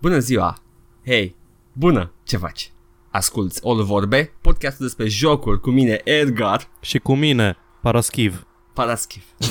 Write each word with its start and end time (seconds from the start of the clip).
Bună 0.00 0.18
ziua! 0.18 0.58
Hei! 1.06 1.36
Bună! 1.72 2.12
Ce 2.24 2.36
faci? 2.36 2.72
Asculți 3.10 3.60
All 3.66 3.82
Vorbe, 3.82 4.32
podcastul 4.40 4.84
despre 4.86 5.08
jocuri 5.08 5.60
cu 5.60 5.70
mine, 5.70 6.00
Edgar 6.04 6.68
Și 6.80 6.98
cu 6.98 7.14
mine, 7.14 7.56
Paraschiv. 7.82 8.46
Paraschiv. 8.72 9.22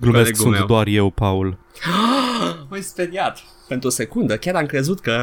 Glumesc, 0.00 0.22
Colegul 0.24 0.34
sunt 0.34 0.50
meu. 0.52 0.66
doar 0.66 0.86
eu, 0.86 1.10
Paul. 1.10 1.58
M-ai 2.68 2.82
speriat. 2.92 3.42
Pentru 3.68 3.88
o 3.88 3.90
secundă 3.90 4.38
chiar 4.38 4.54
am 4.54 4.66
crezut 4.66 5.00
că 5.00 5.20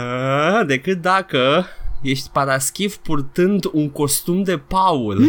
decât 0.67 1.01
dacă 1.01 1.65
ești 2.01 2.29
Paraschiv 2.29 2.95
purtând 2.95 3.69
un 3.71 3.89
costum 3.89 4.43
de 4.43 4.57
Paul. 4.57 5.21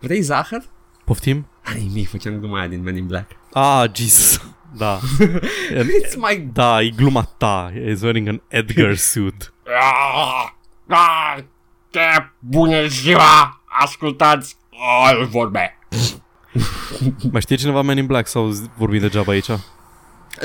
Vrei 0.00 0.20
zahăr? 0.20 0.64
Poftim? 1.04 1.46
Ai 1.64 1.82
nimic, 1.82 2.08
făceam 2.08 2.38
gluma 2.38 2.58
aia 2.58 2.68
din 2.68 2.82
Men 2.82 2.96
in 2.96 3.06
Black. 3.06 3.30
Ah, 3.52 3.84
Jesus. 3.94 4.40
Da. 4.78 4.98
It's 6.02 6.16
my... 6.16 6.48
da, 6.52 6.82
e 6.82 6.90
gluma 6.90 7.22
ta. 7.38 7.70
He's 7.74 8.02
wearing 8.02 8.28
an 8.28 8.40
Edgar 8.48 8.96
suit. 8.96 9.52
Ah, 9.80 10.52
ah, 10.88 11.36
ce 11.90 12.30
bună 12.38 12.86
ziua! 12.86 13.62
Ascultați 13.80 14.56
All 15.04 15.24
Vorbe! 15.24 15.78
Mai 17.32 17.40
știe 17.40 17.56
cineva 17.56 17.80
Man 17.80 17.96
in 17.96 18.06
Black 18.06 18.26
sau 18.28 18.52
vorbim 18.76 19.00
degeaba 19.00 19.32
aici? 19.32 19.50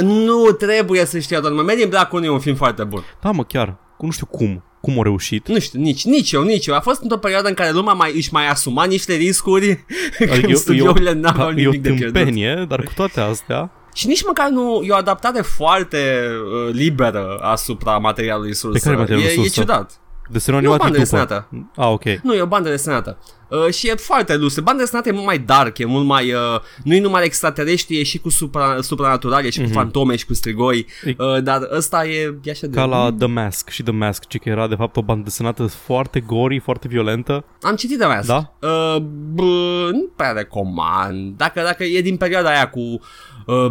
Nu 0.01 0.51
trebuie 0.51 1.05
să 1.05 1.19
știa 1.19 1.39
doar, 1.39 1.53
mă, 1.53 1.61
Men 1.61 1.79
in 1.79 1.89
Black 1.89 2.13
1 2.13 2.25
e 2.25 2.29
un 2.29 2.39
film 2.39 2.55
foarte 2.55 2.83
bun. 2.83 3.03
Da, 3.21 3.31
mă, 3.31 3.43
chiar. 3.43 3.77
Cu 3.97 4.05
nu 4.05 4.11
știu 4.11 4.25
cum. 4.25 4.63
Cum 4.81 4.93
au 4.97 5.03
reușit. 5.03 5.47
Nu 5.47 5.59
știu, 5.59 5.79
nici, 5.79 6.05
nici 6.05 6.31
eu, 6.31 6.43
nici 6.43 6.65
eu. 6.65 6.75
A 6.75 6.79
fost 6.79 7.01
într-o 7.01 7.17
perioadă 7.17 7.47
în 7.47 7.53
care 7.53 7.71
lumea 7.71 7.93
mai, 7.93 8.11
își 8.15 8.33
mai 8.33 8.47
asuma 8.47 8.85
niște 8.85 9.13
riscuri 9.13 9.85
când 10.31 10.43
e, 10.49 10.53
studiourile 10.53 11.09
o- 11.09 11.13
n-aveau 11.13 11.47
e 11.47 11.51
o 11.51 11.55
nimic 11.55 11.81
de 11.81 11.89
pierdut. 11.89 12.13
tâmpenie, 12.13 12.65
dar 12.67 12.83
cu 12.83 12.91
toate 12.95 13.19
astea, 13.19 13.71
Și 13.93 14.07
nici 14.07 14.23
măcar 14.25 14.49
nu 14.49 14.81
e 14.83 14.91
o 14.91 14.95
adaptare 14.95 15.41
foarte 15.41 16.29
uh, 16.67 16.73
liberă 16.73 17.37
asupra 17.41 17.97
materialului 17.97 18.53
sursă. 18.55 18.85
care 18.85 18.95
materialul 18.95 19.27
e, 19.29 19.31
e 19.31 19.35
sursă? 19.35 19.59
ciudat. 19.59 19.99
desenul 20.29 20.63
E 20.63 20.67
o 20.67 20.71
animat 20.71 20.91
bandă 20.91 20.97
e 20.97 21.03
după. 21.03 21.17
desenată. 21.17 21.47
Ah, 21.75 21.87
ok. 21.87 22.03
Nu, 22.23 22.33
e 22.33 22.41
o 22.41 22.45
bandă 22.45 22.69
desenată. 22.69 23.17
Uh, 23.51 23.73
și 23.73 23.87
e 23.87 23.95
foarte 23.95 24.35
lusă. 24.35 24.61
Banda 24.61 24.81
desenată 24.81 25.09
e 25.09 25.11
mult 25.11 25.25
mai 25.25 25.39
dark, 25.39 25.77
e 25.77 25.85
mult 25.85 26.05
mai... 26.05 26.33
Uh, 26.33 26.39
nu 26.83 26.93
e 26.93 26.99
numai 26.99 27.23
extraterestri, 27.23 27.99
e 27.99 28.03
și 28.03 28.17
cu 28.17 28.29
supra, 28.29 28.81
supranatural, 28.81 29.45
e 29.45 29.49
și 29.49 29.61
cu 29.61 29.69
fantome 29.69 30.15
și 30.15 30.25
cu 30.25 30.33
strigoi. 30.33 30.85
E- 31.05 31.15
Uh, 31.17 31.43
dar 31.43 31.67
ăsta 31.71 32.05
e, 32.05 32.35
e 32.43 32.51
așa 32.51 32.67
de... 32.67 32.75
Ca 32.75 32.85
la 32.85 33.13
The 33.17 33.27
Mask 33.27 33.69
și 33.69 33.83
The 33.83 33.91
Mask, 33.91 34.27
ci 34.27 34.39
că 34.39 34.49
era 34.49 34.67
de 34.67 34.75
fapt 34.75 34.97
o 34.97 35.01
bandă 35.01 35.23
desenată 35.23 35.65
foarte 35.65 36.19
gory, 36.19 36.59
foarte 36.59 36.87
violentă. 36.87 37.43
Am 37.61 37.75
citit 37.75 37.97
de 37.97 38.03
asta. 38.03 38.53
Da? 38.59 38.67
Uh, 38.67 39.01
bă, 39.33 39.89
nu 39.91 40.09
prea 40.15 40.31
recomand. 40.31 41.37
Dacă, 41.37 41.61
dacă 41.61 41.83
e 41.83 42.01
din 42.01 42.17
perioada 42.17 42.49
aia 42.49 42.69
cu 42.69 42.79
uh, 42.79 42.99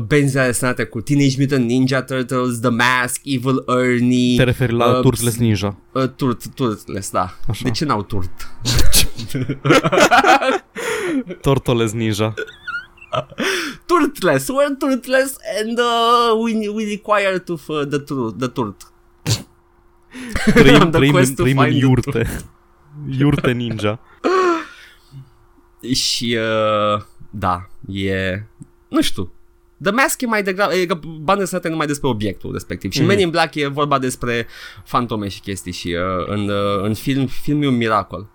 benzile 0.07 0.45
desenate 0.47 0.85
cu 0.85 1.01
Teenage 1.01 1.35
Mutant 1.39 1.65
Ninja 1.67 2.03
Turtles, 2.03 2.61
The 2.61 2.69
Mask, 2.71 3.21
Evil 3.25 3.63
Ernie... 3.67 4.37
Te 4.37 4.43
referi 4.45 4.73
la 4.73 4.87
uh, 4.97 5.01
Turtles 5.01 5.37
Ninja. 5.37 5.77
Uh, 5.93 6.09
turt, 6.09 6.47
turtles, 6.55 7.11
da. 7.11 7.35
Așa. 7.49 7.65
De 7.65 7.71
ce 7.71 7.85
n-au 7.85 8.03
turt? 8.03 8.31
Turtles 11.41 11.93
Ninja. 11.93 12.35
Turtles, 13.87 14.49
we're 14.51 14.77
turtles 14.79 15.37
and 15.61 15.79
uh, 15.79 16.35
we, 16.43 16.69
we 16.69 16.85
require 16.85 17.39
to 17.39 17.57
f- 17.57 17.89
the, 17.91 17.99
tur- 17.99 18.33
the 18.39 18.49
turt. 18.49 18.93
Trăim, 20.55 20.79
The 20.91 20.91
trăim, 20.91 21.13
quest 21.13 21.29
în, 21.29 21.35
to 21.35 21.43
trăim 21.43 21.59
în 21.59 21.65
find 21.65 21.79
the 21.79 21.87
iurte. 21.87 22.29
Iurte 23.19 23.51
ninja. 23.53 24.01
Și 25.95 26.37
uh, 26.39 27.03
da, 27.31 27.69
e... 27.89 28.43
Nu 28.89 29.01
știu. 29.01 29.33
The 29.83 29.93
Mask 29.93 30.21
e 30.21 30.27
mai 30.27 30.43
degrabă, 30.43 30.75
e 30.75 30.87
că 30.87 30.95
banda 31.05 31.41
desenată 31.41 31.67
e 31.67 31.71
numai 31.71 31.87
despre 31.87 32.09
obiectul 32.09 32.53
respectiv. 32.53 32.91
Și 32.93 32.99
Mhm. 32.99 33.09
Men 33.09 33.19
in 33.19 33.31
Black 33.31 33.55
e 33.55 33.67
vorba 33.67 33.99
despre 33.99 34.47
fantome 34.85 35.29
și 35.29 35.41
chestii 35.41 35.73
și 35.73 35.89
uh, 35.89 36.27
în, 36.29 36.49
uh, 36.49 36.83
în 36.83 36.95
film, 36.95 37.27
filmul 37.27 37.65
e 37.65 37.69
un 37.69 37.77
miracol. 37.77 38.31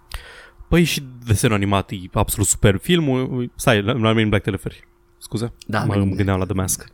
Păi 0.67 0.83
și 0.83 1.03
desenul 1.25 1.55
animat 1.55 1.91
e 1.91 1.95
absolut 2.13 2.47
super. 2.47 2.77
Filmul, 2.77 3.51
stai, 3.55 3.81
la 3.81 3.93
la 3.93 4.13
Men 4.13 4.23
in 4.23 4.29
Black 4.29 4.43
te 4.43 4.49
referi. 4.49 4.87
Scuze? 5.17 5.53
Da, 5.67 5.79
mă 5.79 5.85
Men 5.85 5.95
in 5.95 6.01
Black. 6.03 6.15
gândeam 6.17 6.39
la 6.39 6.45
The 6.45 6.53
Mask. 6.53 6.85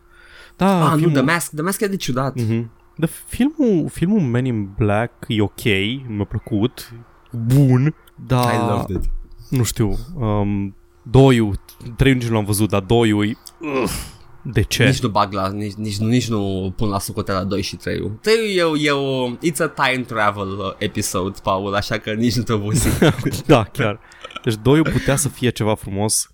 Da, 0.58 0.84
Ah, 0.86 0.90
nu, 0.92 0.98
filmul, 0.98 1.12
The 1.16 1.22
Mask, 1.22 1.52
The 1.54 1.62
Mask 1.62 1.82
e 1.82 1.88
de 1.88 1.96
ciudat. 1.96 2.36
Mhm. 2.36 2.72
De 2.96 3.06
filmul, 3.28 3.90
filmul 3.90 4.20
Men 4.20 4.46
in 4.46 4.70
Black 4.78 5.14
e 5.28 5.42
ok, 5.42 5.64
mi-a 6.08 6.24
plăcut, 6.30 6.92
bun, 7.32 7.96
dar 8.28 8.54
I 8.54 8.58
loved 8.58 8.90
it. 8.96 9.10
nu 9.50 9.64
știu, 9.64 9.98
um, 10.16 10.76
doiul, 11.04 11.56
trei 11.98 12.14
nici 12.14 12.28
nu 12.28 12.34
l-am 12.34 12.46
văzut, 12.46 12.70
dar 12.70 12.82
doiul 12.82 13.26
e, 13.28 13.34
ugh, 13.62 13.90
de 14.44 14.62
ce? 14.62 14.86
Nici 14.86 15.00
nu 15.02 15.10
bag 15.10 15.34
la, 15.34 15.48
nici, 15.50 15.74
nici, 15.74 15.98
nu, 15.98 16.08
nici 16.08 16.28
nu 16.28 16.74
pun 16.78 16.90
la 16.90 17.00
socoteala 17.00 17.44
2 17.44 17.62
și 17.62 17.76
3 17.76 18.12
3 18.22 18.56
e, 18.56 18.64
o- 18.64 18.78
e 18.78 18.92
o, 18.92 19.30
it's 19.36 19.60
a 19.60 19.68
time 19.68 20.04
travel 20.04 20.48
uh, 20.50 20.74
episode, 20.78 21.40
Paul, 21.44 21.76
așa 21.76 21.98
că 21.98 22.12
nici 22.12 22.36
nu 22.36 22.44
te 22.44 22.54
obosi. 22.54 22.88
da, 23.46 23.64
chiar. 23.64 24.00
Deci 24.44 24.56
doiul 24.62 24.90
putea 24.92 25.16
să 25.16 25.30
fie 25.30 25.50
ceva 25.50 25.76
frumos, 25.76 26.32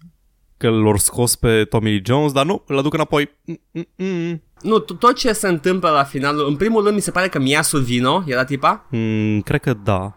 că 0.58 0.70
l-au 0.70 0.98
scos 0.98 1.36
pe 1.36 1.64
Tommy 1.64 1.90
Lee 1.90 2.02
Jones, 2.06 2.32
dar 2.32 2.46
nu, 2.46 2.64
îl 2.68 2.78
aduc 2.78 2.94
înapoi. 2.94 3.30
Mm-mm. 3.72 4.42
nu, 4.62 4.82
t- 4.84 4.98
tot 5.00 5.16
ce 5.16 5.32
se 5.34 5.48
întâmplă 5.48 5.90
la 5.90 6.04
final, 6.04 6.46
în 6.48 6.56
primul 6.56 6.84
rând 6.84 6.96
mi 6.96 7.02
se 7.02 7.12
pare 7.12 7.28
că 7.28 7.40
Mia 7.40 7.62
Sorvino 7.62 8.24
era 8.28 8.44
tipa, 8.44 8.86
Mm, 8.92 9.42
cred 9.42 9.62
că 9.62 9.74
da. 9.84 10.14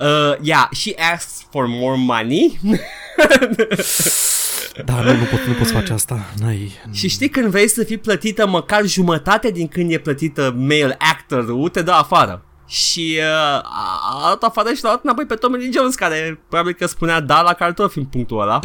uh, 0.00 0.34
yeah, 0.40 0.68
she 0.72 0.94
asks 1.12 1.46
for 1.50 1.66
more 1.68 1.96
money 1.98 2.60
Da, 4.84 5.00
nu, 5.00 5.12
nu, 5.12 5.24
pot, 5.24 5.40
nu 5.46 5.52
poți 5.52 5.72
face 5.72 5.92
asta. 5.92 6.20
N-ai... 6.40 6.72
și 6.92 7.08
știi 7.08 7.28
când 7.28 7.46
vrei 7.46 7.68
să 7.68 7.84
fii 7.84 7.98
plătită 7.98 8.46
măcar 8.46 8.84
jumătate 8.84 9.50
din 9.50 9.68
când 9.68 9.92
e 9.92 9.98
plătită 9.98 10.54
male 10.56 10.96
actor 10.98 11.68
te 11.68 11.82
dă 11.82 11.90
afară. 11.90 12.44
Și 12.66 13.18
uh, 13.18 13.24
a 13.62 14.22
a 14.24 14.28
dat 14.28 14.42
afară 14.42 14.68
și 14.68 14.82
l-a 14.82 14.88
luat 14.88 15.02
înapoi 15.04 15.26
pe 15.26 15.34
Tommy 15.34 15.58
Lee 15.58 15.70
Jones 15.72 15.94
care 15.94 16.40
probabil 16.48 16.72
că 16.72 16.86
spunea 16.86 17.20
da 17.20 17.40
la 17.40 17.52
cartofi 17.52 17.98
în 17.98 18.04
punctul 18.04 18.40
ăla. 18.40 18.60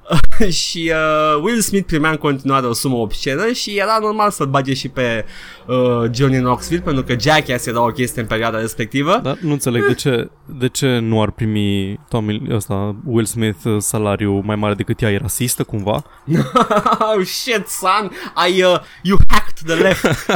și 0.62 0.92
uh, 0.94 1.42
Will 1.42 1.60
Smith 1.60 1.86
primea 1.86 2.10
în 2.10 2.16
continuare 2.16 2.66
o 2.66 2.72
sumă 2.72 2.96
obscenă 2.96 3.52
și 3.52 3.78
era 3.78 3.98
normal 4.00 4.30
să-l 4.30 4.46
bage 4.46 4.74
și 4.74 4.88
pe 4.88 5.24
uh, 5.66 6.10
Johnny 6.14 6.38
Knoxville 6.38 6.82
pentru 6.82 7.02
că 7.02 7.14
Jackass 7.20 7.66
era 7.66 7.82
o 7.82 7.90
chestie 7.90 8.22
în 8.22 8.28
perioada 8.28 8.58
respectivă. 8.58 9.20
Dar 9.22 9.38
nu 9.40 9.52
înțeleg 9.52 9.86
de 9.86 9.94
ce, 9.94 10.30
de 10.46 10.68
ce 10.68 10.98
nu 10.98 11.22
ar 11.22 11.30
primi 11.30 12.00
Tommy, 12.08 12.42
ăsta, 12.50 12.96
Will 13.04 13.24
Smith 13.24 13.64
uh, 13.64 13.76
salariu 13.78 14.42
mai 14.44 14.56
mare 14.56 14.74
decât 14.74 15.02
ea. 15.02 15.10
E 15.10 15.18
rasistă 15.18 15.64
cumva? 15.64 16.04
oh 17.16 17.24
shit 17.24 17.66
son, 17.66 18.10
I, 18.48 18.62
uh, 18.62 18.78
you 19.02 19.18
hacked 19.28 19.66
the 19.66 19.74
left. 19.74 20.30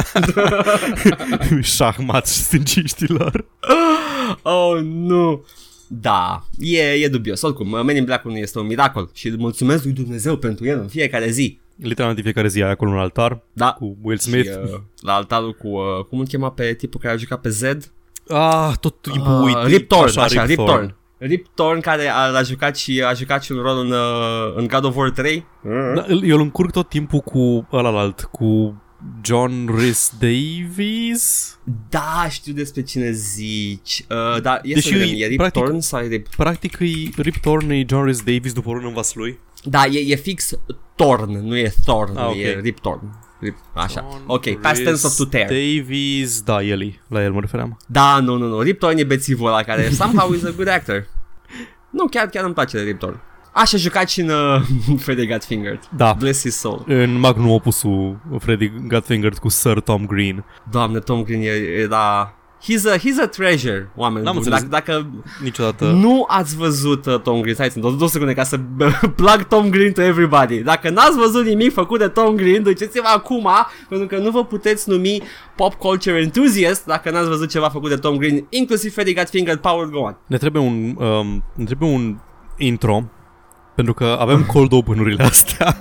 Șahmat 1.75 2.25
stângiștilor. 2.25 3.45
oh 4.41 4.79
nu. 4.81 5.45
Da, 5.87 6.43
e, 6.59 6.79
e 6.81 7.07
dubios. 7.07 7.41
Oricum, 7.41 7.85
Men 7.85 7.95
in 7.95 8.03
Black 8.05 8.23
nu 8.25 8.37
este 8.37 8.59
un 8.59 8.65
miracol 8.65 9.09
și 9.13 9.27
îl 9.27 9.37
mulțumesc 9.37 9.83
lui 9.83 9.93
Dumnezeu 9.93 10.35
pentru 10.37 10.65
el 10.65 10.79
în 10.79 10.87
fiecare 10.87 11.29
zi. 11.29 11.59
Literalmente 11.75 12.21
fiecare 12.23 12.47
zi 12.47 12.63
ai 12.63 12.69
acolo 12.71 12.91
un 12.91 12.97
altar 12.97 13.41
Da. 13.53 13.71
cu 13.71 13.97
Will 14.01 14.17
Smith. 14.17 14.49
Și, 14.49 14.57
uh, 14.63 14.79
la 15.01 15.13
altarul 15.13 15.53
cu, 15.53 15.67
uh, 15.67 16.03
cum 16.09 16.19
îl 16.19 16.25
chema 16.25 16.51
pe 16.51 16.73
tipul 16.73 16.99
care 16.99 17.13
a 17.13 17.17
jucat 17.17 17.41
pe 17.41 17.49
Zed? 17.49 17.91
Ah, 18.29 18.71
tot 18.79 19.01
timpul 19.01 19.31
Uh, 19.33 19.41
uit. 19.43 19.55
Rip 19.65 19.87
Torn, 19.87 20.19
așa, 20.19 20.25
Rip 20.25 20.45
Rip 20.45 20.55
Torn. 20.55 20.69
Torn. 20.69 20.95
Rip 21.17 21.47
Torn 21.55 21.79
care 21.79 22.07
a, 22.07 22.15
a 22.37 22.41
jucat 22.43 22.75
și 22.77 23.01
a 23.07 23.13
jucat 23.13 23.43
și 23.43 23.51
un 23.51 23.57
rol 23.61 23.77
în, 23.77 23.91
uh, 23.91 24.53
în 24.55 24.67
God 24.67 24.83
of 24.83 24.95
War 24.95 25.09
3. 25.09 25.45
Da, 25.95 26.03
îl- 26.07 26.23
eu 26.25 26.35
îl 26.35 26.41
încurc 26.41 26.71
tot 26.71 26.89
timpul 26.89 27.19
cu 27.19 27.67
ălalt, 27.71 28.21
cu 28.31 28.75
John 29.21 29.67
Rhys 29.77 30.11
Davies. 30.19 31.57
Da, 31.89 32.27
știu 32.29 32.53
despre 32.53 32.81
cine 32.81 33.11
zici. 33.11 34.05
Uh, 34.09 34.41
da, 34.41 34.59
e 34.63 34.73
Deși 34.73 34.87
să 34.87 34.93
vedem, 34.97 35.13
e- 35.13 35.17
e 35.23 35.27
Rip 35.27 35.37
practic- 35.37 35.63
Torn 35.63 35.79
sau 35.79 35.99
e 35.99 36.07
Rip... 36.07 36.27
Practic 36.35 36.77
e 36.79 36.85
Rip 37.21 37.35
Torn 37.37 37.69
e 37.69 37.83
John 37.87 38.03
Rhys 38.03 38.17
Davies 38.17 38.53
după 38.53 38.71
rând 38.71 38.83
în 38.85 38.93
vaslui. 38.93 39.39
Da, 39.63 39.85
e, 39.85 39.99
e 40.11 40.15
fix 40.15 40.51
Torn, 40.95 41.31
nu 41.47 41.57
e 41.57 41.73
Thorn, 41.85 42.17
Ah, 42.17 42.27
ok. 42.27 42.35
e 42.35 42.59
Rip 42.61 42.79
Torn. 42.79 43.19
Rip, 43.39 43.55
așa. 43.73 44.05
John 44.09 44.23
ok, 44.27 44.61
past 44.61 44.83
tense 44.83 45.07
of 45.07 45.15
to 45.15 45.25
tear. 45.25 45.45
Davies, 45.47 46.41
da, 46.41 46.63
el 46.63 46.81
e, 46.81 46.99
la 47.07 47.23
el 47.23 47.31
mă 47.31 47.39
refeream. 47.39 47.77
Da, 47.87 48.19
nu, 48.19 48.35
nu, 48.37 48.47
nu. 48.47 48.61
Rip 48.61 48.79
Torn 48.79 48.97
e 48.97 49.03
bețivul 49.03 49.47
ăla 49.47 49.63
care 49.63 49.89
somehow 49.89 50.33
is 50.33 50.43
a 50.43 50.51
good 50.55 50.67
actor. 50.67 51.07
Nu, 51.89 52.05
chiar, 52.07 52.27
chiar 52.27 52.43
îmi 52.43 52.53
place 52.53 52.77
de 52.77 52.83
Rip 52.83 52.99
Torn. 52.99 53.19
Așa 53.57 53.77
a 53.77 53.79
jucat 53.79 54.09
și 54.09 54.19
în 54.21 54.29
uh, 54.29 54.61
Freddy 55.03 55.27
Got 55.27 55.43
Fingered. 55.43 55.79
Da, 55.95 56.13
Bless 56.19 56.41
his 56.41 56.57
soul. 56.57 56.83
în 56.87 57.19
magnum 57.19 57.49
opusul 57.49 58.17
Freddy 58.39 58.71
Got 58.87 59.05
Fingered 59.05 59.37
cu 59.37 59.49
Sir 59.49 59.79
Tom 59.79 60.05
Green. 60.05 60.43
Doamne, 60.71 60.99
Tom 60.99 61.23
Green 61.23 61.41
e- 61.41 61.79
era... 61.81 62.31
He's 62.63 62.85
a, 62.93 62.97
he's 62.97 63.23
a 63.23 63.27
treasure, 63.27 63.91
oameni 63.95 64.25
N-am 64.25 64.33
buni. 64.33 64.45
înțeles. 64.45 64.69
Dacă, 64.69 64.91
dacă 64.91 65.09
Niciodată. 65.43 65.85
nu 65.85 66.25
ați 66.27 66.55
văzut 66.55 67.05
uh, 67.05 67.19
Tom 67.19 67.39
Green, 67.41 67.53
stai 67.55 67.69
să 67.69 67.79
două 67.79 68.07
secunde 68.09 68.33
ca 68.33 68.43
să 68.43 68.59
plug 69.15 69.43
Tom 69.47 69.69
Green 69.69 69.91
to 69.91 70.01
everybody. 70.01 70.57
Dacă 70.57 70.89
n-ați 70.89 71.17
văzut 71.17 71.45
nimic 71.45 71.73
făcut 71.73 71.99
de 71.99 72.07
Tom 72.07 72.35
Green, 72.35 72.63
duceți-vă 72.63 73.07
acum, 73.15 73.47
pentru 73.89 74.07
că 74.07 74.17
nu 74.17 74.29
vă 74.31 74.45
puteți 74.45 74.89
numi 74.89 75.21
pop 75.55 75.73
culture 75.73 76.19
enthusiast 76.21 76.85
dacă 76.85 77.11
n-ați 77.11 77.27
văzut 77.27 77.49
ceva 77.49 77.69
făcut 77.69 77.89
de 77.89 77.95
Tom 77.95 78.17
Green, 78.17 78.45
inclusiv 78.49 78.93
Freddy 78.93 79.13
Got 79.13 79.29
Fingered, 79.29 79.59
Power 79.59 79.85
Go 79.87 79.99
On. 79.99 80.17
Ne 80.27 80.37
trebuie 80.37 80.61
un, 80.61 80.95
um, 80.97 81.43
ne 81.55 81.63
trebuie 81.63 81.89
un 81.89 82.17
intro 82.57 83.03
pentru 83.77 83.93
că 83.95 84.17
avem 84.19 84.43
cold 84.45 84.71
open-urile 84.71 85.23
astea. 85.23 85.77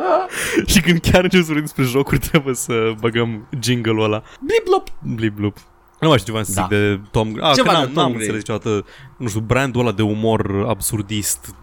și 0.66 0.80
când 0.80 1.00
chiar 1.00 1.22
încep 1.22 1.38
să 1.40 1.44
vorbim 1.46 1.62
despre 1.64 1.84
jocuri, 1.84 2.18
trebuie 2.18 2.54
să 2.54 2.92
băgăm 3.00 3.48
jingle-ul 3.60 4.02
ăla. 4.02 4.22
Blip 4.40 4.64
blop. 4.64 4.88
Blip 5.16 5.34
bloop. 5.34 5.56
Nu 6.00 6.08
mai 6.08 6.18
știu 6.18 6.32
ce 6.32 6.38
v-am 6.38 6.46
să 6.46 6.52
Da. 6.54 6.60
zic 6.60 6.70
de 6.78 7.00
Tom 7.10 7.32
Green. 7.32 7.46
Ah, 7.48 7.54
Ceva 7.54 7.68
că 7.72 7.74
de 7.74 7.80
n-am, 7.82 7.86
Tom 7.92 7.94
n-am 8.02 8.12
Green. 8.12 8.20
înțeles 8.20 8.48
niciodată, 8.48 8.84
nu 9.16 9.28
știu, 9.28 9.40
brandul 9.40 9.80
ăla 9.80 9.92
de 9.92 10.02
umor 10.02 10.64
absurdist. 10.68 11.54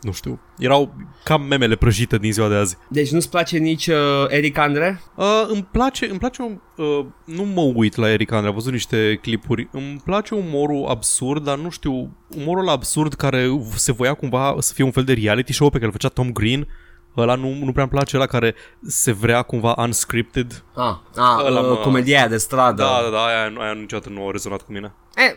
Nu 0.00 0.12
știu. 0.12 0.40
Erau 0.58 0.94
cam 1.24 1.42
memele 1.42 1.76
prăjite 1.76 2.18
din 2.18 2.32
ziua 2.32 2.48
de 2.48 2.54
azi. 2.54 2.76
Deci 2.88 3.10
nu-ți 3.10 3.30
place 3.30 3.58
nici 3.58 3.86
uh, 3.86 3.96
Eric 4.28 4.58
Andre? 4.58 5.00
Uh, 5.14 5.44
îmi 5.48 5.68
place, 5.70 6.08
îmi 6.10 6.18
place 6.18 6.42
un, 6.42 6.60
uh, 6.76 7.04
nu 7.24 7.42
mă 7.42 7.60
uit 7.74 7.96
la 7.96 8.10
Eric 8.10 8.32
Andre, 8.32 8.48
am 8.48 8.54
văzut 8.54 8.72
niște 8.72 9.18
clipuri. 9.22 9.68
Îmi 9.72 10.00
place 10.04 10.34
umorul 10.34 10.86
absurd, 10.88 11.44
dar 11.44 11.58
nu 11.58 11.70
știu, 11.70 12.16
umorul 12.36 12.62
ăla 12.62 12.72
absurd 12.72 13.14
care 13.14 13.60
se 13.74 13.92
voia 13.92 14.14
cumva 14.14 14.56
să 14.58 14.72
fie 14.72 14.84
un 14.84 14.90
fel 14.90 15.04
de 15.04 15.12
reality 15.12 15.52
show 15.52 15.68
pe 15.68 15.74
care 15.74 15.86
îl 15.86 15.92
făcea 15.92 16.08
Tom 16.08 16.32
Green. 16.32 16.68
Ăla 17.16 17.34
nu, 17.34 17.54
nu 17.64 17.70
prea 17.70 17.82
îmi 17.82 17.92
place, 17.92 18.16
ăla 18.16 18.26
care 18.26 18.54
se 18.86 19.12
vrea 19.12 19.42
cumva 19.42 19.74
unscripted. 19.78 20.64
Ah, 20.74 20.94
ah 21.16 21.44
Ăla, 21.46 21.60
uh, 21.60 21.68
mă. 21.68 21.74
comedia 21.74 22.18
aia 22.18 22.28
de 22.28 22.36
stradă. 22.36 22.82
Da, 22.82 23.00
da, 23.02 23.10
da, 23.10 23.24
aia, 23.24 23.52
aia 23.58 23.72
niciodată 23.72 24.08
nu 24.08 24.28
a 24.28 24.30
rezonat 24.30 24.62
cu 24.62 24.72
mine. 24.72 24.92
Eh, 25.14 25.36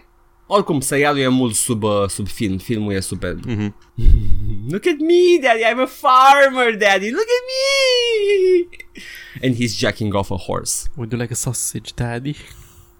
oricum, 0.50 0.80
serialul 0.82 1.20
e 1.22 1.28
mult 1.28 1.54
sub, 1.56 1.84
uh, 1.84 2.08
sub 2.10 2.28
film. 2.28 2.58
Filmul 2.58 2.94
e 2.94 3.00
super. 3.00 3.36
Mhm. 3.46 3.74
Look 4.72 4.86
at 4.86 4.98
me, 5.00 5.40
daddy. 5.42 5.62
I'm 5.72 5.80
a 5.80 5.86
farmer, 5.86 6.78
daddy. 6.78 7.10
Look 7.10 7.30
at 7.38 7.44
me. 7.52 8.68
And 9.44 9.56
he's 9.56 9.78
jacking 9.78 10.14
off 10.14 10.30
a 10.32 10.36
horse. 10.38 10.90
Would 10.96 11.12
you 11.12 11.20
like 11.22 11.34
a 11.34 11.36
sausage, 11.36 11.94
daddy? 11.96 12.36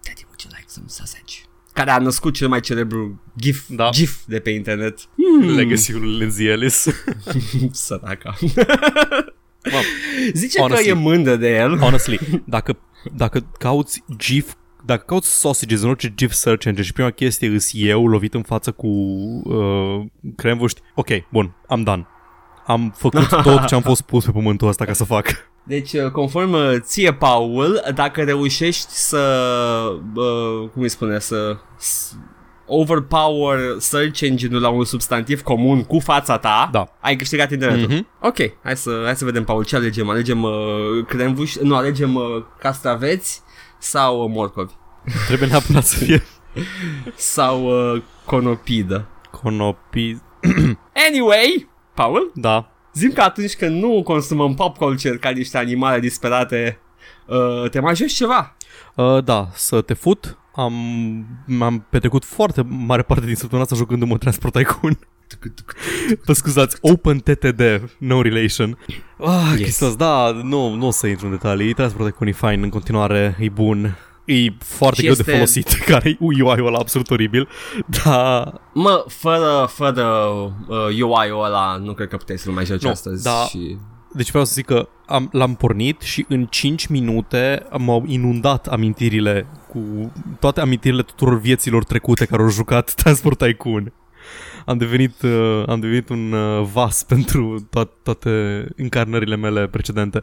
Daddy, 0.06 0.24
would 0.28 0.42
you 0.44 0.50
like 0.58 0.66
some 0.68 0.88
sausage? 0.88 1.44
Care 1.74 1.92
a 1.92 1.98
născut 2.00 2.34
cel 2.36 2.48
mai 2.48 2.60
celebru 2.60 3.22
gif, 3.38 3.64
Da. 3.68 3.90
gif 3.90 4.18
de 4.28 4.40
pe 4.40 4.50
internet. 4.50 5.00
Hmm. 5.16 5.56
Legacy-ul 5.56 6.02
lui 6.02 6.18
Lindsay 6.18 6.46
Ellis. 6.46 6.88
Săraca. 7.72 8.36
Mă, 9.72 9.82
Zice 10.34 10.60
Honestly. 10.60 10.86
că 10.86 10.90
e 10.90 10.94
mândă 10.94 11.36
de 11.36 11.56
el. 11.56 11.78
honestly, 11.78 12.20
dacă, 12.46 12.78
dacă 13.16 13.40
cauți 13.58 14.04
GIF 14.18 14.54
dacă 14.86 15.04
cauți 15.08 15.40
sausages 15.40 15.82
în 15.82 15.90
orice 15.90 16.14
GIF 16.16 16.32
search 16.32 16.66
engine 16.66 16.86
și 16.86 16.94
prima 16.94 17.10
chestie 17.10 17.48
îs 17.48 17.70
eu 17.74 18.08
lovit 18.08 18.34
în 18.34 18.42
față 18.42 18.72
cu 18.72 18.88
uh, 18.88 20.02
cremvuști, 20.36 20.82
ok, 20.96 21.08
bun, 21.32 21.56
am 21.68 21.84
done. 21.84 22.08
Am 22.66 22.94
făcut 22.98 23.28
tot 23.44 23.66
ce 23.66 23.76
am 23.76 23.82
fost 23.82 24.02
pus 24.02 24.26
pe 24.26 24.32
pământul 24.32 24.68
ăsta 24.68 24.86
ca 24.86 24.94
să 24.94 25.04
fac. 25.04 25.26
Deci, 25.64 25.94
uh, 25.94 26.12
conform 26.12 26.52
uh, 26.52 26.76
ție, 26.80 27.14
Paul, 27.14 27.82
dacă 27.96 28.22
reușești 28.24 28.92
să, 28.92 29.20
uh, 30.16 30.70
cum 30.74 30.82
îi 30.82 30.90
spune, 30.90 31.20
să 31.20 31.58
s- 31.78 32.16
overpower 32.68 33.60
search 33.80 34.22
engine-ul 34.22 34.62
la 34.62 34.70
un 34.70 34.84
substantiv 34.86 35.42
comun 35.42 35.84
cu 35.84 36.00
fața 36.00 36.38
ta, 36.38 36.70
Da. 36.72 36.84
ai 37.00 37.16
câștigat 37.16 37.52
internetul. 37.52 37.90
Mhm. 37.96 38.08
Ok, 38.22 38.36
hai 38.64 38.78
să, 38.78 39.02
hai 39.04 39.16
să 39.16 39.26
vedem, 39.26 39.44
Paul, 39.44 39.64
ce 39.66 39.76
alegem? 39.76 40.10
Alegem 40.10 40.44
uh, 40.44 40.52
cremvuș, 41.08 41.56
nu, 41.56 41.76
alegem 41.76 42.16
uh, 42.16 42.24
castraveți 42.60 43.42
sau 43.80 44.24
uh, 44.24 44.30
morcovi? 44.34 44.74
Trebuie 45.28 45.50
neapărat 45.50 45.86
să 45.86 45.96
fie 46.04 46.24
Sau 47.16 47.64
uh, 47.96 48.02
conopidă. 48.26 49.08
conopi... 49.42 50.18
Anyway, 51.10 51.70
Paul, 51.94 52.32
Da. 52.36 52.72
zim 52.94 53.12
că 53.12 53.22
atunci 53.22 53.56
când 53.56 53.82
nu 53.84 54.04
consumăm 54.04 54.54
pop 54.54 54.78
culture 54.78 55.18
ca 55.18 55.30
niște 55.30 55.58
animale 55.58 56.00
disperate, 56.00 56.80
uh, 57.28 57.70
te 57.70 57.80
mai 57.80 57.96
joci 57.96 58.14
ceva? 58.14 58.56
Uh, 58.96 59.24
da, 59.24 59.48
să 59.54 59.82
te 59.82 59.94
fut. 59.94 60.38
Am, 60.56 60.74
am 61.62 61.86
petrecut 61.90 62.26
foarte 62.26 62.62
mare 62.68 63.02
parte 63.02 63.26
din 63.26 63.36
săptămâna 63.36 63.62
asta 63.64 63.76
jucându-mă 63.76 64.18
Transport 64.18 64.54
Tycoon. 64.54 65.00
Vă 66.26 66.34
scuzați, 66.34 66.78
Open 66.82 67.20
TTD, 67.20 67.62
no 67.98 68.22
relation. 68.22 68.78
Ah, 69.20 69.28
Yes. 69.42 69.50
yes. 69.52 69.60
Cristos, 69.62 69.96
da, 69.96 70.32
nu, 70.44 70.74
nu 70.74 70.88
o 70.88 70.92
să 70.92 71.08
intru 71.08 71.26
în 71.26 71.32
detalii. 71.32 71.74
Transport 71.74 72.06
Tycoon 72.10 72.30
e 72.30 72.32
fine 72.34 72.64
în 72.64 72.70
continuare, 72.70 73.38
e 73.40 73.50
bun. 73.50 73.98
E 74.26 74.36
foarte 74.60 74.96
Și 74.96 75.02
greu 75.02 75.14
de 75.14 75.20
este- 75.20 75.32
folosit, 75.32 75.68
care 75.92 76.10
e 76.10 76.18
UI-ul 76.20 76.66
ăla 76.68 76.78
absolut 76.78 77.10
oribil. 77.10 77.48
Da, 78.04 78.54
Mă, 78.74 79.06
fără, 79.08 79.70
fără 79.72 80.04
uh, 80.68 80.78
UI-ul 81.02 81.44
ăla, 81.46 81.76
nu 81.84 81.94
cred 81.94 82.08
că 82.08 82.18
puteai 82.18 82.38
să-l 82.38 82.54
mai 82.54 82.66
joci 82.66 82.82
Nu, 82.84 82.90
astăzi. 82.90 83.24
da. 83.24 83.46
Și... 83.50 83.78
deci 84.14 84.30
vreau 84.30 84.46
să 84.46 84.54
zic 84.54 84.66
că 84.66 84.88
am, 85.06 85.30
l-am 85.32 85.56
pornit 85.56 86.02
și 86.02 86.26
în 86.30 86.46
5 86.46 86.86
minute 86.88 87.66
m-au 87.78 88.04
inundat 88.08 88.68
amintirile 88.68 89.48
cu 89.68 90.12
toate 90.40 90.62
amintirile 90.62 91.02
tuturor 91.02 91.40
vieților 91.40 91.84
trecute 91.84 92.26
care 92.26 92.42
au 92.42 92.50
jucat 92.50 92.94
Transport 93.04 93.38
Tycoon. 93.38 93.94
Am 94.66 94.78
devenit, 94.78 95.22
uh, 95.22 95.64
am 95.68 95.80
devenit 95.80 96.10
un 96.10 96.32
uh, 96.32 96.68
vas 96.74 97.04
pentru 97.14 97.68
to- 97.70 98.04
toate 98.04 98.66
încarnările 98.76 99.36
mele 99.36 99.68
precedente. 99.68 100.22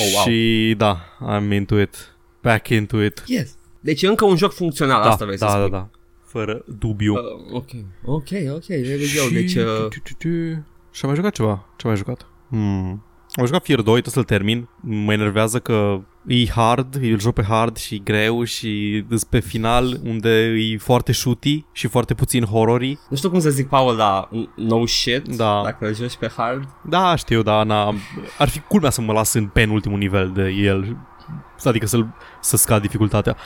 Oh, 0.00 0.06
wow. 0.14 0.22
Și 0.24 0.74
da, 0.76 1.16
I'm 1.38 1.52
into 1.52 1.80
it. 1.80 2.14
Back 2.42 2.68
into 2.68 3.02
it. 3.02 3.22
Yes. 3.26 3.56
Deci 3.80 4.02
e 4.02 4.06
încă 4.08 4.24
un 4.24 4.36
joc 4.36 4.52
funcțional, 4.52 5.02
Da, 5.02 5.08
asta 5.10 5.24
vrei 5.24 5.38
da, 5.38 5.46
să 5.48 5.52
da, 5.56 5.58
spui. 5.60 5.70
da. 5.70 5.88
Fără 6.24 6.64
dubiu. 6.78 7.12
Uh, 7.14 7.20
ok, 7.52 7.68
ok, 8.04 8.28
ok, 8.54 8.64
there 8.64 8.96
we 8.98 9.06
go. 9.20 9.28
Deci, 9.32 9.50
Și- 9.50 9.58
uh, 9.58 9.64
tu, 9.88 10.00
tu, 10.02 10.12
tu. 10.18 10.28
Și 10.92 11.00
am 11.04 11.08
mai 11.08 11.14
jucat 11.14 11.32
ceva? 11.32 11.54
Ce 11.76 11.86
am 11.86 11.92
mai 11.92 11.96
jucat? 11.96 12.26
Hmm. 12.48 13.02
Am 13.38 13.46
jucat 13.46 13.64
Fear 13.64 13.80
2, 13.80 14.00
trebuie 14.00 14.12
să-l 14.12 14.36
termin. 14.36 14.68
Mă 14.80 15.12
enervează 15.12 15.58
că 15.58 16.00
e 16.26 16.46
hard, 16.48 16.94
îl 16.94 17.20
joc 17.20 17.34
pe 17.34 17.42
hard 17.42 17.76
și 17.76 18.02
greu 18.04 18.44
și 18.44 19.04
îs 19.08 19.24
pe 19.24 19.38
final 19.40 19.98
unde 20.04 20.30
e 20.44 20.76
foarte 20.76 21.12
shooty 21.12 21.64
și 21.72 21.86
foarte 21.86 22.14
puțin 22.14 22.44
horror 22.44 22.80
nu 23.08 23.16
știu 23.16 23.30
cum 23.30 23.38
să 23.40 23.50
zic, 23.50 23.68
Paul, 23.68 23.96
dar 23.96 24.28
no 24.56 24.86
shit, 24.86 25.36
Da. 25.36 25.60
dacă 25.64 25.86
îl 25.86 25.94
joci 25.94 26.16
pe 26.16 26.30
hard. 26.36 26.68
Da, 26.82 27.14
știu, 27.14 27.42
da, 27.42 27.62
na, 27.62 27.94
ar 28.38 28.48
fi 28.48 28.60
culmea 28.60 28.90
să 28.90 29.00
mă 29.00 29.12
las 29.12 29.32
în 29.32 29.46
penultimul 29.46 29.98
nivel 29.98 30.30
de 30.34 30.48
el. 30.48 30.96
Adică 31.64 31.86
să 31.86 32.04
să 32.40 32.56
scad 32.56 32.80
dificultatea. 32.82 33.36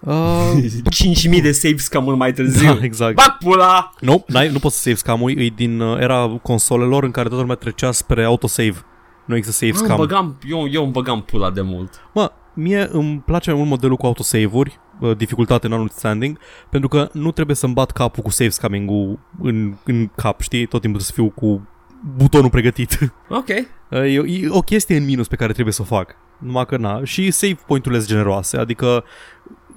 Uh, 0.00 0.52
5.000 1.36 1.42
de 1.42 1.52
saves 1.52 1.88
ca 1.88 1.98
mult 1.98 2.16
mai 2.16 2.32
târziu. 2.32 2.74
da, 2.74 2.78
exact. 2.84 3.14
Bag 3.14 3.36
pula! 3.38 3.90
Nu, 4.00 4.24
n-ai, 4.26 4.48
nu 4.48 4.58
poți 4.58 4.74
să 4.74 4.80
save 4.80 4.96
scam-ul, 4.96 5.38
e 5.40 5.52
din 5.56 5.80
uh, 5.80 6.00
era 6.00 6.38
consolelor 6.42 7.04
în 7.04 7.10
care 7.10 7.26
toată 7.26 7.40
lumea 7.42 7.56
trecea 7.56 7.92
spre 7.92 8.24
autosave. 8.24 8.84
Nu 9.24 9.36
există 9.36 9.64
save 9.66 9.72
Eu 9.72 9.78
îmi 9.78 9.86
scam. 9.88 9.96
băgam, 10.06 10.38
eu, 10.48 10.68
eu 10.70 10.82
îmi 10.82 10.92
băgam 10.92 11.22
pula 11.22 11.50
de 11.50 11.60
mult. 11.60 12.00
Mă, 12.14 12.32
mie 12.54 12.88
îmi 12.92 13.22
place 13.26 13.50
mai 13.50 13.58
mult 13.58 13.70
modelul 13.70 13.96
cu 13.96 14.06
autosave-uri, 14.06 14.78
uh, 15.00 15.16
dificultate 15.16 15.68
non-standing, 15.68 16.38
pentru 16.70 16.88
că 16.88 17.08
nu 17.12 17.30
trebuie 17.32 17.56
să-mi 17.56 17.72
bat 17.74 17.90
capul 17.90 18.22
cu 18.22 18.30
save 18.30 18.50
scamming-ul 18.50 19.18
în, 19.42 19.74
în 19.84 20.10
cap, 20.14 20.40
știi? 20.40 20.66
Tot 20.66 20.80
timpul 20.80 21.00
să 21.00 21.12
fiu 21.14 21.28
cu 21.30 21.68
butonul 22.16 22.50
pregătit. 22.50 22.98
Ok. 23.28 23.48
Uh, 23.48 24.00
E, 24.00 24.22
e 24.26 24.48
o 24.48 24.60
chestie 24.60 24.96
în 24.96 25.04
minus 25.04 25.28
pe 25.28 25.36
care 25.36 25.52
trebuie 25.52 25.74
să 25.74 25.82
o 25.82 25.84
fac. 25.84 26.16
Numai 26.38 26.66
că 26.66 26.76
na. 26.76 27.00
Și 27.04 27.30
save 27.30 27.58
point-urile 27.66 28.00
sunt 28.02 28.12
generoase, 28.12 28.56
adică 28.56 29.04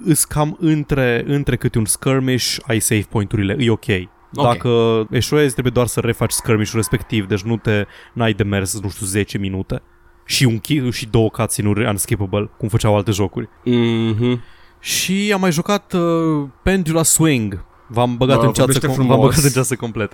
îs 0.06 0.24
cam 0.24 0.58
între, 0.60 1.24
între 1.28 1.56
câte 1.56 1.78
un 1.78 1.86
skirmish 1.86 2.58
ai 2.68 2.80
save 2.80 3.06
point-urile, 3.10 3.56
e 3.60 3.70
ok. 3.70 3.86
Ok. 4.36 4.44
Dacă 4.46 5.08
eșuezi, 5.10 5.52
trebuie 5.52 5.74
doar 5.76 5.88
să 5.88 6.00
refaci 6.00 6.32
skirmish-ul 6.32 6.78
respectiv, 6.80 7.28
deci 7.28 7.42
nu 7.42 7.58
te 7.58 7.86
n-ai 8.14 8.34
de 8.34 8.44
mers, 8.44 8.80
nu 8.82 8.90
știu, 8.90 9.06
10 9.06 9.38
minute. 9.38 9.82
Și, 10.26 10.46
un 10.46 10.60
ki- 10.60 10.92
și 10.92 11.08
două 11.12 11.30
cutscene-uri 11.30 11.86
unskippable, 11.86 12.50
cum 12.58 12.68
făceau 12.70 12.96
alte 12.96 13.12
jocuri. 13.12 13.50
Mhm. 13.64 14.42
Și 14.80 15.32
am 15.34 15.40
mai 15.40 15.52
jucat 15.52 15.94
uh, 15.94 16.48
Pendula 16.64 17.04
Swing. 17.04 17.66
V-am 17.88 18.18
băgat, 18.18 18.38
Bă, 18.40 18.46
în 18.46 18.54
ceață, 18.54 18.62
vorbește 18.72 18.88
com- 18.88 18.94
frumos. 18.94 19.12
v-am 19.16 19.26
băgat 19.26 19.44
în 19.44 19.50
ceață 19.50 19.76
complet. 19.76 20.12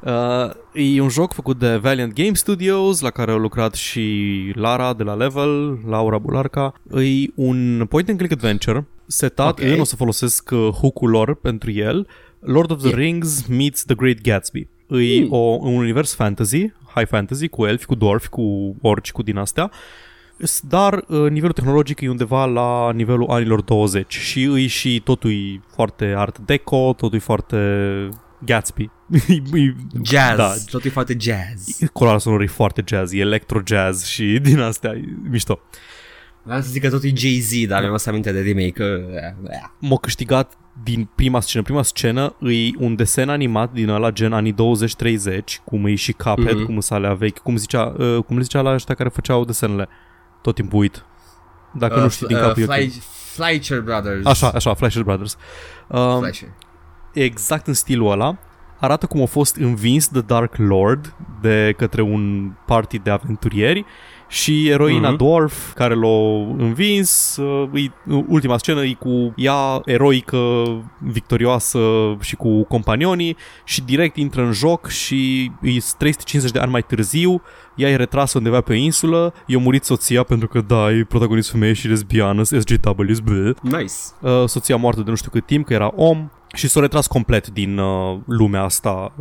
Uh, 0.00 0.50
e 0.96 1.00
un 1.00 1.08
joc 1.08 1.32
făcut 1.32 1.58
de 1.58 1.76
Valiant 1.76 2.12
Game 2.12 2.34
Studios, 2.34 3.00
la 3.00 3.10
care 3.10 3.30
au 3.30 3.38
lucrat 3.38 3.74
și 3.74 4.32
Lara 4.54 4.92
de 4.94 5.02
la 5.02 5.14
Level, 5.14 5.78
Laura 5.88 6.18
Bularca. 6.18 6.72
E 6.94 7.30
un 7.34 7.86
point-and-click 7.88 8.32
adventure 8.32 8.86
setat 9.12 9.58
Ok. 9.58 9.64
în, 9.66 9.80
o 9.80 9.84
să 9.84 9.96
folosesc 9.96 10.50
uh, 10.52 10.68
hook-ul 10.68 11.10
lor 11.10 11.34
pentru 11.34 11.70
el, 11.70 12.06
Lord 12.40 12.70
of 12.70 12.78
the 12.78 12.86
Yeah. 12.88 12.98
Rings 12.98 13.46
meets 13.46 13.84
The 13.84 13.94
Great 13.94 14.20
Gatsby. 14.20 14.68
E 14.88 15.18
Hmm. 15.20 15.32
o, 15.32 15.36
un 15.60 15.74
univers 15.76 16.14
fantasy, 16.14 16.72
high 16.94 17.06
fantasy, 17.08 17.48
cu 17.48 17.64
elfi, 17.66 17.84
cu 17.86 17.94
dwarfi, 17.94 18.28
cu 18.28 18.76
orci, 18.80 19.12
cu 19.12 19.22
din 19.22 19.36
astea, 19.36 19.70
S- 20.38 20.60
dar 20.68 21.04
uh, 21.08 21.30
nivelul 21.30 21.52
tehnologic 21.52 22.00
e 22.00 22.08
undeva 22.08 22.44
la 22.44 22.92
nivelul 22.92 23.30
anilor 23.30 23.60
20 23.62 24.14
și 24.14 24.42
îi 24.42 24.66
și 24.66 25.00
totul 25.04 25.30
e 25.30 25.60
foarte 25.74 26.14
art 26.16 26.38
deco, 26.38 26.92
totul 26.96 27.14
e 27.14 27.18
foarte 27.18 27.58
Gatsby. 28.44 28.82
E- 29.28 29.58
e- 29.58 29.74
Jazz. 30.04 30.36
Da, 30.36 30.52
Totul 30.70 30.86
e 30.86 30.92
foarte 30.92 31.16
jazz. 31.20 31.78
coloarea 31.92 32.20
sonoră 32.20 32.42
e 32.42 32.46
foarte 32.46 32.82
jazz, 32.86 33.12
e 33.12 33.18
electro 33.18 33.60
jazz 33.66 34.04
și 34.04 34.38
din 34.42 34.58
astea 34.60 34.90
e 34.90 35.04
mișto. 35.30 35.60
Vreau 36.42 36.60
să 36.60 36.68
zic 36.70 36.82
că 36.82 36.90
totul 36.90 37.08
e 37.08 37.12
Jay-Z, 37.16 37.66
dar 37.68 37.80
mi-am 37.82 37.96
să 37.96 38.08
aminte 38.08 38.32
de 38.32 38.40
remake. 38.40 38.70
Că... 38.70 39.00
M-a 39.78 39.96
câștigat 39.96 40.52
din 40.82 41.08
prima 41.14 41.40
scenă. 41.40 41.62
Prima 41.62 41.82
scenă 41.82 42.34
e 42.40 42.70
un 42.78 42.94
desen 42.94 43.28
animat 43.28 43.72
din 43.72 43.88
ăla 43.88 44.10
gen 44.10 44.32
anii 44.32 44.54
20-30, 44.54 44.56
cum 45.64 45.86
e 45.86 45.94
și 45.94 46.12
Cuphead, 46.12 46.56
Mhm. 46.56 46.64
cum 46.64 46.80
sunt 46.80 46.98
alea 46.98 47.14
vechi, 47.14 47.38
cum 47.38 47.56
zicea, 47.56 47.94
uh, 47.98 48.18
cum 48.26 48.36
le 48.36 48.42
zicea 48.42 48.60
la 48.60 48.72
ăștia 48.74 48.94
care 48.94 49.08
făceau 49.08 49.44
desenele. 49.44 49.88
Tot 50.42 50.54
timpul 50.54 50.78
uit. 50.78 51.04
Dacă 51.74 52.00
nu 52.00 52.08
știi 52.08 52.26
din 52.26 52.36
capul 52.36 52.62
uh, 52.62 52.68
Fly, 52.74 52.88
Fleischer 53.34 53.80
Brothers. 53.80 54.26
Așa, 54.26 54.48
așa, 54.54 54.74
Fleischer 54.74 55.02
Brothers. 55.02 55.36
Uh, 55.88 56.16
Fleischer. 56.18 56.48
exact 57.12 57.66
în 57.66 57.74
stilul 57.74 58.10
ăla. 58.10 58.38
arată 58.80 59.06
cum 59.06 59.22
a 59.22 59.26
fost 59.26 59.56
învins 59.56 60.08
de 60.08 60.20
Dark 60.20 60.56
Lord 60.56 61.14
de 61.40 61.74
către 61.76 62.02
un 62.02 62.52
party 62.66 62.98
de 62.98 63.10
aventurieri 63.10 63.84
și 64.32 64.68
eroina 64.68 65.14
mm-hmm. 65.14 65.16
Dwarf 65.16 65.72
care 65.72 65.94
l-a 65.94 66.54
învins, 66.56 67.36
uh, 67.36 67.82
e, 67.82 67.90
ultima 68.28 68.58
scenă 68.58 68.84
e 68.84 68.92
cu 68.92 69.32
ea 69.36 69.80
eroică, 69.84 70.38
victorioasă 70.98 71.80
și 72.20 72.36
cu 72.36 72.64
companionii 72.64 73.36
și 73.64 73.82
direct 73.82 74.16
intră 74.16 74.42
în 74.42 74.52
joc 74.52 74.88
și 74.88 75.50
e 75.62 75.78
350 75.98 76.50
de 76.50 76.58
ani 76.58 76.70
mai 76.70 76.82
târziu, 76.82 77.42
ea 77.76 77.90
e 77.90 77.96
retrasă 77.96 78.38
undeva 78.38 78.60
pe 78.60 78.72
o 78.72 78.76
insulă, 78.76 79.34
i-a 79.46 79.58
murit 79.58 79.84
soția 79.84 80.22
pentru 80.22 80.48
că 80.48 80.60
da, 80.60 80.92
e 80.92 81.04
protagonist 81.04 81.50
femeie 81.50 81.72
și 81.72 81.88
lesbiană, 81.88 82.42
SJWs, 82.42 83.18
bă. 83.18 83.54
Nice. 83.62 83.94
Uh, 84.20 84.44
soția 84.46 84.76
moartă 84.76 85.00
de 85.00 85.10
nu 85.10 85.16
știu 85.16 85.30
cât 85.30 85.46
timp, 85.46 85.66
că 85.66 85.72
era 85.72 85.92
om 85.96 86.30
și 86.54 86.68
s-a 86.68 86.80
retras 86.80 87.06
complet 87.06 87.48
din 87.48 87.78
uh, 87.78 88.18
lumea 88.26 88.62
asta, 88.62 89.12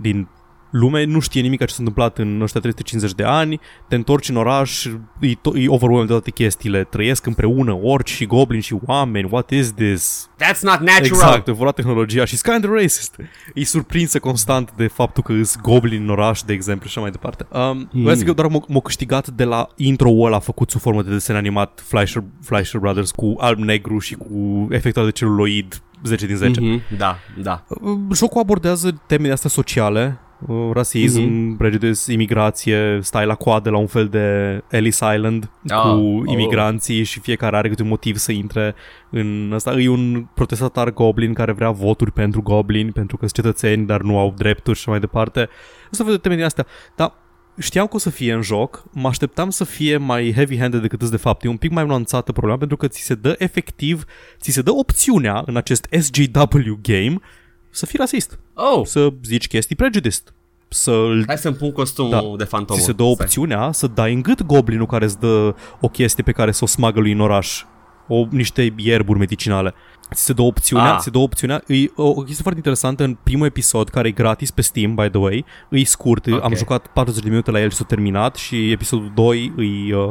din 0.00 0.28
lume 0.74 1.04
nu 1.04 1.18
știe 1.20 1.40
nimic 1.40 1.60
ce 1.60 1.66
s-a 1.66 1.74
întâmplat 1.78 2.18
în 2.18 2.40
ăștia 2.42 2.60
350 2.60 3.16
de 3.16 3.22
ani, 3.22 3.60
te 3.88 3.94
întorci 3.94 4.28
în 4.28 4.36
oraș, 4.36 4.84
e, 5.20 5.30
to- 5.30 5.54
e 5.54 5.68
overwhelmed 5.68 6.06
de 6.06 6.12
toate 6.12 6.30
chestiile, 6.30 6.84
trăiesc 6.84 7.26
împreună 7.26 7.78
orci 7.82 8.10
și 8.10 8.26
goblini 8.26 8.62
și 8.62 8.76
oameni, 8.86 9.28
what 9.30 9.50
is 9.50 9.72
this? 9.72 10.30
That's 10.42 10.60
not 10.60 10.78
natural. 10.78 11.04
Exact, 11.04 11.48
vor 11.48 11.72
tehnologia 11.72 12.24
și 12.24 12.36
kind 12.36 12.64
of 12.64 12.70
racist. 12.70 13.16
E 13.54 13.64
surprinsă 13.64 14.18
constant 14.18 14.72
de 14.76 14.86
faptul 14.86 15.22
că 15.22 15.32
îs 15.32 15.56
goblini 15.62 16.02
în 16.02 16.10
oraș, 16.10 16.40
de 16.40 16.52
exemplu, 16.52 16.88
și 16.88 16.92
așa 16.92 17.00
mai 17.00 17.10
departe. 17.10 17.46
Um, 17.52 17.60
mm. 17.60 17.88
Vreau 17.92 18.08
să 18.08 18.14
zic 18.14 18.26
că 18.26 18.32
doar 18.32 18.48
m-a, 18.48 18.60
m-a 18.68 18.80
câștigat 18.80 19.28
de 19.28 19.44
la 19.44 19.68
intro-ul 19.76 20.26
ăla 20.26 20.38
făcut 20.38 20.70
sub 20.70 20.80
formă 20.80 21.02
de 21.02 21.10
desen 21.10 21.36
animat 21.36 21.82
Fleischer, 21.86 22.24
Fleischer 22.42 22.80
Brothers 22.80 23.10
cu 23.10 23.34
alb-negru 23.38 23.98
și 23.98 24.14
cu 24.14 24.66
efectul 24.70 25.04
de 25.04 25.10
celuloid 25.10 25.82
10 26.04 26.26
din 26.26 26.36
10. 26.36 26.60
Mm-hmm. 26.60 26.96
Da, 26.96 27.18
da. 27.42 27.64
Uh, 27.68 27.98
Jocul 28.14 28.40
abordează 28.40 29.02
temele 29.06 29.32
astea 29.32 29.50
sociale, 29.50 30.18
uh, 30.33 30.33
rasism, 30.72 31.20
mm-hmm. 31.20 31.56
prejudice, 31.56 32.12
imigrație, 32.12 32.98
stai 33.02 33.26
la 33.26 33.34
coadă 33.34 33.70
la 33.70 33.76
un 33.76 33.86
fel 33.86 34.08
de 34.08 34.60
Ellis 34.70 35.00
Island 35.14 35.50
Ah, 35.68 35.80
cu 35.80 35.88
oh. 35.88 36.22
imigranții 36.26 37.02
și 37.02 37.20
fiecare 37.20 37.56
are 37.56 37.68
câte 37.68 37.82
un 37.82 37.88
motiv 37.88 38.16
să 38.16 38.32
intre 38.32 38.74
în 39.10 39.50
asta. 39.54 39.72
E 39.72 39.88
un 39.88 40.26
protestatar 40.34 40.92
goblin 40.92 41.32
care 41.32 41.52
vrea 41.52 41.70
voturi 41.70 42.12
pentru 42.12 42.42
goblin, 42.42 42.90
pentru 42.92 43.16
că 43.16 43.26
sunt 43.26 43.44
cetățeni, 43.44 43.86
dar 43.86 44.00
nu 44.00 44.18
au 44.18 44.34
drepturi 44.36 44.78
și 44.78 44.88
mai 44.88 45.00
departe. 45.00 45.48
Asta 45.90 46.04
văd 46.04 46.20
teme 46.20 46.34
din 46.34 46.44
astea. 46.44 46.66
Dar 46.96 47.12
știam 47.58 47.86
că 47.86 47.96
o 47.96 47.98
să 47.98 48.10
fie 48.10 48.32
în 48.32 48.42
joc, 48.42 48.84
mă 48.92 49.08
așteptam 49.08 49.50
să 49.50 49.64
fie 49.64 49.96
mai 49.96 50.34
heavy-handed 50.36 50.80
decât 50.80 51.02
îs 51.02 51.10
de 51.10 51.16
fapt. 51.16 51.44
E 51.44 51.48
un 51.48 51.56
pic 51.56 51.70
mai 51.70 51.86
nuanțată 51.86 52.32
problema 52.32 52.58
pentru 52.58 52.76
că 52.76 52.88
ți 52.88 53.02
se 53.02 53.14
dă 53.14 53.34
efectiv, 53.38 54.04
ți 54.40 54.50
se 54.50 54.62
dă 54.62 54.70
opțiunea 54.70 55.42
în 55.46 55.56
acest 55.56 55.86
SJW 56.00 56.78
game 56.82 57.20
să 57.74 57.86
fii 57.86 57.98
rasist, 57.98 58.38
Oh, 58.54 58.86
să 58.86 59.12
zici 59.24 59.46
chestii 59.46 59.76
prejudiced, 59.76 60.22
să 60.68 60.90
îl 60.90 61.24
hai 61.26 61.38
să-mi 61.38 61.54
pun 61.56 61.72
costumul 61.72 62.10
Da. 62.10 62.22
de 62.36 62.44
fantomă. 62.44 62.78
ți 62.78 62.84
se 62.84 62.92
dă 62.92 63.02
Stai. 63.02 63.12
opțiunea 63.20 63.72
să 63.72 63.86
dai 63.86 64.12
în 64.12 64.22
gât 64.22 64.42
goblinul 64.42 64.86
care 64.86 65.04
îți 65.04 65.20
dă 65.20 65.54
o 65.80 65.88
chestie 65.88 66.22
pe 66.22 66.32
care 66.32 66.52
să 66.52 66.64
o 66.64 66.66
smagă 66.66 67.00
lui 67.00 67.12
în 67.12 67.20
oraș. 67.20 67.64
O, 68.08 68.26
niște 68.30 68.72
ierburi 68.76 69.18
medicinale. 69.18 69.74
Ți 70.14 70.24
se 70.24 70.32
dă 70.32 70.42
opțiunea, 70.42 70.90
Ah. 70.92 70.96
ți 70.98 71.04
se 71.04 71.10
dă 71.10 71.18
opțiunea. 71.18 71.62
E 71.66 71.84
o, 71.96 72.08
o 72.08 72.12
chestie 72.14 72.42
foarte 72.42 72.56
interesantă 72.58 73.04
în 73.04 73.16
primul 73.22 73.46
episod, 73.46 73.88
care 73.88 74.08
e 74.08 74.10
gratis 74.10 74.50
pe 74.50 74.62
Steam, 74.62 74.94
by 74.94 75.08
the 75.08 75.18
way. 75.18 75.44
E 75.70 75.84
scurt, 75.84 76.26
Ok. 76.26 76.42
am 76.44 76.54
jucat 76.54 76.86
40 76.86 77.22
de 77.22 77.28
minute 77.28 77.50
la 77.50 77.60
el 77.60 77.70
și 77.70 77.76
s-a 77.76 77.84
terminat 77.84 78.36
și 78.36 78.70
episodul 78.70 79.12
2 79.14 79.52
e... 79.90 79.94
Uh, 79.96 80.10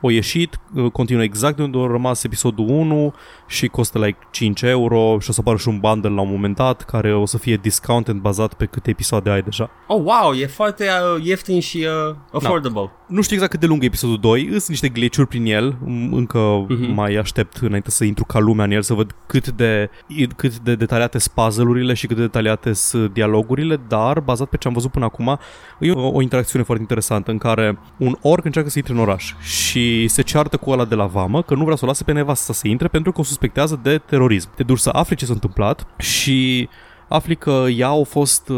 o 0.00 0.10
ieșit, 0.10 0.60
uh, 0.74 0.90
continuă 0.90 1.22
exact 1.22 1.56
de 1.56 1.62
unde 1.62 1.78
a 1.78 1.86
rămas 1.86 2.24
episodul 2.24 2.68
1 2.68 3.14
și 3.46 3.68
costă 3.68 3.98
like 3.98 4.18
5 4.30 4.62
euro 4.62 5.18
și 5.20 5.30
o 5.30 5.32
să 5.32 5.40
apară 5.40 5.56
și 5.56 5.68
un 5.68 5.78
bundle 5.78 6.10
la 6.10 6.20
un 6.20 6.30
moment 6.30 6.56
dat 6.56 6.82
care 6.82 7.14
o 7.14 7.26
să 7.26 7.38
fie 7.38 7.56
discounted 7.56 8.14
bazat 8.14 8.54
pe 8.54 8.64
câte 8.64 8.90
episoade 8.90 9.30
ai 9.30 9.42
deja. 9.42 9.70
Oh, 9.86 10.00
wow, 10.02 10.32
e 10.32 10.46
foarte 10.46 10.84
uh, 10.84 11.24
ieftin 11.24 11.60
și 11.60 11.86
uh, 12.08 12.16
affordable. 12.32 12.90
Nu 13.10 13.20
știu 13.22 13.34
exact 13.34 13.50
cât 13.50 13.60
de 13.60 13.66
lung 13.66 13.82
e 13.82 13.86
episodul 13.86 14.18
2, 14.18 14.46
sunt 14.50 14.66
niște 14.68 14.88
glitch 14.88 15.20
prin 15.28 15.44
el, 15.46 15.72
m- 15.74 16.10
încă 16.10 16.38
Mhm. 16.68 16.92
mai 16.92 17.14
aștept 17.14 17.56
înainte 17.56 17.90
să 17.90 18.04
intru 18.04 18.24
ca 18.24 18.38
lumea 18.38 18.64
în 18.64 18.70
el 18.70 18.82
să 18.82 18.94
văd 18.94 19.14
cât 19.26 19.48
de, 19.48 19.90
cât 20.36 20.58
de 20.58 20.74
detaliate 20.74 21.18
sunt 21.18 21.34
puzzle-urile 21.34 21.94
și 21.94 22.06
cât 22.06 22.16
de 22.16 22.22
detaliate 22.22 22.72
sunt 22.72 23.12
dialogurile, 23.12 23.80
dar 23.88 24.20
bazat 24.20 24.48
pe 24.48 24.56
ce 24.56 24.68
am 24.68 24.74
văzut 24.74 24.90
până 24.90 25.04
acum, 25.04 25.38
e 25.80 25.90
o, 25.90 26.08
o 26.08 26.20
interacțiune 26.22 26.64
foarte 26.64 26.82
interesantă 26.82 27.30
în 27.30 27.38
care 27.38 27.78
un 27.96 28.16
orc 28.22 28.44
încearcă 28.44 28.70
să 28.70 28.78
intre 28.78 28.94
în 28.94 29.00
oraș 29.00 29.34
și 29.40 30.08
se 30.08 30.22
ceartă 30.22 30.56
cu 30.56 30.70
ăla 30.70 30.84
de 30.84 30.94
la 30.94 31.06
vamă 31.06 31.42
că 31.42 31.54
nu 31.54 31.64
vrea 31.64 31.76
să 31.76 31.84
o 31.84 31.88
lase 31.88 32.04
pe 32.04 32.12
nevastă 32.12 32.52
să 32.52 32.68
intre 32.68 32.88
pentru 32.88 33.12
că 33.12 33.20
o 33.20 33.24
suspectează 33.24 33.80
de 33.82 33.98
terorism. 33.98 34.50
Te 34.54 34.62
duci 34.62 34.78
să 34.78 34.90
afli 34.92 35.16
ce 35.16 35.24
s-a 35.26 35.32
întâmplat 35.32 35.86
și 35.98 36.68
afli 37.08 37.36
că 37.36 37.64
ea 37.76 37.88
a 37.88 38.02
fost, 38.02 38.50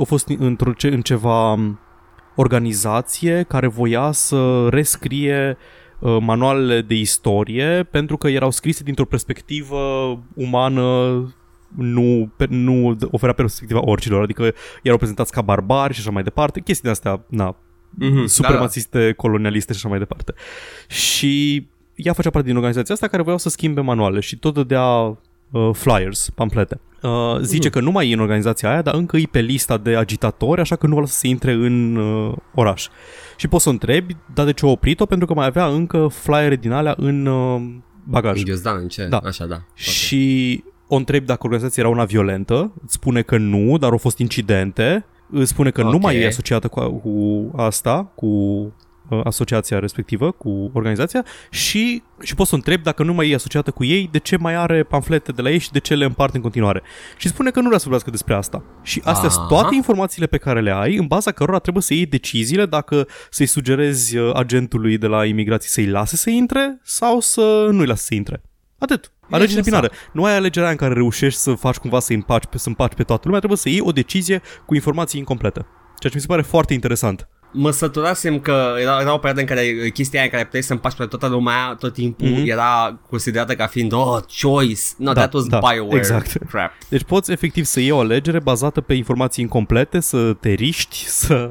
a 0.00 0.02
fost 0.04 0.28
într-o, 0.38 0.72
ce- 0.72 0.88
în 0.94 1.00
ceva 1.00 1.58
organizație 2.36 3.44
care 3.48 3.66
voia 3.66 4.12
să 4.12 4.68
rescrie 4.68 5.56
uh, 5.98 6.16
manualele 6.20 6.80
de 6.80 6.94
istorie 6.94 7.86
pentru 7.90 8.16
că 8.16 8.28
erau 8.28 8.50
scrise 8.50 8.82
dintr-o 8.82 9.04
perspectivă 9.04 9.78
umană 10.34 10.84
nu, 11.76 12.32
pe, 12.36 12.46
nu 12.48 12.96
oferea 13.10 13.34
perspectiva 13.34 13.80
orcilor, 13.84 14.22
adică 14.22 14.54
erau 14.82 14.98
prezentați 14.98 15.32
ca 15.32 15.42
barbari 15.42 15.94
și 15.94 16.00
așa 16.00 16.10
mai 16.10 16.22
departe, 16.22 16.60
chestii 16.60 16.84
de 16.84 16.90
astea, 16.90 17.24
na, 17.28 17.56
Mhm, 17.98 18.26
supremațiste, 18.26 19.12
colonialiste 19.16 19.72
și 19.72 19.78
așa 19.78 19.88
mai 19.88 19.98
departe. 19.98 20.34
Și 20.88 21.66
ea 21.94 22.12
făcea 22.12 22.30
parte 22.30 22.46
din 22.46 22.56
organizația 22.56 22.94
asta 22.94 23.08
care 23.08 23.22
voiau 23.22 23.38
să 23.38 23.48
schimbe 23.48 23.80
manuale 23.80 24.20
și 24.20 24.38
tot 24.38 24.54
dădea 24.54 25.18
uh, 25.50 25.70
flyers, 25.72 26.30
pamflete. 26.34 26.80
Uh, 27.02 27.38
zice 27.40 27.68
că 27.70 27.80
nu 27.80 27.90
mai 27.90 28.10
e 28.10 28.14
în 28.14 28.20
organizația 28.20 28.70
aia, 28.70 28.82
dar 28.82 28.94
încă 28.94 29.16
e 29.16 29.28
pe 29.30 29.40
lista 29.40 29.76
de 29.78 29.96
agitatori, 29.96 30.60
așa 30.60 30.76
că 30.76 30.86
nu 30.86 30.94
vrea 30.94 31.06
să 31.06 31.14
se 31.18 31.28
intre 31.28 31.52
în 31.52 31.96
uh, 31.96 32.34
oraș. 32.54 32.88
Și 33.36 33.48
poți 33.48 33.62
să 33.62 33.68
o 33.68 33.72
întrebi, 33.72 34.16
dar 34.34 34.44
de 34.44 34.52
ce 34.52 34.66
a 34.66 34.68
oprit-o? 34.68 35.06
Pentru 35.06 35.26
că 35.26 35.34
mai 35.34 35.46
avea 35.46 35.66
încă 35.66 36.06
flyere 36.06 36.56
din 36.56 36.70
alea 36.70 36.94
în 36.98 37.26
uh, 37.26 37.62
bagaj. 38.04 38.38
În 38.38 38.44
ghiozdan, 38.44 38.78
în 38.80 38.88
ce? 38.88 39.06
Da. 39.06 39.18
Așa, 39.24 39.46
da. 39.46 39.54
Ok. 39.54 39.62
Și 39.74 40.64
o 40.88 40.96
întrebi 40.96 41.26
dacă 41.26 41.40
organizația 41.42 41.82
era 41.82 41.92
una 41.92 42.04
violentă, 42.04 42.72
îți 42.84 42.94
spune 42.94 43.22
că 43.22 43.36
nu, 43.38 43.78
dar 43.78 43.90
au 43.90 43.98
fost 43.98 44.18
incidente, 44.18 45.04
îți 45.30 45.50
spune 45.50 45.70
că 45.70 45.82
nu 45.82 45.94
Ok. 45.94 46.02
mai 46.02 46.16
e 46.16 46.26
asociată 46.26 46.68
cu, 46.68 46.88
cu 46.90 47.50
asta, 47.56 48.12
cu 48.14 48.26
uh, 48.26 48.66
asociația 49.24 49.78
respectivă, 49.78 50.30
cu 50.30 50.70
organizația 50.74 51.24
și, 51.50 52.02
și 52.22 52.34
poți 52.34 52.48
să 52.48 52.54
o 52.54 52.58
întrebi 52.58 52.82
dacă 52.82 53.02
nu 53.02 53.12
mai 53.12 53.30
e 53.30 53.34
asociată 53.34 53.70
cu 53.70 53.84
ei, 53.84 54.08
de 54.12 54.18
ce 54.18 54.36
mai 54.36 54.54
are 54.54 54.82
pamflete 54.82 55.32
de 55.32 55.42
la 55.42 55.50
ei 55.50 55.58
și 55.58 55.70
de 55.70 55.78
ce 55.78 55.94
le 55.94 56.04
împarte 56.04 56.36
în 56.36 56.42
continuare. 56.42 56.82
Și 57.16 57.28
spune 57.28 57.50
că 57.50 57.60
nu 57.60 57.66
vrea 57.66 57.78
să 57.78 57.84
vorbească 57.84 58.10
despre 58.10 58.34
asta. 58.34 58.64
Și 58.82 59.00
astea 59.04 59.28
sunt 59.28 59.44
Aha. 59.44 59.60
toate 59.60 59.74
informațiile 59.74 60.26
pe 60.26 60.36
care 60.36 60.60
le 60.60 60.70
ai, 60.70 60.96
în 60.96 61.06
baza 61.06 61.32
cărora 61.32 61.58
trebuie 61.58 61.82
să 61.82 61.94
iei 61.94 62.06
deciziile 62.06 62.66
dacă 62.66 63.06
să-i 63.30 63.46
sugerezi 63.46 64.16
uh, 64.16 64.34
agentului 64.34 64.98
de 64.98 65.06
la 65.06 65.24
imigrație 65.24 65.68
să-i 65.68 65.86
lase 65.86 66.16
să 66.16 66.30
intre 66.30 66.80
sau 66.82 67.20
să 67.20 67.68
nu-i 67.70 67.86
lase 67.86 68.02
să 68.02 68.14
intre. 68.14 68.42
Atât. 68.78 69.12
Alegere 69.30 69.58
Interesant. 69.58 69.90
binară. 69.90 70.10
Nu 70.12 70.24
ai 70.24 70.36
alegerea 70.36 70.70
în 70.70 70.76
care 70.76 70.94
reușești 70.94 71.40
să 71.40 71.52
faci 71.52 71.76
cumva 71.76 71.98
să 71.98 72.12
împaci 72.12 72.44
pe, 72.44 72.58
să 72.58 72.68
împaci 72.68 72.94
pe 72.94 73.02
toată 73.02 73.22
lumea, 73.24 73.38
trebuie 73.38 73.58
să 73.58 73.68
iei 73.68 73.80
o 73.80 73.92
decizie 73.92 74.42
cu 74.66 74.74
informații 74.74 75.18
incomplete. 75.18 75.66
Ceea 75.98 76.12
ce 76.12 76.14
mi 76.14 76.20
se 76.20 76.26
pare 76.26 76.42
foarte 76.42 76.74
interesant. 76.74 77.28
Mă 77.52 77.70
săturasem 77.70 78.40
că 78.40 78.74
era, 78.80 79.00
era 79.00 79.12
o 79.12 79.16
perioadă 79.16 79.40
în 79.40 79.46
care 79.46 79.90
chestia 79.94 80.18
aia 80.18 80.24
în 80.24 80.30
care 80.30 80.44
puteai 80.44 80.62
să 80.62 80.72
împaci 80.72 80.94
pe 80.94 81.04
toată 81.04 81.26
lumea 81.26 81.76
tot 81.78 81.92
timpul 81.92 82.28
Mhm. 82.28 82.48
era 82.50 82.98
considerată 83.10 83.54
ca 83.54 83.66
fiind 83.66 83.92
oh, 83.92 84.18
choice. 84.40 84.82
No, 84.96 85.12
Da, 85.12 85.20
that 85.20 85.32
was 85.32 85.44
da, 85.46 85.58
Bioware 85.58 85.96
exact. 85.96 86.32
crap. 86.50 86.72
Deci 86.88 87.02
poți 87.02 87.32
efectiv 87.32 87.64
să 87.64 87.80
iei 87.80 87.90
o 87.90 87.98
alegere 87.98 88.40
bazată 88.40 88.80
pe 88.80 88.94
informații 88.94 89.42
incomplete, 89.42 90.00
să 90.00 90.32
te 90.32 90.48
riști, 90.50 91.04
să... 91.08 91.50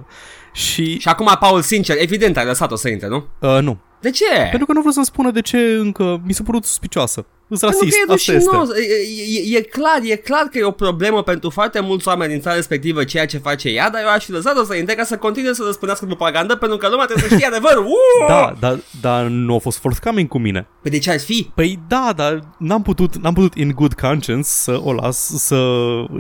Și... 0.54 1.00
Și 1.00 1.08
acum, 1.08 1.36
Paul, 1.40 1.62
sincer, 1.62 1.96
evident 2.00 2.38
ai 2.38 2.46
lăsat-o 2.46 2.76
să 2.76 2.90
intre, 2.90 3.08
nu? 3.08 3.26
Uh, 3.40 3.58
nu. 3.62 3.78
De 4.06 4.12
ce? 4.12 4.34
Pentru 4.50 4.66
că 4.66 4.74
nu 4.74 4.80
vreau 4.80 4.94
să-mi 4.94 5.06
spună 5.06 5.32
de 5.32 5.42
ce 5.42 5.58
încă 5.58 6.22
mi 6.26 6.34
s-a 6.34 6.44
părut 6.46 6.66
suspicioasă. 6.66 7.26
Îs 7.48 7.60
Pentru 7.60 7.80
rasist, 7.80 7.98
că 8.06 8.12
e 8.12 8.14
asta 8.14 8.32
este. 8.32 8.50
rușinos. 8.50 8.70
E, 8.78 9.54
e, 9.54 9.58
e, 9.58 9.62
clar, 9.62 10.00
e 10.04 10.16
clar 10.16 10.44
că 10.52 10.58
e 10.58 10.64
o 10.64 10.72
problemă 10.72 11.24
pentru 11.24 11.50
foarte 11.50 11.80
mulți 11.80 12.08
oameni 12.08 12.32
din 12.32 12.42
țara 12.42 12.56
respectivă 12.56 13.04
ceea 13.04 13.26
ce 13.26 13.38
face 13.38 13.70
ea, 13.70 13.90
dar 13.90 14.02
eu 14.02 14.10
aș 14.10 14.26
fi 14.26 14.32
lăsat-o 14.32 14.64
să 14.64 14.76
intre 14.76 14.96
ca 14.96 15.04
să 15.04 15.18
continue 15.18 15.54
să 15.54 15.64
răspândească 15.66 16.06
propagandă 16.06 16.56
pentru 16.56 16.78
că 16.78 16.88
lumea 16.90 17.06
trebuie 17.06 17.30
să 17.30 17.36
știe 17.36 17.48
adevărul. 17.48 17.84
Uuuu! 17.94 18.28
Da, 18.28 18.56
dar 18.60 18.80
dar 19.02 19.26
nu 19.26 19.56
a 19.56 19.58
fost 19.58 19.78
forthcoming 19.78 20.28
cu 20.28 20.38
mine. 20.38 20.68
Păi 20.82 20.92
de 20.92 20.98
ce 20.98 21.12
ar 21.12 21.20
fi? 21.20 21.52
Păi 21.56 21.80
da, 21.88 22.14
dar 22.16 22.40
n-am 22.58 22.82
putut, 22.82 23.16
n-am 23.16 23.34
putut 23.34 23.56
in 23.56 23.72
good 23.72 23.94
conscience 23.94 24.48
să 24.48 24.80
o 24.84 24.94
las 24.94 25.18
să 25.38 25.56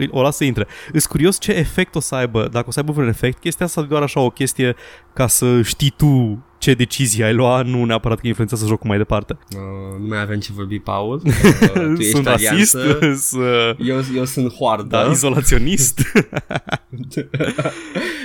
o 0.09 0.21
las 0.21 0.35
să 0.35 0.43
intre. 0.43 0.67
Îs 0.93 1.05
curios 1.05 1.39
ce 1.39 1.51
efect 1.51 1.95
o 1.95 1.99
să 1.99 2.15
aibă, 2.15 2.47
dacă 2.51 2.65
o 2.67 2.71
să 2.71 2.79
aibă 2.79 2.91
vreun 2.91 3.07
efect, 3.07 3.39
chestia 3.39 3.65
asta 3.65 3.81
e 3.81 3.87
doar 3.89 4.01
așa 4.01 4.19
o 4.19 4.29
chestie 4.29 4.75
ca 5.13 5.27
să 5.27 5.61
știi 5.61 5.93
tu 5.97 6.43
ce 6.65 6.73
decizie 6.73 7.23
ai 7.23 7.33
lua, 7.33 7.61
nu 7.61 7.85
neapărat 7.85 8.19
că 8.19 8.27
influențează 8.27 8.65
jocul 8.65 8.87
mai 8.87 8.97
departe. 8.97 9.37
Uh, 9.55 9.99
nu 9.99 10.07
mai 10.07 10.21
avem 10.21 10.39
ce 10.39 10.51
vorbi, 10.53 10.79
Paul. 10.79 11.21
Uh, 11.25 11.93
tu 11.95 12.01
ești 12.01 12.11
Sunt 12.11 12.25
rasist, 12.25 12.75
alianță. 12.75 13.13
sunt, 13.15 13.41
uh, 13.43 13.87
Eu, 13.87 14.01
eu 14.15 14.25
sunt 14.25 14.53
hoardă. 14.53 14.87
da, 14.87 15.09
izolaționist. 15.11 16.01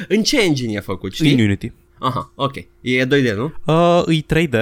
În 0.09 0.23
ce 0.23 0.43
engine 0.43 0.73
e 0.73 0.81
făcut, 0.81 1.15
știi? 1.15 1.33
În 1.33 1.41
Unity. 1.41 1.73
Aha, 1.99 2.33
ok. 2.35 2.57
E 2.81 3.07
2D, 3.07 3.35
nu? 3.37 3.53
Uh, 3.65 4.03
e 4.07 4.25
3D, 4.47 4.55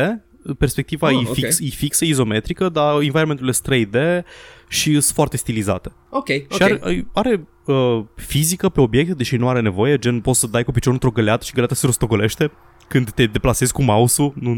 perspectiva 0.58 1.06
Oh, 1.06 1.12
e, 1.12 1.28
ok. 1.28 1.34
fix, 1.34 1.58
e 1.60 1.64
fixă, 1.68 2.04
izometrică, 2.04 2.68
dar 2.68 3.00
environmentul 3.00 3.48
e 3.48 3.84
3D 3.86 4.24
și 4.68 4.90
sunt 4.90 5.04
foarte 5.04 5.36
stilizate. 5.36 5.92
Ok, 6.10 6.26
Și 6.28 6.42
ok. 6.50 6.60
are, 6.62 7.06
are 7.14 7.48
uh, 7.66 8.04
fizică 8.16 8.68
pe 8.68 8.80
obiecte, 8.80 9.14
deși 9.14 9.36
nu 9.36 9.48
are 9.48 9.60
nevoie, 9.60 9.98
gen 9.98 10.20
poți 10.20 10.40
să 10.40 10.46
dai 10.46 10.64
cu 10.64 10.70
piciorul 10.70 10.98
într-o 11.02 11.10
găleată 11.20 11.44
și 11.44 11.52
găleata 11.52 11.74
se 11.74 11.86
rostogolește 11.86 12.50
când 12.88 13.10
te 13.10 13.26
deplasezi 13.26 13.72
cu 13.72 13.82
mouse-ul. 13.82 14.32
Nu... 14.40 14.52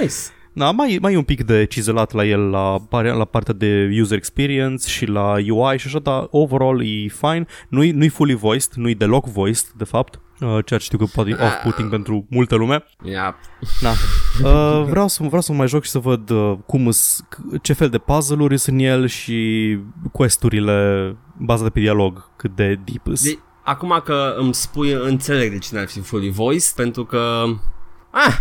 Nice. 0.00 0.14
Da, 0.58 0.70
mai, 0.70 0.98
mai 1.00 1.12
e 1.12 1.16
un 1.16 1.22
pic 1.22 1.44
de 1.44 1.64
cizelat 1.64 2.12
la 2.12 2.24
el 2.24 2.40
la, 2.50 2.78
pare- 2.88 3.12
la 3.12 3.24
partea 3.24 3.54
de 3.54 3.88
user 4.00 4.16
experience 4.16 4.88
și 4.88 5.06
la 5.06 5.32
UI 5.48 5.78
și 5.78 5.86
așa, 5.86 5.98
dar 5.98 6.26
overall 6.30 6.82
e 6.82 7.08
fine. 7.08 7.46
Nu-i, 7.68 7.90
nu-i 7.90 8.08
fully 8.08 8.34
voiced, 8.34 8.72
nu-i 8.74 8.94
deloc 8.94 9.26
voiced, 9.26 9.66
de 9.76 9.84
fapt, 9.84 10.20
uh, 10.40 10.64
ceea 10.64 10.78
ce 10.78 10.84
știu 10.84 10.98
că 10.98 11.04
poate 11.04 11.30
e 11.30 11.44
off-putting 11.44 11.90
pentru 11.90 12.26
multă 12.30 12.54
lume. 12.54 12.84
Yeah. 13.04 13.34
Na. 13.80 13.90
Uh, 14.42 14.84
vreau, 14.88 15.08
să, 15.08 15.22
vreau 15.22 15.40
să 15.40 15.52
mă 15.52 15.58
mai 15.58 15.68
joc 15.68 15.84
și 15.84 15.90
să 15.90 15.98
văd 15.98 16.30
uh, 16.30 16.58
cum 16.66 16.86
îs, 16.86 17.24
ce 17.62 17.72
fel 17.72 17.88
de 17.88 17.98
puzzle-uri 17.98 18.58
sunt 18.58 18.80
în 18.80 18.86
el 18.86 19.06
și 19.06 19.78
questurile 20.12 21.16
bazate 21.38 21.70
pe 21.70 21.80
dialog, 21.80 22.30
cât 22.36 22.54
de 22.54 22.80
deep 22.84 23.06
îs. 23.06 23.22
De, 23.22 23.38
acum 23.64 24.00
că 24.04 24.34
îmi 24.38 24.54
spui, 24.54 24.92
înțeleg 24.92 25.50
de 25.50 25.58
cine 25.58 25.80
ar 25.80 25.88
fi 25.88 26.00
fully 26.00 26.30
voiced, 26.30 26.74
pentru 26.74 27.04
că... 27.04 27.44
Ah, 28.10 28.36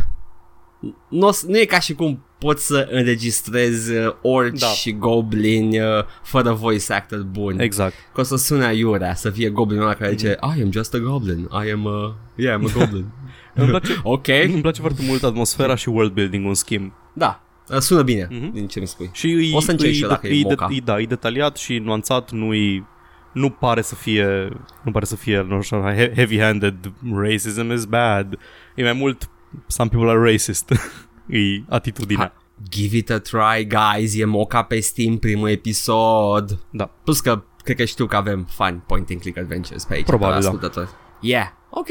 nu, 1.09 1.29
nu 1.47 1.57
e 1.57 1.65
ca 1.65 1.79
și 1.79 1.93
cum 1.93 2.25
poți 2.45 2.65
să 2.65 2.87
înregistrezi 2.91 3.93
uh, 3.95 4.13
orci 4.21 4.59
Da. 4.59 4.67
și 4.67 4.91
goblini 4.97 5.79
uh, 5.79 5.85
fără 6.23 6.51
voice 6.51 6.93
actor 6.93 7.19
bun. 7.19 7.59
Exact. 7.59 7.93
Că 8.13 8.19
o 8.21 8.23
să 8.23 8.35
sune 8.35 8.65
aiurea 8.65 9.15
să 9.15 9.29
fie 9.29 9.49
goblinul 9.49 9.83
ăla 9.83 9.93
care 9.93 10.11
zice 10.11 10.37
I 10.57 10.61
am 10.61 10.71
just 10.71 10.93
a 10.93 10.97
goblin, 10.97 11.49
I 11.65 11.71
am 11.71 11.87
a... 11.87 12.15
Yeah, 12.35 12.59
I'm 12.59 12.63
a 12.75 12.79
goblin. 12.79 13.05
Îmi 13.53 13.67
place, 13.69 13.99
ok, 14.03 14.27
îmi 14.27 14.61
place 14.61 14.81
foarte 14.81 15.01
mult 15.07 15.23
atmosfera 15.23 15.75
și 15.75 15.89
world 15.89 16.11
building-ul 16.13 16.49
în 16.49 16.55
schimb. 16.55 16.91
da, 17.13 17.43
uh, 17.69 17.77
sună 17.77 18.01
bine 18.01 18.27
Mhm. 18.31 18.53
din 18.53 18.67
ce 18.67 18.79
mi 18.79 18.87
spui. 18.87 19.09
Și 19.13 19.25
îi, 19.31 19.51
O 19.53 19.59
să 19.59 19.71
încerc 19.71 19.89
îi, 19.91 19.95
și 19.97 20.03
eu 20.03 20.09
dacă 20.09 20.27
e 20.27 20.31
îi, 20.31 20.43
moca. 20.43 20.67
de, 20.67 20.77
da, 20.83 20.99
e 20.99 21.05
detaliat 21.05 21.57
și 21.57 21.77
nuanțat, 21.77 22.31
nu 22.31 22.49
nu 23.33 23.49
pare 23.49 23.81
să 23.81 23.95
fie 23.95 24.49
nu 24.83 24.91
pare 24.91 25.05
să 25.05 25.15
fie 25.15 25.45
nu 25.49 25.61
știu, 25.61 25.83
he- 25.93 26.11
heavy-handed 26.13 26.75
racism 27.15 27.71
is 27.71 27.85
bad. 27.85 28.37
E 28.75 28.83
mai 28.83 28.93
mult 28.93 29.29
some 29.67 29.89
people 29.89 30.09
are 30.09 30.31
racist. 30.31 30.71
e 31.27 31.63
atitudinea. 31.69 32.33
Give 32.69 32.97
it 32.97 33.09
a 33.09 33.19
try, 33.19 33.67
guys, 33.67 34.15
e 34.19 34.25
moca 34.25 34.63
pe 34.63 34.79
Steam 34.79 35.17
primul 35.17 35.49
episod. 35.49 36.59
Da. 36.71 36.89
Plus 37.03 37.19
că 37.19 37.43
cred 37.63 37.77
că 37.77 37.85
știu 37.85 38.05
că 38.05 38.15
avem 38.15 38.47
fun 38.49 38.83
point 38.87 39.09
and 39.09 39.19
click 39.19 39.37
adventures 39.37 39.83
pe 39.83 39.93
aici. 39.93 40.05
Probabil, 40.05 40.35
pe 40.35 40.41
da. 40.41 40.47
ascultători. 40.47 40.89
Yeah, 41.19 41.47
ok. 41.69 41.87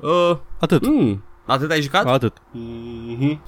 Uh, 0.00 0.36
Atât. 0.60 0.86
mm, 0.86 1.24
atât 1.46 1.70
ai 1.70 1.80
jucat? 1.82 2.06
Atât. 2.06 2.36
Mhm. 2.52 3.40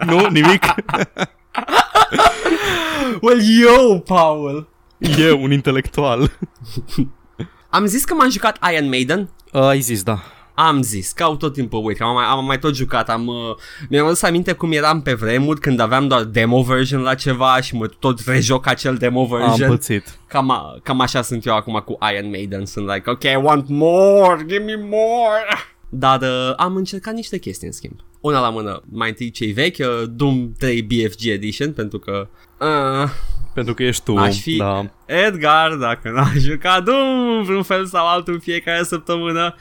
nu, 0.06 0.26
nimic. 0.26 0.64
well, 3.22 3.40
yo, 3.60 3.98
Paul. 3.98 4.68
E 4.98 5.30
un 5.32 5.52
intelectual. 5.52 6.30
Am 7.70 7.86
zis 7.86 8.04
că 8.04 8.14
m-am 8.14 8.30
jucat 8.30 8.58
Iron 8.72 8.88
Maiden. 8.88 9.30
Uh, 9.52 9.60
ai 9.62 9.80
zis, 9.80 10.02
da. 10.02 10.22
Am 10.54 10.82
zis, 10.82 11.12
că 11.12 11.22
au 11.22 11.36
tot 11.36 11.52
timpul 11.52 11.84
uit, 11.84 11.96
că 11.96 12.04
am 12.04 12.14
mai, 12.14 12.24
am 12.24 12.44
mai 12.44 12.58
tot 12.58 12.74
jucat, 12.74 13.08
am, 13.10 13.26
uh, 13.26 13.34
mi-am 13.88 14.06
adus 14.06 14.22
aminte 14.22 14.52
cum 14.52 14.72
eram 14.72 15.02
pe 15.02 15.12
vremuri 15.14 15.60
când 15.60 15.80
aveam 15.80 16.08
doar 16.08 16.22
demo 16.24 16.62
version 16.62 17.00
la 17.02 17.14
ceva 17.14 17.60
și 17.60 17.74
mă 17.74 17.86
tot 17.86 18.20
rejoc 18.26 18.66
acel 18.66 18.94
demo 18.96 19.20
Am 19.20 19.28
version. 19.40 19.68
pățit. 19.68 20.18
Cam, 20.28 20.50
a- 20.50 20.78
cam 20.82 21.00
așa 21.00 21.22
sunt 21.22 21.46
eu 21.46 21.54
acum 21.54 21.82
cu 21.84 21.98
Iron 22.14 22.30
Maiden, 22.30 22.66
sunt 22.66 22.86
like, 22.86 23.10
ok, 23.10 23.22
I 23.22 23.38
want 23.42 23.68
more, 23.68 24.44
give 24.46 24.64
me 24.64 24.76
more. 24.76 25.42
Dar 25.88 26.20
uh, 26.20 26.52
am 26.56 26.76
încercat 26.76 27.14
niște 27.14 27.38
chestii 27.38 27.66
în 27.66 27.72
schimb. 27.72 27.94
Una 28.20 28.40
la 28.40 28.48
mână, 28.50 28.82
mai 28.90 29.08
întâi 29.08 29.30
cei 29.30 29.52
vechi, 29.52 29.78
uh, 29.78 30.02
Doom 30.10 30.52
3 30.58 30.82
BFG 30.82 31.26
Edition, 31.26 31.72
pentru 31.72 31.98
că... 31.98 32.28
Uh, 32.60 33.08
Pentru 33.54 33.74
că 33.74 33.82
ești 33.82 34.02
tu. 34.04 34.16
Aș 34.16 34.40
fi- 34.40 34.56
Da. 34.56 34.90
Edgar, 35.06 35.72
dacă 35.74 36.10
n-aș 36.10 36.32
jucat 36.42 36.82
Doom 36.82 37.42
vreun 37.42 37.62
fel 37.62 37.86
sau 37.86 38.06
altul 38.06 38.32
în 38.34 38.40
fiecare 38.40 38.82
săptămână. 38.82 39.54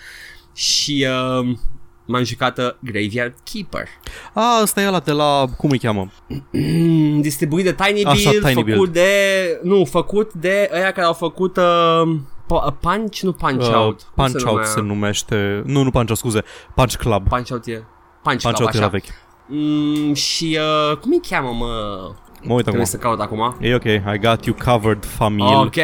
Și 0.53 1.07
uh, 1.39 1.55
m-am 2.05 2.23
jucat 2.23 2.57
uh, 2.57 2.69
Graveyard 2.79 3.33
Keeper. 3.53 3.87
A, 4.33 4.59
ăsta 4.61 4.81
e 4.81 4.87
ăla 4.87 4.99
de 4.99 5.11
la... 5.11 5.45
Cum 5.57 5.69
îi 5.69 5.79
cheamă? 5.79 6.11
Mm, 6.51 7.21
distribuit 7.21 7.65
de 7.65 7.73
Tiny 7.73 8.03
Așa, 8.05 8.29
Build, 8.29 8.41
Tiny 8.43 8.53
făcut 8.53 8.65
Build. 8.75 8.93
de... 8.93 9.59
Nu, 9.63 9.85
făcut 9.85 10.33
de 10.33 10.69
ăia 10.73 10.91
care 10.91 11.05
au 11.07 11.13
făcut... 11.13 11.57
Uh, 11.57 12.17
po- 12.45 12.79
Punch, 12.79 13.19
nu 13.19 13.31
Punch 13.31 13.67
Uh, 13.67 13.75
Out. 13.75 14.01
Cum 14.01 14.11
Punch 14.25 14.33
Out 14.45 14.51
numea? 14.51 14.65
se 14.65 14.81
numește... 14.81 15.61
Nu, 15.65 15.83
nu 15.83 15.91
Punch 15.91 16.09
Out, 16.09 16.17
scuze. 16.17 16.43
Punch 16.75 16.95
Club. 16.95 17.27
Punch 17.27 17.49
Out 17.51 17.65
e... 17.65 17.71
Punch, 18.23 18.41
Punch 18.41 18.55
Club, 18.57 18.59
Out 18.65 18.73
era 18.75 18.85
așa. 18.85 18.87
vechi. 18.87 19.13
Mm, 19.47 20.13
și 20.13 20.57
uh, 20.91 20.97
cum 20.97 21.11
îi 21.11 21.21
cheamă, 21.29 21.49
mă? 21.49 21.65
Mă 21.65 22.09
uit 22.41 22.49
acum. 22.49 22.61
Trebuie 22.63 22.85
să 22.85 22.97
caut 22.97 23.19
acum. 23.19 23.57
E 23.61 23.75
ok, 23.75 23.83
I 23.83 24.19
got 24.21 24.45
you 24.45 24.55
covered, 24.65 25.05
famil. 25.05 25.45
Ok, 25.55 25.75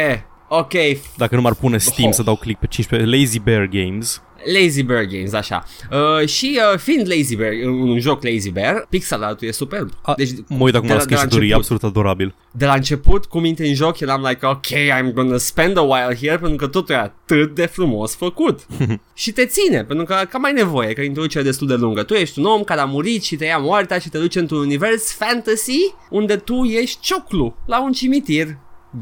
ok. 0.48 0.72
Dacă 1.16 1.34
nu 1.34 1.40
m-ar 1.40 1.54
pune 1.54 1.78
Steam 1.78 2.08
Oh. 2.08 2.14
să 2.14 2.22
dau 2.22 2.36
click 2.36 2.60
pe 2.60 2.66
15, 2.66 3.16
Lazy 3.16 3.38
Bear 3.38 3.64
Games. 3.66 4.22
Lazy 4.44 4.82
Bear 4.82 5.04
Games, 5.04 5.32
așa. 5.32 5.64
Uh, 5.90 6.28
și 6.28 6.58
uh, 6.72 6.78
fiind 6.78 7.08
Lazy 7.08 7.36
Bear, 7.36 7.52
un, 7.64 7.88
un 7.88 7.98
joc 8.00 8.22
Lazy 8.24 8.50
Bear, 8.50 8.86
pixel 8.88 9.22
art 9.22 9.42
e 9.42 9.50
superb. 9.52 9.90
A, 10.02 10.14
deci, 10.16 10.30
mă 10.48 10.64
uit 10.64 10.74
acum 10.74 10.86
de 10.86 10.92
la 10.92 10.98
la- 10.98 11.04
de 11.04 11.14
la 11.14 11.20
sketch-uri, 11.20 11.34
e 11.48 11.54
început. 11.54 11.56
absolut 11.62 11.82
adorabil. 11.82 12.34
de 12.52 12.64
la 12.66 12.74
început, 12.74 13.24
cum 13.24 13.44
intri 13.44 13.68
în 13.68 13.74
joc, 13.74 14.00
eram 14.00 14.22
like, 14.28 14.46
ok, 14.46 14.66
I'm 14.66 15.12
gonna 15.14 15.36
spend 15.36 15.76
a 15.76 15.80
while 15.80 16.16
here, 16.20 16.38
pentru 16.38 16.56
că 16.56 16.66
totul 16.66 16.94
e 16.94 16.98
atât 16.98 17.54
de 17.54 17.66
frumos 17.66 18.14
făcut. 18.14 18.66
și 19.14 19.32
te 19.32 19.46
ține, 19.46 19.84
pentru 19.84 20.04
că 20.04 20.14
cam 20.30 20.44
ai 20.44 20.52
nevoie, 20.52 20.92
că 20.92 21.00
introducerea 21.00 21.42
e 21.42 21.48
destul 21.50 21.66
de 21.66 21.74
lungă. 21.74 22.02
Tu 22.02 22.14
ești 22.14 22.38
un 22.38 22.44
om 22.44 22.62
care 22.62 22.80
a 22.80 22.84
murit 22.84 23.22
și 23.22 23.36
te 23.36 23.44
ia 23.44 23.58
moartea 23.58 23.98
și 23.98 24.08
te 24.08 24.18
duce 24.18 24.38
într-un 24.38 24.58
univers 24.58 25.12
fantasy, 25.12 25.94
unde 26.10 26.36
tu 26.36 26.64
ești 26.64 26.98
cioclu 27.00 27.56
la 27.66 27.82
un 27.82 27.92
cimitir. 27.92 28.46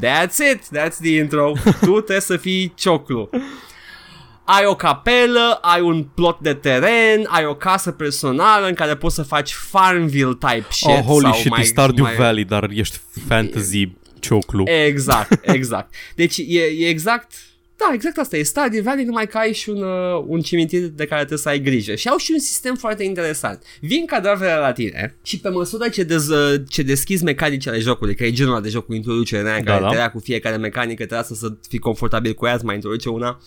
That's 0.04 0.36
it, 0.52 0.60
that's 0.78 0.96
the 1.02 1.16
intro. 1.16 1.52
tu 1.80 1.90
trebuie 1.92 2.20
să 2.20 2.36
fii 2.36 2.72
cioclu. 2.76 3.28
Ai 4.50 4.64
o 4.64 4.74
capelă, 4.74 5.58
ai 5.62 5.80
un 5.80 6.02
plot 6.14 6.38
de 6.40 6.54
teren, 6.54 7.26
ai 7.26 7.44
o 7.44 7.54
casă 7.54 7.90
personală 7.90 8.66
în 8.66 8.74
care 8.74 8.96
poți 8.96 9.14
să 9.14 9.22
faci 9.22 9.52
Farmville 9.52 10.36
type 10.38 10.66
shit 10.70 10.88
oh, 10.88 11.00
holy 11.00 11.22
sau 11.22 11.32
shit, 11.32 11.50
mai, 11.50 11.60
e 11.60 11.64
Stardew 11.64 12.04
mai... 12.04 12.14
Valley, 12.14 12.44
dar 12.44 12.68
ești 12.70 13.00
fantasy 13.26 13.88
cioclu. 14.20 14.64
Exact, 14.66 15.38
exact. 15.42 15.94
Deci 16.14 16.36
e, 16.38 16.60
e 16.60 16.88
exact 16.88 17.32
da, 17.78 17.90
exact 17.94 18.18
asta 18.18 18.36
e 18.36 18.42
Stardew 18.42 18.82
Valley, 18.82 19.04
numai 19.04 19.26
că 19.26 19.38
ai 19.38 19.52
și 19.52 19.68
un, 19.68 19.82
uh, 19.82 20.24
un 20.26 20.40
cimitir 20.40 20.80
de 20.80 21.06
care 21.06 21.18
trebuie 21.18 21.38
să 21.38 21.48
ai 21.48 21.60
grijă. 21.60 21.94
Și 21.94 22.08
au 22.08 22.16
și 22.16 22.32
un 22.32 22.38
sistem 22.38 22.74
foarte 22.74 23.04
interesant. 23.04 23.62
Vin 23.80 24.06
cadavere 24.06 24.58
la 24.58 24.72
tine 24.72 25.16
și 25.22 25.40
pe 25.40 25.48
măsură 25.48 25.88
ce, 25.88 26.02
dez, 26.02 26.28
uh, 26.28 26.60
ce 26.68 26.82
deschizi 26.82 27.24
mecanicile 27.24 27.78
jocului, 27.78 28.14
că 28.14 28.24
e 28.24 28.30
genul 28.32 28.52
ăla 28.52 28.60
de 28.60 28.68
joc 28.68 28.86
cu 28.86 28.94
introducere 28.94 29.40
în 29.40 29.46
aia, 29.46 29.60
Da, 29.60 29.70
care 29.70 29.82
da. 29.82 29.88
te 29.88 29.96
ia 29.96 30.10
cu 30.10 30.18
fiecare 30.18 30.56
mecanică, 30.56 31.04
trebuie 31.04 31.26
să, 31.26 31.34
să 31.34 31.52
fii 31.68 31.78
confortabil 31.78 32.34
cu 32.34 32.46
ea, 32.46 32.58
să 32.58 32.64
mai 32.64 32.74
introduce 32.74 33.08
una. 33.08 33.40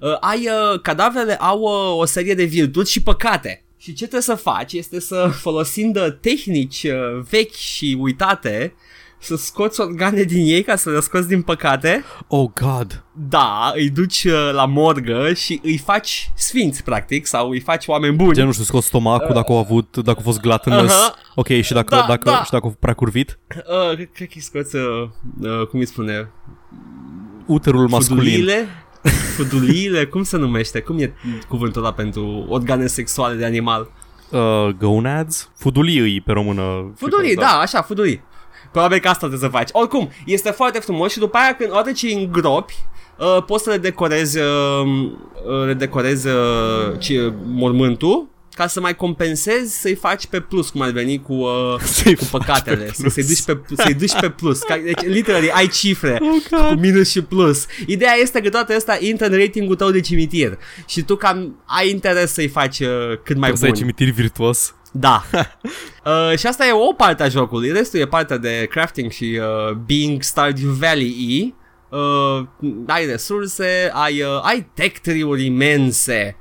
Uh, 0.00 0.16
ai, 0.20 0.48
uh, 0.72 0.80
cadavrele 0.80 1.34
au 1.34 1.60
uh, 1.60 2.00
o 2.00 2.04
serie 2.04 2.34
de 2.34 2.44
virtuți 2.44 2.92
și 2.92 3.02
păcate. 3.02 3.64
Și 3.78 3.92
ce 3.92 3.98
trebuie 4.02 4.20
să 4.20 4.34
faci 4.34 4.72
este 4.72 5.00
să, 5.00 5.30
folosind 5.32 5.96
uh, 5.96 6.06
tehnici 6.20 6.82
uh, 6.82 7.22
vechi 7.30 7.54
și 7.54 7.96
uitate, 8.00 8.74
să 9.26 9.36
scoți 9.36 9.80
organe 9.80 10.22
din 10.22 10.46
ei 10.46 10.62
ca 10.62 10.76
să 10.76 10.90
le 10.90 11.00
scoți 11.00 11.28
din 11.28 11.42
păcate. 11.42 12.04
Oh, 12.28 12.50
God. 12.60 13.04
Da, 13.12 13.72
îi 13.74 13.90
duci 13.90 14.24
uh, 14.24 14.50
la 14.52 14.66
morgă 14.66 15.32
și 15.32 15.60
îi 15.62 15.76
faci 15.78 16.30
sfinți, 16.34 16.82
practic, 16.84 17.26
sau 17.26 17.50
îi 17.50 17.60
faci 17.60 17.86
oameni 17.86 18.16
buni. 18.16 18.34
Gen, 18.34 18.44
nu 18.46 18.52
știu, 18.52 18.64
scos 18.64 18.84
stomacul 18.84 19.34
dacă 19.34 19.52
au 19.52 19.58
avut, 19.58 19.96
dacă 19.96 20.18
a 20.20 20.22
fost 20.22 20.40
gluttonous. 20.40 20.90
Aha. 20.92 21.14
Ok, 21.34 21.46
și 21.48 21.72
dacă, 21.72 21.94
Da, 21.94 22.04
dacă, 22.08 22.30
da. 22.30 22.42
și 22.44 22.50
dacă 22.50 22.66
a 22.66 22.74
prea 22.80 22.94
curvit. 22.94 23.38
Uh, 23.56 23.94
cred- 23.94 24.10
cred 24.12 24.28
că 24.28 24.34
îi 24.34 24.40
scoți, 24.42 24.76
uh, 24.76 24.82
uh, 25.40 25.66
cum 25.66 25.78
îi 25.80 25.86
spune, 25.86 26.30
Uterul 27.46 27.88
masculin. 27.88 28.22
fuduliile. 28.22 28.68
Fuduliile, 29.36 30.04
cum 30.06 30.22
se 30.22 30.36
numește? 30.36 30.80
Cum 30.80 30.98
e 30.98 31.12
cuvântul 31.48 31.82
ăla 31.84 31.92
pentru 31.92 32.46
organe 32.48 32.86
sexuale 32.86 33.34
de 33.36 33.44
animal? 33.44 33.90
Uh, 34.30 34.68
gonads? 34.78 35.50
Fudulii 35.58 35.98
îi 35.98 36.20
pe 36.20 36.32
română. 36.32 36.92
Fudulii, 36.96 37.34
da, 37.34 37.58
așa, 37.58 37.82
fudulii. 37.82 38.22
Probabil 38.76 38.98
că 39.00 39.08
asta 39.08 39.26
trebuie 39.26 39.50
să 39.50 39.56
faci. 39.56 39.68
Oricum, 39.72 40.08
este 40.26 40.50
foarte 40.50 40.78
frumos 40.78 41.12
și 41.12 41.18
după 41.18 41.36
aia 41.36 41.54
când 41.54 41.70
odată 41.70 41.92
ce 41.92 42.06
îi 42.06 42.12
îngropi, 42.12 42.74
uh, 43.18 43.42
poți 43.46 43.64
să 43.64 43.70
le 43.70 43.76
decorezi, 43.76 44.38
uh, 44.38 44.86
uh, 45.46 45.66
le 45.66 45.74
decorezi 45.74 46.26
uh, 46.26 46.98
ci, 46.98 47.12
mormântul 47.44 48.26
ca 48.56 48.66
să 48.66 48.80
mai 48.80 48.96
compensezi 48.96 49.80
să-i 49.80 49.94
faci 49.94 50.26
pe 50.26 50.40
plus, 50.40 50.68
cum 50.70 50.80
ar 50.80 50.90
veni 50.90 51.22
cu, 51.22 51.32
uh, 51.32 51.78
Să-i 51.80 52.14
cu 52.14 52.24
faci 52.24 52.40
păcatele, 52.40 52.84
pe 52.84 52.92
să, 52.92 53.00
plus. 53.02 53.12
să-i, 53.12 53.24
duci 53.24 53.42
pe, 53.42 53.58
să-i 53.82 53.94
duci 53.94 54.20
pe 54.20 54.30
plus. 54.30 54.58
Ca, 54.58 54.76
deci, 54.76 55.00
literally, 55.00 55.50
ai 55.50 55.66
cifre 55.68 56.18
Oh, 56.20 56.42
cu 56.50 56.68
God. 56.68 56.80
minus 56.80 57.10
și 57.10 57.22
plus. 57.22 57.66
Ideea 57.86 58.14
este 58.20 58.40
că 58.40 58.48
toate 58.48 58.72
astea 58.74 58.98
intră 59.00 59.26
în 59.26 59.38
ratingul 59.38 59.76
tău 59.76 59.90
de 59.90 60.00
cimitir 60.00 60.58
și 60.86 61.02
tu 61.02 61.16
cam 61.16 61.62
ai 61.66 61.90
interes 61.90 62.32
să-i 62.32 62.48
faci 62.48 62.78
uh, 62.80 62.88
cât 63.24 63.36
mai 63.36 63.50
Să 63.56 63.64
ai 63.64 63.70
bun. 63.70 63.78
cimitir 63.78 64.10
virtuos. 64.10 64.74
Da. 64.92 65.24
uh, 65.32 66.38
și 66.38 66.46
asta 66.46 66.66
e 66.66 66.72
o 66.72 66.92
parte 66.92 67.22
a 67.22 67.28
jocului. 67.28 67.72
Restul 67.72 68.00
e 68.00 68.06
partea 68.06 68.36
de 68.36 68.66
crafting 68.70 69.10
și 69.10 69.40
uh, 69.40 69.74
being 69.86 70.22
Stardew 70.22 70.70
Valley-y. 70.70 71.54
Uh, 71.88 72.46
ai 72.86 73.06
resurse, 73.06 73.90
ai, 73.92 74.20
uh, 74.22 74.40
ai 74.42 74.66
tech 74.74 74.98
tree-uri 74.98 75.44
imense 75.44 76.36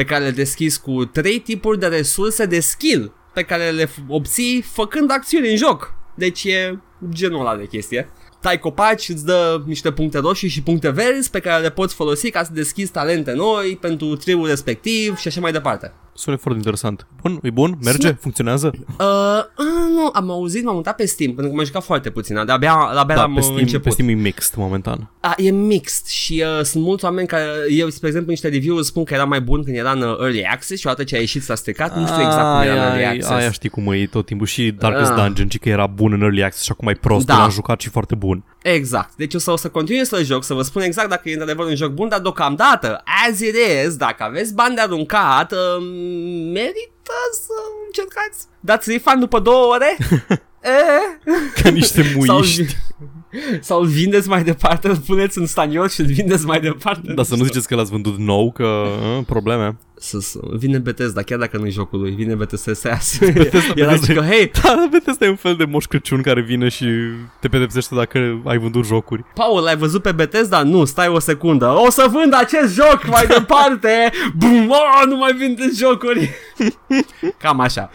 pe 0.00 0.06
care 0.06 0.24
le 0.24 0.30
deschizi 0.30 0.80
cu 0.80 1.04
trei 1.04 1.38
tipuri 1.38 1.78
de 1.78 1.86
resurse 1.86 2.46
de 2.46 2.60
skill 2.60 3.12
pe 3.34 3.42
care 3.42 3.70
le 3.70 3.86
f- 3.86 4.06
obții 4.08 4.64
făcând 4.72 5.10
acțiuni 5.10 5.50
în 5.50 5.56
joc. 5.56 5.94
Deci 6.14 6.44
e 6.44 6.78
genul 7.12 7.40
ăla 7.40 7.56
de 7.56 7.66
chestie. 7.66 8.10
Tai 8.40 8.58
copaci, 8.58 9.08
îți 9.08 9.24
dă 9.24 9.62
niște 9.66 9.92
puncte 9.92 10.18
roșii 10.18 10.48
și 10.48 10.62
puncte 10.62 10.90
verzi 10.90 11.30
pe 11.30 11.40
care 11.40 11.62
le 11.62 11.70
poți 11.70 11.94
folosi 11.94 12.30
ca 12.30 12.44
să 12.44 12.50
deschizi 12.52 12.92
talente 12.92 13.32
noi 13.32 13.78
pentru 13.80 14.16
triul 14.16 14.46
respectiv 14.46 15.16
și 15.16 15.28
așa 15.28 15.40
mai 15.40 15.52
departe. 15.52 15.92
Sună 16.20 16.36
foarte 16.36 16.58
interesant. 16.58 17.06
Bun, 17.22 17.38
e 17.42 17.50
bun? 17.50 17.78
Merge? 17.82 18.00
Sună- 18.06 18.18
Funcționează? 18.20 18.70
Uh, 18.76 19.06
uh, 19.58 19.64
nu, 19.94 20.10
am 20.12 20.30
auzit, 20.30 20.64
m-am 20.64 20.74
mutat 20.74 20.96
pe 20.96 21.04
Steam, 21.06 21.30
pentru 21.32 21.50
că 21.50 21.56
m-am 21.56 21.64
jucat 21.66 21.82
foarte 21.82 22.10
puțin, 22.10 22.34
de 22.46 22.52
abia, 22.52 22.72
abia 22.74 23.14
Da, 23.14 23.20
l-am 23.20 23.32
pe 23.32 23.38
uh, 23.38 23.44
Steam, 23.44 23.58
început. 23.58 23.82
pe 23.84 23.90
Steam 23.90 24.08
e 24.08 24.12
mixed 24.12 24.54
momentan. 24.56 25.10
A, 25.20 25.34
e 25.36 25.50
mixed 25.50 26.06
și 26.06 26.44
uh, 26.58 26.64
sunt 26.64 26.84
mulți 26.84 27.04
oameni 27.04 27.26
care, 27.26 27.44
eu, 27.70 27.88
spre 27.88 28.06
exemplu, 28.06 28.30
niște 28.30 28.48
review-uri 28.48 28.84
spun 28.84 29.04
că 29.04 29.14
era 29.14 29.24
mai 29.24 29.40
bun 29.40 29.64
când 29.64 29.76
era 29.76 29.90
în 29.90 30.02
uh, 30.02 30.16
Early 30.20 30.44
Access 30.44 30.80
și 30.80 30.86
odată 30.86 31.04
ce 31.04 31.16
a 31.16 31.18
ieșit 31.18 31.42
s-a 31.42 31.54
stricat, 31.54 31.96
nu 31.96 32.06
știu 32.06 32.20
exact 32.22 32.52
cum 32.58 32.60
era 32.68 32.72
în 32.74 32.78
Early 32.98 33.02
Aia- 33.02 33.08
Access. 33.08 33.30
Aia 33.30 33.50
știi 33.50 33.68
cum 33.68 33.92
e 33.92 34.06
tot 34.06 34.26
timpul 34.26 34.46
și 34.46 34.70
Darkest 34.78 35.10
Ah. 35.10 35.16
Dungeon, 35.24 35.48
ci 35.48 35.58
că 35.58 35.68
era 35.68 35.86
bun 35.86 36.12
în 36.12 36.20
Early 36.20 36.42
Access 36.44 36.64
și 36.64 36.70
acum 36.72 36.88
e 36.88 36.92
prost, 36.94 37.26
Da. 37.26 37.34
da. 37.34 37.40
l-am 37.40 37.50
jucat 37.50 37.80
și 37.80 37.88
foarte 37.88 38.14
bun. 38.14 38.44
Exact. 38.62 39.14
Deci 39.16 39.34
o 39.34 39.38
să, 39.38 39.50
o 39.50 39.56
să 39.56 39.68
continui 39.68 40.06
să 40.06 40.22
joc, 40.22 40.44
să 40.44 40.54
vă 40.54 40.62
spun 40.62 40.82
exact 40.82 41.08
dacă 41.08 41.28
e 41.28 41.32
într-adevăr 41.32 41.66
un 41.66 41.76
joc 41.76 41.90
bun, 41.90 42.08
dar 42.08 42.20
deocamdată, 42.20 43.02
as 43.28 43.40
it 43.40 43.54
is, 43.84 43.96
dacă 43.96 44.22
aveți 44.22 44.54
bani 44.54 44.74
de 44.74 44.80
aruncat, 44.80 45.52
uh, 45.52 45.82
merită 46.52 47.14
să 47.32 47.52
încercați. 47.86 48.46
Dați 48.60 48.90
refund 48.90 49.20
după 49.20 49.38
două 49.38 49.74
ore? 49.74 49.96
e? 50.62 51.60
Ca 51.62 51.68
niște 51.68 52.02
Sau, 52.26 52.36
muiști. 52.36 52.76
sau 53.60 53.80
îl 53.80 53.86
vindeți 53.86 54.28
mai 54.28 54.42
departe, 54.44 54.88
îl 54.88 54.96
puneți 54.96 55.38
în 55.38 55.46
staniol 55.46 55.88
și 55.88 56.00
îl 56.00 56.06
vindeți 56.06 56.46
mai 56.46 56.60
departe. 56.60 57.12
Dar 57.12 57.24
să 57.24 57.36
nu 57.36 57.44
ziceți 57.44 57.68
că 57.68 57.74
l-ați 57.74 57.90
vândut 57.90 58.18
nou, 58.18 58.52
că 58.52 58.64
uh, 58.64 59.24
probleme. 59.26 59.76
Să, 60.02 60.18
să, 60.20 60.38
vine 60.52 60.78
Bethesda, 60.78 61.22
chiar 61.22 61.38
dacă 61.38 61.56
nu 61.56 61.66
e 61.66 61.70
jocul 61.70 62.00
lui, 62.00 62.10
vine 62.10 62.34
Bethesda 62.34 62.72
să 62.72 62.88
iasă. 62.88 63.24
Era 63.74 63.92
Bethesda- 63.94 64.14
că, 64.14 64.20
hei, 64.20 64.50
Da, 64.62 64.88
Bethesda 64.90 65.26
e 65.26 65.28
un 65.28 65.36
fel 65.36 65.54
de 65.54 65.64
moș 65.64 65.84
Crăciun 65.84 66.22
care 66.22 66.40
vine 66.40 66.68
și 66.68 66.86
te 67.40 67.48
pedepsește 67.48 67.94
dacă 67.94 68.42
ai 68.44 68.58
vândut 68.58 68.86
jocuri. 68.86 69.24
Paul, 69.34 69.66
ai 69.66 69.76
văzut 69.76 70.02
pe 70.02 70.12
Bethesda? 70.12 70.62
Nu, 70.62 70.84
stai 70.84 71.08
o 71.08 71.18
secundă. 71.18 71.66
O 71.86 71.90
să 71.90 72.06
vând 72.10 72.34
acest 72.34 72.74
joc 72.74 73.06
mai 73.06 73.26
departe. 73.38 74.10
Bum, 74.36 74.70
oh, 74.70 75.02
nu 75.06 75.16
mai 75.16 75.32
vindeți 75.32 75.78
jocuri. 75.78 76.30
Cam 77.38 77.60
așa. 77.60 77.90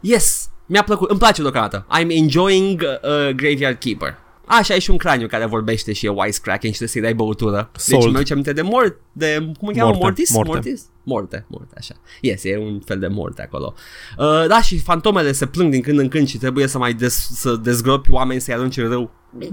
Yes, 0.00 0.48
mi-a 0.66 0.82
plăcut, 0.82 1.10
îmi 1.10 1.18
place 1.18 1.42
deocamdată. 1.42 1.86
I'm 2.00 2.08
enjoying 2.08 2.80
uh, 2.82 3.34
Graveyard 3.34 3.78
Keeper. 3.78 4.14
Așa, 4.46 4.74
e 4.74 4.78
și 4.78 4.90
un 4.90 4.96
craniu 4.96 5.26
care 5.26 5.46
vorbește 5.46 5.92
și 5.92 6.06
e 6.06 6.08
wisecracking 6.08 6.72
și 6.72 6.78
trebuie 6.78 6.88
să-i 6.88 7.00
dai 7.00 7.14
băutură. 7.14 7.70
Deci 7.72 7.82
Sold. 7.82 8.10
mi-aduce 8.10 8.32
aminte 8.32 8.52
de 8.52 8.62
mort, 8.62 9.00
de, 9.12 9.52
cum 9.58 9.68
îl 9.68 9.74
cheamă, 9.74 9.88
Morte, 9.88 10.04
Mortis? 10.04 10.30
morte. 10.30 10.50
Mortis? 10.50 10.82
Morte, 11.02 11.44
morte, 11.48 11.74
așa. 11.78 11.94
Yes, 12.20 12.44
e 12.44 12.58
un 12.58 12.80
fel 12.80 12.98
de 12.98 13.06
morte 13.06 13.42
acolo. 13.42 13.74
Uh, 14.18 14.44
da, 14.48 14.62
și 14.62 14.78
fantomele 14.78 15.32
se 15.32 15.46
plâng 15.46 15.70
din 15.70 15.80
când 15.80 15.98
în 15.98 16.08
când 16.08 16.28
și 16.28 16.38
trebuie 16.38 16.66
să 16.66 16.78
mai 16.78 16.92
des, 16.92 17.28
să 17.32 17.56
dezgropi 17.56 18.10
oameni 18.10 18.40
să-i 18.40 18.54
arunci 18.54 18.76
în 18.76 18.88
râu. 18.88 19.10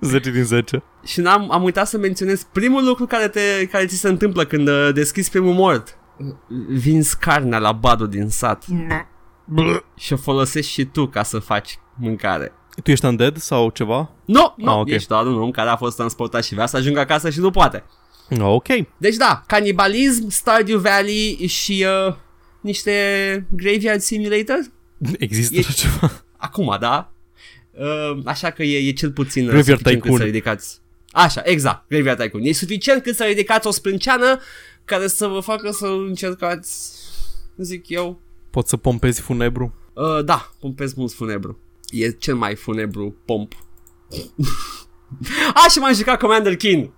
10 0.00 0.30
din 0.30 0.44
10. 0.44 0.82
Și 1.04 1.20
n-am, 1.20 1.52
am 1.52 1.62
uitat 1.62 1.88
să 1.88 1.98
menționez 1.98 2.42
primul 2.52 2.84
lucru 2.84 3.06
care, 3.06 3.28
te, 3.28 3.40
care 3.70 3.86
ți 3.86 3.96
se 3.96 4.08
întâmplă 4.08 4.44
când 4.44 4.68
uh, 4.68 4.90
deschizi 4.94 5.30
primul 5.30 5.52
mort. 5.52 5.96
Vinzi 6.68 7.16
carnea 7.18 7.58
la 7.58 7.72
badul 7.72 8.08
din 8.08 8.28
sat 8.28 8.64
și 9.96 10.12
o 10.12 10.16
folosești 10.16 10.72
și 10.72 10.84
tu 10.84 11.06
ca 11.06 11.22
să 11.22 11.38
faci 11.38 11.78
mâncare. 11.94 12.52
Tu 12.82 12.90
ești 12.90 13.04
undead 13.04 13.36
sau 13.36 13.70
ceva? 13.70 14.10
Nu, 14.24 14.54
nu, 14.56 14.70
Ah, 14.72 14.78
ok. 14.78 14.88
ești 14.88 15.08
doar 15.08 15.26
un 15.26 15.40
om 15.40 15.50
care 15.50 15.68
a 15.68 15.76
fost 15.76 15.96
transportat 15.96 16.44
și 16.44 16.54
vrea 16.54 16.66
să 16.66 16.76
ajungă 16.76 17.00
acasă 17.00 17.30
și 17.30 17.38
nu 17.38 17.50
poate. 17.50 17.84
Ah, 18.30 18.38
ok. 18.40 18.66
Deci 18.96 19.16
da, 19.16 19.42
canibalism, 19.46 20.28
Stardew 20.28 20.78
Valley 20.78 21.46
și 21.46 21.86
uh, 22.08 22.14
niște 22.60 23.46
Graveyard 23.50 24.00
Simulator. 24.00 24.58
Există 25.18 25.56
E- 25.56 25.58
așa 25.58 25.72
ceva? 25.72 26.24
Acum, 26.36 26.76
da? 26.80 27.12
Uh, 27.70 28.18
așa 28.24 28.50
că 28.50 28.62
e, 28.62 28.88
e 28.88 28.92
cel 28.92 29.10
puțin 29.12 29.42
uh, 29.44 29.50
Graveyard 29.50 29.80
suficient 29.80 30.02
cât 30.02 30.10
Tycoon. 30.10 30.18
să 30.18 30.24
ridicați. 30.24 30.78
Așa, 31.12 31.40
exact, 31.44 31.88
Graveyard 31.88 32.20
Tycoon. 32.20 32.42
E 32.44 32.52
suficient 32.52 33.02
cât 33.02 33.16
să 33.16 33.24
ridicați 33.24 33.66
o 33.66 33.70
sprânceană 33.70 34.38
care 34.84 35.06
să 35.06 35.26
vă 35.26 35.40
facă 35.40 35.70
să 35.70 35.86
încercați, 35.86 36.92
zic 37.56 37.88
eu, 37.88 38.20
Poți 38.50 38.68
să 38.68 38.76
pompezi 38.76 39.20
funebru? 39.20 39.74
uh, 39.92 40.24
da, 40.24 40.50
pompez 40.60 40.94
mult 40.94 41.12
funebru. 41.12 41.58
E 41.90 42.10
cel 42.10 42.34
mai 42.34 42.54
funebru 42.54 43.16
pomp. 43.24 43.54
A, 45.54 45.68
și 45.70 45.78
m-am 45.78 45.94
jucat 45.94 46.18
Commander 46.18 46.56
King. 46.56 46.90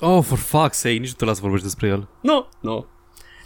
Oh, 0.00 0.24
for 0.24 0.38
fuck's 0.38 0.72
sake, 0.72 0.94
nici 0.94 1.08
nu 1.08 1.14
te 1.16 1.24
las 1.24 1.34
să 1.34 1.40
vorbești 1.40 1.66
despre 1.66 1.88
el. 1.88 2.08
Nu, 2.20 2.48
nu. 2.60 2.86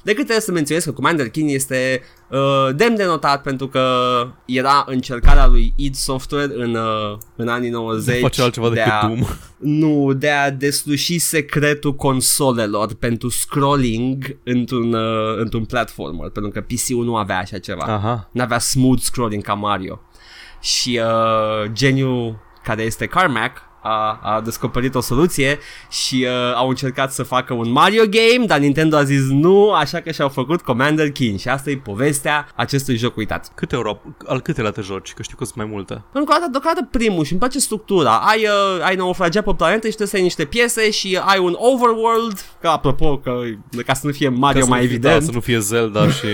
Decât 0.04 0.22
trebuie 0.22 0.44
să 0.44 0.52
menționez 0.52 0.84
că 0.84 0.92
Commander 0.92 1.28
King 1.28 1.50
este 1.50 2.02
uh, 2.28 2.74
demn 2.76 2.96
de 2.96 3.04
notat 3.04 3.42
pentru 3.42 3.68
că 3.68 3.86
era 4.46 4.84
încercarea 4.86 5.46
lui 5.46 5.72
id 5.76 5.94
Software 5.94 6.52
în, 6.54 6.74
uh, 6.74 7.18
în 7.36 7.48
anii 7.48 7.70
90 7.70 8.14
Nu 8.14 8.20
face 8.20 8.42
altceva 8.42 8.68
de 8.68 8.74
decât 8.74 8.92
a, 8.92 9.06
Doom. 9.06 9.20
Nu, 9.80 10.12
de 10.12 10.30
a 10.30 10.50
desluși 10.50 11.18
secretul 11.18 11.94
consolelor 11.94 12.94
pentru 12.94 13.28
scrolling 13.28 14.38
într-un, 14.44 14.92
uh, 14.92 15.36
într-un 15.38 15.64
platformer, 15.64 16.30
pentru 16.30 16.52
că 16.52 16.60
PC-ul 16.60 17.04
nu 17.04 17.16
avea 17.16 17.38
așa 17.38 17.58
ceva. 17.58 17.84
Aha. 17.84 18.28
N-avea 18.32 18.58
smooth 18.58 19.00
scrolling 19.00 19.42
ca 19.42 19.54
Mario. 19.54 20.00
Și 20.64 21.00
uh, 21.02 21.70
geniul 21.72 22.38
care 22.62 22.82
este 22.82 23.06
Carmack 23.06 23.62
a, 23.84 24.20
a 24.22 24.40
descoperit 24.40 24.94
o 24.94 25.00
soluție 25.00 25.58
și 25.90 26.26
uh, 26.28 26.54
au 26.54 26.68
încercat 26.68 27.12
să 27.12 27.22
facă 27.22 27.54
un 27.54 27.70
Mario 27.70 28.02
game, 28.04 28.46
dar 28.46 28.58
Nintendo 28.58 28.96
a 28.96 29.02
zis 29.02 29.28
nu, 29.28 29.70
așa 29.72 30.00
că 30.00 30.10
și-au 30.10 30.28
făcut 30.28 30.62
Commander 30.62 31.10
King 31.12 31.38
și 31.38 31.48
asta 31.48 31.70
e 31.70 31.76
povestea 31.76 32.48
acestui 32.54 32.96
joc 32.96 33.16
uitat. 33.16 33.52
Câte 33.54 33.76
ori, 33.76 33.96
al 34.26 34.40
câtelea 34.40 34.70
te 34.70 34.80
joci? 34.80 35.12
Că 35.12 35.22
știu 35.22 35.36
că 35.36 35.44
sunt 35.44 35.56
mai 35.56 35.66
multe. 35.70 36.04
Încă 36.12 36.32
o 36.36 36.38
dată, 36.38 36.50
deocamdată 36.50 36.88
primul 36.90 37.24
și 37.24 37.30
îmi 37.30 37.40
place 37.40 37.58
structura. 37.58 38.16
Ai, 38.16 38.42
uh, 38.44 38.84
ai 38.84 38.94
naufragia 38.96 39.42
pe 39.42 39.54
planetă 39.56 39.88
și 39.88 39.94
trebuie 39.94 40.08
să 40.08 40.16
ai 40.16 40.22
niște 40.22 40.44
piese 40.44 40.90
și 40.90 41.18
ai 41.26 41.38
un 41.38 41.56
overworld, 41.58 42.44
ca 42.60 42.72
apropo, 42.72 43.18
că, 43.18 43.40
ca 43.86 43.94
să 43.94 44.06
nu 44.06 44.12
fie 44.12 44.28
Mario 44.28 44.58
Ca 44.58 44.64
să 44.64 44.70
mai 44.70 44.80
nu 44.80 44.86
fie- 44.86 44.94
evident. 44.94 45.18
Da, 45.20 45.24
să 45.26 45.32
nu 45.32 45.40
fie 45.40 45.58
Zelda 45.58 46.08
și... 46.18 46.26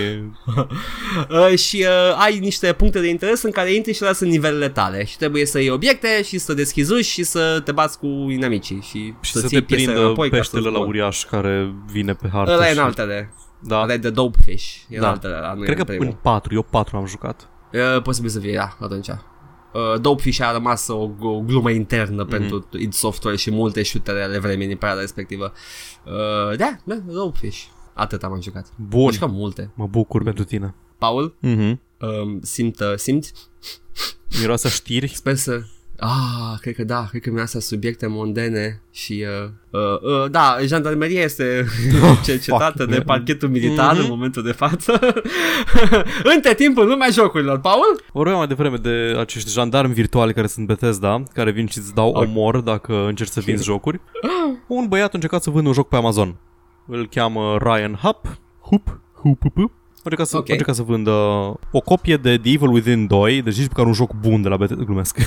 Uh, 1.29 1.57
și 1.57 1.85
uh, 1.87 2.17
ai 2.23 2.39
niște 2.39 2.73
puncte 2.73 2.99
de 2.99 3.07
interes 3.07 3.41
în 3.41 3.51
care 3.51 3.73
intri 3.73 3.93
și 3.93 3.99
ăla 4.03 4.13
sunt 4.13 4.29
nivelele 4.29 4.69
tale 4.69 5.05
și 5.05 5.17
trebuie 5.17 5.45
să 5.45 5.59
iei 5.59 5.69
obiecte 5.69 6.23
și 6.23 6.37
să 6.37 6.53
deschizi 6.53 6.91
uși 6.93 7.09
și 7.11 7.23
să 7.23 7.40
te 7.63 7.71
bați 7.71 7.99
cu 7.99 8.05
inamicii 8.07 8.81
și, 8.81 9.13
Și 9.21 9.31
să-ți 9.31 9.47
să 9.47 9.53
iei 9.53 9.61
te 9.61 9.65
piese 9.67 9.83
prindă 9.85 10.05
înapoi 10.05 10.29
ca 10.29 10.35
peștele 10.37 10.61
să 10.61 10.69
la 10.69 10.79
uriaș 10.79 11.23
care 11.23 11.73
vine 11.91 12.13
pe 12.13 12.29
hartă. 12.29 12.51
Ăla 12.51 12.65
e 12.67 12.71
și... 12.71 12.77
în 12.77 12.83
altele. 12.83 13.33
Da. 13.59 13.81
Ăla 13.81 13.93
e 13.93 13.97
de 13.97 14.09
Dopefish. 14.09 14.75
E 14.89 14.95
în 14.95 15.01
Da. 15.01 15.09
altele, 15.09 15.35
ăla, 15.35 15.53
nu 15.53 15.61
Cred 15.61 15.71
e 15.79 15.83
că 15.83 15.91
în 15.91 15.97
primul. 15.97 16.05
în 16.05 16.13
4, 16.21 16.53
eu 16.53 16.61
4 16.61 16.97
am 16.97 17.05
jucat. 17.05 17.49
Uh, 17.73 18.01
posibil 18.01 18.29
să 18.29 18.39
fie, 18.39 18.55
da, 18.55 18.77
atunci. 18.79 19.07
Uh, 19.07 19.99
Dopefish 20.01 20.41
a 20.41 20.51
rămas 20.51 20.87
o, 20.87 21.09
o 21.19 21.39
glumă 21.39 21.69
internă 21.71 22.25
mm-hmm. 22.25 22.29
pentru 22.29 22.67
id 22.77 22.93
Software 22.93 23.37
și 23.37 23.51
multe 23.51 23.83
shootere 23.83 24.23
ale 24.23 24.39
vremii 24.39 24.67
din 24.67 24.77
perioada 24.77 25.01
respectivă. 25.01 25.53
Uh, 26.05 26.57
da, 26.57 26.75
da, 26.83 26.95
Dopefish. 26.95 27.63
Atât 27.93 28.23
am 28.23 28.41
jucat. 28.41 28.67
Bun, 28.77 29.05
Am 29.05 29.11
jucat 29.11 29.29
multe. 29.31 29.71
mă 29.75 29.87
bucur 29.87 30.23
pentru 30.23 30.43
tine. 30.43 30.75
Paul, 30.97 31.35
Mhm. 31.41 31.81
um, 32.23 32.39
simt, 32.41 32.79
uh, 32.79 32.93
simți? 32.95 33.33
Miroase 34.39 34.67
a 34.67 34.69
știri. 34.69 35.07
Sper 35.07 35.35
să... 35.35 35.61
Ah, 36.03 36.57
cred 36.61 36.75
că 36.75 36.83
da, 36.83 37.05
cred 37.09 37.21
că 37.21 37.29
mi-a 37.31 37.45
subiecte 37.45 38.07
mondene 38.07 38.81
și 38.91 39.25
uh, 39.43 39.49
uh, 39.69 40.01
uh, 40.23 40.31
da, 40.31 40.57
jandarmeria 40.65 41.21
este 41.21 41.65
cercetată 42.25 42.77
fuck, 42.77 42.89
de 42.89 42.95
man. 42.95 43.05
parchetul 43.05 43.49
militar 43.49 43.93
Mhm. 43.93 44.01
în 44.03 44.09
momentul 44.09 44.43
de 44.43 44.51
față. 44.51 44.99
Între 46.35 46.53
timp 46.53 46.77
în 46.77 46.87
lumea 46.87 47.09
jocurilor, 47.09 47.59
Paul? 47.59 48.01
Vorbeam 48.13 48.37
mai 48.37 48.47
devreme 48.47 48.75
de 48.77 49.15
acești 49.19 49.51
jandarmi 49.51 49.93
virtuali 49.93 50.33
care 50.33 50.47
sunt 50.47 50.67
Bethesda, 50.67 51.23
care 51.33 51.51
vin 51.51 51.67
și 51.67 51.77
îți 51.77 51.93
dau 51.93 52.09
Ok. 52.09 52.21
omor 52.23 52.59
dacă 52.61 53.05
încerci 53.07 53.31
să 53.31 53.39
vinzi 53.39 53.63
jocuri. 53.63 53.99
Un 54.67 54.87
băiat 54.87 55.07
a 55.07 55.11
încercat 55.13 55.43
să 55.43 55.49
vândă 55.49 55.67
un 55.67 55.73
joc 55.73 55.87
pe 55.87 55.95
Amazon. 55.95 56.35
Îl 56.87 57.07
cheamă 57.07 57.57
Ryan 57.61 57.93
Hupp. 58.01 58.25
Hup, 58.61 58.99
hup, 59.21 59.41
hup, 59.41 59.53
hup. 59.55 59.71
A 59.71 60.01
încercat, 60.03 60.27
să, 60.27 60.37
Ok. 60.37 60.49
a 60.49 60.51
încercat 60.51 60.75
să 60.75 60.83
vândă 60.83 61.11
o 61.71 61.79
copie 61.85 62.17
de 62.17 62.37
The 62.37 62.51
Evil 62.51 62.69
Within 62.69 63.07
2, 63.07 63.41
deci 63.41 63.57
nici 63.57 63.67
măcar 63.67 63.85
un 63.85 63.93
joc 63.93 64.13
bun 64.13 64.41
de 64.41 64.47
la 64.49 64.57
Bethesda, 64.57 64.83
glumesc. 64.83 65.17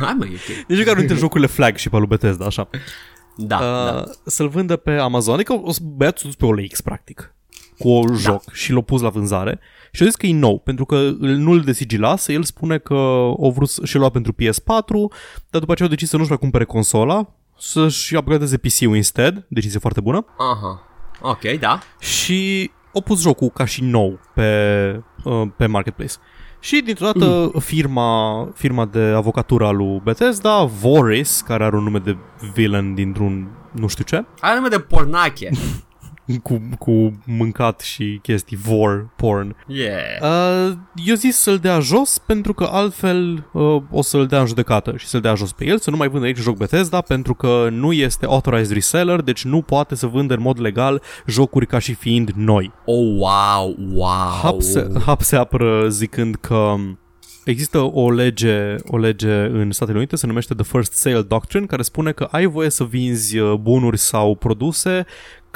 Hai 0.00 0.14
mă, 0.18 0.24
e 0.24 0.28
ok. 0.34 0.66
Deci 0.66 0.76
măcar 0.78 0.86
unul 0.92 0.98
dintre 0.98 1.16
jocurile 1.16 1.46
flagship 1.48 1.92
al 1.92 1.98
lui 1.98 2.08
Bethesda, 2.08 2.44
așa. 2.46 2.68
Da, 3.36 3.56
uh, 3.56 3.62
da. 3.62 4.04
Să-l 4.24 4.48
vândă 4.48 4.76
pe 4.76 4.90
Amazon, 4.90 5.34
adică 5.34 5.60
o 5.62 5.72
să- 5.72 5.80
băiatul 5.82 6.18
s-a 6.20 6.26
dus 6.26 6.34
pe 6.36 6.44
OLX, 6.46 6.80
practic, 6.80 7.34
cu 7.78 7.88
un 7.88 8.06
Da. 8.06 8.14
joc 8.14 8.52
și 8.52 8.72
l-a 8.72 8.80
pus 8.80 9.00
la 9.00 9.08
vânzare 9.08 9.60
și 9.92 10.02
a 10.02 10.04
zis 10.06 10.14
că 10.14 10.26
e 10.26 10.32
nou, 10.34 10.58
pentru 10.58 10.84
că 10.84 10.96
îl- 10.96 11.16
nu-l 11.18 11.60
desigilase, 11.60 12.32
el 12.32 12.42
spune 12.42 12.78
că 12.78 12.94
o 13.32 13.50
vrut 13.50 13.68
să- 13.68 13.84
și-l 13.84 13.98
lua 14.00 14.08
pentru 14.10 14.32
PS4, 14.32 15.10
dar 15.50 15.60
după 15.60 15.72
aceea 15.72 15.88
a 15.88 15.90
decis 15.90 16.08
să 16.08 16.16
nu-și 16.16 16.28
mai 16.28 16.38
cumpere 16.38 16.64
consola, 16.64 17.32
să-și 17.58 18.14
upgradeze 18.14 18.56
PC-ul 18.56 18.96
instead, 18.96 19.44
decizie 19.48 19.78
foarte 19.78 20.00
bună, 20.00 20.24
Aha. 20.38 20.86
Ok, 21.20 21.58
da. 21.60 21.78
și 21.98 22.70
a 22.94 23.00
pus 23.00 23.20
jocul 23.20 23.48
ca 23.48 23.64
și 23.64 23.82
nou 23.84 24.20
pe, 24.34 24.50
uh, 25.24 25.42
pe 25.56 25.66
Marketplace. 25.66 26.12
Și 26.60 26.80
dintr-o 26.80 27.04
dată 27.04 27.50
mm. 27.54 27.60
firma, 27.60 28.48
firma 28.54 28.84
de 28.84 29.00
avocatură 29.00 29.66
a 29.66 29.70
lui 29.70 30.00
Bethesda, 30.04 30.62
Voris, 30.62 31.40
care 31.40 31.64
are 31.64 31.76
un 31.76 31.82
nume 31.82 31.98
de 31.98 32.16
villain 32.54 32.94
dintr-un 32.94 33.48
nu 33.70 33.86
știu 33.86 34.04
ce, 34.04 34.24
Are 34.40 34.56
nume 34.56 34.68
de 34.68 34.78
pornache. 34.78 35.50
cu, 36.42 36.60
cu 36.78 37.20
mâncat 37.24 37.80
și 37.80 38.18
chestii, 38.22 38.56
vor, 38.56 39.08
porn. 39.16 39.56
Yeah. 39.66 40.20
Uh, 40.22 40.76
eu 41.04 41.14
zis 41.14 41.36
să-l 41.36 41.58
dea 41.58 41.80
jos 41.80 42.18
pentru 42.18 42.54
că 42.54 42.68
altfel 42.70 43.48
uh, 43.52 43.82
o 43.90 44.02
să-l 44.02 44.26
dea 44.26 44.40
în 44.40 44.46
judecată 44.46 44.94
și 44.96 45.06
să-l 45.06 45.20
dea 45.20 45.34
jos 45.34 45.52
pe 45.52 45.66
el, 45.66 45.78
să 45.78 45.90
nu 45.90 45.96
mai 45.96 46.08
vândă 46.08 46.26
aici 46.26 46.38
joc 46.38 46.56
Bethesda 46.56 47.00
pentru 47.00 47.34
că 47.34 47.68
nu 47.70 47.92
este 47.92 48.26
authorized 48.26 48.74
reseller, 48.74 49.20
deci 49.20 49.44
nu 49.44 49.62
poate 49.62 49.94
să 49.94 50.06
vândă 50.06 50.34
în 50.34 50.42
mod 50.42 50.60
legal 50.60 51.02
jocuri 51.26 51.66
ca 51.66 51.78
și 51.78 51.94
fiind 51.94 52.30
noi. 52.30 52.72
Oh, 52.84 53.16
wow, 53.18 53.76
wow. 53.92 54.30
Hub 54.42 54.62
se, 54.62 54.88
Hub 55.06 55.20
se 55.20 55.36
apără 55.36 55.88
zicând 55.88 56.34
că 56.34 56.74
Există 57.46 57.78
o 57.78 58.10
lege, 58.10 58.74
o 58.86 58.98
lege 58.98 59.32
în 59.32 59.72
Statele 59.72 59.96
Unite, 59.96 60.16
se 60.16 60.26
numește 60.26 60.54
The 60.54 60.64
First 60.64 60.92
Sale 60.92 61.22
Doctrine, 61.22 61.66
care 61.66 61.82
spune 61.82 62.12
că 62.12 62.28
ai 62.30 62.46
voie 62.46 62.70
să 62.70 62.84
vinzi 62.84 63.38
uh, 63.38 63.54
bunuri 63.54 63.98
sau 63.98 64.34
produse 64.34 65.06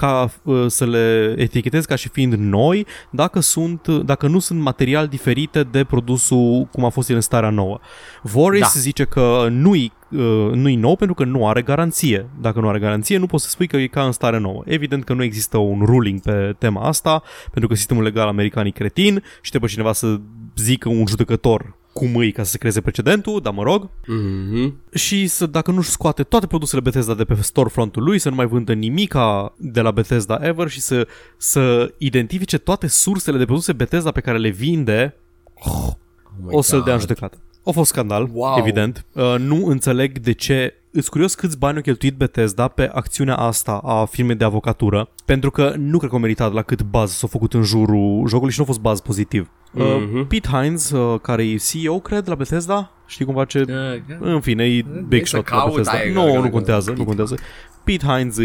ca 0.00 0.32
uh, 0.42 0.64
să 0.66 0.86
le 0.86 1.34
etichetezi 1.36 1.86
ca 1.86 1.94
și 1.94 2.08
fiind 2.08 2.34
noi 2.34 2.86
dacă, 3.10 3.40
sunt, 3.40 3.88
dacă 3.88 4.26
nu 4.26 4.38
sunt 4.38 4.60
material 4.60 5.06
diferite 5.06 5.62
de 5.62 5.84
produsul 5.84 6.68
cum 6.72 6.84
a 6.84 6.88
fost 6.88 7.08
el 7.08 7.14
în 7.14 7.20
starea 7.20 7.50
nouă. 7.50 7.78
Voris 8.22 8.60
da. 8.60 8.66
zice 8.66 9.04
că 9.04 9.46
nu-i, 9.50 9.92
uh, 10.10 10.50
nu-i 10.52 10.74
nou 10.74 10.96
pentru 10.96 11.14
că 11.14 11.24
nu 11.24 11.48
are 11.48 11.62
garanție. 11.62 12.28
Dacă 12.40 12.60
nu 12.60 12.68
are 12.68 12.78
garanție, 12.78 13.16
nu 13.16 13.26
poți 13.26 13.44
să 13.44 13.50
spui 13.50 13.66
că 13.66 13.76
e 13.76 13.86
ca 13.86 14.04
în 14.04 14.12
stare 14.12 14.38
nouă. 14.38 14.62
Evident 14.66 15.04
că 15.04 15.12
nu 15.12 15.22
există 15.22 15.58
un 15.58 15.82
ruling 15.84 16.20
pe 16.20 16.54
tema 16.58 16.82
asta, 16.82 17.22
pentru 17.50 17.68
că 17.68 17.74
sistemul 17.74 18.02
legal 18.02 18.28
american 18.28 18.66
e 18.66 18.70
cretin 18.70 19.22
și 19.40 19.48
trebuie 19.48 19.70
cineva 19.70 19.92
să 19.92 20.20
zică 20.56 20.88
un 20.88 21.06
judecător 21.06 21.78
cum 21.92 22.16
îi 22.16 22.32
ca 22.32 22.42
să 22.42 22.50
se 22.50 22.58
creeze 22.58 22.80
precedentul, 22.80 23.40
dar 23.40 23.52
mă 23.52 23.62
rog. 23.62 23.88
Mm-hmm. 23.88 24.72
Și 24.94 25.26
să, 25.26 25.46
dacă 25.46 25.70
nu-și 25.70 25.90
scoate 25.90 26.22
toate 26.22 26.46
produsele 26.46 26.80
Bethesda 26.80 27.14
de 27.14 27.24
pe 27.24 27.34
storefront-ul 27.34 28.02
lui, 28.02 28.18
să 28.18 28.28
nu 28.28 28.34
mai 28.34 28.46
vândă 28.46 28.72
nimica 28.72 29.54
de 29.56 29.80
la 29.80 29.90
Bethesda 29.90 30.38
ever 30.42 30.68
și 30.68 30.80
să, 30.80 31.06
să 31.36 31.92
identifice 31.98 32.58
toate 32.58 32.86
sursele 32.86 33.38
de 33.38 33.44
produse 33.44 33.72
Bethesda 33.72 34.10
pe 34.10 34.20
care 34.20 34.38
le 34.38 34.48
vinde, 34.48 35.16
oh, 35.54 35.88
oh 36.46 36.54
o 36.56 36.60
să-l 36.60 36.82
dea 36.82 36.94
în 36.94 37.00
judecată. 37.00 37.38
A 37.64 37.70
fost 37.70 37.90
scandal, 37.90 38.28
Wow. 38.32 38.54
evident. 38.58 39.04
Uh, 39.12 39.34
nu 39.38 39.66
înțeleg 39.66 40.18
de 40.18 40.32
ce 40.32 40.74
Îți 40.92 41.10
curios 41.10 41.34
câți 41.34 41.58
bani 41.58 41.76
au 41.76 41.82
cheltuit 41.82 42.16
Bethesda 42.16 42.68
pe 42.68 42.90
acțiunea 42.92 43.36
asta 43.36 43.72
a 43.72 44.04
firmei 44.04 44.36
de 44.36 44.44
avocatură, 44.44 45.08
pentru 45.24 45.50
că 45.50 45.74
nu 45.76 45.98
cred 45.98 46.08
că 46.10 46.14
au 46.16 46.20
meritat 46.22 46.52
la 46.52 46.62
cât 46.62 46.82
buzz 46.82 47.12
s-a 47.12 47.26
făcut 47.26 47.54
în 47.54 47.62
jurul 47.62 48.24
jocului 48.28 48.52
și 48.52 48.58
nu 48.58 48.64
a 48.64 48.66
fost 48.66 48.80
buzz 48.80 49.00
pozitiv. 49.00 49.50
Uh, 49.74 49.82
Mhm. 50.12 50.26
Pete 50.26 50.48
Hines, 50.48 50.90
uh, 50.90 51.20
care 51.20 51.42
e 51.48 51.56
CEO, 51.56 51.98
cred, 52.00 52.28
la 52.28 52.34
Bethesda, 52.34 52.90
știi 53.06 53.24
cum 53.24 53.34
face... 53.34 53.58
Uh, 53.68 54.16
În 54.20 54.40
fine, 54.40 54.64
e 54.64 54.84
big 55.08 55.26
să 55.26 55.36
shot 55.36 55.48
la 55.50 55.56
caut, 55.56 55.68
Bethesda. 55.74 55.98
ai, 55.98 56.12
Nu, 56.12 56.22
ai, 56.22 56.34
nu 56.34 56.42
ai, 56.42 56.50
contează, 56.50 56.90
ai, 56.90 56.96
nu 56.96 57.04
contează. 57.04 57.34
Pete 57.84 58.06
Hines 58.06 58.38
e, 58.38 58.42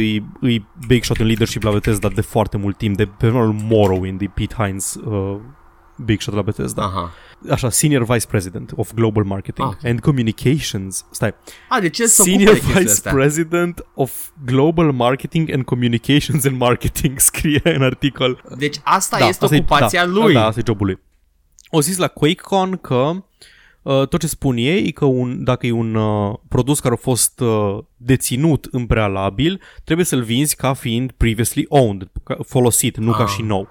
e 0.49 0.61
big 0.87 1.03
shot 1.03 1.17
în 1.17 1.25
leadership 1.25 1.63
la 1.63 1.71
Bethesda 1.71 2.09
de 2.09 2.21
foarte 2.21 2.57
mult 2.57 2.77
timp, 2.77 2.95
de 2.97 3.05
pe 3.05 3.25
urmă 3.27 3.55
Morrowind, 3.69 4.21
e 4.21 4.31
Pete 4.33 4.55
Hines 4.57 4.95
uh, 4.95 5.35
big 5.97 6.19
shot 6.19 6.35
la 6.35 6.41
Bethesda. 6.41 6.81
Aha. 6.83 7.11
Așa, 7.49 7.69
Senior 7.69 8.03
Vice 8.05 8.27
President 8.27 8.71
of 8.75 8.91
Global 8.93 9.23
Marketing 9.23 9.67
Ah. 9.81 9.89
and 9.89 9.99
Communications. 9.99 11.05
Stai. 11.11 11.33
A, 11.69 11.79
de 11.79 11.89
ce 11.89 12.05
să 12.07 12.21
Senior 12.21 12.53
ocupe 12.55 12.73
de 12.73 12.79
Vice 12.79 12.91
astea? 12.91 13.11
President 13.11 13.85
of 13.93 14.27
Global 14.45 14.91
Marketing 14.91 15.51
and 15.51 15.63
Communications 15.63 16.45
and 16.45 16.57
Marketing 16.57 17.19
scrie 17.29 17.61
în 17.63 17.81
articol. 17.81 18.43
Deci 18.57 18.75
asta 18.83 19.17
Da, 19.19 19.27
este 19.27 19.43
asta 19.43 19.55
e- 19.55 19.59
ocupația 19.59 20.05
da, 20.05 20.11
lui. 20.11 20.33
Da, 20.33 20.45
asta 20.45 20.59
e 20.59 20.63
jobul 20.65 20.85
lui. 20.85 20.99
O 21.69 21.81
zis 21.81 21.97
la 21.97 22.07
QuakeCon 22.07 22.77
că 22.77 22.95
uh, 23.81 24.07
tot 24.07 24.19
ce 24.19 24.27
spun 24.27 24.57
ei 24.57 24.85
e 24.87 24.91
că 24.91 25.05
un, 25.05 25.43
dacă 25.43 25.65
e 25.67 25.71
un 25.71 25.95
uh, 25.95 26.35
produs 26.47 26.79
care 26.79 26.93
a 26.93 26.97
fost 26.97 27.39
uh, 27.39 27.77
deținut 27.97 28.67
în 28.71 28.85
prealabil, 28.85 29.61
trebuie 29.83 30.05
să-l 30.05 30.21
vinzi 30.23 30.55
ca 30.55 30.73
fiind 30.73 31.11
previously 31.11 31.65
owned, 31.69 32.07
ca- 32.23 32.37
folosit, 32.45 32.97
nu 32.97 33.11
ca 33.11 33.23
Ah. 33.23 33.29
și 33.29 33.41
nou. 33.41 33.67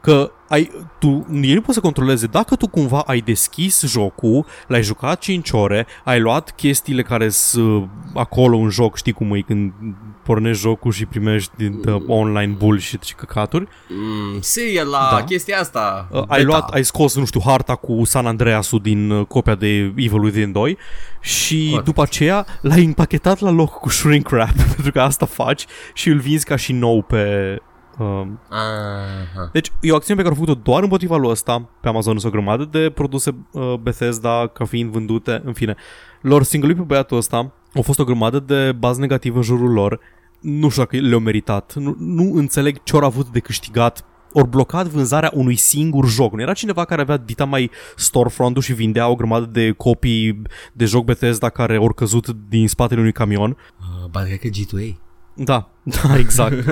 Că 0.00 0.30
ai, 0.48 0.70
tu, 0.98 1.26
ei 1.42 1.54
nu 1.54 1.60
poți 1.60 1.74
să 1.74 1.80
controleze 1.80 2.26
dacă 2.26 2.56
tu 2.56 2.68
cumva 2.68 3.02
ai 3.06 3.20
deschis 3.20 3.82
jocul, 3.86 4.46
l-ai 4.66 4.82
jucat 4.82 5.18
5 5.18 5.50
ore, 5.50 5.86
ai 6.04 6.20
luat 6.20 6.50
chestiile 6.56 7.02
care 7.02 7.28
sunt 7.28 7.88
acolo 8.14 8.56
în 8.56 8.68
joc, 8.70 8.96
știi 8.96 9.12
cum 9.12 9.34
e 9.34 9.40
când 9.40 9.72
pornești 10.24 10.62
jocul 10.62 10.92
și 10.92 11.06
primești 11.06 11.50
din 11.56 11.82
uh, 11.88 12.02
online 12.06 12.52
bullshit 12.58 13.02
și 13.02 13.14
căcaturi, 13.14 13.68
Mm, 13.88 14.40
serial 14.40 14.88
la 14.88 15.08
Da. 15.10 15.24
chestia 15.24 15.58
asta. 15.58 16.08
Uh, 16.10 16.18
ai 16.18 16.26
beta. 16.26 16.42
luat, 16.42 16.70
ai 16.70 16.84
scos, 16.84 17.16
nu 17.16 17.24
știu, 17.24 17.40
harta 17.44 17.74
cu 17.74 18.04
San 18.04 18.26
Andreasul 18.26 18.80
din 18.82 19.10
uh, 19.10 19.26
copia 19.26 19.54
de 19.54 19.68
Evil 19.96 20.22
Within 20.22 20.52
2 20.52 20.78
și 21.20 21.66
Corect. 21.68 21.84
după 21.84 22.02
aceea 22.02 22.46
l-ai 22.60 22.84
împachetat 22.84 23.40
la 23.40 23.50
loc 23.50 23.70
cu 23.78 23.88
shrink 23.88 24.28
wrap 24.30 24.52
pentru 24.74 24.92
că 24.92 25.00
asta 25.00 25.26
faci 25.26 25.64
și 25.94 26.08
îl 26.08 26.18
vinzi 26.18 26.44
ca 26.44 26.56
și 26.56 26.72
nou 26.72 27.02
pe... 27.02 27.56
Um, 27.98 28.40
Aha. 28.48 29.48
deci 29.52 29.72
e 29.80 29.92
o 29.92 29.94
acțiune 29.94 30.22
pe 30.22 30.28
care 30.28 30.38
au 30.38 30.44
făcut-o 30.44 30.70
doar 30.70 30.82
împotriva 30.82 31.16
lui 31.16 31.30
ăsta. 31.30 31.68
Pe 31.80 31.88
Amazon 31.88 32.18
sunt 32.18 32.32
o 32.32 32.36
grămadă 32.36 32.64
de 32.64 32.90
produse 32.90 33.34
uh, 33.52 33.74
Bethesda 33.74 34.46
ca 34.46 34.64
fiind 34.64 34.90
vândute, 34.90 35.42
în 35.44 35.52
fine. 35.52 35.74
Lor 36.20 36.42
singului 36.42 36.74
pe 36.74 36.82
băiatul 36.82 37.16
ăsta 37.16 37.52
au 37.74 37.82
fost 37.82 37.98
o 37.98 38.04
grămadă 38.04 38.38
de 38.38 38.72
bază 38.72 39.00
negativă 39.00 39.36
în 39.36 39.42
jurul 39.42 39.72
lor. 39.72 40.00
Nu 40.40 40.68
știu 40.68 40.82
dacă 40.82 40.96
le-au 40.96 41.20
meritat. 41.20 41.74
Nu, 41.74 41.96
nu 41.98 42.32
înțeleg 42.34 42.82
ce 42.82 42.96
au 42.96 43.04
avut 43.04 43.28
de 43.28 43.40
câștigat 43.40 44.04
ori 44.32 44.48
blocat 44.48 44.86
vânzarea 44.86 45.30
unui 45.34 45.56
singur 45.56 46.08
joc. 46.08 46.32
Nu 46.32 46.40
era 46.40 46.52
cineva 46.52 46.84
care 46.84 47.00
avea 47.00 47.16
dita 47.16 47.44
mai 47.44 47.70
storefront-ul 47.96 48.62
și 48.62 48.72
vindea 48.72 49.08
o 49.08 49.14
grămadă 49.14 49.46
de 49.46 49.70
copii 49.70 50.42
de 50.72 50.84
joc 50.84 51.04
Bethesda 51.04 51.48
care 51.48 51.76
au 51.76 51.92
căzut 51.92 52.28
din 52.48 52.68
spatele 52.68 53.00
unui 53.00 53.12
camion. 53.12 53.50
Uh, 53.50 54.10
ba, 54.10 54.22
cred 54.22 54.38
că 54.38 54.48
G2A. 54.48 55.07
Da, 55.44 55.70
da, 55.82 56.18
exact. 56.24 56.64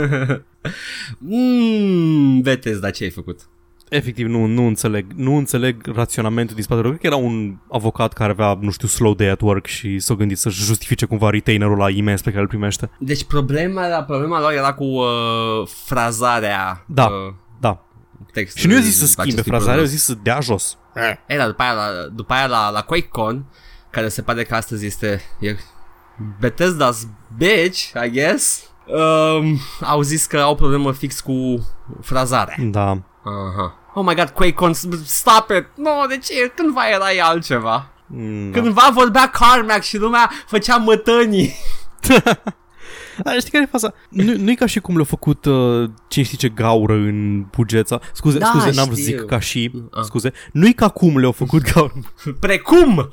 Mmm, 1.18 2.40
Bethesda, 2.40 2.90
ce 2.90 3.04
ai 3.04 3.10
făcut? 3.10 3.40
Efectiv, 3.88 4.26
nu, 4.26 4.46
nu 4.46 4.66
înțeleg. 4.66 5.12
Nu 5.12 5.34
înțeleg 5.36 5.86
raționamentul 5.94 6.54
din 6.54 6.64
spatele. 6.64 6.88
Cred 6.88 7.00
că 7.00 7.06
era 7.06 7.16
un 7.16 7.56
avocat 7.70 8.12
care 8.12 8.30
avea, 8.30 8.58
nu 8.60 8.70
știu, 8.70 8.88
slow 8.88 9.14
day 9.14 9.28
at 9.28 9.40
work 9.40 9.66
și 9.66 9.98
s-a 9.98 10.14
gândit 10.14 10.38
să-și 10.38 10.62
justifice 10.64 11.06
cumva 11.06 11.30
retainerul 11.30 11.76
la 11.76 11.90
imens 11.90 12.20
pe 12.22 12.28
care 12.30 12.42
îl 12.42 12.48
primește. 12.48 12.90
Deci 12.98 13.24
problema, 13.24 13.86
era, 13.86 14.02
problema 14.04 14.40
lor 14.40 14.52
era 14.52 14.74
cu 14.74 14.84
uh, 14.84 15.06
frazarea 15.84 16.84
Da. 16.86 17.04
uh, 17.04 17.34
da. 17.60 17.84
textului 18.32 18.62
Și 18.62 18.66
nu 18.66 18.74
i-a 18.74 18.80
zis 18.90 18.98
să 18.98 19.06
schimbe 19.06 19.22
acestui 19.22 19.50
frazarea, 19.50 19.72
i-a 19.74 19.78
produs. 19.80 19.96
zis 19.96 20.04
să 20.04 20.14
dea 20.22 20.40
jos. 20.40 20.78
Ei, 21.28 21.36
dar 21.36 21.46
după 21.46 21.62
aia, 21.62 21.72
la, 21.72 21.86
după 22.14 22.32
aia 22.32 22.46
la, 22.46 22.70
la 22.70 22.80
QuakeCon, 22.82 23.44
care 23.90 24.08
se 24.08 24.22
pare 24.22 24.42
că 24.44 24.54
astăzi 24.54 24.86
este 24.86 25.20
e 25.40 25.56
Bethesda's 26.40 27.06
bitch, 27.36 27.92
I 28.04 28.10
guess, 28.10 28.70
um, 28.86 29.58
au 29.80 30.02
zis 30.02 30.26
că 30.26 30.40
au 30.40 30.54
problemă 30.54 30.92
fix 30.92 31.20
cu 31.20 31.68
frazarea. 32.02 32.56
Da. 32.58 32.88
Aha. 33.22 33.74
Oh 33.94 34.04
my 34.04 34.14
god, 34.14 34.28
QuakeCon, 34.28 34.72
stop 35.04 35.50
it! 35.50 35.66
No, 35.74 36.06
de 36.08 36.18
ce? 36.18 36.52
Cândva 36.54 36.88
era 36.88 37.12
e 37.12 37.22
altceva. 37.22 37.88
Mm, 38.06 38.50
da. 38.50 38.60
Cândva 38.60 38.90
vorbea 38.92 39.30
Carmack 39.30 39.82
și 39.82 39.96
lumea 39.96 40.30
făcea 40.46 40.76
mătănii. 40.76 41.54
A, 43.24 43.32
știi 43.38 43.50
care 43.50 43.62
e 43.64 43.66
faza? 43.70 43.94
Nu, 44.10 44.36
nu 44.36 44.50
e 44.50 44.54
ca 44.54 44.66
și 44.66 44.80
cum 44.80 44.94
le-a 44.94 45.04
făcut 45.04 45.44
uh, 45.44 45.90
cine 46.08 46.24
știe 46.24 46.36
ce 46.36 46.48
gaură 46.48 46.92
în 46.92 47.44
bugeța. 47.56 48.00
Scuze, 48.12 48.38
Da, 48.38 48.46
scuze, 48.46 48.70
n-am 48.74 48.84
vrut 48.84 48.96
să 48.96 49.02
știu. 49.02 49.16
zic 49.18 49.26
ca 49.26 49.38
și, 49.40 49.70
Ah. 49.90 50.02
scuze. 50.04 50.32
Nu 50.52 50.66
e 50.66 50.72
ca 50.72 50.88
cum 50.88 51.18
le-au 51.18 51.32
făcut 51.32 51.62
gaură. 51.72 51.92
Precum! 52.40 53.08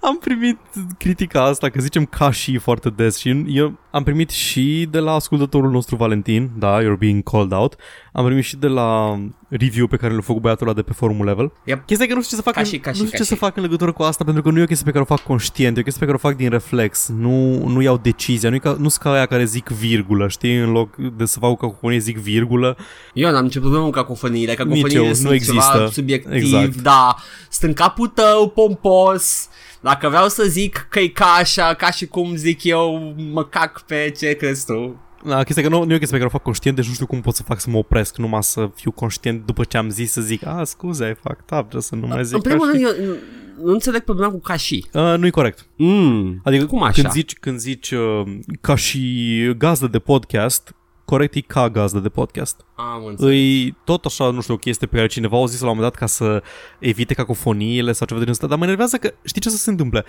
Am 0.00 0.18
primit 0.18 0.58
critica 0.98 1.44
asta, 1.44 1.68
că 1.68 1.80
zicem 1.80 2.04
ca 2.04 2.30
și 2.30 2.58
foarte 2.58 2.90
des 2.90 3.18
și 3.18 3.44
eu 3.46 3.78
am 3.90 4.02
primit 4.02 4.30
și 4.30 4.88
de 4.90 4.98
la 4.98 5.12
ascultătorul 5.12 5.70
nostru 5.70 5.96
Valentin, 5.96 6.50
da, 6.58 6.78
you're 6.82 6.98
being 6.98 7.22
called 7.22 7.52
out, 7.52 7.76
am 8.12 8.24
primit 8.24 8.44
și 8.44 8.56
de 8.56 8.66
la 8.66 9.18
review 9.48 9.86
pe 9.86 9.96
care 9.96 10.14
l-a 10.14 10.20
făcut 10.20 10.42
băiatul 10.42 10.66
ăla 10.66 10.76
de 10.76 10.82
pe 10.82 10.92
forumul 10.92 11.26
level. 11.26 11.52
Yep. 11.64 11.86
Chestia 11.86 12.04
e 12.06 12.08
că 12.08 12.14
nu 12.14 12.22
știu 12.22 12.36
ce 12.36 12.42
să 12.42 12.50
fac, 12.50 12.54
Ca 12.54 12.60
în, 12.60 12.66
și- 12.66 12.78
ca 12.78 12.90
nu 12.90 12.96
și- 12.96 13.00
știu 13.00 13.10
ca 13.10 13.16
ce 13.22 13.28
să 13.28 13.34
și. 13.34 13.40
fac 13.40 13.56
în 13.56 13.62
legătură 13.62 13.92
cu 13.92 14.02
asta, 14.02 14.24
pentru 14.24 14.42
că 14.42 14.50
nu 14.50 14.58
e 14.58 14.62
o 14.62 14.66
chestie 14.66 14.84
pe 14.84 14.90
care 14.90 15.02
o 15.10 15.14
fac 15.14 15.24
conștient, 15.26 15.76
e 15.76 15.80
o 15.80 15.82
chestie 15.82 16.00
pe 16.06 16.12
care 16.12 16.20
o 16.22 16.28
fac 16.28 16.36
din 16.36 16.48
reflex, 16.50 17.08
nu, 17.18 17.66
nu 17.68 17.80
iau 17.80 17.96
decizia, 18.02 18.48
nu, 18.48 18.54
e 18.54 18.58
ca, 18.58 18.70
nu 18.78 18.88
sunt 18.88 19.02
ca 19.02 19.12
aia 19.12 19.26
care 19.26 19.44
zic 19.44 19.68
virgulă, 19.68 20.28
știi, 20.28 20.56
în 20.56 20.70
loc 20.70 20.96
de 20.96 21.24
să 21.24 21.38
fac 21.38 21.50
o 21.50 21.56
cacofonie 21.56 21.98
zic 21.98 22.18
virgulă. 22.18 22.76
Eu 23.14 23.30
n-am 23.30 23.44
nicio 23.44 23.60
problemă 23.60 23.84
cu 23.84 23.90
cacofoniile, 23.90 24.54
cacofoniile 24.54 24.98
Nici 24.98 25.06
eu, 25.06 25.12
sunt 25.12 25.26
nu 25.28 25.34
există. 25.34 25.72
ceva 25.74 25.86
subiectiv, 25.90 26.32
Exact. 26.32 26.74
da, 26.82 27.14
sunt 27.50 27.68
în 27.70 27.74
capul 27.76 28.06
tău, 28.08 28.48
pompos, 28.48 29.48
dacă 29.80 30.08
vreau 30.08 30.28
să 30.28 30.42
zic 30.48 30.86
că 30.90 30.98
e 30.98 31.06
ca 31.08 31.26
așa, 31.38 31.74
ca 31.74 31.90
și 31.90 32.06
cum 32.06 32.34
zic 32.34 32.64
eu, 32.64 33.14
mă 33.32 33.44
cac 33.44 33.80
pe 33.86 34.12
ce 34.18 34.32
crezi 34.32 34.64
tu. 34.66 34.96
Da, 35.24 35.42
chestia 35.42 35.62
e 35.62 35.66
că 35.66 35.72
nu, 35.72 35.84
nu 35.84 35.92
e 35.92 35.94
o 35.94 35.98
chestie 35.98 36.06
pe 36.18 36.22
care 36.22 36.24
o 36.24 36.28
fac 36.28 36.42
conștient, 36.42 36.76
deci 36.76 36.86
nu 36.86 36.92
știu 36.92 37.06
cum 37.06 37.20
pot 37.20 37.34
să 37.34 37.42
fac 37.42 37.60
să 37.60 37.70
mă 37.70 37.76
opresc, 37.78 38.16
numai 38.16 38.42
să 38.42 38.70
fiu 38.74 38.90
conștient 38.90 39.46
după 39.46 39.64
ce 39.64 39.76
am 39.76 39.88
zis 39.90 40.12
să 40.12 40.20
zic, 40.20 40.46
a, 40.46 40.64
scuze, 40.64 41.04
ai 41.04 41.14
fucked 41.14 41.40
up, 41.40 41.58
trebuie 41.58 41.82
să 41.82 41.94
nu 41.94 42.06
mai 42.06 42.24
zic 42.24 42.34
în 42.34 42.40
primul 42.40 42.66
ca 42.66 42.70
rând, 42.72 42.86
și... 42.86 43.00
eu 43.00 43.06
nu- 43.06 43.16
nu 43.64 43.72
înțeleg 43.72 44.00
problema 44.00 44.32
cu 44.32 44.38
ca 44.40 44.56
și. 44.56 44.86
Uh, 44.92 45.14
nu-i 45.18 45.30
corect. 45.30 45.66
Mm. 45.76 46.40
Adică 46.44 46.66
Cum 46.66 46.82
așa? 46.82 47.00
când 47.02 47.12
zici, 47.12 47.34
când 47.34 47.58
zici 47.58 47.90
uh, 47.90 48.22
ca 48.60 48.74
și 48.74 49.54
gazdă 49.58 49.86
de 49.86 49.98
podcast, 49.98 50.74
corect, 51.12 51.34
e 51.34 51.40
ca 51.40 51.70
gazdă 51.70 51.98
de 51.98 52.08
podcast. 52.08 52.64
Am 52.74 53.04
înțeles. 53.04 53.32
Îi 53.32 53.76
tot 53.84 54.04
așa, 54.04 54.30
nu 54.30 54.40
știu, 54.40 54.54
o 54.54 54.56
chestie 54.56 54.86
pe 54.86 54.96
care 54.96 55.08
cineva 55.08 55.42
a 55.42 55.46
zis 55.46 55.60
la 55.60 55.68
un 55.68 55.74
moment 55.74 55.92
dat 55.92 56.00
ca 56.00 56.06
să 56.06 56.42
evite 56.78 57.14
cacofoniile 57.14 57.92
sau 57.92 58.06
ceva 58.06 58.20
de 58.20 58.24
genul 58.24 58.30
ăsta, 58.30 58.46
dar 58.46 58.58
mă 58.58 58.64
enervează 58.64 58.96
că 58.96 59.14
știi 59.24 59.40
ce 59.40 59.48
să 59.50 59.56
se 59.56 59.70
întâmple? 59.70 60.04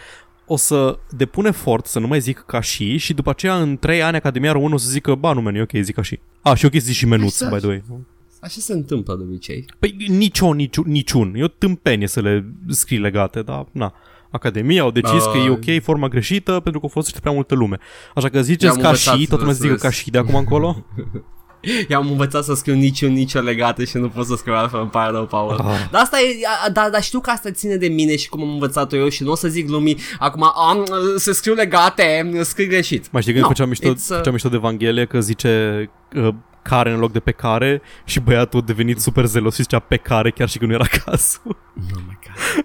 O 0.45 0.55
să 0.55 0.99
depun 1.09 1.45
efort 1.45 1.85
să 1.85 1.99
nu 1.99 2.07
mai 2.07 2.19
zic 2.19 2.43
ca 2.47 2.61
și 2.61 2.97
și 2.97 3.13
după 3.13 3.29
aceea 3.29 3.61
în 3.61 3.77
3 3.77 4.01
ani 4.01 4.15
Academia 4.15 4.51
Română 4.51 4.73
o 4.73 4.77
să 4.77 4.89
zică, 4.89 5.15
ba 5.15 5.33
nu, 5.33 5.41
man, 5.41 5.55
e 5.55 5.61
ok, 5.61 5.71
zic 5.81 5.95
ca 5.95 6.01
și. 6.01 6.19
A, 6.41 6.53
și 6.53 6.65
ok, 6.65 6.73
zic 6.73 6.95
și 6.95 7.05
menuț, 7.05 7.41
Exact. 7.41 7.53
by 7.53 7.59
the 7.59 7.67
way. 7.67 7.83
Așa 8.41 8.59
se 8.59 8.73
întâmplă 8.73 9.15
de 9.15 9.23
obicei. 9.23 9.65
Păi 9.79 9.95
nici 10.07 10.39
o, 10.39 10.53
nici, 10.53 10.77
niciun. 10.77 11.33
E 11.35 11.43
o 11.43 11.47
tâmpenie 11.47 12.07
să 12.07 12.21
le 12.21 12.45
scrii 12.67 12.99
legate, 12.99 13.41
dar 13.41 13.65
na. 13.71 13.93
Academia 14.35 14.81
au 14.81 14.91
decis 14.91 15.25
Uh. 15.25 15.31
că 15.31 15.37
e 15.37 15.49
ok 15.49 15.83
forma 15.83 16.07
greșită 16.07 16.51
pentru 16.51 16.79
că 16.79 16.85
o 16.85 16.89
folosește 16.89 17.19
prea 17.19 17.31
multă 17.31 17.55
lume. 17.55 17.77
Așa 18.15 18.29
că 18.29 18.41
ziceți 18.41 18.65
I-am 18.65 18.75
ca 18.81 18.87
învățat 18.87 19.17
și, 19.17 19.25
toată 19.27 19.35
lumea 19.43 19.53
să- 19.53 19.61
să 19.61 19.67
zică 19.67 19.79
ca 19.79 19.89
și 19.89 20.09
de 20.09 20.17
acum 20.17 20.35
încolo. 20.35 20.85
I-am 21.89 22.07
învățat 22.11 22.43
să 22.43 22.53
scriu 22.53 22.73
niciun, 22.73 23.13
nicio 23.13 23.39
legată 23.39 23.83
și 23.83 23.97
nu 23.97 24.09
pot 24.09 24.25
să 24.25 24.35
scriu 24.35 24.53
altfel, 24.53 24.79
îmi 24.79 24.89
pare 24.89 25.11
rău, 25.11 25.25
Paul. 25.25 25.51
Ah. 25.51 25.87
Dar 25.91 26.01
asta 26.01 26.17
e, 26.19 26.45
a- 26.65 26.69
dar 26.69 26.89
da, 26.89 26.99
știu 27.01 27.19
că 27.19 27.29
asta 27.29 27.51
ține 27.51 27.75
de 27.75 27.87
mine 27.87 28.15
și 28.15 28.29
cum 28.29 28.41
am 28.41 28.49
învățat-o 28.49 28.95
eu 28.95 29.09
și 29.09 29.23
nu 29.23 29.31
o 29.31 29.35
să 29.35 29.47
zic 29.47 29.69
lumii, 29.69 29.97
acum 30.19 30.43
am, 30.55 30.85
să 31.15 31.31
scriu 31.31 31.53
legate, 31.53 32.31
scrii 32.41 32.67
greșit. 32.67 33.11
Mai 33.11 33.21
știi 33.21 33.33
când 33.33 33.43
No, 33.45 33.51
făceam, 33.51 33.67
mișto, 33.69 33.87
it's, 33.93 34.09
uh, 34.09 34.15
făceam 34.15 34.33
mișto 34.33 34.49
de 34.49 34.55
Evanghelie 34.55 35.05
că 35.05 35.19
zice 35.19 35.89
uh, 36.15 36.27
care 36.63 36.91
în 36.91 36.99
loc 36.99 37.11
de 37.11 37.19
pe 37.19 37.31
care 37.31 37.81
și 38.03 38.19
băiatul 38.19 38.59
a 38.59 38.63
devenit 38.65 38.99
super 38.99 39.25
zelos 39.25 39.55
și 39.55 39.61
zicea 39.61 39.79
pe 39.79 39.97
care 39.97 40.31
chiar 40.31 40.49
și 40.49 40.57
când 40.57 40.71
nu 40.71 40.75
era 40.75 40.87
cazul. 41.05 41.57
Oh 41.95 42.01
my 42.07 42.17
God. 42.23 42.63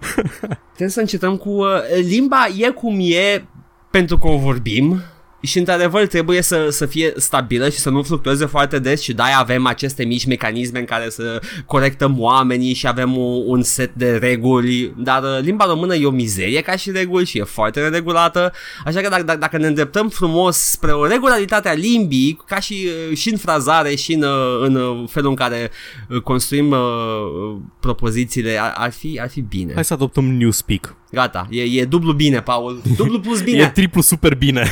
Trebuie 0.65 0.89
să 0.89 0.99
încetăm 0.99 1.37
cu... 1.37 1.49
Uh, 1.49 1.67
limba 2.07 2.45
e 2.57 2.69
cum 2.69 2.97
e 2.99 3.45
pentru 3.89 4.17
că 4.17 4.27
o 4.27 4.37
vorbim 4.37 5.01
și 5.41 5.57
într-adevăr 5.57 6.07
trebuie 6.07 6.41
să, 6.41 6.67
să 6.69 6.85
fie 6.85 7.13
stabilă 7.15 7.69
și 7.69 7.77
să 7.77 7.89
nu 7.89 8.03
fluctueze 8.03 8.45
foarte 8.45 8.79
des 8.79 9.01
și 9.01 9.13
de-aia 9.13 9.37
avem 9.37 9.65
aceste 9.65 10.03
mici 10.03 10.25
mecanisme 10.25 10.79
în 10.79 10.85
care 10.85 11.09
să 11.09 11.41
corectăm 11.65 12.19
oamenii 12.19 12.73
și 12.73 12.87
avem 12.87 13.17
un, 13.17 13.43
un 13.45 13.63
set 13.63 13.93
de 13.93 14.17
reguli, 14.17 14.93
dar 14.97 15.23
uh, 15.23 15.39
limba 15.41 15.65
română 15.65 15.95
e 15.95 16.05
o 16.05 16.11
mizerie 16.11 16.61
ca 16.61 16.75
și 16.75 16.91
reguli 16.91 17.25
și 17.25 17.37
e 17.37 17.43
foarte 17.43 17.79
neregulată, 17.79 18.51
așa 18.85 19.01
că 19.01 19.09
dacă, 19.09 19.23
dacă, 19.23 19.39
dacă 19.39 19.57
ne 19.57 19.67
îndreptăm 19.67 20.09
frumos 20.09 20.57
spre 20.57 20.91
o 20.91 21.05
regularitate 21.05 21.69
a 21.69 21.73
limbii, 21.73 22.41
ca 22.45 22.59
și, 22.59 22.87
uh, 23.09 23.17
și 23.17 23.29
în 23.31 23.37
frazare 23.37 23.95
și 23.95 24.13
în, 24.13 24.21
uh, 24.23 24.61
în 24.61 24.75
uh, 24.75 25.03
felul 25.09 25.29
în 25.29 25.35
care 25.35 25.71
uh, 26.09 26.21
construim 26.21 26.71
uh, 26.71 26.77
uh, 26.77 27.57
propozițiile, 27.79 28.57
ar, 28.61 28.73
ar, 28.77 28.91
fi, 28.91 29.19
ar 29.21 29.29
fi 29.29 29.41
bine. 29.41 29.73
Hai 29.73 29.85
să 29.85 29.93
adoptăm 29.93 30.25
Newspeak. 30.25 30.95
Gata, 31.11 31.47
e, 31.49 31.61
e 31.61 31.85
dublu 31.85 32.13
bine, 32.13 32.41
Paul. 32.41 32.81
Dublu 32.95 33.19
plus 33.19 33.41
bine. 33.49 33.57
E 33.57 33.69
triplu 33.69 34.01
super 34.01 34.35
bine. 34.35 34.67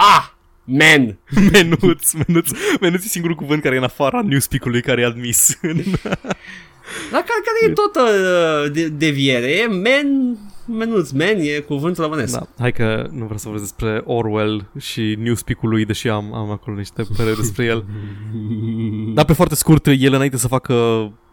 Ah, 0.00 0.24
man. 0.64 1.18
menuț, 1.52 2.12
menuț, 2.12 2.50
menuț 2.80 3.04
e 3.04 3.08
singurul 3.08 3.36
cuvânt 3.36 3.62
care 3.62 3.74
e 3.74 3.78
în 3.78 3.84
afara 3.84 4.22
Newspeak-ului 4.22 4.82
care 4.82 5.00
e 5.00 5.04
admis. 5.04 5.58
Dar 7.10 7.22
care, 7.28 7.40
care 7.44 7.68
e 7.68 7.72
tot 7.72 7.96
uh, 7.96 8.72
de, 8.72 8.88
deviere? 8.88 9.50
E 9.50 9.66
man, 9.66 10.38
menuț, 10.78 11.10
man 11.10 11.36
e 11.38 11.58
cuvânt 11.58 11.96
românesc. 11.96 12.32
da, 12.32 12.46
hai 12.58 12.72
că 12.72 13.06
nu 13.10 13.22
vreau 13.24 13.38
să 13.38 13.48
vorbesc 13.48 13.74
despre 13.76 14.02
Orwell 14.04 14.70
și 14.78 15.16
Newspeak-ul 15.18 15.68
lui, 15.68 15.84
deși 15.84 16.08
am, 16.08 16.34
am 16.34 16.50
acolo 16.50 16.76
niște 16.76 17.02
păreri 17.16 17.36
despre 17.36 17.64
el. 17.64 17.84
Dar 19.14 19.24
pe 19.24 19.32
foarte 19.32 19.54
scurt, 19.54 19.86
el 19.86 20.12
înainte 20.12 20.36
să 20.36 20.48
facă 20.48 20.74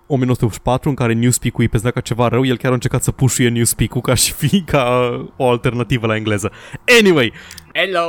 1984 0.08 0.90
în 0.90 0.96
care 0.96 1.14
Newspeak-ul 1.14 1.62
îi 1.62 1.70
pezea 1.70 1.92
ca 1.92 2.00
ceva 2.00 2.28
rău, 2.28 2.46
el 2.46 2.58
chiar 2.58 2.72
a 2.72 2.74
încercat 2.74 3.04
să 3.04 3.12
pușuie 3.12 3.50
Newspeak-ul 3.50 4.02
ca 4.02 4.14
și 4.14 4.32
fi 4.34 4.62
ca 4.62 5.10
o 5.36 5.50
alternativă 5.50 6.08
la 6.08 6.16
engleză. 6.16 6.52
Anyway, 7.00 7.34
Hello, 7.74 8.08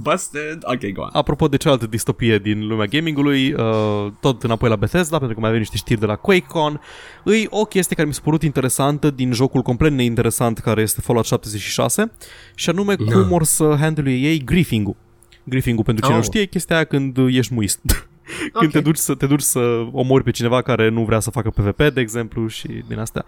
busted. 0.00 0.58
Ok, 0.62 0.92
go 0.92 1.02
on. 1.02 1.08
apropo 1.12 1.48
de 1.48 1.56
cealaltă 1.56 1.86
distopie 1.86 2.38
din 2.38 2.66
lumea 2.66 2.86
gamingului, 2.86 3.52
uh, 3.52 4.12
tot 4.20 4.42
înapoi 4.42 4.68
la 4.68 4.76
Bethesda, 4.76 5.16
pentru 5.16 5.34
că 5.34 5.40
mai 5.40 5.48
avem 5.48 5.60
niște 5.60 5.76
știri 5.76 6.00
de 6.00 6.06
la 6.06 6.16
QuakeCon, 6.16 6.80
îi 7.24 7.46
o 7.50 7.64
chestie 7.64 7.96
care 7.96 8.08
mi 8.08 8.14
s-a 8.14 8.20
părut 8.24 8.42
interesantă 8.42 9.10
din 9.10 9.32
jocul 9.32 9.62
complet 9.62 9.92
neinteresant 9.92 10.58
care 10.58 10.80
este 10.82 11.00
Fallout 11.00 11.26
76, 11.26 12.12
și 12.54 12.70
anume 12.70 12.94
Da. 12.94 13.12
cum 13.12 13.32
or 13.32 13.44
să 13.44 13.76
handle 13.80 14.10
ei 14.10 14.44
griefing-ul. 14.44 14.96
Griefing-ul, 15.44 15.84
pentru 15.84 16.04
cine 16.04 16.16
Oh. 16.16 16.22
nu 16.22 16.28
știe, 16.28 16.40
e 16.40 16.44
chestia 16.46 16.76
aia 16.76 16.84
când 16.84 17.16
ești 17.28 17.54
muist. 17.54 17.80
Când 18.52 18.64
Ok. 18.64 18.70
te 18.70 18.80
duci, 18.80 18.96
să, 18.96 19.14
te 19.14 19.26
duci 19.26 19.40
să 19.40 19.86
omori 19.92 20.24
pe 20.24 20.30
cineva 20.30 20.62
care 20.62 20.88
nu 20.88 21.04
vrea 21.04 21.20
să 21.20 21.30
facă 21.30 21.50
PvP, 21.50 21.82
de 21.94 22.00
exemplu, 22.00 22.46
și 22.46 22.66
din 22.88 22.98
astea. 22.98 23.24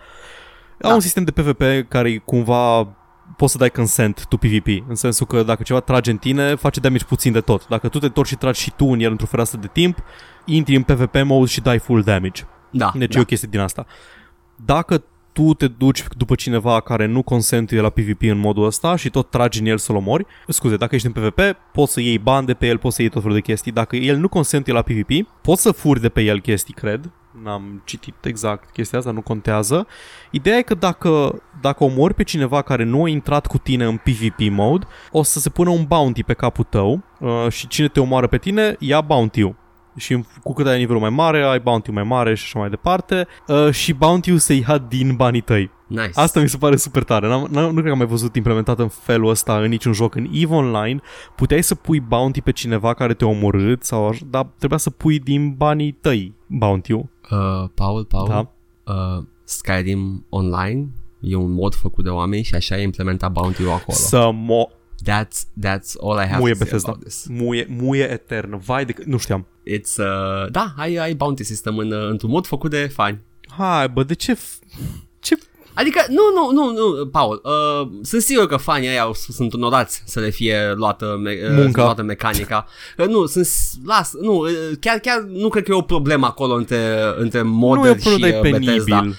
Au 0.82 0.88
Da. 0.88 0.94
un 0.94 1.00
sistem 1.00 1.24
de 1.24 1.30
PvP 1.30 1.88
care 1.88 2.11
e 2.11 2.16
cumva 2.16 2.82
poți 3.37 3.52
să 3.52 3.58
dai 3.58 3.70
consent 3.70 4.26
to 4.28 4.37
PvP, 4.37 4.66
în 4.88 4.94
sensul 4.94 5.26
că 5.26 5.42
dacă 5.42 5.62
ceva 5.62 5.80
trage 5.80 6.11
în 6.11 6.16
tine, 6.16 6.54
face 6.54 6.80
damage 6.80 7.04
puțin 7.04 7.32
de 7.32 7.40
tot. 7.40 7.66
Dacă 7.68 7.88
tu 7.88 7.98
te 7.98 8.06
întorci 8.06 8.28
și 8.28 8.37
tragi 8.37 8.61
și 8.61 8.72
tu 8.76 8.84
în 8.87 9.00
el 9.00 9.11
într-o 9.11 9.26
fereastră 9.26 9.58
de 9.61 9.68
timp, 9.72 9.98
intri 10.44 10.76
în 10.76 10.82
PvP 10.82 11.22
mode 11.24 11.46
și 11.50 11.61
dai 11.61 11.78
full 11.78 12.02
damage. 12.02 12.42
Da, 12.70 12.92
Deci 12.94 13.12
da. 13.12 13.18
e 13.18 13.22
o 13.22 13.24
chestie 13.24 13.48
din 13.50 13.61
asta. 13.61 13.87
Dacă 14.64 15.04
tu 15.38 15.55
te 15.55 15.68
duci 15.68 16.05
după 16.16 16.35
cineva 16.35 16.81
care 16.81 17.07
nu 17.07 17.22
consentuie 17.22 17.81
la 17.81 17.90
PvP 17.90 18.22
în 18.22 18.38
modul 18.38 18.64
ăsta 18.64 18.96
și 18.96 19.11
tot 19.11 19.31
tragi 19.31 19.61
în 19.61 19.66
el 19.66 19.79
să-l 19.79 19.96
omori, 19.96 20.27
scuze, 20.48 20.77
dacă 20.77 20.94
ești 20.94 21.07
în 21.07 21.12
PvP, 21.12 21.40
poți 21.72 21.92
să 21.92 22.01
iei 22.01 22.18
bani 22.18 22.46
de 22.46 22.55
pe 22.55 22.66
el, 22.66 22.79
poți 22.79 22.94
să 22.94 23.03
iei 23.03 23.11
tot 23.11 23.20
felul 23.20 23.37
de 23.37 23.42
chestii. 23.42 23.72
Dacă 23.72 23.96
el 23.96 24.16
nu 24.16 24.29
consentuie 24.29 24.74
la 24.74 24.83
PvP, 24.83 25.29
poți 25.42 25.62
să 25.62 25.70
furi 25.70 26.01
de 26.01 26.09
pe 26.09 26.20
el 26.20 26.40
chestii, 26.40 26.74
cred. 26.74 27.11
N-am 27.42 27.83
citit 27.85 28.14
exact 28.24 28.70
chestia 28.70 28.98
asta, 28.98 29.11
nu 29.11 29.20
contează. 29.20 29.87
Ideea 30.31 30.57
e 30.57 30.62
că 30.62 30.74
dacă, 30.74 31.42
dacă 31.61 31.85
omori 31.85 32.14
pe 32.14 32.22
cineva 32.22 32.62
care 32.62 32.85
nu 32.85 33.05
a 33.05 33.09
intrat 33.09 33.46
cu 33.46 33.59
tine 33.59 33.85
în 33.85 33.96
PvP 33.96 34.51
mode, 34.51 34.87
o 35.11 35.22
să 35.22 35.38
se 35.38 35.51
pună 35.51 35.70
un 35.70 35.85
bounty 35.88 36.22
pe 36.22 36.33
capul 36.33 36.66
tău 36.68 37.03
uh, 37.20 37.46
și 37.48 37.68
cine 37.68 37.88
te 37.88 38.01
omoară 38.01 38.27
pe 38.27 38.38
tine 38.38 38.77
ia 38.79 39.01
bounty-ul 39.01 39.66
și 39.98 40.12
în- 40.12 40.24
cu 40.42 40.52
cât 40.52 40.66
ai 40.66 40.78
nivelul 40.78 41.00
mai 41.00 41.11
mare, 41.11 41.42
ai 41.42 41.61
bounty 41.61 41.90
mai 41.90 42.02
mare 42.02 42.34
și 42.34 42.42
așa 42.44 42.58
mai 42.58 42.68
departe 42.70 43.26
uh, 43.48 43.70
și 43.70 43.92
bounty-ul 43.92 44.38
se 44.38 44.54
ia 44.54 44.78
din 44.88 45.14
banii 45.16 45.40
tăi. 45.40 45.70
Nice. 45.87 46.11
Asta 46.14 46.40
mi 46.40 46.48
se 46.48 46.56
pare 46.56 46.76
super 46.76 47.02
tare. 47.02 47.28
N-am, 47.28 47.46
n-am, 47.50 47.64
nu 47.64 47.72
cred 47.72 47.84
că 47.84 47.90
am 47.90 47.98
mai 47.98 48.06
văzut 48.06 48.37
implementat 48.37 48.78
în 48.78 48.88
felul 48.88 49.28
ăsta 49.30 49.56
în 49.58 49.68
niciun 49.68 49.92
joc. 49.92 50.14
În 50.14 50.26
EVE 50.32 50.54
Online 50.54 51.00
puteai 51.37 51.62
să 51.62 51.74
pui 51.74 52.00
bounty 52.00 52.40
pe 52.40 52.52
cineva 52.52 52.94
care 52.94 53.14
te-a 53.14 53.26
omorât, 53.26 53.84
sau, 53.84 54.08
aș- 54.08 54.20
dar 54.30 54.46
trebuia 54.58 54.78
să 54.78 54.90
pui 54.90 55.18
din 55.18 55.54
banii 55.54 55.92
tăi 55.92 56.34
bounty-ul. 56.46 57.08
Uh, 57.30 57.68
Paul, 57.74 58.04
Paul, 58.04 58.28
Da. 58.28 58.50
uh, 58.92 59.24
Skyrim 59.44 60.26
Online 60.28 60.88
e 61.20 61.34
un 61.37 61.52
mod 61.52 61.74
făcut 61.74 62.04
de 62.04 62.11
oameni 62.11 62.42
și 62.42 62.54
așa 62.54 62.78
e 62.78 62.82
implementat 62.82 63.32
bounty-ul 63.32 63.68
acolo. 63.70 63.96
Să 63.96 64.30
mo... 64.32 64.68
That's, 65.11 65.46
that's 65.66 65.92
all 66.02 66.18
I 66.24 66.26
have 66.26 66.38
Muie 66.38 66.52
to 66.52 66.58
say 66.58 66.64
Bethesda. 66.64 66.88
about 66.90 67.04
this. 67.04 67.26
Muie, 67.30 67.66
muie 67.70 68.11
eternă. 68.11 68.56
Vai 68.64 68.84
de... 68.84 68.94
Nu 69.06 69.16
știam. 69.16 69.46
It's, 69.76 69.96
uh, 69.98 70.50
da, 70.50 70.72
ai, 70.76 70.94
ai 70.96 71.14
bounty 71.14 71.44
system 71.44 71.78
în, 71.78 71.92
uh, 71.92 72.09
într-un 72.11 72.31
mod 72.31 72.46
făcut 72.46 72.70
de 72.70 72.90
fani. 72.94 73.20
Hai, 73.57 73.88
bă, 73.88 74.02
de 74.02 74.14
ce... 74.14 74.35
f- 74.37 74.59
Ce... 75.20 75.37
Adică, 75.74 76.00
nu, 76.09 76.22
nu, 76.35 76.50
nu, 76.52 76.72
nu, 76.72 77.07
Paul, 77.07 77.42
uh, 77.44 77.88
sunt 78.02 78.22
sigur 78.22 78.46
că 78.46 78.57
fanii 78.57 78.88
ăia 78.88 79.02
au- 79.02 79.14
sunt 79.14 79.54
onorați 79.54 80.02
să 80.07 80.20
le 80.20 80.31
fie 80.31 80.72
luată, 80.74 81.18
me- 81.22 81.38
uh, 81.42 81.50
Munca. 81.54 81.83
luată 81.83 82.02
mecanica. 82.02 82.66
Uh, 82.98 83.07
nu, 83.07 83.26
sunt, 83.26 83.46
s- 83.46 83.74
las, 83.85 84.12
nu, 84.20 84.33
uh, 84.38 84.50
chiar, 84.81 84.98
chiar 84.98 85.20
nu 85.20 85.48
cred 85.48 85.62
că 85.64 85.72
e 85.72 85.76
o 85.76 85.81
problemă 85.81 86.26
acolo 86.26 86.54
între, 86.54 87.00
între 87.16 87.40
Nu 87.40 87.46
e 87.46 87.50
modder 87.50 87.90
o 87.90 87.96
și 87.96 88.09
problemă, 88.09 88.33
dar 88.35 88.40
uh, 88.42 88.48
e 88.48 88.50
Bethesda. 88.59 88.96
penibil. 88.96 89.18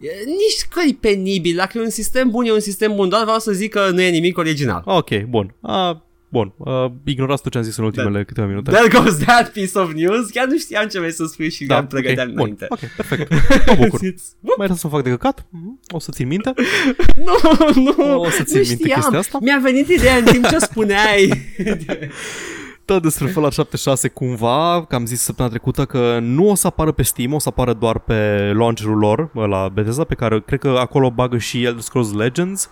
E, 0.00 0.08
Nici 0.24 0.66
că 0.70 0.80
e 0.88 0.96
penibil, 1.00 1.56
dacă 1.56 1.78
e 1.78 1.82
un 1.82 1.90
sistem 1.90 2.30
bun, 2.30 2.44
e 2.44 2.52
un 2.52 2.60
sistem 2.60 2.94
bun, 2.94 3.08
doar 3.08 3.22
vreau 3.22 3.38
să 3.38 3.52
zic 3.52 3.70
că 3.70 3.90
nu 3.92 4.00
e 4.00 4.10
nimic 4.10 4.38
original. 4.38 4.82
Ok, 4.84 5.22
bun. 5.28 5.54
A, 5.60 6.02
bun. 6.28 6.52
Uh, 6.56 6.84
ignorați 7.04 7.42
tot 7.42 7.52
ce 7.52 7.58
am 7.58 7.64
zis 7.64 7.76
în 7.76 7.84
ultimele 7.84 8.24
câteva 8.24 8.46
minute. 8.46 8.70
There 8.70 8.88
goes 9.00 9.16
that 9.16 9.48
piece 9.52 9.78
of 9.78 9.92
news. 9.92 10.30
Chiar 10.30 10.46
nu 10.46 10.56
știam 10.58 10.86
ce 10.88 10.98
vrei 10.98 11.12
să 11.12 11.24
spui 11.24 11.50
și 11.50 11.64
da, 11.64 11.76
am 11.76 11.86
pregăteam 11.86 12.28
ok, 12.28 12.34
înainte. 12.34 12.66
Bun, 12.68 12.78
ok, 12.82 12.90
perfect. 12.96 13.30
Mă 13.66 13.74
bucur. 13.84 14.00
It's- 14.00 14.32
Mai 14.40 14.54
trebuie 14.56 14.76
să 14.76 14.88
fac 14.88 15.02
de 15.02 15.10
căcat? 15.10 15.46
Mhm. 15.50 15.80
O 15.90 15.98
să 15.98 16.10
țin 16.12 16.26
minte. 16.26 16.52
Nu, 17.26 17.34
nu, 17.82 18.20
O 18.20 18.30
să 18.30 18.42
țin 18.42 18.60
nu 18.60 18.66
minte 18.68 18.82
știam. 18.82 19.00
chestia 19.00 19.18
asta? 19.18 19.38
Mi-a 19.40 19.58
venit 19.62 19.88
ideea 19.88 20.16
în 20.16 20.24
timp 20.24 20.46
ce 20.46 20.58
spuneai. 20.58 21.32
Tot 22.84 23.02
despre 23.02 23.26
Fallout 23.26 23.52
76 23.52 24.08
cumva, 24.08 24.84
că 24.88 24.94
am 24.94 25.06
zis 25.06 25.20
săptămâna 25.20 25.54
trecută 25.54 25.84
că 25.84 26.18
nu 26.22 26.48
o 26.50 26.54
să 26.54 26.66
apară 26.66 26.92
pe 26.92 27.02
Steam, 27.02 27.32
o 27.32 27.38
să 27.38 27.48
apară 27.48 27.72
doar 27.72 27.98
pe 27.98 28.52
launcherul 28.54 28.98
lor, 28.98 29.30
la 29.48 29.68
Bethesda, 29.68 30.04
pe 30.04 30.14
care 30.14 30.40
cred 30.40 30.58
că 30.58 30.68
acolo 30.68 31.10
bagă 31.10 31.38
și 31.38 31.64
Elder 31.64 31.80
Scrolls 31.82 32.12
Legends. 32.12 32.70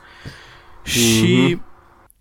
Și 0.82 1.58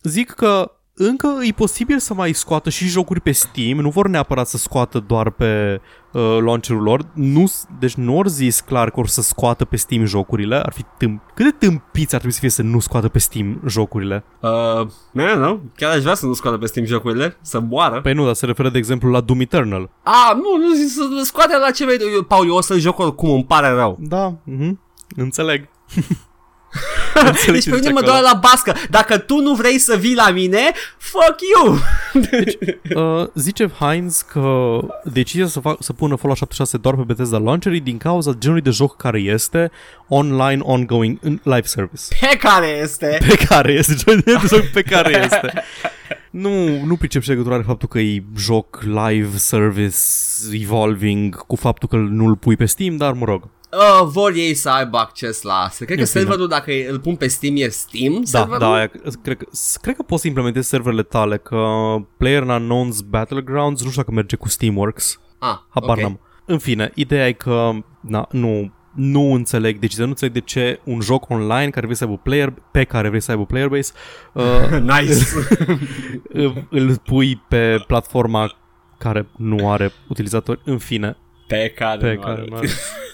zic 0.02 0.30
că 0.32 0.71
încă 0.97 1.27
e 1.41 1.51
posibil 1.51 1.99
să 1.99 2.13
mai 2.13 2.34
scoată 2.34 2.69
și 2.69 2.88
jocuri 2.88 3.21
pe 3.21 3.31
Steam, 3.31 3.77
nu 3.77 3.89
vor 3.89 4.08
neapărat 4.08 4.47
să 4.47 4.58
scoată 4.58 5.03
doar 5.08 5.29
pe 5.29 5.81
uh, 6.12 6.21
launcherul 6.21 6.81
lor. 6.81 7.05
Nu, 7.13 7.45
s- 7.47 7.65
deci 7.79 7.93
nu 7.93 8.17
ori 8.17 8.29
zis 8.29 8.60
clar 8.60 8.89
că 8.91 8.99
or 8.99 9.08
să 9.08 9.21
scoată 9.21 9.65
pe 9.65 9.75
Steam 9.75 10.05
jocurile, 10.05 10.55
ar 10.55 10.71
fi 10.73 10.84
tâmp. 10.97 11.21
Cât 11.34 11.45
de 11.45 11.65
tâmpiți 11.65 12.13
ar 12.13 12.19
trebui 12.19 12.31
să 12.31 12.39
fie 12.39 12.49
să 12.49 12.62
nu 12.62 12.79
scoată 12.79 13.08
pe 13.08 13.19
Steam 13.19 13.62
jocurile? 13.67 14.23
Uh, 14.41 14.88
nu, 15.12 15.36
nu, 15.38 15.62
chiar 15.75 15.91
aș 15.95 16.01
vrea 16.01 16.13
să 16.15 16.25
nu 16.25 16.34
scoată 16.34 16.58
pe 16.58 16.65
Steam 16.65 16.86
jocurile, 16.86 17.38
să 17.41 17.60
moară. 17.60 18.01
Păi 18.01 18.13
nu, 18.13 18.25
dar 18.25 18.34
se 18.34 18.45
referă 18.45 18.69
de 18.69 18.77
exemplu 18.77 19.10
la 19.12 19.21
Doom 19.21 19.39
Eternal. 19.39 19.89
A, 20.03 20.34
nu, 20.34 20.65
nu, 20.67 20.73
zic 20.75 20.88
să 20.89 21.02
scoate 21.23 21.58
la 21.58 21.71
ce 21.71 21.85
vrei. 21.85 21.98
Eu, 22.15 22.21
Paul, 22.23 22.48
eu 22.48 22.56
o 22.56 22.62
să 22.62 22.77
joc 22.77 23.00
oricum, 23.00 23.29
îmi 23.29 23.46
pare 23.46 23.67
rău. 23.69 23.98
Da, 24.00 24.33
mhm, 24.43 24.79
înțeleg. 25.15 25.67
deci 27.52 27.69
pe 27.69 27.76
mine 27.76 27.90
mă 27.90 28.02
doare 28.02 28.21
la 28.21 28.40
bască. 28.42 28.76
Dacă 28.90 29.17
tu 29.17 29.40
nu 29.40 29.54
vrei 29.54 29.80
să 29.80 29.96
vii 29.96 30.15
la 30.15 30.30
mine, 30.30 30.71
fuck 30.98 31.36
you! 31.56 31.78
Uh, 32.96 33.28
zice 33.34 33.71
Heinz 33.80 34.26
că 34.32 34.80
decizia 35.04 35.48
să, 35.48 35.60
fac, 35.60 35.78
să 35.80 35.94
pună 35.94 36.15
Fallout 36.15 36.38
76 36.38 36.78
doar 36.78 36.96
pe 36.96 37.02
Bethesda 37.06 37.38
Launcherii 37.38 37.80
din 37.80 37.98
cauza 37.98 38.36
genului 38.38 38.63
de 38.63 38.69
joc 38.69 38.98
care 38.98 39.19
este 39.19 39.71
online, 40.08 40.60
ongoing, 40.62 41.17
în 41.21 41.40
live 41.44 41.62
service. 41.63 42.02
Pe 42.19 42.38
care 42.38 42.67
este? 42.67 43.17
Pe 43.28 43.46
care 43.46 43.71
este, 43.71 43.94
genul 43.96 44.21
de 44.26 44.48
joc 44.48 44.65
pe 44.65 44.82
care 44.82 45.19
este. 45.32 45.63
Nu, 46.30 46.86
nu 46.86 46.96
pricep 46.96 47.21
și 47.21 47.30
legătura 47.30 47.58
de 47.58 47.63
faptul 47.63 47.88
că 47.88 48.00
e 48.00 48.23
joc 48.38 48.84
live 48.84 49.38
service 49.38 49.98
evolving 50.52 51.36
cu 51.36 51.56
faptul 51.56 51.88
că 51.88 51.96
nu-l 51.96 52.36
pui 52.36 52.56
pe 52.56 52.65
Steam, 52.65 52.98
dar 52.98 53.12
mă 53.12 53.26
rog. 53.26 53.50
Uh, 53.78 54.08
vor 54.12 54.32
ei 54.36 54.54
să 54.54 54.69
aibă 54.69 54.98
acces 54.98 55.42
la 55.42 55.54
asta. 55.54 55.86
Cred 55.86 55.98
că 55.98 56.04
În 56.04 56.10
fine. 56.10 56.21
serverul, 56.21 56.48
dacă 56.48 56.71
îl 56.90 57.00
pun 57.00 57.15
pe 57.15 57.28
Steam, 57.28 57.54
e 57.58 57.67
Steam 57.67 58.13
Da, 58.13 58.21
serverul? 58.40 58.60
da, 58.60 58.73
aia- 58.88 58.92
cred 59.21 59.38
că, 59.38 59.46
cred 59.82 59.96
că 59.96 60.04
poți 60.04 60.21
să 60.21 60.28
implementezi 60.28 60.67
serverele 60.69 61.04
tale, 61.04 61.38
că 61.38 61.58
PlayerUnknown's 62.23 63.06
Battlegrounds 63.10 63.82
nu 63.84 63.90
știu 63.90 64.02
dacă 64.02 64.12
merge 64.15 64.36
cu 64.36 64.48
Steamworks. 64.50 65.19
Ah, 65.40 65.58
Habar 65.69 65.98
ok. 65.98 66.02
n-am. 66.04 66.19
În 66.46 66.58
fine, 66.58 66.92
ideea 66.96 67.28
e 67.28 67.32
că 67.32 67.71
na, 68.02 68.28
nu, 68.32 68.73
nu 68.96 69.34
înțeleg 69.34 69.80
decizia, 69.80 70.04
nu 70.04 70.10
înțeleg 70.10 70.34
de 70.34 70.40
ce 70.40 70.80
un 70.84 71.02
joc 71.02 71.30
online 71.30 71.69
care 71.69 71.86
vrei 71.86 71.96
să 71.98 72.04
aibă 72.04 72.17
player, 72.23 72.54
pe 72.71 72.84
care 72.84 73.08
vrei 73.10 73.21
să 73.21 73.32
aibă 73.32 73.46
player 73.46 73.67
base, 73.67 73.92
uh, 74.34 74.80
nice. 74.82 75.13
îl, 76.44 76.67
îl 76.69 76.98
pui 76.98 77.42
pe 77.48 77.84
platforma 77.88 78.52
care 78.98 79.28
nu 79.38 79.71
are 79.71 79.92
utilizatori. 80.08 80.60
În 80.65 80.78
fine, 80.78 81.17
pe 81.48 81.73
care, 81.75 81.98
pe 82.00 82.13
nu 82.13 82.19
care 82.21 82.33
are. 82.33 82.46
nu 82.50 82.56
are. 82.56 82.67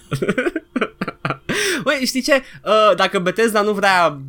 Băi, 1.83 1.99
știi 2.05 2.21
ce? 2.21 2.33
Uh, 2.65 2.95
dacă 2.95 3.19
Bethesda 3.19 3.61
nu 3.61 3.71
vrea 3.71 4.21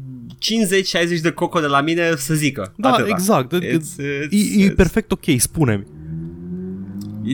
50-60 1.17 1.21
de 1.23 1.31
coco 1.31 1.61
de 1.61 1.67
la 1.67 1.81
mine, 1.81 2.17
să 2.17 2.35
zică. 2.35 2.73
Da, 2.77 2.89
Atâta. 2.93 3.09
exact. 3.09 3.55
It's, 3.55 3.71
it's, 3.71 4.31
E, 4.31 4.65
e 4.65 4.71
perfect 4.71 5.13
ok, 5.13 5.25
spune-mi. 5.37 5.85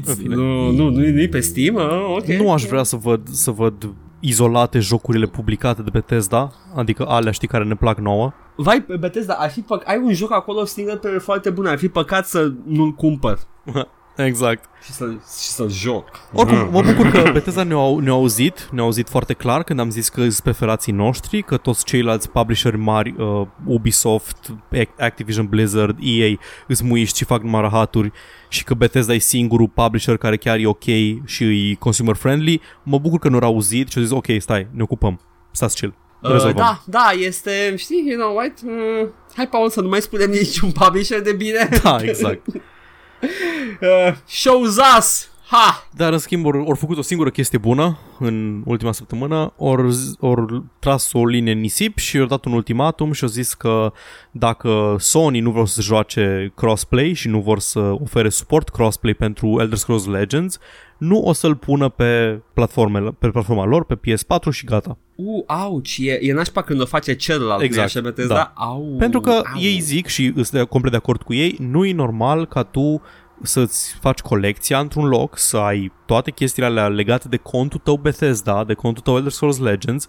It's, 0.01 0.07
în 0.09 0.15
fine. 0.15 0.35
nu, 0.35 0.71
nu, 0.71 0.89
nu, 0.89 0.91
nu 0.91 1.21
e 1.21 1.29
pe 1.29 1.41
Steam? 1.41 1.75
Uh, 1.75 2.15
ok. 2.17 2.27
Nu 2.27 2.53
aș 2.53 2.63
vrea 2.65 2.83
să 2.83 2.97
văd, 2.97 3.29
să 3.29 3.51
văd 3.51 3.95
izolate 4.21 4.79
jocurile 4.79 5.27
publicate 5.27 5.83
de 5.83 5.91
Bethesda, 5.93 6.53
adică 6.75 7.05
alea 7.09 7.33
știi 7.33 7.49
care 7.49 7.65
ne 7.65 7.75
plac 7.75 7.99
nouă. 7.99 8.33
Vai, 8.57 8.85
Bethesda, 8.99 9.35
ar 9.35 9.51
fi 9.51 9.61
păc- 9.61 9.85
ai 9.85 10.01
un 10.05 10.15
joc 10.15 10.33
acolo 10.33 10.65
single 10.65 10.97
player 10.97 11.21
foarte 11.21 11.51
bun, 11.51 11.67
ar 11.67 11.79
fi 11.79 11.89
păcat 11.89 12.27
să 12.27 12.53
nu-l 12.67 12.93
cumpăr 12.93 13.39
exact. 14.25 14.65
și, 14.85 14.93
să, 14.93 15.05
și 15.41 15.49
să 15.49 15.67
joc. 15.69 16.09
Oricum, 16.33 16.69
mă 16.71 16.83
bucur 16.83 17.11
că 17.11 17.31
Bethesda 17.33 17.63
ne-au, 17.63 17.99
ne-au 17.99 18.17
auzit, 18.17 18.69
ne-au 18.73 18.85
auzit 18.85 19.09
foarte 19.09 19.33
clar 19.33 19.63
când 19.63 19.81
am 19.81 19.91
zis 19.91 20.09
că 20.09 20.21
sunt 20.21 20.41
preferații 20.41 20.93
noștri, 20.93 21.43
că 21.43 21.57
toți 21.57 21.85
ceilalți 21.85 22.31
publisheri 22.31 22.77
mari, 22.77 23.15
uh, 23.19 23.47
Ubisoft, 23.67 24.37
Ac- 24.77 24.99
Activision 24.99 25.47
Blizzard, 25.47 25.99
EA, 26.01 26.35
îți 26.67 26.85
muiști 26.85 27.19
și 27.19 27.25
fac 27.25 27.43
numai 27.43 27.61
rahaturi 27.61 28.13
și 28.49 28.65
că 28.65 28.75
Bethesda 28.75 29.13
e 29.13 29.19
singurul 29.19 29.69
publisher 29.69 30.17
care 30.17 30.37
chiar 30.37 30.59
e 30.59 30.67
ok 30.67 30.85
și 31.25 31.71
e 31.71 31.75
consumer 31.75 32.15
friendly, 32.15 32.61
mă 32.83 32.99
bucur 32.99 33.19
că 33.19 33.29
nu 33.29 33.39
au 33.39 33.45
auzit 33.45 33.91
și 33.91 33.99
au 33.99 34.05
zis 34.05 34.13
ok, 34.13 34.27
stai, 34.39 34.69
ne 34.71 34.83
ocupăm, 34.83 35.21
stați 35.51 35.77
chill. 35.77 35.95
Uh, 36.23 36.31
Rezolvăm. 36.31 36.63
da, 36.63 36.83
da, 36.85 37.11
este, 37.19 37.75
știi, 37.77 38.05
you 38.09 38.19
know 38.19 38.35
what, 38.35 38.53
mm, 38.63 39.13
hai 39.35 39.49
Paul 39.49 39.71
să 39.71 39.81
nu 39.81 39.89
mai 39.89 40.01
spunem 40.01 40.31
niciun 40.31 40.71
publisher 40.71 41.21
de 41.21 41.33
bine. 41.33 41.69
Da, 41.83 41.97
exact. 42.03 42.47
uh, 43.83 44.17
shows 44.27 44.79
us, 44.79 45.29
ha! 45.51 45.89
Dar 45.97 46.13
în 46.13 46.19
schimb 46.19 46.47
ori, 46.47 46.59
ori 46.59 46.79
făcut 46.79 46.99
o 46.99 47.03
singură 47.03 47.31
chestie 47.31 47.59
bună 47.59 47.99
în 48.19 48.63
ultima 48.65 48.93
săptămână, 48.93 49.53
ori, 49.57 49.97
ori 50.21 50.63
tras 50.79 51.13
o 51.13 51.27
linie 51.27 51.53
în 51.53 51.61
nisip 51.61 51.99
și 51.99 52.19
ori 52.19 52.29
dat 52.29 52.45
un 52.45 52.53
ultimatum 52.53 53.13
și 53.13 53.25
au 53.25 53.31
zis 53.31 53.55
că 53.55 53.93
dacă 54.31 54.97
Sony 54.99 55.41
nu 55.41 55.51
vor 55.51 55.67
să 55.67 55.83
joace 55.83 56.53
crossplay 56.57 57.13
și 57.13 57.29
nu 57.29 57.41
vor 57.41 57.59
să 57.59 57.79
ofere 57.79 58.29
suport 58.29 58.69
crossplay 58.69 59.15
pentru 59.15 59.57
Elder 59.61 59.79
Scrolls 59.79 60.07
Legends, 60.07 60.59
nu 60.99 61.19
o 61.19 61.33
să-l 61.33 61.55
pună 61.57 61.89
pe, 61.89 62.41
platformele, 62.55 63.11
pe 63.19 63.29
platforma 63.29 63.65
lor, 63.65 63.85
pe 63.85 63.95
PS4 63.97 64.51
și 64.51 64.65
gata. 64.65 64.99
Uh, 65.15 65.43
auci, 65.47 65.99
e, 66.01 66.19
e 66.21 66.33
nașpa 66.33 66.63
când 66.63 66.81
o 66.81 66.85
face 66.87 67.15
celălalt, 67.15 67.63
Exact, 67.63 67.77
nu 67.77 67.83
e 67.83 67.85
așa, 67.85 68.01
Bethesda? 68.01 68.35
da. 68.35 68.53
Au, 68.55 68.95
Pentru 68.99 69.21
că 69.21 69.31
au. 69.31 69.61
ei 69.61 69.79
zic 69.81 70.07
și 70.07 70.33
sunt 70.35 70.51
de- 70.51 70.63
complet 70.63 70.91
de 70.93 70.99
acord 70.99 71.23
cu 71.23 71.35
ei, 71.35 71.57
nu 71.61 71.85
e 71.85 71.93
normal 71.93 72.47
ca 72.47 72.63
tu 72.63 73.03
să-ți 73.43 73.95
faci 74.01 74.19
colecția 74.21 74.79
într-un 74.79 75.05
loc, 75.09 75.39
să 75.39 75.57
ai 75.57 75.93
toate 76.07 76.31
chestiile 76.31 76.69
alea 76.69 76.89
legate 76.89 77.29
de 77.29 77.37
contul 77.37 77.81
tău 77.85 77.97
Bethesda, 77.97 78.65
de 78.65 78.75
contul 78.75 79.03
tău 79.03 79.17
Elder 79.17 79.33
Scrolls 79.33 79.59
Legends, 79.59 80.09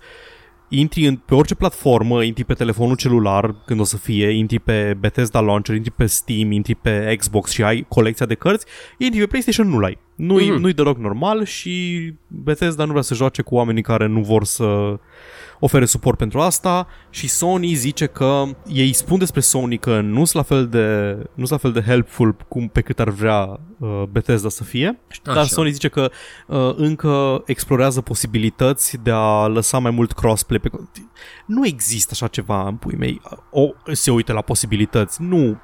intri 0.69 1.05
în, 1.05 1.15
pe 1.15 1.36
orice 1.36 1.55
platformă, 1.55 2.23
intri 2.23 2.43
pe 2.43 2.53
telefonul 2.53 2.95
celular 2.95 3.55
când 3.65 3.80
o 3.80 3.84
să 3.84 3.97
fie, 3.97 4.30
intri 4.30 4.59
pe 4.59 4.95
Bethesda 4.99 5.39
Launcher, 5.39 5.75
intri 5.75 5.91
pe 5.91 6.05
Steam, 6.05 6.51
intri 6.51 6.75
pe 6.75 7.15
Xbox 7.17 7.51
și 7.51 7.63
ai 7.63 7.86
colecția 7.88 8.25
de 8.25 8.36
cărți, 8.36 8.65
intri 8.97 9.19
pe 9.19 9.25
PlayStation, 9.25 9.67
nu-l 9.69 9.84
ai. 9.84 9.97
Nu-i, 10.15 10.49
Mhm. 10.49 10.59
nu-i 10.59 10.73
deloc 10.73 10.97
normal 10.97 11.43
și 11.43 11.73
Bethesda 12.27 12.84
nu 12.86 12.89
vrea 12.91 13.01
să 13.03 13.13
joace 13.13 13.41
cu 13.41 13.55
oamenii 13.55 13.82
care 13.82 14.07
nu 14.07 14.21
vor 14.21 14.43
să 14.43 14.99
ofere 15.60 15.86
suport 15.86 16.18
pentru 16.18 16.39
asta 16.39 16.88
și 17.10 17.28
Sony 17.28 17.74
zice 17.74 18.05
că 18.05 18.43
ei 18.68 18.93
spun 18.93 19.18
despre 19.20 19.39
Sony 19.39 19.78
că 19.78 20.01
nu 20.01 20.26
sunt 20.26 20.34
la 20.34 20.55
fel 20.55 20.68
de 20.68 21.16
nu 21.34 21.45
sunt 21.45 21.49
la 21.49 21.57
fel 21.57 21.72
de 21.72 21.82
helpful 21.82 22.36
cum 22.47 22.68
pe 22.68 22.82
cât 22.82 22.99
ar 22.99 23.10
vrea 23.10 23.60
uh, 23.78 24.03
Bethesda 24.12 24.49
să 24.49 24.64
fie, 24.64 24.99
Așa. 25.10 25.34
dar 25.34 25.45
Sony 25.45 25.72
zice 25.72 25.88
că 25.88 26.12
uh, 26.47 26.74
încă 26.76 27.43
explorează 27.45 28.01
posibilități 28.01 28.97
de 29.03 29.12
a 29.14 29.47
lăsa 29.47 29.78
mai 29.78 29.91
mult 29.91 30.12
crossplay 30.12 30.60
pe 30.60 30.70
nu 31.45 31.66
există 31.66 32.10
așa 32.14 32.28
ceva 32.28 32.68
în 32.68 32.76
pui 32.76 32.95
mei. 32.97 33.22
O, 33.51 33.70
se 33.91 34.12
uită 34.12 34.34
la 34.34 34.41
posibilități. 34.41 35.22
Nu, 35.22 35.57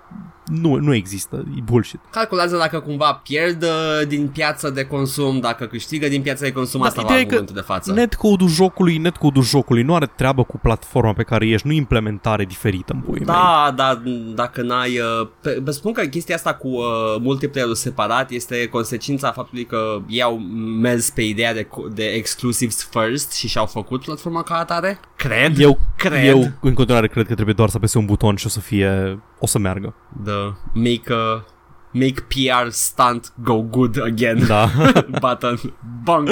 nu, 0.47 0.75
nu 0.75 0.93
există. 0.93 1.45
E 1.57 1.61
bullshit. 1.63 1.99
Calculează 2.11 2.57
dacă 2.57 2.79
cumva 2.79 3.13
pierd 3.13 3.63
uh, 3.63 4.07
din 4.07 4.27
piața 4.27 4.69
de 4.69 4.85
consum, 4.85 5.39
dacă 5.39 5.65
câștigă 5.65 6.07
din 6.07 6.21
piața 6.21 6.43
de 6.43 6.51
consum, 6.51 6.79
Da, 6.79 6.85
asta 6.87 7.01
va 7.01 7.07
ideea 7.07 7.19
în 7.19 7.25
e 7.25 7.27
că 7.27 7.33
momentul 7.33 7.55
de 7.55 7.61
față. 7.61 7.93
Netcode-ul 7.93 8.49
jocului, 8.49 8.97
netcode-ul 8.97 9.45
jocului 9.45 9.83
nu 9.83 9.95
are 9.95 10.05
treabă 10.15 10.43
cu 10.43 10.57
platforma 10.57 11.13
pe 11.13 11.23
care 11.23 11.47
ești, 11.47 11.67
nu 11.67 11.73
e 11.73 11.75
implementare 11.75 12.45
diferită 12.45 12.93
în 12.93 12.99
pui 12.99 13.13
mei. 13.13 13.25
Da, 13.25 13.73
dar 13.75 14.01
dacă 14.35 14.61
n-ai... 14.61 14.99
Uh, 14.99 15.27
pe, 15.41 15.59
vă 15.63 15.71
spun 15.71 15.93
că 15.93 16.01
chestia 16.01 16.35
asta 16.35 16.53
cu 16.53 16.67
uh, 16.67 16.83
multiplayer-ul 17.19 17.75
separat 17.75 18.31
este 18.31 18.67
consecința 18.67 19.31
faptului 19.31 19.65
că 19.65 20.01
ei 20.07 20.21
au 20.21 20.37
mers 20.79 21.09
pe 21.09 21.21
ideea 21.21 21.53
de, 21.53 21.63
co- 21.63 21.93
de 21.93 22.03
exclusives 22.03 22.89
first 22.91 23.31
și 23.33 23.47
și-au 23.47 23.65
făcut 23.65 24.03
platforma 24.03 24.43
ca 24.43 24.55
atare. 24.55 24.99
Cred. 25.15 25.59
Eu, 25.59 25.79
Cred. 25.97 26.25
eu 26.25 26.51
în 26.61 26.73
continuare 26.73 27.07
cred 27.07 27.27
că 27.27 27.33
trebuie 27.33 27.55
doar 27.55 27.69
să 27.69 27.77
apese 27.77 27.97
un 27.97 28.05
buton 28.05 28.35
și 28.35 28.45
o 28.45 28.49
să 28.49 28.59
fie, 28.59 29.19
o 29.39 29.45
să 29.47 29.59
meargă. 29.59 29.93
The 30.23 30.33
make 30.73 31.13
a 31.13 31.45
make 31.91 32.21
PR 32.27 32.69
stunt 32.69 33.33
go 33.43 33.61
good 33.61 34.01
again 34.01 34.45
Da. 34.47 34.69
button. 35.21 35.59
Bang. 36.03 36.29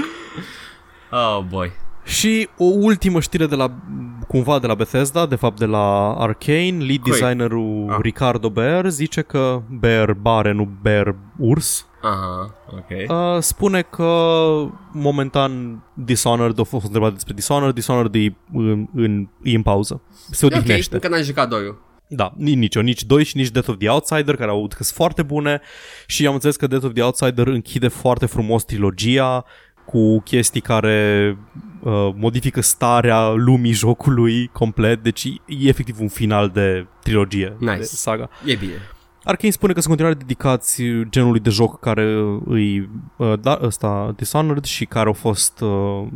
Oh 1.12 1.44
boy. 1.50 1.72
și 2.06 2.50
o 2.58 2.64
ultimă 2.64 3.20
știre 3.20 3.46
de 3.46 3.56
la, 3.56 3.72
cumva 4.28 4.60
de 4.60 4.68
la 4.68 4.74
Bethesda, 4.76 5.26
de 5.26 5.36
fapt 5.36 5.60
de 5.60 5.66
la 5.66 6.14
Arcane, 6.14 6.78
lead 6.78 7.00
Cui? 7.02 7.12
designerul 7.12 7.88
Ah. 7.90 7.98
Ricardo 8.02 8.50
Bear 8.50 8.90
zice 8.90 9.22
că 9.22 9.62
Bear 9.80 10.14
bare, 10.14 10.52
nu 10.52 10.70
Bear 10.82 11.16
urs, 11.38 11.88
Aha, 12.02 12.56
ok. 12.72 13.10
Uh, 13.10 13.42
spune 13.42 13.82
că 13.82 14.06
momentan 14.92 15.84
Dishonored, 15.94 16.60
a 16.60 16.64
fost 16.64 16.86
întrebat 16.86 17.14
despre 17.14 17.34
Dishonored, 17.34 17.74
Dishonored 17.74 18.16
e 18.16 18.34
în, 18.54 18.88
în, 18.96 19.28
e 19.42 19.56
în 19.56 19.62
pauză. 19.62 20.02
Se 20.30 20.46
E 20.46 20.48
ok, 20.52 20.56
odihnește. 20.56 20.94
încă 20.96 21.08
n-am 21.08 21.22
jucat 21.22 21.50
doiul. 21.50 21.82
Da, 22.08 22.34
ni- 22.38 22.56
nici 22.56 22.76
eu, 22.76 22.82
nici 22.82 23.04
2 23.04 23.24
și 23.24 23.38
nici 23.38 23.50
Death 23.50 23.68
of 23.70 23.78
the 23.78 23.90
Outsider, 23.90 24.36
care 24.36 24.50
au 24.50 24.68
că 24.68 24.84
sunt 24.84 24.96
foarte 24.98 25.22
bune 25.22 25.62
și 26.08 26.28
am 26.28 26.34
înțeles 26.34 26.56
că 26.56 26.68
Death 26.68 26.86
of 26.86 26.94
the 26.94 27.04
Outsider 27.04 27.48
închide 27.48 27.88
foarte 27.88 28.26
frumos 28.26 28.64
trilogia 28.64 29.46
cu 29.86 30.20
chestii 30.22 30.62
care 30.62 31.38
uh, 31.84 32.10
modifică 32.16 32.62
starea 32.62 33.30
lumii 33.30 33.72
jocului 33.72 34.48
complet, 34.48 35.04
deci 35.04 35.24
e 35.26 35.68
efectiv 35.68 36.00
un 36.00 36.08
final 36.08 36.50
de 36.50 36.88
trilogie, 37.02 37.56
Nice. 37.60 37.76
de 37.78 37.84
saga. 37.84 38.30
E 38.46 38.56
bine. 38.56 38.72
Arkane 39.24 39.52
spune 39.52 39.74
că 39.74 39.80
sunt 39.82 39.92
în 39.94 39.98
continuare 40.06 40.26
dedicați 40.28 40.84
genului 41.10 41.40
de 41.40 41.50
joc 41.50 41.80
care 41.80 42.14
îi 42.46 42.90
uh, 43.18 43.34
da, 43.42 43.60
ăsta 43.62 44.14
Dishonored 44.16 44.64
și 44.64 44.86
care 44.86 45.08
au 45.08 45.14
fost 45.14 45.60
uh, 45.62 46.08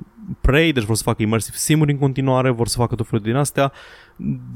Prey, 0.41 0.71
deci 0.71 0.83
vor 0.83 0.95
să 0.95 1.03
facă 1.03 1.21
immersive 1.21 1.57
sim 1.57 1.81
în 1.81 1.97
continuare, 1.97 2.49
vor 2.49 2.67
să 2.67 2.77
facă 2.77 2.95
tot 2.95 3.07
felul 3.07 3.23
din 3.25 3.35
astea, 3.35 3.71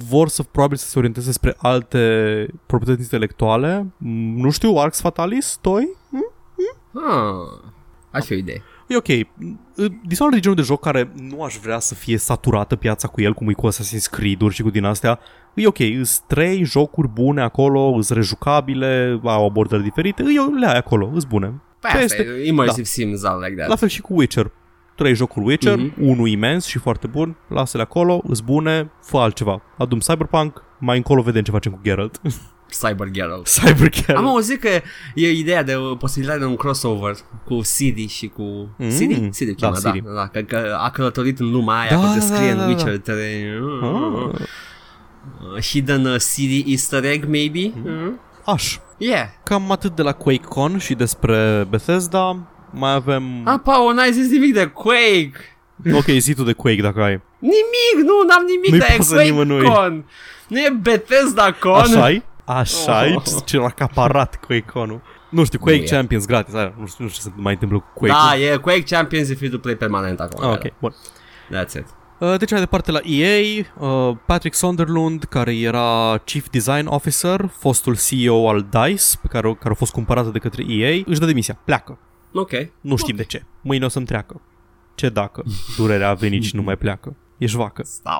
vor 0.10 0.28
să 0.28 0.44
probabil 0.44 0.78
să 0.78 0.88
se 0.88 0.98
orienteze 0.98 1.32
spre 1.32 1.56
alte 1.58 2.00
proprietăți 2.66 3.04
intelectuale. 3.04 3.86
Mm, 3.98 4.38
Nu 4.40 4.50
știu, 4.50 4.76
Arx 4.76 5.00
Fatalis 5.02 5.58
2? 5.62 5.90
Ah, 6.94 7.60
ar 8.12 8.24
fi 8.24 8.34
o 8.34 8.36
idee. 8.36 8.64
E 8.88 8.96
ok. 8.98 9.08
Dishonored 10.08 10.38
e 10.38 10.42
genul 10.42 10.56
de 10.58 10.62
joc 10.62 10.82
care 10.82 11.12
nu 11.30 11.44
aș 11.44 11.58
vrea 11.58 11.80
să 11.80 11.96
fie 11.96 12.18
saturată 12.18 12.76
piața 12.76 13.08
cu 13.08 13.22
el, 13.22 13.34
cum 13.34 13.50
e 13.50 13.54
cu 13.54 13.68
Assassin's 13.72 14.10
Creed-uri 14.12 14.54
și 14.54 14.62
cu 14.62 14.70
din 14.70 14.84
astea. 14.84 15.20
E 15.54 15.68
ok, 15.68 15.80
îs 16.00 16.20
trei 16.28 16.64
jocuri 16.64 17.08
bune 17.08 17.42
acolo, 17.42 17.80
îs 17.80 18.10
rejucabile, 18.10 19.20
au 19.24 19.46
abordări 19.46 19.84
diferite, 19.84 20.24
eu 20.36 20.54
le 20.54 20.68
ai 20.68 20.78
acolo, 20.78 21.12
îs 21.14 21.24
bune. 21.24 21.62
Păi 21.80 21.90
Ce 21.92 21.98
asta 21.98 22.22
este? 22.22 22.34
e 22.44 22.48
immersive 22.48 22.84
sims 22.84 23.24
all 23.24 23.42
like 23.44 23.56
that. 23.56 23.68
La 23.70 23.76
fel 23.76 23.88
și 23.88 24.02
cu 24.02 24.14
Witcher. 24.14 24.52
Trei 25.02 25.16
jocuri 25.16 25.46
Witcher, 25.46 25.76
Mhm. 25.78 25.94
unul 25.98 26.28
imens 26.28 26.66
și 26.66 26.78
foarte 26.78 27.08
bun, 27.08 27.36
lasă-le 27.48 27.84
acolo, 27.84 28.22
îs 28.28 28.40
bune, 28.40 28.92
fă 29.04 29.18
altceva. 29.18 29.62
Adum 29.78 30.00
Cyberpunk, 30.00 30.64
mai 30.80 30.98
încolo 30.98 31.22
vedem 31.22 31.42
ce 31.42 31.52
facem 31.52 31.72
cu 31.72 31.80
Geralt. 31.84 32.22
Cyber 32.82 33.08
Geralt. 33.10 33.48
Cyber 33.48 33.90
Geralt. 33.90 34.18
Am 34.26 34.28
auzit 34.28 34.60
că 34.60 34.70
e 35.16 35.30
ideea 35.32 35.64
de 35.64 35.76
o 35.76 35.96
posibilitate 35.96 36.40
de 36.40 36.46
un 36.46 36.56
crossover 36.56 37.16
cu 37.46 37.62
Ciri 37.76 38.08
și 38.08 38.28
cu... 38.28 38.44
Mm. 38.78 38.90
Siri? 38.90 39.30
Siri 39.32 39.52
Da, 39.56 39.68
chema, 39.68 39.80
da, 39.80 39.92
Ciri. 39.92 40.04
da, 40.16 40.28
că, 40.28 40.42
că 40.42 40.76
a 40.80 40.90
călătorit 40.90 41.40
în 41.40 41.52
lumea 41.52 41.76
aia, 41.80 41.90
Da, 41.90 42.00
că 42.00 42.08
te 42.14 42.20
da, 42.20 42.26
scrie 42.36 42.48
da, 42.48 42.54
în 42.54 42.58
da. 42.58 42.66
Witcher 42.66 42.98
3. 42.98 43.18
Ah, 43.82 44.42
Uh, 45.56 45.62
hidden 45.62 46.06
uh, 46.06 46.20
Ciri 46.34 46.64
easter 46.68 47.04
egg, 47.04 47.24
maybe? 47.28 47.72
Mm. 47.84 48.20
aș. 48.46 48.78
Yeah. 48.98 49.26
Cam 49.44 49.72
atât 49.72 49.96
de 49.96 50.02
la 50.02 50.12
QuakeCon 50.12 50.78
și 50.78 50.94
despre 50.94 51.66
Bethesda. 51.70 52.38
Mai 52.72 52.94
avem... 52.94 53.24
Ah, 53.44 53.60
Paul, 53.64 53.94
n-ai 53.94 54.12
zis 54.12 54.30
nimic 54.30 54.54
de 54.54 54.66
Quake. 54.66 55.32
Ok, 55.94 56.06
zi 56.18 56.34
tu 56.34 56.44
de 56.44 56.54
Quake 56.54 56.82
dacă 56.82 57.02
ai. 57.02 57.22
Nimic, 57.40 58.08
nu, 58.08 58.24
n-am 58.28 58.44
nimic 58.46 58.70
Nu-i 58.70 58.80
de 58.80 58.94
pasă 58.98 59.14
Quake 59.14 59.30
nimănui. 59.30 59.64
Con. 59.64 60.06
Nu 60.48 60.60
e 60.60 60.78
Bethesda 60.82 61.52
Con. 61.52 61.72
Așa-i? 61.74 62.24
Așa-i? 62.46 63.14
Oh. 63.16 63.24
Ce 63.46 63.58
l-a 63.58 63.66
acaparat 63.66 64.40
QuakeCon-ul. 64.46 65.02
Nu 65.30 65.44
știu, 65.44 65.60
Quake 65.60 65.78
Nu 65.78 65.84
e. 65.84 65.88
Champions 65.88 66.26
gratis. 66.26 66.54
Aia, 66.54 66.74
nu, 66.80 66.86
știu, 66.88 67.04
nu 67.04 67.10
știu 67.10 67.24
ce 67.24 67.30
se 67.36 67.42
mai 67.42 67.54
întâmplă 67.54 67.78
cu 67.78 67.92
Quake. 67.94 68.14
Da, 68.14 68.52
e 68.52 68.58
Quake 68.58 68.84
Champions 68.84 69.30
e 69.30 69.36
free-to-play 69.36 69.76
permanent 69.76 70.20
acum. 70.20 70.46
Ah, 70.46 70.52
ok, 70.52 70.74
bun. 70.80 70.96
That's 71.54 71.74
it. 71.74 71.86
Uh, 72.20 72.38
Deci 72.38 72.52
mai 72.52 72.60
departe 72.60 72.92
la 72.92 73.00
EA, 73.04 73.66
uh, 73.80 74.16
Patrick 74.26 74.56
Sunderland, 74.56 75.24
care 75.24 75.58
era 75.58 76.22
Chief 76.26 76.50
Design 76.50 76.86
Officer, 76.86 77.50
fostul 77.60 77.98
CEO 77.98 78.50
al 78.50 78.66
DICE, 78.70 79.18
pe 79.22 79.28
care, 79.28 79.54
care 79.60 79.70
a 79.70 79.74
fost 79.74 79.92
cumpărată 79.92 80.30
de 80.30 80.40
către 80.40 80.64
EA, 80.68 81.02
își 81.06 81.20
dă 81.20 81.26
demisia, 81.26 81.60
pleacă. 81.66 81.98
Ok. 82.34 82.52
Nu 82.82 82.96
știm 82.96 83.16
de 83.16 83.24
ce. 83.24 83.44
Mâine 83.62 83.86
o 83.86 83.88
să-mi 83.88 84.06
treacă. 84.06 84.42
Ce 84.96 85.10
dacă? 85.10 85.44
Durerea 85.78 86.10
a 86.10 86.14
venit 86.14 86.44
și 86.44 86.56
nu 86.56 86.62
mai 86.62 86.78
pleacă. 86.78 87.16
Ești 87.38 87.58
vacă. 87.58 87.84
Stop. 87.84 88.20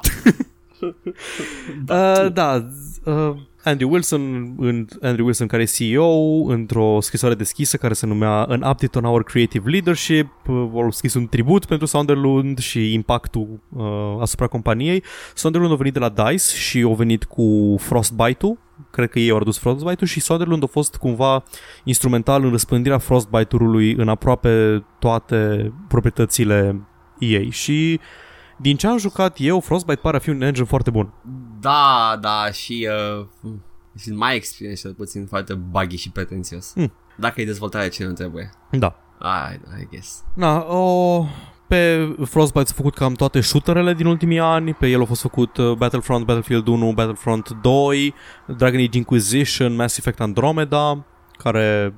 Uh, 0.82 2.32
da, 2.40 2.68
uh, 3.04 3.36
Andrew 3.64 3.92
Wilson, 3.92 4.54
în, 4.58 4.86
Andrew 5.02 5.26
Wilson 5.26 5.48
care 5.48 5.62
e 5.62 5.66
CEO, 5.66 6.44
într-o 6.48 7.02
scrisoare 7.02 7.36
deschisă 7.36 7.78
care 7.78 7.94
se 7.94 8.06
numea 8.06 8.44
An 8.44 8.62
Update 8.62 8.98
on 8.98 9.04
Our 9.04 9.24
Creative 9.24 9.70
Leadership, 9.70 10.30
uh, 10.48 10.70
au 10.74 10.92
scris 10.92 11.14
un 11.14 11.28
tribut 11.28 11.66
pentru 11.66 11.88
Sunderland 11.88 12.60
și 12.60 12.94
impactul 12.94 13.60
uh, 13.70 13.84
asupra 14.20 14.48
companiei. 14.48 15.04
Sunderland 15.34 15.74
a 15.74 15.76
venit 15.76 15.94
de 15.94 16.00
la 16.00 16.10
DICE 16.10 16.56
și 16.56 16.82
au 16.82 16.94
venit 16.94 17.24
cu 17.24 17.76
Frostbite-ul, 17.80 18.58
cred 18.92 19.10
că 19.10 19.20
ei 19.20 19.30
au 19.30 19.38
adus 19.38 19.58
Frostbite-ul 19.58 20.08
și 20.08 20.20
Sunderland 20.20 20.64
a 20.64 20.68
fost 20.68 20.96
cumva 20.96 21.44
instrumental 21.84 22.44
în 22.44 22.50
răspândirea 22.50 22.98
Frostbite-ului 22.98 23.94
în 23.94 24.10
aproape 24.10 24.84
toate 25.00 25.72
proprietățile 25.88 26.82
EA 27.20 27.50
și 27.50 28.00
din 28.62 28.78
ce 28.78 28.88
am 28.88 28.98
jucat 28.98 29.36
eu, 29.40 29.60
Frostbite 29.60 30.00
pare 30.02 30.18
a 30.18 30.20
fi 30.20 30.30
un 30.30 30.42
engine 30.42 30.66
foarte 30.66 30.90
bun. 30.90 31.14
Da, 31.60 32.18
da, 32.22 32.52
și 32.52 32.88
uh, 33.20 33.26
și 33.98 34.10
în 34.10 34.16
my 34.16 34.36
experience 34.36 34.82
cel 34.82 34.94
puțin 34.94 35.26
foarte 35.26 35.54
buggy 35.54 35.96
și 35.96 36.12
pretențios. 36.12 36.74
Mm. 36.76 36.92
Dacă 37.16 37.42
e 37.42 37.46
dezvoltare 37.46 37.88
ce 37.88 38.06
nu 38.06 38.14
trebuie. 38.14 38.50
Da. 38.72 38.96
I, 39.22 39.82
I 39.82 39.88
guess. 39.92 40.24
Na, 40.36 40.66
o, 40.68 41.26
pe 41.68 42.14
Frostbite 42.26 42.66
s-au 42.66 42.76
făcut 42.76 42.94
cam 42.94 43.14
toate 43.14 43.42
shooterele 43.42 43.94
din 43.94 44.06
ultimii 44.06 44.40
ani, 44.40 44.74
pe 44.74 44.88
el 44.88 45.02
a 45.02 45.06
fost 45.06 45.22
făcut 45.22 45.58
uh, 45.58 45.74
Battlefront, 45.74 46.26
Battlefield 46.26 46.68
1, 46.68 46.94
Battlefront 46.94 47.50
2, 47.62 48.14
Dragon 48.58 48.80
Age 48.80 48.98
Inquisition, 48.98 49.76
Mass 49.76 49.98
Effect 49.98 50.20
Andromeda, 50.20 51.06
care 51.38 51.94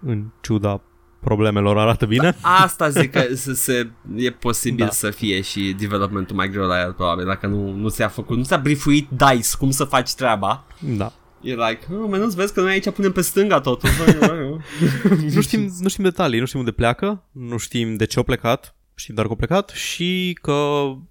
în 0.00 0.24
ciuda 0.40 0.80
problemelor 1.20 1.78
arată 1.78 2.06
bine. 2.06 2.36
Asta 2.40 2.88
zic 2.88 3.10
că 3.10 3.22
se, 3.34 3.54
se, 3.54 3.90
e 4.16 4.30
posibil 4.30 4.78
Da. 4.78 4.84
da. 4.84 4.90
să 4.90 5.10
fie 5.10 5.40
și 5.40 5.74
developmentul 5.78 6.36
mai 6.36 6.50
greu 6.50 6.66
la 6.66 6.80
el, 6.80 6.92
probabil, 6.92 7.24
dacă 7.24 7.46
nu, 7.46 7.70
nu 7.72 7.88
ți-a 7.88 8.08
făcut, 8.08 8.36
nu 8.36 8.44
ți-a 8.44 8.56
briefuit 8.58 9.08
DICE 9.08 9.48
cum 9.58 9.70
să 9.70 9.84
faci 9.84 10.14
treaba. 10.14 10.64
Da. 10.96 11.12
E 11.40 11.50
like, 11.54 11.80
oh, 11.92 12.06
mă, 12.08 12.16
nu-ți 12.16 12.36
vezi 12.36 12.52
că 12.52 12.60
noi 12.60 12.70
aici 12.70 12.90
punem 12.90 13.12
pe 13.12 13.20
stânga 13.20 13.60
totul. 13.60 13.88
Nu 15.34 15.40
știm, 15.40 15.72
nu 15.80 15.88
știm 15.88 16.04
detalii, 16.04 16.40
nu 16.40 16.46
știm 16.46 16.58
unde 16.58 16.70
pleacă, 16.70 17.22
nu 17.32 17.56
știm 17.56 17.96
de 17.96 18.04
ce 18.04 18.18
au 18.18 18.24
plecat, 18.24 18.74
știm 18.94 19.14
doar 19.14 19.26
că 19.26 19.32
au 19.32 19.38
plecat 19.38 19.68
și 19.68 20.38
că 20.42 20.54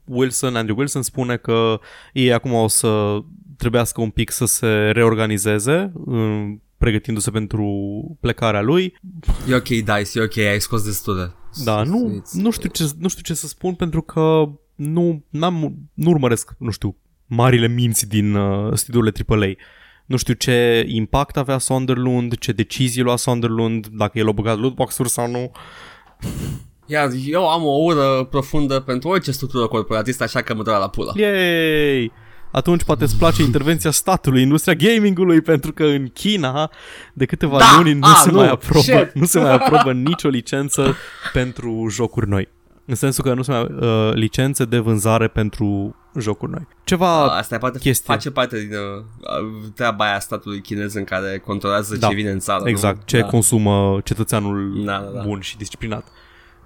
Wilson, 0.04 0.56
Andrew 0.56 0.78
Wilson 0.78 1.02
spune 1.02 1.38
că 1.38 1.80
ei 2.14 2.34
acum 2.34 2.54
o 2.54 2.68
să 2.68 3.18
trebuiască 3.58 4.02
un 4.02 4.10
pic 4.10 4.32
să 4.32 4.46
se 4.46 4.68
reorganizeze 4.92 5.92
în- 6.06 6.60
pregătindu-se 6.78 7.32
pentru 7.32 7.68
plecarea 8.20 8.62
lui. 8.62 8.96
e 9.50 9.56
ok, 9.56 9.68
DICE, 9.68 10.20
e 10.20 10.24
ok, 10.24 10.38
ai 10.38 10.62
scos 10.62 10.84
destule. 10.84 11.34
Da, 11.64 11.84
nu, 11.84 12.22
It's- 12.22 12.32
nu, 12.42 12.52
știu 12.52 12.70
ce, 12.70 12.92
nu 13.00 13.08
știu 13.08 13.22
ce 13.22 13.34
să 13.34 13.48
spun 13.48 13.74
pentru 13.74 14.02
că 14.02 14.50
nu, 14.76 15.24
n-am, 15.30 15.76
nu 15.94 16.10
urmăresc, 16.10 16.52
nu 16.58 16.72
știu, 16.72 16.96
marile 17.26 17.68
minți 17.68 18.08
din 18.08 18.36
uh, 18.36 18.74
studiourile 18.74 19.12
AAA. 19.28 19.52
Nu 20.06 20.18
știu 20.18 20.34
ce 20.34 20.84
impact 20.88 21.38
avea 21.38 21.58
Sunderland, 21.58 22.38
ce 22.38 22.52
decizii 22.52 23.02
lua 23.02 23.16
Sunderland, 23.16 23.88
dacă 23.88 24.20
el 24.20 24.28
a 24.28 24.32
băgat 24.32 24.58
lootbox-uri 24.60 25.10
sau 25.10 25.30
nu. 25.32 25.52
Iar 26.86 27.10
eu 27.26 27.50
am 27.50 27.64
o 27.64 27.78
ură 27.84 28.24
profundă 28.30 28.80
pentru 28.80 29.10
orice 29.10 29.32
structură 29.32 29.68
corporatistă, 29.68 30.24
așa 30.24 30.42
că 30.42 30.54
mă 30.56 30.64
doare 30.64 30.80
la 30.80 30.90
pulă. 30.90 31.14
Yay! 31.16 32.12
Atunci 32.52 32.84
poate 32.84 33.04
îți 33.04 33.18
place 33.18 33.44
intervenția 33.44 33.92
statului, 33.92 34.42
industria 34.42 34.74
gamingului, 34.74 35.42
pentru 35.42 35.74
că 35.74 35.84
în 35.84 36.08
China 36.08 36.70
de 37.14 37.26
câteva 37.26 37.58
Da! 37.58 37.66
luni 37.78 37.94
nu, 37.94 38.08
Ah, 38.08 38.20
se 38.24 38.32
nu! 38.32 38.38
mai 38.38 38.50
aprobă, 38.50 38.80
Shit! 38.82 39.12
nu 39.14 39.26
se 39.26 39.40
mai 39.40 39.54
aprobă 39.54 39.92
nicio 40.10 40.28
licență 40.28 40.96
pentru 41.34 41.88
jocuri 41.90 42.30
noi. 42.30 42.48
În 42.86 42.96
sensul 42.96 43.24
că 43.24 43.34
nu 43.34 43.42
se 43.42 43.52
mai 43.52 43.62
uh, 43.80 44.14
licențe 44.14 44.66
de 44.66 44.78
vânzare 44.78 45.28
pentru 45.28 45.96
jocuri 46.20 46.52
noi. 46.52 46.68
Ceva 46.84 47.24
Asta 47.38 47.56
e 47.56 47.58
poate 47.58 47.80
chestie. 47.80 48.14
face 48.14 48.32
parte 48.32 48.60
din 48.60 48.72
uh, 48.74 49.72
treaba 49.76 50.06
aia 50.06 50.20
statului 50.20 50.62
chinez 50.62 50.94
în 50.94 51.04
care 51.04 51.38
controlează 51.46 51.96
Da, 51.98 52.08
ce 52.08 52.14
vine 52.16 52.30
în 52.30 52.40
țară. 52.40 52.70
Exact, 52.70 52.96
nu? 52.98 53.02
ce 53.06 53.20
da. 53.20 53.26
consumă 53.28 54.00
cetățeanul 54.04 54.84
Da, 54.86 54.92
da, 54.98 55.10
da. 55.16 55.22
bun 55.22 55.40
și 55.40 55.58
disciplinat. 55.58 56.08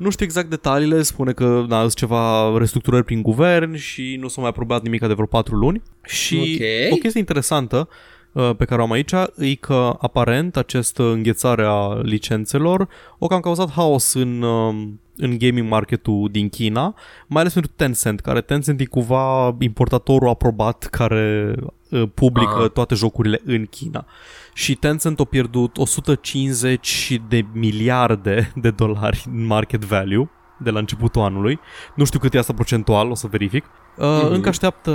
Nu 0.01 0.09
știu 0.09 0.25
exact 0.25 0.49
detaliile, 0.49 1.01
spune 1.01 1.31
că 1.31 1.65
da, 1.67 1.79
sunt 1.79 1.93
ceva 1.93 2.57
restructurări 2.57 3.03
prin 3.03 3.21
guvern 3.21 3.75
și 3.75 4.17
nu 4.19 4.27
s-a 4.27 4.41
mai 4.41 4.49
aprobat 4.49 4.83
nimic 4.83 4.99
de 4.99 5.13
vreo 5.13 5.25
patru 5.25 5.55
luni. 5.55 5.81
Și 6.03 6.35
Ok. 6.37 6.93
o 6.93 6.95
chestie 6.95 7.19
interesantă 7.19 7.89
uh, 8.31 8.51
pe 8.57 8.65
care 8.65 8.81
o 8.81 8.83
am 8.83 8.91
aici 8.91 9.11
e 9.37 9.55
că 9.55 9.95
aparent 9.99 10.57
această 10.57 11.03
înghețare 11.03 11.63
a 11.65 11.93
licențelor 12.01 12.87
o 13.17 13.27
cam 13.27 13.39
cauzat 13.39 13.71
haos 13.71 14.13
în, 14.13 14.41
uh, 14.41 14.87
în 15.17 15.37
gaming 15.37 15.69
marketul 15.69 16.29
din 16.31 16.49
China, 16.49 16.95
mai 17.27 17.41
ales 17.41 17.53
pentru 17.53 17.71
Tencent, 17.75 18.19
care 18.19 18.41
Tencent 18.41 18.79
e 18.79 18.85
cumva 18.85 19.55
importatorul 19.59 20.29
aprobat 20.29 20.87
care 20.91 21.55
uh, 21.89 22.03
publică 22.13 22.55
Aha. 22.55 22.67
toate 22.67 22.95
jocurile 22.95 23.41
în 23.45 23.65
China. 23.65 24.05
Și 24.53 24.75
Tencent 24.75 25.19
a 25.19 25.23
pierdut 25.23 25.77
150 25.77 27.21
de 27.27 27.45
miliarde 27.53 28.51
de 28.55 28.71
dolari 28.71 29.25
în 29.33 29.45
market 29.45 29.85
value 29.85 30.29
de 30.57 30.69
la 30.69 30.79
începutul 30.79 31.21
anului. 31.21 31.59
Nu 31.95 32.05
știu 32.05 32.19
cât 32.19 32.33
e 32.33 32.37
asta 32.37 32.53
procentual, 32.53 33.09
o 33.09 33.15
să 33.15 33.27
verific. 33.27 33.65
Uh, 33.97 34.05
Mhm. 34.23 34.33
Încă 34.33 34.49
așteaptă 34.49 34.91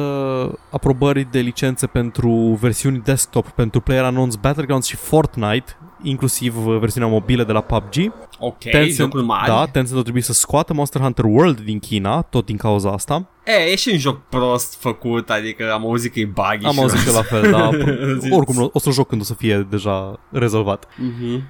aprobări 0.70 1.28
de 1.30 1.38
licențe 1.38 1.86
pentru 1.86 2.30
versiuni 2.60 3.00
desktop 3.04 3.48
pentru 3.48 3.80
PlayerUnknown's 3.80 4.40
Battlegrounds 4.40 4.86
și 4.86 4.96
Fortnite, 4.96 5.76
inclusiv 6.02 6.66
uh, 6.66 6.78
versiunea 6.78 7.08
mobilă 7.08 7.44
de 7.44 7.52
la 7.52 7.60
PUBG. 7.60 8.12
Ok, 8.38 8.58
Tencent, 8.58 8.92
jocul 8.92 9.22
mare. 9.22 9.50
da, 9.50 9.66
Tencent 9.66 9.98
a 9.98 10.02
trebuit 10.02 10.24
să 10.24 10.32
scoată 10.32 10.74
Monster 10.74 11.00
Hunter 11.00 11.24
World 11.24 11.60
din 11.60 11.78
China, 11.78 12.22
tot 12.22 12.46
din 12.46 12.56
cauza 12.56 12.90
asta. 12.90 13.28
E, 13.44 13.70
e 13.70 13.76
și 13.76 13.88
un 13.92 13.98
joc 13.98 14.20
prost 14.28 14.80
făcut, 14.80 15.30
adică 15.30 15.72
am 15.72 15.84
auzit 15.86 16.12
că 16.12 16.20
e 16.20 16.24
buggy 16.24 16.66
Am 16.66 16.72
și 16.72 16.80
auzit 16.80 17.00
și 17.00 17.08
eu 17.08 17.14
la 17.14 17.22
fel, 17.22 17.50
da. 17.50 17.70
Zis. 18.20 18.32
Oricum, 18.32 18.70
o 18.72 18.78
să 18.78 18.90
joc 18.90 19.08
când 19.08 19.20
o 19.20 19.24
să 19.24 19.34
fie 19.34 19.66
deja 19.70 20.20
rezolvat. 20.30 20.88
Mhm. 20.96 21.42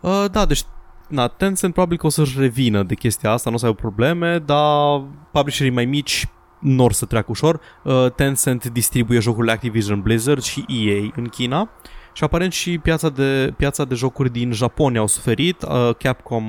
Uh, 0.00 0.24
da, 0.30 0.46
deci 0.46 0.62
na, 1.08 1.26
Tencent 1.28 1.72
probabil 1.72 1.98
că 1.98 2.06
o 2.06 2.08
să-și 2.08 2.38
revină 2.38 2.82
de 2.82 2.94
chestia 2.94 3.30
asta, 3.30 3.50
nu 3.50 3.56
o 3.56 3.58
să 3.58 3.66
aibă 3.66 3.78
probleme, 3.80 4.38
dar 4.38 5.02
publisherii 5.32 5.72
mai 5.72 5.84
mici 5.84 6.28
nu 6.58 6.84
or 6.84 6.92
să 6.92 7.04
treacă 7.04 7.26
ușor. 7.30 7.60
Uh, 7.82 8.10
Tencent 8.14 8.66
distribuie 8.66 9.18
jocurile 9.18 9.52
Activision 9.52 10.00
Blizzard 10.00 10.42
și 10.42 10.64
EA 10.68 11.10
în 11.16 11.28
China 11.28 11.70
și 12.16 12.24
aparent 12.24 12.52
și 12.52 12.78
piața 12.78 13.08
de, 13.08 13.52
piața 13.56 13.84
de 13.84 13.94
jocuri 13.94 14.30
din 14.32 14.52
Japonia 14.52 15.00
au 15.00 15.06
suferit. 15.06 15.62
Uh, 15.62 15.90
Capcom, 15.98 16.44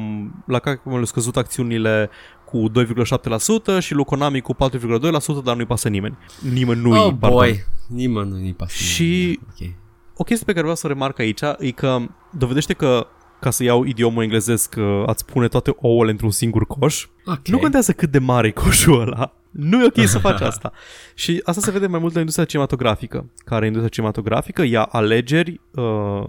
la 0.46 0.60
Capcom 0.60 0.94
au 0.94 1.04
scăzut 1.06 1.38
acțiunile 1.38 2.10
cu 2.46 2.72
2,7% 2.72 3.80
și 3.80 3.94
lui 3.94 4.04
Konami 4.04 4.42
cu 4.42 4.54
4,2%, 4.56 5.44
dar 5.44 5.56
nu-i 5.56 5.66
pasă 5.66 5.90
nimeni. 5.90 6.18
Nimănui, 6.54 6.98
Oh 7.00 7.14
pardon. 7.20 7.30
boy, 7.40 7.64
nimeni 7.88 8.30
nu-i 8.30 8.54
pasă. 8.54 8.74
Și- 8.76 9.40
Ok. 9.50 9.70
O 10.18 10.24
chestie 10.24 10.46
pe 10.46 10.52
care 10.52 10.62
vreau 10.62 10.76
să 10.76 10.86
o 10.86 10.90
remarc 10.90 11.20
aici 11.20 11.42
e 11.60 11.72
că 11.72 11.98
dovedește 12.32 12.74
că 12.74 13.08
ca 13.40 13.50
să 13.50 13.64
iau 13.64 13.84
idiomul 13.84 14.24
englezesc, 14.24 14.76
uh, 14.78 15.04
ați 15.06 15.26
pune 15.26 15.48
toate 15.48 15.76
ouăle 15.78 16.12
într-un 16.12 16.32
singur 16.32 16.68
coș. 16.68 17.08
Ok. 17.26 17.48
Nu 17.48 17.58
contează 17.60 17.92
cât 17.92 18.12
de 18.12 18.20
mare 18.20 18.48
e 18.48 18.52
coșul 18.52 19.02
ăla. 19.02 19.34
Nu 19.52 19.82
e 19.82 19.86
ok 19.86 20.08
să 20.08 20.18
faci 20.20 20.42
asta. 20.52 20.72
Și 21.16 21.42
asta 21.44 21.62
se 21.62 21.72
vede 21.72 21.88
mai 21.88 22.00
mult 22.00 22.14
la 22.14 22.20
industria 22.20 22.46
cinematografică, 22.46 23.30
care 23.46 23.66
industria 23.66 23.92
cinematografică 23.94 24.64
ia 24.64 24.84
alegeri, 24.84 25.60
uh, 25.72 26.24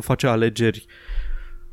face 0.00 0.26
alegeri 0.26 0.86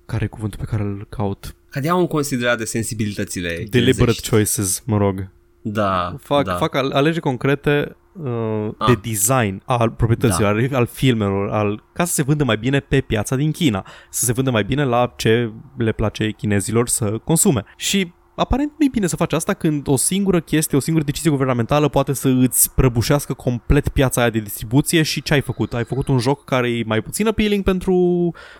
care 0.06 0.24
e 0.24 0.28
cuvântul 0.28 0.60
pe 0.60 0.66
care 0.66 0.84
îl 0.84 1.06
caut? 1.10 1.56
care 1.70 1.86
iau 1.86 2.00
în 2.00 2.08
considerare 2.08 2.64
sensibilitățile 2.66 3.48
Deliberate 3.50 3.92
chinezești. 4.00 4.30
choices, 4.30 4.84
mă 4.86 4.98
rog. 4.98 5.30
Da, 5.62 6.16
Fac, 6.20 6.46
da. 6.46 6.54
fac 6.56 6.76
al- 6.76 6.92
alegeri 6.92 7.20
concrete 7.22 7.96
uh, 8.24 8.70
Ah. 8.78 8.88
de 8.88 9.10
design 9.10 9.62
al 9.66 9.90
proprietăților, 9.90 10.56
al, 10.56 10.70
al 10.74 10.86
filmelor, 10.86 11.50
al, 11.50 11.84
ca 11.94 12.06
să 12.06 12.14
se 12.14 12.24
vândă 12.24 12.44
mai 12.44 12.58
bine 12.58 12.80
pe 12.80 13.02
piața 13.02 13.36
din 13.36 13.52
China, 13.52 13.86
să 14.10 14.26
se 14.26 14.34
vândă 14.34 14.52
mai 14.52 14.64
bine 14.64 14.84
la 14.84 15.14
ce 15.16 15.52
le 15.78 15.92
place 15.92 16.32
chinezilor 16.32 16.88
să 16.88 17.18
consume. 17.24 17.64
Și 17.78 18.12
aparent 18.36 18.72
nu 18.78 18.86
e 18.86 18.90
bine 18.92 19.08
să 19.08 19.16
faci 19.16 19.34
asta 19.34 19.54
când 19.54 19.88
o 19.88 19.96
singură 19.96 20.40
chestie, 20.40 20.78
o 20.78 20.82
singură 20.82 21.06
decizie 21.06 21.32
guvernamentală 21.32 21.88
poate 21.88 22.14
să 22.14 22.28
îți 22.28 22.74
prăbușească 22.76 23.34
complet 23.34 23.90
piața 23.90 24.22
aia 24.22 24.30
de 24.30 24.40
distribuție 24.40 25.04
și 25.04 25.22
ce 25.22 25.34
ai 25.34 25.42
făcut? 25.42 25.74
Ai 25.74 25.84
făcut 25.84 26.08
un 26.08 26.20
joc 26.20 26.44
care 26.44 26.70
e 26.70 26.84
mai 26.86 27.02
puțin 27.02 27.28
appealing 27.28 27.64
pentru 27.64 27.94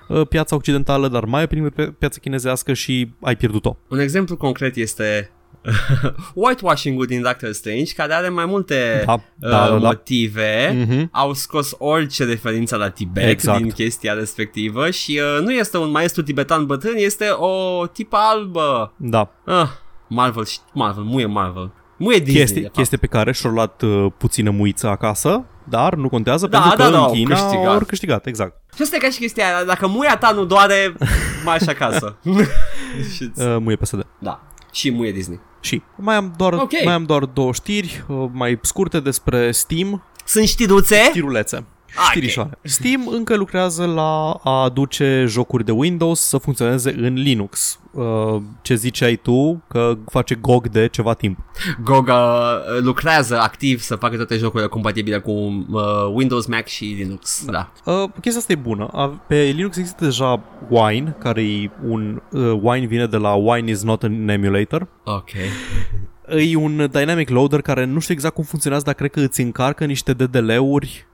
uh, 0.08 0.28
piața 0.28 0.56
occidentală, 0.56 1.08
dar 1.08 1.26
mai 1.26 1.44
appealing 1.44 1.74
pentru 1.74 1.94
piața 1.94 2.18
chinezească 2.22 2.74
și 2.74 3.12
ai 3.22 3.36
pierdut-o. 3.36 3.78
Un 3.90 4.00
exemplu 4.00 4.38
concret 4.38 4.76
este 4.76 5.32
whitewashing-ul 6.34 7.06
din 7.06 7.22
Doctor 7.22 7.52
Strange, 7.52 7.94
care 7.94 8.14
are 8.14 8.30
mai 8.30 8.46
multe 8.46 9.04
Da, 9.06 9.14
uh, 9.14 9.20
da, 9.36 9.50
da, 9.50 9.68
da. 9.68 9.76
motive. 9.88 10.86
Mhm. 10.88 11.10
Au 11.12 11.34
scos 11.34 11.72
orice 11.78 12.24
referință 12.24 12.76
la 12.76 12.90
Tibet 12.90 13.30
Exact. 13.30 13.58
din 13.62 13.72
chestia 13.72 14.14
respectivă 14.14 14.90
și 14.90 15.22
uh, 15.38 15.44
nu 15.44 15.52
este 15.54 15.78
un 15.78 15.92
maestru 15.92 16.22
tibetan 16.22 16.66
bătrân, 16.66 16.94
este 16.96 17.26
o 17.30 17.86
tipă 17.88 18.18
albă. 18.20 18.94
Da, 18.98 19.32
Ah, 19.46 19.68
Marvel, 20.10 20.46
și- 20.46 20.60
Marvel, 20.74 21.04
muie 21.04 21.26
Marvel. 21.26 21.72
Muie 22.00 22.18
Disney, 22.18 22.34
de 22.34 22.40
chestie, 22.40 22.62
fapt. 22.62 22.76
chestie 22.76 22.98
pe 22.98 23.08
care 23.08 23.32
și-au 23.32 23.52
luat 23.52 23.82
uh, 23.82 24.06
puțină 24.18 24.50
muiță 24.50 24.88
acasă, 24.88 25.46
dar 25.70 25.94
nu 25.96 26.10
contează 26.10 26.48
Da, 26.48 26.60
pentru 26.60 26.78
da, 26.78 26.84
că 26.86 26.92
da, 26.92 26.98
în 26.98 27.04
au 27.04 27.12
China 27.12 27.30
câștigat. 27.36 27.66
au 27.74 27.80
câștigat, 27.88 28.26
exact. 28.26 28.56
Și 28.76 28.82
asta 28.82 28.96
e 28.96 29.00
ca 29.00 29.10
și 29.10 29.20
chestia 29.20 29.46
aia, 29.46 29.64
dacă 29.66 29.88
muia 29.88 30.18
ta 30.18 30.32
nu 30.32 30.46
doare, 30.46 30.94
mai 31.46 31.56
așa 31.56 31.72
acasă. 31.72 32.18
și, 33.16 33.32
Uh, 33.36 33.56
muie 33.60 33.76
PSD. 33.76 34.06
da, 34.20 34.42
și 34.72 34.92
muie 34.92 35.12
Disney. 35.12 35.40
Și 35.68 35.82
mai 35.96 36.16
am 36.16 36.34
doar, 36.38 36.54
Ok. 36.54 36.72
mai 36.84 36.94
am 36.94 37.04
doar 37.04 37.26
două 37.26 37.54
știri 37.54 38.04
uh, 38.08 38.26
mai 38.32 38.60
scurte 38.62 39.00
despre 39.00 39.52
Steam, 39.52 40.04
Sunt 40.26 40.48
știruțe? 40.48 41.02
știrulețe. 41.04 41.66
Ah, 41.98 42.04
ok. 42.06 42.10
Știrișoare. 42.10 42.58
Steam 42.62 43.08
încă 43.08 43.36
lucrează 43.36 43.86
la 43.86 44.30
a 44.44 44.64
aduce 44.64 45.26
jocuri 45.28 45.66
de 45.66 45.72
Windows 45.72 46.20
să 46.20 46.38
funcționeze 46.38 46.96
în 46.98 47.14
Linux. 47.14 47.80
Uh, 47.92 48.42
ce 48.62 48.76
ziceai 48.76 49.16
tu 49.16 49.64
că 49.68 49.98
face 50.06 50.36
GOG 50.36 50.68
de 50.68 50.88
ceva 50.88 51.14
timp. 51.14 51.38
GOG 51.84 52.08
uh, 52.08 52.14
lucrează 52.82 53.40
activ 53.40 53.80
să 53.80 53.96
facă 53.96 54.16
toate 54.16 54.38
jocurile 54.38 54.70
compatibile 54.70 55.18
cu 55.20 55.32
uh, 55.32 55.82
Windows, 56.14 56.46
Mac 56.46 56.66
și 56.66 56.84
Linux. 56.98 57.46
Da. 57.46 57.72
Uh, 57.86 58.10
chestia 58.22 58.40
asta 58.40 58.52
e 58.52 58.56
bună. 58.56 58.88
A- 58.94 59.22
Pe 59.28 59.36
Linux 59.56 59.78
există 59.78 60.04
deja 60.06 60.40
Wine, 60.70 61.16
care 61.20 61.42
e 61.44 61.70
un... 61.88 62.22
Uh, 62.32 62.60
Wine 62.62 62.86
vine 62.86 63.06
de 63.06 63.18
la 63.18 63.34
Wine 63.34 63.72
is 63.72 63.84
not 63.84 64.04
an 64.04 64.28
emulator. 64.30 64.88
Ok. 65.04 65.30
E 66.52 66.56
un 66.56 66.88
dynamic 66.92 67.30
loader 67.30 67.62
care 67.62 67.86
nu 67.86 68.00
știu 68.00 68.14
exact 68.14 68.34
cum 68.34 68.44
funcționează, 68.44 68.84
dar 68.86 68.94
cred 68.94 69.12
că 69.12 69.20
îți 69.20 69.42
încarcă 69.42 69.86
niște 69.86 70.14
DDL-uri 70.14 71.06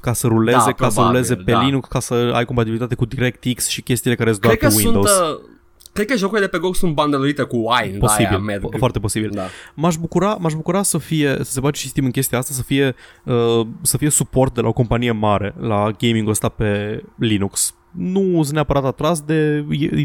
ca 0.00 0.12
să 0.12 0.26
ruleze, 0.26 0.56
Da, 0.56 0.72
ca 0.72 0.88
să 0.88 0.94
probabil, 0.94 1.06
ruleze 1.06 1.34
pe 1.36 1.50
da. 1.52 1.62
Linux, 1.62 1.88
ca 1.88 2.00
să 2.00 2.14
ai 2.34 2.44
compatibilitate 2.44 2.94
cu 2.94 3.04
DirectX 3.04 3.66
și 3.68 3.82
chestiile 3.82 4.16
care 4.16 4.30
sunt 4.30 4.42
doar 4.42 4.56
Cred 4.56 4.70
că 4.70 4.76
pe 4.76 4.82
sunt... 4.82 4.94
Windows. 4.94 5.18
Uh, 5.18 5.40
cred 5.92 6.06
că 6.06 6.16
jocurile 6.16 6.46
de 6.46 6.50
pe 6.50 6.58
GOG 6.58 6.74
sunt 6.74 6.94
bandeluite 6.94 7.42
cu 7.42 7.56
Wine. 7.56 7.98
Posibil, 7.98 8.26
aia 8.26 8.38
merg. 8.38 8.62
po- 8.66 8.78
foarte 8.78 8.98
posibil. 8.98 9.30
Da. 9.34 9.42
M-aș 9.74 9.96
bucura, 9.96 10.36
m-aș 10.40 10.52
bucura 10.52 10.82
să 10.82 10.98
fie 10.98 11.36
să 11.36 11.50
se 11.52 11.60
bage 11.60 11.80
și 11.80 11.88
Steam 11.88 12.06
în 12.06 12.12
chestia 12.12 12.38
asta, 12.38 12.54
să 12.54 12.62
fie 12.62 12.94
uh, 13.24 13.66
să 13.82 13.96
fie 13.96 14.08
suport 14.08 14.54
de 14.54 14.60
la 14.60 14.68
o 14.68 14.72
companie 14.72 15.12
mare 15.12 15.54
la 15.60 15.90
gaming-ul 15.98 16.30
ăsta 16.30 16.48
pe 16.48 17.02
Linux. 17.16 17.74
Nu 17.90 18.20
sunt 18.42 18.50
neapărat 18.54 18.84
atras 18.84 19.20
de, 19.20 19.60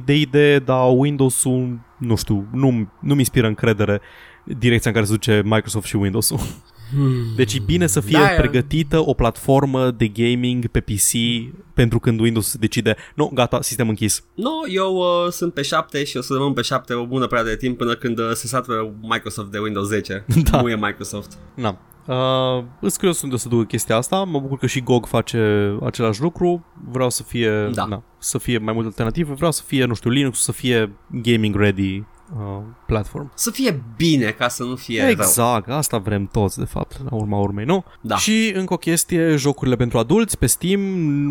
de 0.06 0.16
idee, 0.16 0.60
dar 0.60 0.80
Windows-ul, 0.96 1.80
nu 1.98 2.16
știu, 2.16 2.48
nu, 2.52 2.70
nu 3.00 3.14
mi 3.14 3.20
inspiră 3.20 3.48
încredere 3.48 4.02
direcția 4.44 4.90
în 4.90 4.96
care 4.96 5.06
se 5.06 5.14
duce 5.14 5.42
Microsoft 5.46 5.86
și 5.86 5.96
Windows-ul. 5.96 6.40
Deci 7.36 7.54
e 7.54 7.60
bine 7.66 7.88
să 7.88 8.00
fie 8.00 8.18
Da, 8.18 8.24
da, 8.24 8.28
pregătită 8.28 9.00
o 9.10 9.14
platformă 9.14 9.92
de 9.92 10.08
gaming 10.08 10.68
pe 10.68 10.80
PC 10.80 11.12
pentru 11.74 12.00
când 12.00 12.20
Windows 12.20 12.48
se 12.50 12.58
decide, 12.58 12.96
nu, 13.16 13.32
gata, 13.34 13.62
sistem 13.62 13.90
închis. 13.90 14.24
Nu, 14.36 14.52
eu 14.68 14.96
uh, 14.96 15.32
sunt 15.32 15.54
pe 15.54 15.62
7 15.62 16.04
și 16.04 16.18
o 16.18 16.22
să 16.22 16.34
rămân 16.34 16.54
pe 16.54 16.62
7 16.62 16.94
o 16.94 17.06
bună 17.06 17.26
perioadă 17.28 17.50
de 17.50 17.56
timp 17.56 17.78
până 17.78 17.94
când 17.96 18.20
uh, 18.20 18.30
se 18.34 18.48
satură 18.48 18.94
Microsoft 19.02 19.52
de 19.52 19.58
Windows 19.58 19.88
10. 19.88 20.26
Da. 20.52 20.62
Muie 20.62 20.76
Microsoft. 20.76 21.38
Na. 21.56 21.78
Uh, 22.08 22.64
îți 22.80 22.98
curios 22.98 23.22
unde 23.22 23.36
o 23.36 23.38
să 23.38 23.48
ducă 23.48 23.64
chestia 23.64 23.96
asta 23.96 24.24
Mă 24.24 24.40
bucur 24.40 24.58
că 24.58 24.66
și 24.68 24.82
GOG 24.82 25.06
face 25.06 25.72
același 25.84 26.22
lucru 26.22 26.66
Vreau 26.92 27.10
să 27.10 27.24
fie 27.24 27.70
Da. 27.74 27.86
na, 27.86 28.04
Să 28.18 28.38
fie 28.38 28.58
mai 28.58 28.74
multe 28.74 28.88
alternative 28.88 29.34
Vreau 29.34 29.52
să 29.52 29.64
fie, 29.66 29.86
nu 29.86 29.94
știu, 29.94 30.10
Linux 30.10 30.40
Să 30.44 30.52
fie 30.52 30.92
gaming 31.10 31.56
ready 31.56 32.04
uh, 32.38 32.62
platform 32.86 33.32
Să 33.36 33.52
fie 33.52 33.84
bine 33.96 34.30
ca 34.30 34.48
să 34.48 34.64
nu 34.64 34.76
fie 34.76 35.02
rău. 35.02 35.10
Exact, 35.10 35.70
asta 35.70 35.98
vrem 35.98 36.26
toți 36.32 36.58
de 36.58 36.66
fapt 36.66 37.00
La 37.10 37.16
urma 37.16 37.38
urmei, 37.38 37.66
nu? 37.66 37.84
Da. 38.02 38.16
Și 38.16 38.52
încă 38.56 38.74
o 38.74 38.78
chestie 38.78 39.36
Jocurile 39.36 39.76
pentru 39.76 39.98
adulți 39.98 40.38
pe 40.38 40.46
Steam 40.46 40.80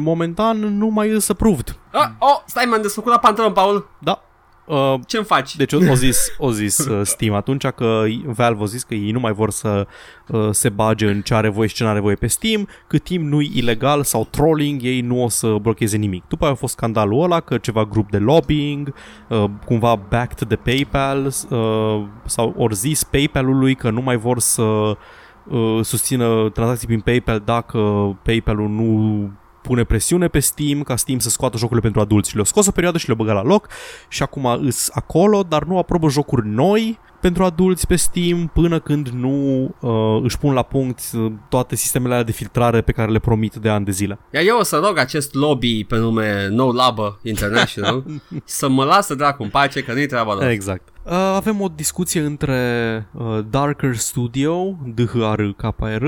Momentan 0.03 0.59
nu 0.59 0.87
mai 0.87 1.09
sunt 1.09 1.29
approved 1.29 1.77
Ah, 1.93 2.09
oh, 2.19 2.43
stai, 2.47 2.65
m-am 2.65 2.83
desfăcut 2.83 3.11
la 3.11 3.19
pantalon, 3.19 3.53
Paul. 3.53 3.89
Da 3.99 4.23
uh, 4.65 4.95
Ce-mi 5.07 5.25
faci? 5.25 5.57
Deci 5.57 5.73
o 5.73 5.95
zis, 5.95 6.33
o 6.39 6.51
zis 6.51 6.79
uh, 6.79 7.01
Steam 7.07 7.35
atunci 7.35 7.67
că 7.67 8.05
Valve 8.25 8.63
a 8.63 8.67
zis 8.67 8.83
că 8.83 8.95
ei 8.95 9.11
nu 9.11 9.21
mai 9.21 9.33
vor 9.33 9.51
să 9.51 9.87
uh, 10.29 10.49
se 10.51 10.69
bage 10.69 11.07
în 11.07 11.21
ce 11.21 11.35
are 11.35 11.49
voie 11.49 11.69
și 11.69 11.75
ce 11.75 11.83
nu 11.83 11.89
are 11.89 12.01
voie 12.01 12.15
pe 12.15 12.27
Steam, 12.27 12.69
cât 12.87 13.03
timp 13.03 13.25
nu-i 13.25 13.51
ilegal 13.55 14.03
sau 14.03 14.27
trolling, 14.31 14.83
ei 14.83 15.01
nu 15.01 15.23
o 15.23 15.29
să 15.29 15.57
blocheze 15.61 15.97
nimic. 15.97 16.25
După 16.29 16.45
aia 16.45 16.53
a 16.53 16.57
fost 16.57 16.73
scandalul 16.73 17.23
ăla 17.23 17.41
că 17.41 17.59
ceva 17.59 17.85
grup 17.85 18.11
de 18.11 18.19
lobbying, 18.19 18.95
uh, 19.29 19.45
cumva 19.65 19.95
backed 20.09 20.49
de 20.49 20.57
PayPal 20.57 21.27
uh, 21.27 22.03
sau 22.25 22.55
ori 22.57 22.75
zis 22.75 23.05
PayPal-ului 23.05 23.75
că 23.75 23.91
nu 23.91 24.01
mai 24.01 24.17
vor 24.17 24.39
să 24.39 24.63
uh, 24.63 25.79
susțină 25.83 26.51
tranzacții 26.51 26.87
prin 26.87 27.01
PayPal 27.01 27.43
dacă 27.45 27.79
PayPal-ul 28.23 28.69
nu 28.69 29.31
pune 29.63 29.85
presiune 29.85 30.29
pe 30.29 30.39
Steam 30.39 30.83
ca 30.83 30.97
Steam 30.97 31.19
să 31.19 31.29
scoată 31.29 31.57
jocurile 31.57 31.81
pentru 31.81 32.01
adulți 32.01 32.29
și 32.29 32.35
le-au 32.35 32.47
scos 32.47 32.67
o 32.67 32.71
perioadă 32.71 32.99
și 32.99 33.07
le-au 33.07 33.19
băgat 33.19 33.35
la 33.35 33.43
loc 33.43 33.69
și 34.09 34.23
acum 34.23 34.47
îs 34.47 34.91
acolo, 34.93 35.43
dar 35.43 35.65
nu 35.65 35.79
aprobă 35.79 36.09
jocuri 36.09 36.49
noi 36.49 36.99
pentru 37.23 37.45
adulți 37.45 37.87
pe 37.87 37.97
Steam 37.97 38.51
până 38.55 38.81
când 38.81 39.09
nu 39.09 39.63
uh, 39.81 40.23
își 40.23 40.39
pun 40.39 40.53
la 40.53 40.63
punct 40.63 41.01
uh, 41.15 41.33
toate 41.49 41.77
sistemele 41.77 42.13
alea 42.13 42.25
de 42.25 42.33
filtrare 42.33 42.81
pe 42.81 42.93
care 42.93 43.11
le 43.11 43.19
promit 43.19 43.55
de 43.55 43.69
ani 43.69 43.85
de 43.85 43.91
zile. 43.91 44.19
Iar 44.33 44.43
eu 44.47 44.59
o 44.59 44.63
să 44.63 44.81
rog 44.85 44.99
acest 44.99 45.35
lobby 45.35 45.85
pe 45.85 45.97
nume 45.97 46.49
No 46.49 46.73
Labă 46.73 47.21
International 47.23 48.05
să 48.45 48.69
mă 48.69 48.85
lasă 48.85 49.15
dracu 49.15 49.43
în 49.43 49.49
pace 49.49 49.83
că 49.83 49.93
nu-i 49.93 50.07
treaba 50.07 50.35
lor. 50.35 50.45
Exact. 50.45 50.89
Uh, 51.05 51.13
avem 51.13 51.61
o 51.61 51.69
discuție 51.69 52.21
între 52.21 53.09
uh, 53.13 53.39
Darker 53.51 53.97
Studio, 53.97 54.79
DHRKR, 54.95 56.05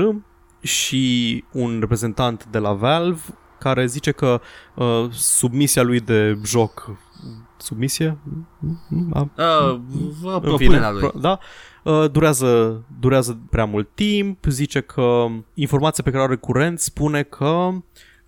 și 0.61 1.43
un 1.51 1.77
reprezentant 1.79 2.45
de 2.51 2.57
la 2.57 2.73
Valve 2.73 3.21
care 3.59 3.85
zice 3.85 4.11
că 4.11 4.41
uh, 4.75 5.05
submisia 5.11 5.81
lui 5.83 5.99
de 5.99 6.37
joc 6.45 6.89
submisie? 7.57 8.17
A, 9.13 9.19
Uh, 9.37 9.79
vă 10.21 10.33
în 10.33 10.39
propunerea 10.39 10.91
lui. 10.91 10.99
pro- 11.01 11.19
da, 11.19 11.39
uh, 11.83 12.11
durează, 12.11 12.83
durează 12.99 13.39
prea 13.49 13.65
mult 13.65 13.89
timp, 13.93 14.45
zice 14.45 14.79
că 14.81 15.25
informația 15.53 16.03
pe 16.03 16.09
care 16.09 16.21
o 16.21 16.25
are 16.25 16.35
curent 16.35 16.79
spune 16.79 17.23
că 17.23 17.69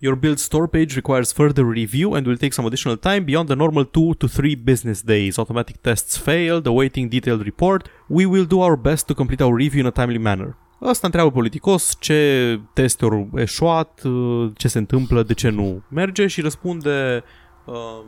Your 0.00 0.14
build 0.16 0.36
store 0.38 0.66
page 0.66 0.94
requires 0.94 1.32
further 1.32 1.64
review 1.64 2.12
and 2.12 2.26
will 2.26 2.36
take 2.36 2.52
some 2.52 2.66
additional 2.66 2.96
time 2.96 3.18
beyond 3.20 3.46
the 3.48 3.56
normal 3.56 3.84
2 3.84 4.14
to 4.14 4.26
3 4.26 4.56
business 4.56 5.02
days. 5.02 5.36
Automatic 5.38 5.76
tests 5.76 6.16
failed, 6.16 6.66
awaiting 6.66 7.10
detailed 7.10 7.42
report. 7.42 7.86
We 8.08 8.24
will 8.26 8.46
do 8.46 8.58
our 8.60 8.76
best 8.76 9.06
to 9.06 9.14
complete 9.14 9.42
our 9.44 9.54
review 9.56 9.80
in 9.80 9.86
a 9.86 9.90
timely 9.90 10.18
manner. 10.18 10.56
Asta 10.80 11.06
întreabă 11.06 11.30
politicos 11.30 11.96
ce 11.98 12.60
teste 12.72 13.04
au 13.04 13.28
eșuat, 13.34 14.02
uh, 14.04 14.50
ce 14.56 14.68
se 14.68 14.78
întâmplă, 14.78 15.22
de 15.22 15.34
ce 15.34 15.48
nu 15.48 15.82
merge 15.88 16.26
și 16.26 16.40
răspunde 16.40 17.24
uh, 17.64 18.04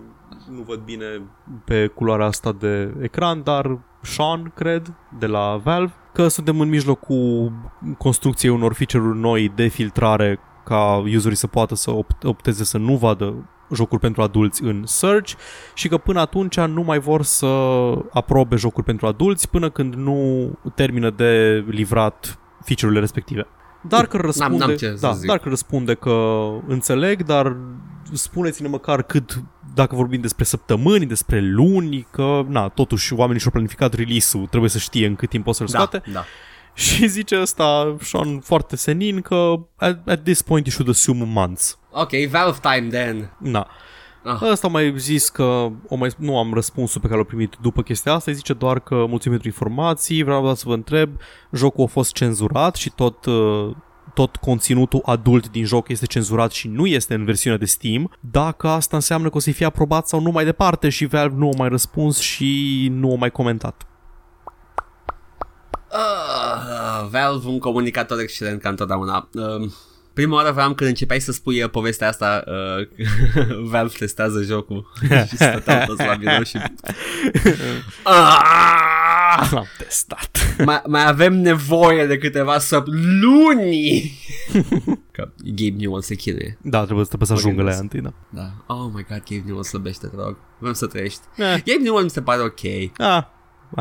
nu 0.50 0.62
văd 0.62 0.80
bine 0.80 1.22
pe 1.64 1.86
culoarea 1.86 2.26
asta 2.26 2.52
de 2.52 2.94
ecran, 3.02 3.42
dar 3.42 3.78
Sean, 4.02 4.52
cred, 4.54 4.94
de 5.18 5.26
la 5.26 5.60
Valve, 5.64 5.92
că 6.12 6.28
suntem 6.28 6.60
în 6.60 6.68
mijlocul 6.68 7.52
construcției 7.98 8.52
unor 8.52 8.72
feature-uri 8.72 9.18
noi 9.18 9.52
de 9.54 9.66
filtrare 9.66 10.38
ca 10.64 11.02
userii 11.14 11.36
să 11.36 11.46
poată 11.46 11.74
să 11.74 11.90
opt- 11.90 12.22
opteze 12.22 12.64
să 12.64 12.78
nu 12.78 12.96
vadă 12.96 13.48
jocuri 13.74 14.00
pentru 14.00 14.22
adulți 14.22 14.62
în 14.62 14.82
search 14.86 15.32
și 15.74 15.88
că 15.88 15.96
până 15.98 16.20
atunci 16.20 16.60
nu 16.60 16.82
mai 16.82 16.98
vor 16.98 17.22
să 17.22 17.46
aprobe 18.12 18.56
jocuri 18.56 18.86
pentru 18.86 19.06
adulți 19.06 19.50
până 19.50 19.70
când 19.70 19.94
nu 19.94 20.50
termină 20.74 21.10
de 21.10 21.64
livrat 21.68 22.39
feature-urile 22.64 23.00
respective. 23.00 23.46
Darker 23.88 24.20
răspunde, 24.20 24.56
n-am 24.56 24.74
ce 24.76 24.94
să 24.94 25.06
da, 25.06 25.12
zic. 25.12 25.26
Darker 25.28 25.48
răspunde 25.48 25.94
că 25.94 26.46
înțeleg, 26.66 27.22
dar 27.22 27.56
spuneți-ne 28.12 28.68
măcar 28.68 29.02
cât, 29.02 29.42
dacă 29.74 29.94
vorbim 29.94 30.20
despre 30.20 30.44
săptămâni, 30.44 31.06
despre 31.06 31.40
luni, 31.40 32.06
că, 32.10 32.44
na, 32.48 32.68
totuși 32.68 33.14
oamenii 33.14 33.40
și-au 33.40 33.52
planificat 33.52 33.94
release-ul, 33.94 34.46
trebuie 34.46 34.70
să 34.70 34.78
știe 34.78 35.06
în 35.06 35.14
cât 35.14 35.28
timp 35.28 35.46
o 35.46 35.52
să-l 35.52 35.66
Da, 35.70 35.72
scoate. 35.72 36.02
da. 36.12 36.24
Și 36.74 37.06
zice 37.06 37.40
ăsta, 37.40 37.96
Sean, 38.00 38.40
foarte 38.40 38.76
senin, 38.76 39.20
că 39.20 39.54
at, 39.76 40.08
at 40.08 40.22
this 40.22 40.42
point 40.42 40.66
you 40.66 40.74
should 40.74 40.90
assume 40.90 41.24
months. 41.32 41.78
Ok, 41.90 42.10
Valve 42.30 42.58
time 42.62 42.88
then. 42.88 43.30
Na. 43.38 43.66
Ah. 44.24 44.40
Ăsta 44.50 44.66
a 44.66 44.70
mai 44.70 44.94
zis 44.96 45.28
că 45.28 45.68
o 45.88 45.96
mai, 45.96 46.10
nu 46.16 46.38
am 46.38 46.54
răspunsul 46.54 47.00
pe 47.00 47.06
care 47.06 47.18
l-a 47.18 47.26
primit 47.26 47.56
după 47.62 47.82
chestia 47.82 48.12
asta, 48.12 48.32
zice 48.32 48.52
doar 48.52 48.80
că 48.80 48.94
mulțumim 48.94 49.38
pentru 49.38 49.48
informații, 49.48 50.22
vreau 50.22 50.42
doar 50.42 50.54
să 50.54 50.64
vă 50.66 50.74
întreb, 50.74 51.10
jocul 51.52 51.84
a 51.84 51.86
fost 51.86 52.12
cenzurat 52.12 52.74
și 52.74 52.90
tot 52.90 53.24
uh, 53.24 53.70
tot 54.14 54.36
conținutul 54.36 55.02
adult 55.04 55.50
din 55.50 55.64
joc 55.64 55.88
este 55.88 56.06
cenzurat 56.06 56.50
și 56.50 56.68
nu 56.68 56.86
este 56.86 57.14
în 57.14 57.24
versiunea 57.24 57.58
de 57.58 57.64
Steam, 57.64 58.16
dacă 58.20 58.68
asta 58.68 58.96
înseamnă 58.96 59.30
că 59.30 59.36
o 59.36 59.40
să 59.40 59.50
fie 59.50 59.66
aprobat 59.66 60.08
sau 60.08 60.20
nu 60.20 60.30
mai 60.30 60.44
departe 60.44 60.88
și 60.88 61.06
Valve 61.06 61.36
nu 61.36 61.50
a 61.54 61.56
mai 61.56 61.68
răspuns 61.68 62.18
și 62.18 62.88
nu 62.92 63.12
a 63.12 63.16
mai 63.16 63.30
comentat. 63.30 63.86
Uh, 65.92 67.08
Valve, 67.10 67.48
un 67.48 67.58
comunicator 67.58 68.20
excelent 68.20 68.60
ca 68.60 68.68
întotdeauna. 68.68 69.28
Uh, 69.32 69.70
prima 70.20 70.34
oară 70.36 70.52
vreau 70.52 70.74
când 70.74 70.88
începeai 70.88 71.20
să 71.20 71.32
spui 71.32 71.62
uh, 71.62 71.70
povestea 71.70 72.08
asta, 72.08 72.44
uh, 72.46 73.06
Valve 73.70 73.94
testează 73.98 74.42
jocul 74.42 74.92
și 75.28 75.36
stăteau 75.36 75.86
toți 75.86 76.06
la 76.06 76.14
birou 76.14 76.42
și... 76.42 76.58
Ah! 78.02 79.48
L-am 79.52 79.66
testat. 79.78 80.56
mai, 80.64 80.82
mai 80.86 81.06
avem 81.06 81.34
nevoie 81.34 82.06
de 82.06 82.18
câteva 82.18 82.58
săptămâni. 82.58 84.12
Că 85.12 85.28
Gabe 85.44 85.74
Newell 85.78 86.02
se 86.02 86.14
chinuie. 86.14 86.58
Da, 86.62 86.84
trebuie, 86.84 87.04
trebuie 87.04 87.28
să 87.28 87.32
Mă 87.32 87.38
ajungă 87.38 87.62
la 87.62 87.70
ea 87.70 87.76
gândesc. 87.76 87.94
întâi, 87.94 88.12
da. 88.30 88.42
Da. 88.42 88.74
Oh 88.74 88.90
my 88.94 89.06
god, 89.08 89.22
Gabe 89.28 89.42
Newell 89.46 89.62
slăbește, 89.64 90.06
te 90.06 90.16
rog. 90.16 90.36
Vrem 90.58 90.72
să 90.72 90.86
trăiești. 90.86 91.20
Eh, 91.36 91.44
Gabe 91.44 91.82
Newell 91.82 92.04
mi 92.04 92.10
se 92.10 92.22
pare 92.22 92.40
ok. 92.42 92.60
ah, 92.98 93.22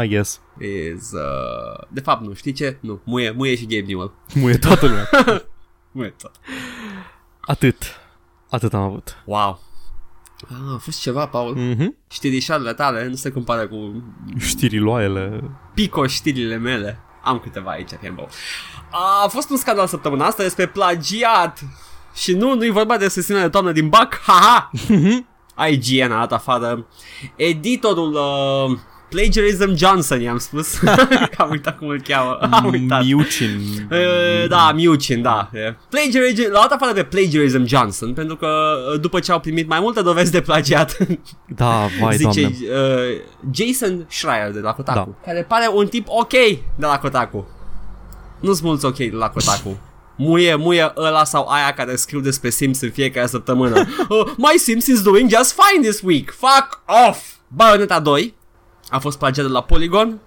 I 0.04 0.08
guess. 0.08 0.42
Is, 0.60 1.12
uh... 1.12 1.88
De 1.90 2.00
fapt, 2.00 2.26
nu. 2.26 2.34
Știi 2.34 2.52
ce? 2.52 2.78
Nu. 2.80 3.02
Muie, 3.04 3.32
muie 3.32 3.56
și 3.56 3.66
Gabe 3.66 3.86
Newell. 3.88 4.14
Muie 4.34 4.58
toată 4.58 4.86
lumea. 4.86 5.10
Muie 5.92 6.10
tot. 6.22 6.32
Atât. 7.40 7.84
Atât 8.50 8.74
am 8.74 8.82
avut. 8.82 9.18
Wow. 9.26 9.60
Ah, 10.50 10.74
a 10.74 10.78
fost 10.78 11.02
ceva, 11.02 11.28
Paul. 11.28 11.56
Mhm. 11.56 11.96
Știrișoarele 12.12 12.74
tale 12.74 13.08
nu 13.08 13.16
se 13.16 13.32
compară 13.32 13.68
cu 13.68 14.04
Știriloaiele. 14.38 15.42
pico 15.74 16.08
știrile 16.08 16.56
mele. 16.58 17.00
Am 17.24 17.40
câteva 17.40 17.72
aici, 17.72 17.90
Campbell. 17.90 18.28
A 19.24 19.28
fost 19.28 19.50
un 19.50 19.58
scandal 19.58 19.88
săptămâna 19.88 20.26
asta 20.26 20.44
despre 20.44 20.68
plagiat. 20.68 21.60
Și 22.14 22.34
nu, 22.34 22.56
nu-i 22.56 22.70
vorba 22.70 22.98
de 22.98 23.08
sesiunea 23.08 23.44
de 23.44 23.50
toamnă 23.50 23.72
din 23.72 23.90
BAC. 23.90 24.20
Haha! 24.26 24.72
IGN 25.70 26.12
a 26.12 26.20
dat 26.20 26.32
afară. 26.32 26.88
Editorul 27.36 28.14
uh, 28.14 28.78
Plagiarism 29.10 29.76
Johnson, 29.76 30.22
i-am 30.22 30.38
spus. 30.38 30.78
Că 31.36 31.36
am 31.38 31.50
uitat 31.50 31.78
cum 31.78 31.88
îl 31.88 32.02
cheamă. 32.02 32.38
Am 32.52 32.66
uitat. 32.72 33.04
Miucin. 33.04 33.60
Uh, 33.92 34.48
da, 34.48 34.72
Miucin, 34.72 35.22
da. 35.22 35.50
E. 35.54 35.76
Plagiarism, 35.90 36.52
l-a 36.52 36.60
dat 36.60 36.72
afară 36.72 36.94
pe 36.94 37.04
Plagiarism 37.04 37.66
Johnson 37.66 38.14
pentru 38.14 38.36
că 38.36 38.48
uh, 38.94 39.00
după 39.02 39.20
ce 39.20 39.32
au 39.32 39.40
primit 39.40 39.68
mai 39.68 39.80
multe 39.80 40.02
dovezi 40.02 40.32
de 40.32 40.42
plagiat 40.42 40.98
Da, 41.56 41.88
vai, 42.02 42.16
zice 42.16 42.42
doamne. 42.42 42.58
uh, 43.12 43.22
Jason 43.52 44.06
Schreier 44.10 44.52
de 44.52 44.60
la 44.60 44.74
Kotaku, 44.74 45.16
Da. 45.24 45.32
care 45.32 45.46
pare 45.48 45.70
un 45.74 45.88
tip 45.88 46.06
ok 46.08 46.32
de 46.32 46.86
la 46.86 47.00
Kotaku. 47.00 47.48
Nu-s 48.40 48.60
mulți 48.62 48.86
ok 48.86 48.98
de 48.98 49.10
la 49.12 49.30
Kotaku. 49.30 49.78
Muie, 50.16 50.56
muie 50.56 50.92
ăla 50.98 51.24
sau 51.24 51.48
aia 51.48 51.74
care 51.74 51.96
scriu 51.96 52.20
despre 52.20 52.50
Sims 52.50 52.82
în 52.82 52.90
fiecare 52.92 53.28
săptămână. 53.28 53.76
Uh, 54.10 54.32
my 54.38 54.58
Sims 54.58 54.88
is 54.88 55.02
doing 55.02 55.30
just 55.30 55.60
fine 55.62 55.88
this 55.88 56.02
week. 56.02 56.32
Fuck 56.38 56.82
off! 57.08 57.20
Bayonetta 57.48 58.00
2 58.00 58.34
a 58.90 59.00
fost 59.00 59.18
plagiat 59.18 59.46
de 59.46 59.52
la 59.52 59.62
Polygon. 59.62 60.20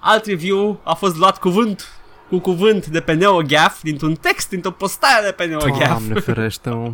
Alt 0.00 0.26
review 0.26 0.80
a 0.84 0.94
fost 0.94 1.16
luat 1.16 1.38
cuvânt 1.38 1.88
cu 2.28 2.38
cuvânt 2.38 2.86
de 2.86 3.00
pe 3.00 3.12
NeoGaf 3.12 3.82
dintr-un 3.82 4.14
text, 4.14 4.48
dintr-o 4.48 4.70
postare 4.70 5.24
de 5.26 5.32
pe 5.32 5.44
NeoGaf 5.44 5.88
Doamne 5.88 6.20
ferește, 6.30 6.70
mă. 6.70 6.92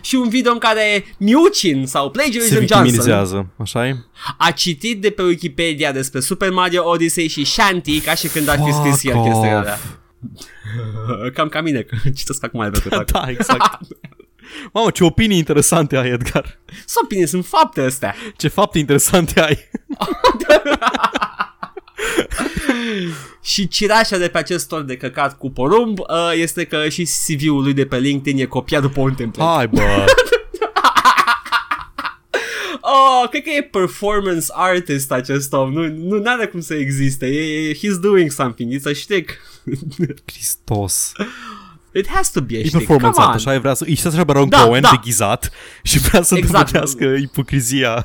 și 0.00 0.14
un 0.14 0.28
video 0.28 0.52
în 0.52 0.58
care 0.58 1.04
Miuchin 1.18 1.86
sau 1.86 2.04
Se 2.04 2.10
Plagiarism 2.10 2.54
Johnson 2.54 2.82
victimizează, 2.82 3.46
așa 3.56 3.86
e? 3.88 3.96
a 4.38 4.50
citit 4.50 5.00
de 5.00 5.10
pe 5.10 5.22
Wikipedia 5.22 5.92
despre 5.92 6.20
Super 6.20 6.50
Mario 6.50 6.88
Odyssey 6.88 7.28
și 7.28 7.44
Shanty 7.44 8.00
ca 8.00 8.14
și 8.14 8.28
când 8.28 8.48
ar 8.48 8.58
fi 8.64 8.72
scris 8.72 9.04
el 9.04 9.12
Fuck 9.12 9.24
chestiile 9.24 9.56
off. 9.56 9.60
alea. 9.66 9.78
Cam 11.34 11.48
ca 11.48 11.60
mine, 11.60 11.80
că 11.82 11.96
citesc 12.14 12.44
acum 12.44 12.70
de 12.72 12.78
pe 12.78 12.88
Kotaku. 12.88 13.10
Da, 13.12 13.30
exact. 13.30 13.78
Mamă, 14.72 14.90
ce 14.90 15.04
opinii 15.04 15.38
interesante 15.38 15.96
ai, 15.96 16.08
Edgar. 16.08 16.60
Sunt 16.86 17.04
opinii, 17.04 17.26
sunt 17.26 17.46
fapte 17.46 17.80
astea. 17.80 18.14
Ce 18.36 18.48
fapte 18.48 18.78
interesante 18.78 19.40
ai. 19.40 19.58
Și 23.42 23.68
cireașa 23.68 24.16
de 24.16 24.28
pe 24.28 24.38
acest 24.38 24.68
tor 24.68 24.82
de 24.82 24.96
căcat 24.96 25.38
cu 25.38 25.50
porumb 25.50 25.98
uh, 25.98 26.06
este 26.34 26.64
că 26.64 26.88
și 26.88 27.08
CV-ul 27.26 27.62
lui 27.62 27.72
de 27.72 27.86
pe 27.86 27.98
LinkedIn 27.98 28.40
e 28.40 28.44
copiat 28.44 28.82
după 28.82 29.00
un 29.00 29.14
template. 29.14 29.56
Hai, 29.56 29.68
bă. 29.68 29.80
Oh, 32.82 33.28
cred 33.28 33.42
că 33.42 33.50
e 33.50 33.62
performance 33.62 34.46
artist 34.50 35.12
acest 35.12 35.52
om. 35.52 35.72
Nu, 35.72 35.88
nu 35.88 36.22
are 36.24 36.46
cum 36.46 36.60
să 36.60 36.74
existe. 36.74 37.26
E, 37.26 37.68
e, 37.68 37.74
he's 37.74 38.00
doing 38.00 38.30
something. 38.30 38.74
It's 38.74 38.90
a 38.90 38.92
shtick. 38.92 39.38
Cristos. 40.24 41.12
It 41.94 42.08
has 42.08 42.30
to 42.30 42.40
be 42.40 42.54
a 42.54 42.58
E 42.58 42.62
shtick. 42.64 42.76
performance 42.76 43.14
Come 43.20 43.26
art, 43.26 43.40
on. 43.40 43.46
așa, 43.46 43.54
e 43.54 43.58
vrea 43.58 43.74
să... 43.74 43.84
E 43.88 43.94
și 43.94 44.06
așa 44.06 44.24
Baron 44.24 44.48
Da, 44.48 44.62
Cohen 44.64 44.82
da. 44.82 44.88
deghizat 44.90 45.50
și 45.82 45.98
vrea 45.98 46.22
să 46.22 46.34
Exact. 46.36 46.64
dovedească 46.66 47.04
ipocrizia, 47.04 48.04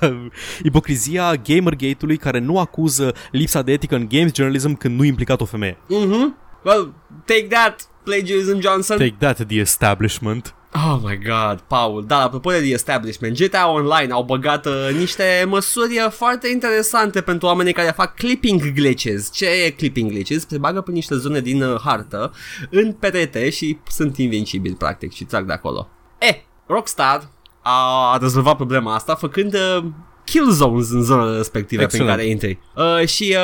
ipocrizia 0.63 1.33
Gamergate-ului 1.35 2.17
care 2.17 2.39
nu 2.39 2.59
acuză 2.59 3.13
lipsa 3.31 3.61
de 3.61 3.71
etică 3.71 3.95
în 3.95 4.07
games 4.09 4.33
journalism 4.35 4.75
când 4.77 4.97
nu 4.97 5.03
implicat 5.03 5.41
o 5.41 5.45
femeie. 5.45 5.77
Mhm. 5.87 6.37
Well, 6.63 6.93
take 7.25 7.47
that, 7.49 7.87
plagiarism 8.03 8.59
Johnson. 8.59 8.97
Take 8.97 9.15
that, 9.19 9.47
the 9.47 9.55
establishment. 9.59 10.53
Oh 10.75 10.99
my 11.03 11.17
god, 11.17 11.59
Paul. 11.67 12.03
Da, 12.07 12.21
apropo 12.21 12.51
de 12.51 12.59
The 12.59 12.73
Establishment, 12.73 13.37
GTA 13.37 13.69
Online 13.69 14.11
au 14.11 14.23
băgat 14.23 14.65
uh, 14.65 14.89
niște 14.97 15.45
măsuri 15.47 15.99
uh, 16.05 16.11
foarte 16.11 16.47
interesante 16.47 17.21
pentru 17.21 17.47
oamenii 17.47 17.73
care 17.73 17.91
fac 17.95 18.15
clipping 18.15 18.71
glitches. 18.73 19.31
Ce 19.31 19.45
e 19.45 19.69
clipping 19.69 20.09
glitches? 20.11 20.47
Se 20.47 20.57
bagă 20.57 20.81
pe 20.81 20.91
niște 20.91 21.15
zone 21.15 21.39
din 21.39 21.63
uh, 21.63 21.79
hartă 21.83 22.33
în 22.69 22.93
perete 22.93 23.49
și 23.49 23.77
sunt 23.87 24.17
invincibili, 24.17 24.75
practic, 24.75 25.13
și 25.13 25.23
trag 25.23 25.45
de 25.45 25.53
acolo. 25.53 25.89
E, 26.19 26.43
Rockstar 26.67 27.29
a 27.61 28.17
rezolvat 28.21 28.55
problema 28.55 28.93
asta 28.93 29.15
făcând 29.15 29.53
uh, 29.53 29.83
kill 30.23 30.51
zones 30.51 30.89
în 30.89 31.01
zonele 31.01 31.37
respective 31.37 31.83
Excellent. 31.83 32.09
prin 32.09 32.17
care 32.17 32.31
intri. 32.31 32.59
Uh, 32.75 33.07
și 33.07 33.35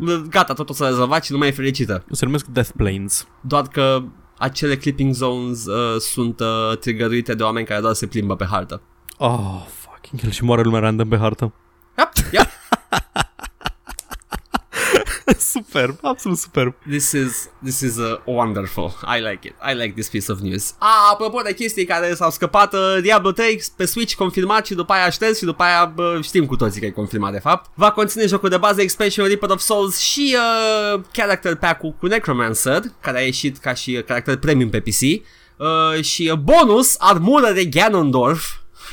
uh, 0.00 0.18
gata, 0.28 0.52
totul 0.52 0.74
s-a 0.74 0.86
rezolvat 0.86 1.24
și 1.24 1.32
lumea 1.32 1.48
e 1.48 1.52
fericită. 1.52 2.04
Se 2.10 2.24
numesc 2.24 2.46
Death 2.46 2.70
Planes. 2.76 3.26
Doar 3.40 3.62
că 3.62 4.02
acele 4.38 4.76
clipping 4.76 5.14
zones 5.14 5.66
uh, 5.66 6.00
sunt 6.00 6.40
uh, 6.40 6.78
trigăruite 6.80 7.34
de 7.34 7.42
oameni 7.42 7.66
care 7.66 7.80
doar 7.80 7.94
se 7.94 8.06
plimbă 8.06 8.36
pe 8.36 8.46
hartă. 8.50 8.80
Oh, 9.16 9.66
fucking 9.68 10.20
hell, 10.20 10.32
și 10.32 10.44
moare 10.44 10.62
lumea 10.62 10.80
random 10.80 11.08
pe 11.08 11.16
hartă. 11.16 11.52
Yep, 11.98 12.12
yep. 12.32 12.46
superb, 15.38 15.98
absolut 16.02 16.38
superb. 16.38 16.74
This 16.88 17.12
is 17.12 17.48
this 17.62 17.80
is 17.80 17.98
uh, 17.98 18.16
wonderful. 18.24 18.94
I 19.02 19.20
like 19.20 19.48
it. 19.48 19.54
I 19.70 19.74
like 19.74 19.94
this 19.94 20.08
piece 20.08 20.32
of 20.32 20.40
news. 20.40 20.74
A, 20.78 21.10
apropo 21.12 21.40
de 21.40 21.54
chestii 21.54 21.84
care 21.84 22.14
s-au 22.14 22.30
scăpat, 22.30 22.74
uh, 22.74 22.98
Diablo 23.02 23.32
3 23.32 23.62
pe 23.76 23.84
Switch 23.84 24.14
confirmat 24.14 24.66
și 24.66 24.74
după 24.74 24.92
aia 24.92 25.10
șters 25.10 25.38
și 25.38 25.44
după 25.44 25.62
aia 25.62 25.84
bă, 25.84 26.18
știm 26.22 26.46
cu 26.46 26.56
toții 26.56 26.80
că 26.80 26.86
e 26.86 26.90
confirmat 26.90 27.32
de 27.32 27.38
fapt. 27.38 27.70
Va 27.74 27.90
conține 27.90 28.26
jocul 28.26 28.48
de 28.48 28.56
bază 28.56 28.80
Expansion 28.80 29.26
Reaper 29.26 29.50
of 29.50 29.60
Souls 29.60 29.98
și 29.98 30.36
uh, 30.94 31.00
character 31.12 31.54
pack-ul 31.54 31.94
cu 31.98 32.06
Necromancer, 32.06 32.82
care 33.00 33.18
a 33.18 33.22
ieșit 33.22 33.56
ca 33.56 33.74
și 33.74 33.94
uh, 33.96 34.04
character 34.04 34.36
premium 34.36 34.70
pe 34.70 34.80
PC. 34.80 35.00
Uh, 35.56 36.02
și 36.02 36.30
uh, 36.32 36.38
bonus 36.38 36.94
armură 36.98 37.52
de 37.52 37.64
Ganondorf. 37.64 38.44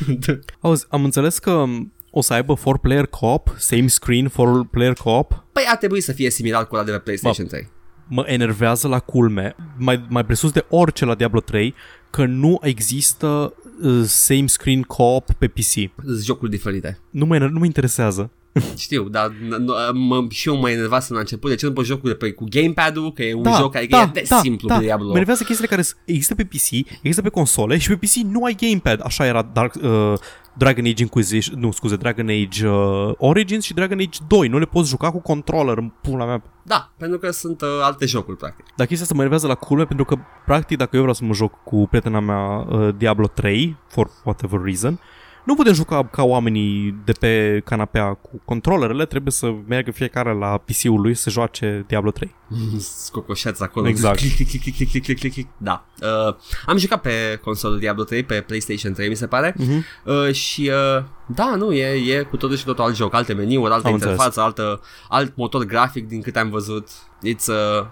Auzi, 0.62 0.86
am 0.90 1.04
înțeles 1.04 1.40
că 1.40 1.52
um, 1.52 1.94
o 2.16 2.22
să 2.22 2.34
aibă 2.34 2.58
4-player 2.58 3.10
co-op, 3.10 3.56
same 3.58 3.88
screen 3.88 4.30
4-player 4.30 4.94
co-op. 5.04 5.44
Păi 5.52 5.64
ar 5.68 5.78
trebui 5.78 6.02
să 6.02 6.12
fie 6.12 6.30
similar 6.30 6.68
cu 6.68 6.76
la 6.76 6.84
de 6.84 6.92
pe 6.92 6.98
PlayStation 6.98 7.48
3. 7.48 7.70
Mă 8.08 8.24
enervează 8.28 8.88
la 8.88 9.00
culme, 9.00 9.56
mai, 9.78 10.06
mai 10.10 10.26
presus 10.26 10.52
de 10.52 10.66
orice 10.70 11.06
la 11.06 11.16
Diablo 11.16 11.40
3, 11.40 11.74
că 12.10 12.26
nu 12.26 12.60
există 12.62 13.54
uh, 13.82 14.04
same 14.06 14.48
screen 14.48 14.82
co-op 14.82 15.32
pe 15.38 15.48
PC. 15.48 15.62
Sunt 15.62 15.92
jocuri 16.24 16.52
diferite. 16.52 17.00
Nu 17.10 17.26
mă, 17.26 17.36
ener- 17.36 17.52
nu 17.52 17.60
mă 17.60 17.66
interesează. 17.66 18.32
Știu, 18.78 19.04
dar 19.10 19.30
n- 19.30 19.58
n- 19.58 19.92
mă, 19.94 20.26
și 20.30 20.48
eu 20.48 20.58
mă 20.58 20.70
enervasem 20.70 21.16
la 21.16 21.22
început, 21.22 21.50
de 21.50 21.56
ce 21.56 21.66
nu 21.66 21.72
poți 21.74 21.88
jocul 21.88 22.10
de 22.10 22.16
pe, 22.16 22.32
cu 22.32 22.46
gamepad-ul, 22.50 23.14
că 23.14 23.24
e 23.24 23.34
un 23.34 23.44
joc 23.58 23.72
care 23.72 23.86
e 23.90 24.10
de 24.14 24.24
simplu 24.42 24.68
da. 24.68 24.76
pe 24.78 24.84
Diablo. 24.84 25.06
Mă 25.06 25.12
enervează 25.14 25.44
chestiile 25.44 25.70
care 25.70 25.82
s- 25.82 25.96
există 26.06 26.36
pe 26.36 26.44
PC, 26.44 26.72
există 26.72 27.22
pe 27.22 27.30
console 27.30 27.78
și 27.78 27.88
pe 27.88 27.96
PC 27.96 28.14
nu 28.16 28.44
ai 28.44 28.56
gamepad. 28.60 29.00
Așa 29.06 29.26
era 29.26 29.50
Dark, 29.54 29.74
uh, 29.84 30.14
Dragon 30.58 30.86
Age 30.86 31.02
Inquisition, 31.04 31.60
nu 31.60 31.72
scuze, 31.72 31.96
Dragon 31.96 32.28
Age 32.30 32.68
uh, 32.68 33.12
Origins 33.18 33.64
și 33.64 33.74
Dragon 33.74 33.98
Age 34.00 34.20
2. 34.28 34.48
Nu 34.48 34.60
le 34.60 34.66
poți 34.66 34.90
juca 34.90 35.12
cu 35.12 35.20
controller 35.22 35.78
în 35.78 35.92
pula 36.02 36.26
mea. 36.26 36.44
Da, 36.64 36.92
pentru 36.98 37.18
că 37.20 37.32
sunt 37.32 37.62
uh, 37.62 37.68
alte 37.84 38.06
jocuri, 38.06 38.38
practic. 38.38 38.66
Dar 38.76 38.86
chestia 38.88 39.04
asta 39.04 39.14
mă 39.16 39.24
enervează 39.24 39.48
la 39.48 39.56
culme 39.56 39.86
pentru 39.86 40.06
că, 40.06 40.18
practic, 40.46 40.78
dacă 40.78 40.90
eu 40.94 41.00
vreau 41.02 41.16
să 41.16 41.24
mă 41.24 41.34
joc 41.34 41.64
cu 41.64 41.88
prietena 41.88 42.20
mea 42.20 42.66
uh, 42.70 42.90
Diablo 42.98 43.28
3, 43.28 43.76
for 43.88 44.10
whatever 44.24 44.60
reason, 44.64 45.00
Nu 45.44 45.56
putem 45.56 45.74
juca 45.74 46.06
ca 46.12 46.24
oamenii 46.24 46.96
de 47.06 47.12
pe 47.12 47.62
canapea 47.66 48.14
cu 48.14 48.42
controlerele, 48.46 49.06
trebuie 49.06 49.32
să 49.32 49.54
meargă 49.68 49.92
fiecare 49.92 50.34
la 50.34 50.58
PC-ul 50.58 51.02
lui 51.02 51.14
să 51.14 51.30
joace 51.30 51.86
Diablo 51.88 52.12
3. 52.12 52.36
Scocoșeați 53.06 53.64
acolo. 53.64 53.88
Exact. 53.88 54.18
Click, 54.18 54.36
click, 54.36 54.50
click, 54.50 54.64
click, 54.64 54.90
click, 54.90 55.06
click, 55.06 55.20
click, 55.20 55.34
click. 55.34 55.50
Da. 55.58 55.86
Uh, 56.02 56.36
am 56.66 56.78
jucat 56.78 57.02
pe 57.02 57.40
consolul 57.44 57.80
Diablo 57.80 58.04
3, 58.04 58.24
pe 58.24 58.42
PlayStation 58.42 58.94
3, 58.94 59.10
mi 59.10 59.16
se 59.16 59.28
pare. 59.28 59.56
Uh-huh. 59.60 60.04
Uh, 60.04 60.34
și 60.34 60.72
uh, 60.98 61.04
da, 61.26 61.56
nu, 61.56 61.74
e, 61.74 62.16
e 62.18 62.22
cu 62.24 62.38
totul 62.38 62.58
și 62.58 62.66
totul 62.66 62.84
alt 62.84 62.96
joc, 62.96 63.14
alte 63.14 63.34
meniuri, 63.34 63.74
altă 63.74 63.88
Am 63.88 63.94
interfață, 63.94 64.42
altă, 64.42 64.82
alt 65.10 65.36
motor 65.36 65.64
grafic 65.66 66.08
din 66.08 66.22
câte 66.22 66.40
am 66.40 66.50
văzut. 66.50 66.90
It's, 67.28 67.48
uh, 67.48 67.86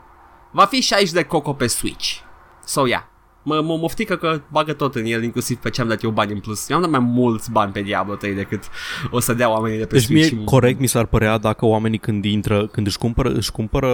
va 0.51 0.65
fi 0.65 0.81
60 0.81 1.11
de 1.11 1.23
coco 1.23 1.53
pe 1.53 1.67
Switch. 1.67 2.17
So, 2.65 2.87
yeah. 2.87 3.10
Mă, 3.43 3.61
mă 3.61 3.77
moftică 3.77 4.15
că 4.15 4.41
bagă 4.51 4.73
tot 4.73 4.95
în 4.95 5.05
el, 5.05 5.23
inclusiv 5.23 5.57
pe 5.57 5.69
ce 5.69 5.81
am 5.81 5.87
dat 5.87 6.03
eu 6.03 6.09
bani 6.09 6.31
în 6.31 6.39
plus. 6.39 6.69
Eu 6.69 6.75
am 6.75 6.81
dat 6.81 6.91
mai 6.91 6.99
mulți 6.99 7.51
bani 7.51 7.71
pe 7.71 7.81
Diablo 7.81 8.15
3 8.15 8.33
decât 8.33 8.63
o 9.11 9.19
să 9.19 9.33
dea 9.33 9.49
oamenii 9.49 9.77
de 9.77 9.85
pe 9.85 9.93
Deci 9.95 10.03
Switch. 10.03 10.31
mie 10.31 10.43
corect 10.43 10.79
mi 10.79 10.87
s-ar 10.87 11.05
părea 11.05 11.37
dacă 11.37 11.65
oamenii 11.65 11.97
când 11.97 12.25
intră, 12.25 12.67
când 12.67 12.87
își 12.87 12.97
cumpără, 12.97 13.29
își 13.29 13.51
cumpără, 13.51 13.87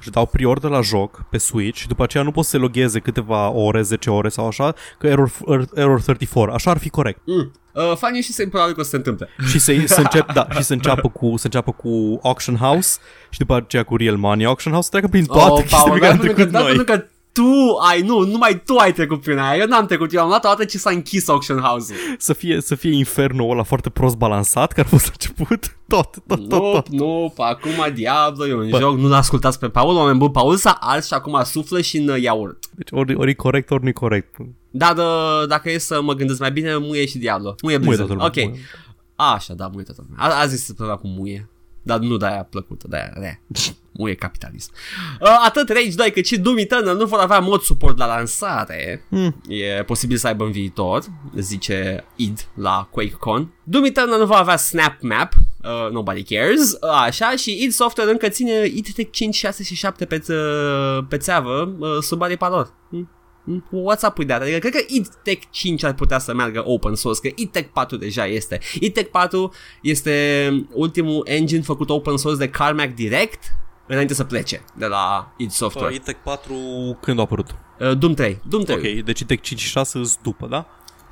își 0.00 0.10
dau 0.10 0.26
pre-order 0.26 0.70
la 0.70 0.80
joc 0.80 1.24
pe 1.30 1.38
Switch 1.38 1.80
și 1.80 1.86
după 1.88 2.02
aceea 2.02 2.22
nu 2.22 2.30
pot 2.30 2.44
să 2.44 2.50
se 2.50 2.56
logheze 2.56 2.98
câteva 2.98 3.50
ore, 3.50 3.82
10 3.82 4.10
ore 4.10 4.28
sau 4.28 4.46
așa, 4.46 4.74
că 4.98 5.06
error, 5.06 5.32
er, 5.46 5.64
error 5.74 6.00
34. 6.00 6.54
Așa 6.54 6.70
ar 6.70 6.78
fi 6.78 6.90
corect. 6.90 7.20
Mm. 7.24 7.52
Uh, 7.72 7.96
funny 7.96 8.20
și 8.20 8.32
se 8.32 8.46
probabil 8.46 8.74
că 8.74 8.80
o 8.80 8.82
să 8.82 8.88
se 8.88 8.96
întâmple. 8.96 9.28
și 9.48 9.58
să, 9.58 9.72
să 9.84 10.00
încep, 10.04 10.32
da, 10.32 10.46
și 10.50 10.62
să 10.62 10.72
înceapă 10.72 11.08
cu 11.08 11.34
să 11.36 11.44
înceapă 11.44 11.72
cu 11.72 12.18
Auction 12.22 12.56
House 12.56 12.98
și 13.30 13.38
după 13.38 13.56
aceea 13.56 13.82
cu 13.82 13.96
Real 13.96 14.16
Money 14.16 14.46
Auction 14.46 14.72
House, 14.72 14.88
să 14.90 14.90
treacă 14.90 15.08
prin 15.10 15.24
toate 15.24 15.50
oh, 15.50 15.58
chestiile 15.58 15.92
pe 15.92 15.98
care 15.98 16.12
am 16.12 16.18
pentru 16.18 16.34
că, 16.34 16.34
trecut 16.34 16.52
da, 16.52 16.58
noi. 16.58 16.74
pentru 16.74 16.94
că 16.94 17.04
tu 17.32 17.76
ai, 17.88 18.00
nu, 18.02 18.18
numai 18.24 18.62
tu 18.66 18.76
ai 18.76 18.92
trecut 18.92 19.20
prin 19.20 19.38
aia, 19.38 19.60
eu 19.60 19.66
n-am 19.66 19.86
trecut, 19.86 20.12
eu 20.12 20.20
am 20.22 20.28
luat 20.28 20.40
toată 20.40 20.64
ce 20.64 20.78
s-a 20.78 20.90
închis 20.90 21.28
Auction 21.28 21.58
House-ul. 21.58 21.98
Să 22.18 22.32
fie, 22.32 22.60
să 22.60 22.74
fie 22.74 22.92
infernul 22.94 23.50
ăla 23.50 23.62
foarte 23.62 23.90
prost 23.90 24.16
balansat, 24.16 24.72
care 24.72 24.86
a 24.86 24.90
fost 24.90 25.04
la 25.04 25.10
început. 25.12 25.76
Tot, 25.88 26.16
tot, 26.26 26.48
tot, 26.48 26.48
Nu, 26.48 26.72
tot. 26.72 26.88
nu, 26.88 27.32
acum 27.36 27.92
Diablo 27.94 28.46
e 28.46 28.54
un 28.54 28.68
joc, 28.78 28.96
nu 28.98 29.08
l-ascultați 29.08 29.58
pe 29.58 29.68
Paul, 29.68 29.96
oameni 29.96 30.18
buni, 30.18 30.30
Paul 30.30 30.56
s-a 30.56 30.76
ars 30.80 31.06
și 31.06 31.14
acum 31.14 31.40
suflă 31.44 31.80
și 31.80 31.96
în 31.98 32.08
uh, 32.08 32.20
iaurt. 32.22 32.58
Deci 32.74 32.88
ori, 32.90 33.14
ori 33.14 33.30
e 33.30 33.34
corect, 33.34 33.70
ori 33.70 33.82
nu 33.82 33.88
e 33.88 33.92
corect. 33.92 34.36
Da, 34.70 34.92
da, 34.94 35.04
dacă 35.48 35.70
e 35.70 35.78
să 35.78 36.02
mă 36.02 36.12
gândesc 36.14 36.40
mai 36.40 36.52
bine, 36.52 36.76
muie 36.76 37.06
și 37.06 37.18
Diablo. 37.18 37.54
Muie 37.62 37.76
Muie 37.76 37.78
Blizzard. 37.88 38.08
toată 38.08 38.12
lumea, 38.12 38.26
ok. 38.26 38.50
muie. 38.50 38.60
Așa, 39.34 39.54
da, 39.54 39.66
muie 39.72 39.84
toată 39.84 40.04
lumea. 40.08 40.24
A, 40.36 40.40
a 40.40 40.46
zis 40.46 40.64
să 40.64 40.72
cu 40.72 41.06
muie. 41.08 41.48
Dar 41.82 41.98
nu 41.98 42.16
de 42.16 42.26
aia 42.26 42.42
plăcută, 42.50 42.86
de 42.88 42.96
aia 42.96 43.12
rea. 43.14 43.40
Muie 43.92 44.14
capitalism. 44.14 44.70
Uh, 45.20 45.28
atât 45.44 45.68
Rage 45.68 45.94
2 45.94 46.10
cât 46.10 46.26
și 46.26 46.38
Doom 46.38 46.56
Eternal 46.56 46.96
nu 46.96 47.04
vor 47.04 47.18
avea 47.18 47.38
mod 47.38 47.60
suport 47.60 47.98
la 47.98 48.06
lansare. 48.06 49.04
Hmm. 49.08 49.42
E 49.48 49.82
posibil 49.82 50.16
să 50.16 50.26
aibă 50.26 50.44
în 50.44 50.50
viitor, 50.50 51.04
zice 51.36 52.04
id 52.16 52.48
la 52.54 52.88
QuakeCon. 52.90 53.52
Doom 53.64 53.84
Eternal 53.84 54.18
nu 54.18 54.26
va 54.26 54.36
avea 54.36 54.56
Snap 54.56 54.96
Map, 55.00 55.32
uh, 55.62 55.90
nobody 55.90 56.22
cares, 56.22 56.72
uh, 56.72 56.78
așa, 57.04 57.36
și 57.36 57.62
id 57.62 57.72
Software 57.72 58.10
încă 58.10 58.28
ține 58.28 58.64
id 58.64 58.88
Tech 58.94 59.10
5, 59.12 59.34
6 59.34 59.62
și 59.62 59.74
7 59.74 60.04
pe, 60.04 60.18
ță- 60.18 61.08
pe 61.08 61.16
țeavă 61.16 61.74
uh, 61.78 61.88
sub 62.00 62.22
aripa 62.22 62.48
lor. 62.48 62.72
Hmm. 62.90 63.10
Hmm? 63.44 63.64
What's 63.70 64.02
up 64.08 64.18
with 64.18 64.30
that? 64.30 64.42
Adică 64.42 64.58
cred 64.58 64.72
că 64.72 64.80
id 64.88 65.08
Tech 65.22 65.42
5 65.50 65.84
ar 65.84 65.94
putea 65.94 66.18
să 66.18 66.34
meargă 66.34 66.62
open 66.66 66.94
source, 66.94 67.28
că 67.28 67.34
id 67.36 67.50
Tech 67.50 67.68
4 67.72 67.96
deja 67.96 68.26
este. 68.26 68.60
id 68.80 68.92
Tech 68.94 69.10
4 69.10 69.52
este 69.82 70.66
ultimul 70.72 71.22
engine 71.28 71.62
făcut 71.62 71.90
open 71.90 72.16
source 72.16 72.38
de 72.38 72.48
Carmack 72.48 72.94
direct 72.94 73.42
înainte 73.86 74.14
să 74.14 74.24
plece 74.24 74.62
de 74.74 74.86
la 74.86 75.32
id 75.36 75.50
Software. 75.50 75.94
Itec 75.94 76.16
4 76.16 76.54
când 77.00 77.18
a 77.18 77.22
apărut? 77.22 77.54
Uh, 77.80 77.98
Doom 77.98 78.14
3. 78.14 78.40
Doom 78.48 78.62
3. 78.64 78.76
Ok, 78.76 79.04
deci 79.04 79.20
Itec 79.20 79.40
5 79.40 79.60
și 79.60 79.68
6 79.68 79.98
îs 79.98 80.18
după, 80.22 80.46
da? 80.46 80.66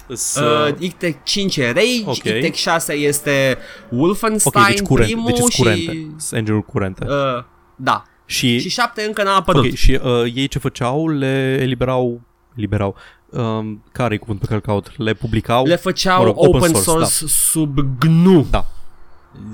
Îs, 0.08 0.36
Uh, 0.36 0.68
uh, 0.68 0.74
ITEC 0.78 1.22
5 1.22 1.56
e 1.56 1.70
Rage, 1.72 2.02
Ok. 2.04 2.16
ITEC 2.24 2.54
6 2.54 2.92
este 2.92 3.58
Wolfenstein 3.90 4.64
ok, 4.64 4.70
deci 4.70 4.82
curent, 4.82 5.06
primul 5.10 5.26
deci 5.26 5.36
sunt 5.38 5.52
și... 5.52 5.62
curente. 5.62 5.92
Sunt 6.16 6.38
engine-uri 6.38 6.64
curente. 6.66 7.04
Uh, 7.04 7.44
da. 7.76 8.04
Și, 8.30 8.58
Și 8.60 8.68
7 8.68 9.02
încă 9.02 9.22
n-a 9.22 9.34
apărut. 9.34 9.64
ok, 9.64 9.74
și 9.74 9.98
uh, 10.02 10.32
ei 10.34 10.46
ce 10.48 10.58
făceau? 10.58 11.08
Le 11.08 11.58
eliberau, 11.60 12.20
eliberau, 12.56 12.96
um, 13.30 13.84
care 13.92 14.14
e 14.14 14.16
cuvântul 14.16 14.46
pe 14.48 14.54
care 14.54 14.62
îl 14.66 14.72
caut? 14.74 14.98
Le 14.98 15.12
publicau? 15.14 15.66
Le 15.66 15.76
făceau 15.76 16.18
Mă 16.18 16.24
rog, 16.24 16.34
open, 16.38 16.54
open 16.54 16.68
source, 16.74 16.82
source, 16.82 17.06
source 17.14 17.34
sub 17.34 17.78
GNU. 17.98 18.46
Da. 18.50 18.66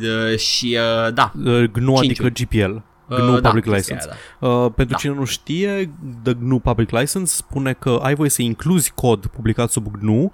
Uh, 0.00 0.38
și 0.38 0.78
uh, 1.06 1.12
da. 1.14 1.32
Uh, 1.44 1.62
GNU 1.72 2.00
Cinci. 2.02 2.20
adică 2.20 2.28
GPL. 2.44 2.72
Uh, 3.08 3.16
GNU 3.18 3.40
da, 3.40 3.48
Public 3.48 3.64
chestia 3.70 3.96
License. 3.96 4.18
aia, 4.40 4.52
Uh, 4.64 4.70
pentru 4.76 4.94
Da. 4.94 4.96
cine 5.00 5.14
nu 5.14 5.24
știe, 5.24 5.90
The 6.22 6.34
GNU 6.34 6.58
Public 6.58 6.90
License 6.90 7.34
spune 7.36 7.72
că 7.72 7.98
ai 8.02 8.14
voie 8.14 8.30
să 8.30 8.42
incluzi 8.42 8.92
cod 8.94 9.26
publicat 9.26 9.70
sub 9.70 9.86
GNU, 10.00 10.22
uh, 10.22 10.30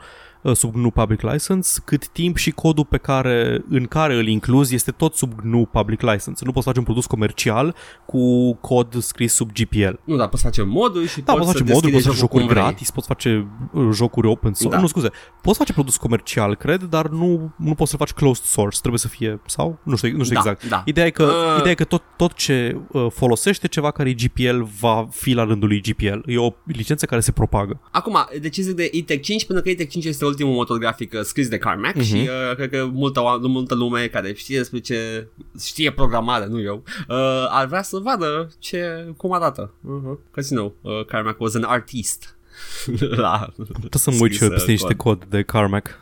sub 0.55 0.73
GNU 0.73 0.91
Public 0.91 1.21
License, 1.21 1.81
cât 1.85 2.09
timp 2.09 2.37
și 2.37 2.51
codul 2.51 2.85
pe 2.85 2.97
care, 2.97 3.65
în 3.69 3.87
care 3.87 4.15
îl 4.15 4.27
incluzi 4.27 4.75
este 4.75 4.91
tot 4.91 5.15
sub 5.15 5.33
GNU 5.43 5.65
Public 5.73 6.01
License. 6.01 6.45
Nu 6.45 6.53
poți 6.53 6.67
face 6.67 6.79
un 6.79 6.85
produs 6.85 7.07
comercial 7.07 7.75
cu 8.07 8.55
cod 8.55 9.03
scris 9.03 9.33
sub 9.35 9.51
GPL. 9.53 9.81
Da. 9.83 9.95
Nu, 10.05 10.17
dar 10.17 10.29
poți 10.29 10.43
face 10.43 10.63
moduri 10.63 11.07
și 11.09 11.21
Da, 11.21 11.33
poți, 11.33 11.45
poți 11.45 11.53
face 11.59 11.69
să 11.69 11.75
moduri, 11.75 11.93
deschide 11.93 11.97
poți 11.97 12.07
face 12.07 12.19
jocul 12.19 12.39
jocuri 12.41 12.45
cum 12.45 12.53
vrei. 12.53 12.63
gratis, 12.63 12.91
poți 12.91 13.07
face 13.07 13.47
uh, 13.73 13.89
jocuri 13.93 14.27
open 14.27 14.53
source. 14.55 14.77
Da. 14.77 14.81
Nu, 14.83 14.89
scuze, 14.89 15.11
poți 15.43 15.59
face 15.59 15.73
produs 15.73 15.97
comercial, 15.97 16.55
cred, 16.57 16.83
dar 16.83 17.09
nu, 17.09 17.53
nu 17.57 17.75
poți 17.75 17.91
să 17.91 17.97
faci 17.97 18.11
closed 18.13 18.45
source. 18.45 18.79
Trebuie 18.79 19.01
să 19.01 19.09
fie, 19.09 19.41
sau? 19.47 19.79
Nu 19.83 19.97
știu, 19.97 20.17
nu 20.17 20.23
știu 20.25 20.35
Da, 20.35 20.41
exact. 20.41 20.69
da. 20.69 20.83
Ideea 20.87 21.07
e 21.07 21.11
că, 21.11 21.23
Uh. 21.23 21.57
ideea 21.59 21.71
e 21.71 21.75
că 21.75 21.85
tot, 21.85 22.03
tot 22.17 22.33
ce 22.33 22.81
uh, 22.93 23.07
folosește 23.11 23.69
ceva 23.69 23.91
care 23.91 24.09
e 24.09 24.13
GPL 24.13 24.61
va 24.81 25.07
fi 25.11 25.33
la 25.33 25.45
rândul 25.45 25.69
lui 25.69 25.81
GPL. 25.81 26.19
E 26.27 26.39
o 26.39 26.53
licență 26.65 27.07
care 27.07 27.21
se 27.21 27.33
propagă. 27.33 27.81
Acum, 27.91 28.17
de 28.41 28.49
ce 28.49 28.63
zic 28.63 28.75
de 28.75 28.89
ITEC 28.93 29.23
5? 29.23 29.45
Pentru 29.47 29.65
că 29.65 29.71
ITEC 29.71 29.89
5 29.91 30.05
este 30.05 30.25
ultimul 30.33 30.55
motor 30.55 30.79
grafic 30.79 31.13
uh, 31.13 31.21
scris 31.21 31.49
de 31.49 31.59
Carmack 31.59 31.95
Mhm. 31.97 32.05
și 32.05 32.15
uh, 32.15 32.55
cred 32.57 32.71
că 32.71 32.89
multă, 32.93 33.21
oa- 33.21 33.41
multă 33.41 33.75
lume 33.75 34.07
care 34.07 34.33
știe 34.33 34.57
despre 34.59 34.79
ce 34.79 35.27
știe 35.61 35.93
programare, 35.93 36.47
nu 36.47 36.61
eu, 36.61 36.83
uh, 37.09 37.47
ar 37.49 37.67
vrea 37.67 37.83
să 37.83 37.99
vadă 37.99 38.49
ce, 38.59 39.13
cum 39.17 39.33
arată. 39.33 39.73
Uh-huh. 39.75 40.31
Că 40.31 40.41
you 40.51 40.73
know, 40.83 40.99
uh, 40.99 41.05
Carmack 41.07 41.41
was 41.41 41.55
an 41.55 41.63
artist. 41.63 42.37
la, 43.25 43.49
Trebuie 43.55 43.91
să 43.93 44.11
mă 44.11 44.17
uit 44.21 44.33
și 44.33 44.43
eu 44.43 44.49
scris, 44.49 44.51
peste 44.51 44.71
uh, 44.73 44.79
niște 44.79 44.95
cod 44.95 45.25
de 45.25 45.43
Carmack. 45.43 46.01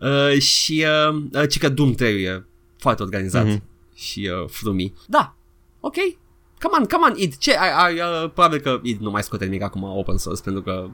Uh, 0.00 0.38
și 0.40 0.84
uh, 1.10 1.22
uh, 1.32 1.48
ci 1.48 1.58
că 1.58 1.68
Doom 1.68 1.92
3 1.92 2.22
e 2.22 2.44
foarte 2.78 3.02
organizat 3.02 3.44
Mhm. 3.46 3.62
și 3.94 4.30
uh, 4.42 4.48
frumii. 4.48 4.94
Da, 5.06 5.34
ok. 5.80 5.94
Come 6.60 6.76
on, 6.78 6.86
come 6.86 7.06
on, 7.10 7.14
id. 7.16 7.36
Ce, 7.36 7.56
ai, 7.56 7.72
ai, 7.76 7.94
uh, 7.94 8.30
probabil 8.30 8.58
că 8.58 8.80
id 8.82 9.00
nu 9.00 9.10
mai 9.10 9.22
scoate 9.22 9.44
nimic 9.44 9.62
acum 9.62 9.82
open 9.82 10.16
source 10.16 10.42
pentru 10.42 10.62
că 10.62 10.88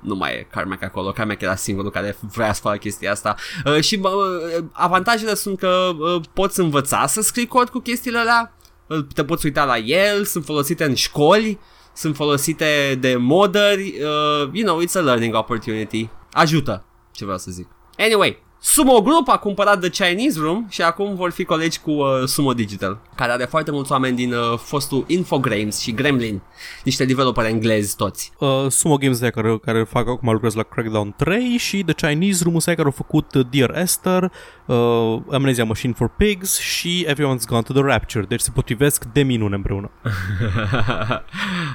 nu 0.00 0.14
mai 0.14 0.32
e 0.32 0.46
Carmack 0.50 0.82
acolo. 0.82 1.10
Carmack 1.10 1.40
era 1.40 1.54
singurul 1.54 1.90
care 1.90 2.16
vrea 2.32 2.52
să 2.52 2.60
facă 2.60 2.76
chestia 2.76 3.10
asta. 3.10 3.34
Uh, 3.64 3.80
și 3.80 4.00
uh, 4.02 4.64
avantajele 4.72 5.34
sunt 5.34 5.58
că 5.58 5.90
uh, 5.98 6.20
poți 6.32 6.60
învăța 6.60 7.06
să 7.06 7.20
scrii 7.20 7.46
cod 7.46 7.68
cu 7.68 7.78
chestiile 7.78 8.18
alea. 8.18 8.54
Uh, 8.86 9.04
te 9.14 9.24
poți 9.24 9.46
uita 9.46 9.64
la 9.64 9.76
el, 9.76 10.24
sunt 10.24 10.44
folosite 10.44 10.84
în 10.84 10.94
școli, 10.94 11.58
sunt 11.94 12.16
folosite 12.16 12.98
de 13.00 13.16
modări. 13.16 13.94
Uh, 14.00 14.48
you 14.52 14.64
know, 14.64 14.82
it's 14.82 14.94
a 14.94 15.00
learning 15.00 15.34
opportunity. 15.34 16.08
Ajută, 16.32 16.84
ce 17.12 17.24
vreau 17.24 17.38
să 17.38 17.50
zic. 17.50 17.68
Anyway, 17.98 18.42
Sumo 18.64 19.00
Group 19.00 19.28
a 19.28 19.38
cumpărat 19.38 19.80
The 19.80 19.90
Chinese 20.04 20.40
Room 20.40 20.66
și 20.68 20.82
acum 20.82 21.14
vor 21.14 21.30
fi 21.30 21.44
colegi 21.44 21.78
cu 21.78 21.90
uh, 21.90 22.06
Sumo 22.24 22.52
Digital, 22.52 22.98
care 23.14 23.32
are 23.32 23.44
foarte 23.44 23.70
mulți 23.70 23.92
oameni 23.92 24.16
din 24.16 24.32
uh, 24.32 24.58
fostul 24.58 25.04
Infogrames 25.06 25.80
și 25.80 25.92
Gremlin, 25.92 26.42
niște 26.84 27.04
developeri 27.04 27.48
englezi 27.48 27.96
toți. 27.96 28.32
Uh, 28.38 28.66
Sumo 28.68 28.96
Games 28.96 29.20
ăia 29.20 29.30
care, 29.30 29.58
care 29.64 29.82
fac 29.82 30.08
acum 30.08 30.32
lucrează 30.32 30.56
la 30.56 30.62
Crackdown 30.62 31.14
3 31.16 31.56
și 31.56 31.82
The 31.84 32.06
Chinese 32.08 32.42
Room 32.42 32.54
ăia 32.66 32.76
care 32.76 32.82
au 32.88 32.90
făcut 32.90 33.34
uh, 33.34 33.46
Dear 33.50 33.76
Esther, 33.76 34.32
uh, 34.66 35.16
Amnesia 35.32 35.64
Machine 35.64 35.92
for 35.96 36.08
Pigs 36.08 36.58
și 36.58 37.06
Everyone's 37.08 37.46
Gone 37.46 37.62
to 37.62 37.72
the 37.72 37.82
Rapture. 37.82 38.24
Deci 38.28 38.40
se 38.40 38.50
potrivesc 38.54 39.04
de 39.04 39.22
minune 39.22 39.54
împreună. 39.54 39.90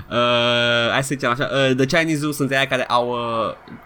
uh, 0.10 0.92
hai 0.92 1.04
să 1.04 1.08
zicem 1.14 1.30
așa, 1.30 1.50
uh, 1.70 1.76
The 1.76 1.98
Chinese 1.98 2.20
Room 2.22 2.32
sunt 2.34 2.52
aia 2.52 2.66
care 2.68 2.86
au 2.86 3.10
uh, 3.10 3.18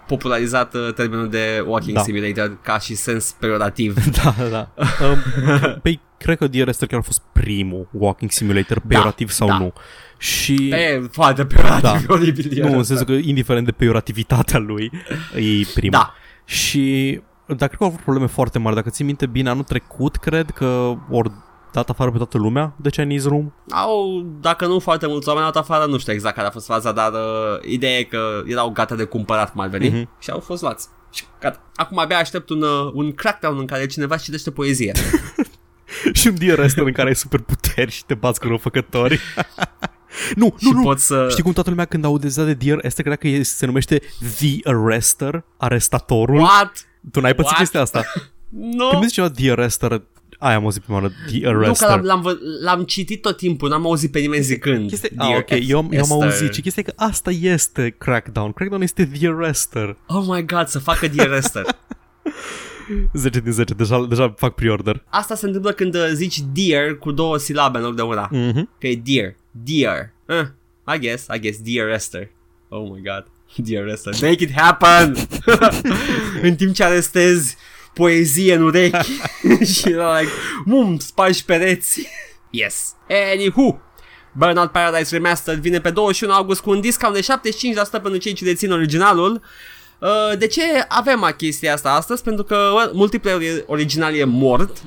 popularizat 0.08 0.74
uh, 0.74 0.94
termenul 0.96 1.30
de 1.30 1.64
walking 1.68 1.96
Da. 1.96 2.02
simulator 2.02 2.58
ca 2.62 2.80
și 2.80 2.91
sens 2.96 3.36
pejorativ. 3.40 4.06
da, 4.24 4.36
da. 4.52 4.70
Um, 4.76 5.18
păi, 5.82 6.00
cred 6.18 6.38
că 6.38 6.48
Dear 6.48 6.68
Esther 6.68 6.88
chiar 6.88 7.00
a 7.00 7.04
fost 7.04 7.22
primul 7.34 7.88
walking 7.92 8.32
simulator, 8.32 8.82
peiorativ 8.88 9.30
sau 9.30 9.48
da. 9.48 9.58
nu. 9.58 9.74
Și... 10.18 10.68
e 10.70 11.08
foarte 11.12 11.46
pejorativ, 11.46 11.82
Da. 12.08 12.14
oribil. 12.14 12.64
Nu, 12.70 12.78
în 12.78 12.84
sensul 12.84 13.06
că 13.06 13.12
indiferent 13.12 13.66
de 13.66 13.72
peiorativitatea 13.72 14.60
lui, 14.60 14.92
e 15.36 15.66
primul. 15.74 15.90
Da. 16.00 16.14
Și 16.46 17.20
dar 17.48 17.68
cred 17.68 17.80
că 17.80 17.84
au 17.84 17.88
avut 17.90 18.02
probleme 18.02 18.28
foarte 18.28 18.60
mari. 18.60 18.76
Dacă 18.76 18.90
ții 18.90 19.06
minte 19.06 19.26
bine, 19.26 19.50
anul 19.50 19.64
trecut, 19.64 20.16
cred 20.16 20.50
că 20.50 20.94
ori 21.10 21.32
dat 21.74 21.90
afară 21.90 22.12
pe 22.12 22.18
toată 22.18 22.38
lumea 22.38 22.74
de 22.78 22.90
Chinese 22.90 23.28
Room. 23.28 23.54
Au, 23.70 24.26
dacă 24.42 24.66
nu 24.66 24.80
foarte 24.80 25.08
mulți 25.08 25.28
oameni 25.28 25.46
au 25.46 25.52
dat 25.52 25.62
afară, 25.64 25.86
nu 25.86 25.98
știu 25.98 26.14
exact 26.14 26.36
care 26.36 26.48
a 26.48 26.52
fost 26.52 26.66
faza, 26.66 26.92
dar 26.92 27.12
uh, 27.12 27.70
ideea 27.70 27.98
e 27.98 28.04
că 28.04 28.42
erau 28.46 28.70
gata 28.70 28.96
de 28.96 29.04
cumpărat, 29.04 29.52
cum 29.52 29.62
ar 29.62 29.68
veni, 29.68 29.88
Mhm. 29.90 30.10
și 30.20 30.30
au 30.30 30.40
fost 30.40 30.62
luați. 30.62 30.88
Și 31.12 31.24
gata. 31.40 31.72
Acum 31.76 31.98
abia 31.98 32.18
aștept 32.18 32.50
un, 32.50 32.62
uh, 32.62 32.92
un 32.94 33.14
crackdown 33.14 33.60
în 33.60 33.66
care 33.66 33.86
cineva 33.86 34.16
își 34.16 34.24
citește 34.24 34.52
poezie. 34.52 34.92
și 36.14 36.28
un 36.28 36.36
Dear 36.36 36.60
Esther 36.60 36.86
în 36.86 36.94
care 36.94 37.08
ai 37.08 37.16
superputeri 37.16 37.92
și 37.92 38.06
te 38.06 38.14
bați 38.14 38.40
cu 38.40 38.48
răufăcători. 38.48 39.20
nu, 40.36 40.56
și 40.60 40.66
nu, 40.66 40.72
nu. 40.72 40.82
poți 40.84 41.06
să... 41.06 41.28
Știi 41.30 41.44
cum 41.44 41.54
toată 41.54 41.70
lumea 41.70 41.86
când 41.86 42.06
audeza 42.06 42.44
de 42.44 42.54
Dear 42.54 42.80
Esther 42.82 43.06
credea 43.06 43.16
că 43.16 43.28
e- 43.28 43.44
se 43.44 43.66
numește 43.66 44.02
The 44.38 44.58
Arrester, 44.64 45.44
arestatorul? 45.58 46.40
What? 46.40 46.88
Tu 47.12 47.20
n-ai 47.20 47.34
pățit 47.36 47.50
What? 47.50 47.58
chestia 47.58 47.82
asta? 47.82 48.04
No. 48.54 48.88
Când 48.90 49.02
mi 49.02 49.08
zice 49.08 49.22
ceva 49.22 49.30
The 49.30 49.52
Arrester, 49.52 50.02
aia 50.42 50.56
am 50.56 50.64
auzit 50.64 50.82
prima 50.82 50.98
oară, 50.98 51.12
The 51.28 51.36
Nu 51.38 51.42
că 51.42 51.48
Arrester. 51.58 51.88
l-am, 51.90 52.02
l-am, 52.04 52.22
vă- 52.22 52.38
l-am 52.64 52.84
citit 52.84 53.22
tot 53.22 53.38
timpul, 53.38 53.70
n-am 53.70 53.86
auzit 53.86 54.12
pe 54.12 54.20
nimeni 54.20 54.44
zicând. 54.44 54.88
Chestia, 54.90 55.10
Dear 55.16 55.30
ah, 55.32 55.38
ok, 55.38 55.50
eu, 55.50 55.78
am- 55.78 55.90
eu 55.92 56.00
am 56.00 56.10
Esther. 56.10 56.22
auzit 56.24 56.54
și 56.54 56.62
chestia 56.62 56.84
e 56.88 56.92
că 56.92 57.04
asta 57.04 57.32
este 57.32 57.96
Crackdown. 57.98 58.52
Crackdown 58.52 58.82
este 58.82 59.06
The 59.06 59.28
Arrester. 59.28 59.98
Oh 60.08 60.24
my 60.28 60.46
god, 60.46 60.68
să 60.68 60.80
facă 60.80 61.08
The 61.10 61.22
Arrester. 61.22 61.66
10 63.14 63.40
din 63.40 63.52
10, 63.52 63.74
deja, 63.74 64.06
deja 64.10 64.34
fac 64.38 64.54
pre-order. 64.56 65.04
Asta 65.10 65.36
se 65.36 65.46
întâmplă 65.46 65.72
când 65.72 65.96
uh, 65.96 66.10
zici 66.14 66.40
dear 66.54 66.94
cu 67.00 67.12
două 67.12 67.38
silabe 67.38 67.78
în 67.78 67.84
loc 67.84 67.96
de 67.96 68.02
una. 68.02 68.30
Mhm. 68.32 68.70
Că 68.80 68.88
e 68.88 69.02
dear. 69.06 69.36
Dear. 69.52 70.14
Uh, 70.28 70.96
I 70.96 71.00
guess, 71.00 71.26
I 71.36 71.40
guess, 71.40 71.60
Dear 71.62 71.90
Esther. 71.90 72.30
Oh 72.70 72.90
my 72.94 73.02
god. 73.02 73.26
Dear 73.56 73.88
Esther. 73.88 74.14
Make 74.22 74.44
it 74.44 74.52
happen! 74.56 75.16
în 76.48 76.56
timp 76.56 76.74
ce 76.74 76.84
arestezi 76.84 77.56
poezie 77.94 78.54
în 78.54 78.62
urechi 78.62 79.12
și 79.74 79.90
era 79.90 80.20
like, 80.20 80.32
mum, 80.66 81.00
spargi 81.00 81.46
pereți. 81.46 82.08
yes. 82.50 82.94
Anywho, 83.34 83.80
Burnout 84.34 84.72
Paradise 84.72 85.16
Remastered 85.16 85.60
vine 85.62 85.82
pe 85.82 85.90
21 85.90 86.34
august 86.34 86.62
cu 86.62 86.70
un 86.70 86.82
discount 86.82 87.14
de 87.14 87.50
75% 87.88 87.92
pentru 87.92 88.18
cei 88.18 88.34
ce 88.34 88.46
dețin 88.46 88.72
originalul. 88.72 89.42
Uh, 90.02 90.38
De 90.38 90.48
ce 90.48 90.62
avem 90.88 91.34
chestia 91.38 91.74
asta 91.74 91.92
astăzi? 91.92 92.24
Pentru 92.24 92.44
că 92.44 92.56
well, 92.76 92.92
multiplayer 92.94 93.64
original 93.68 94.16
e 94.16 94.24
mort 94.24 94.78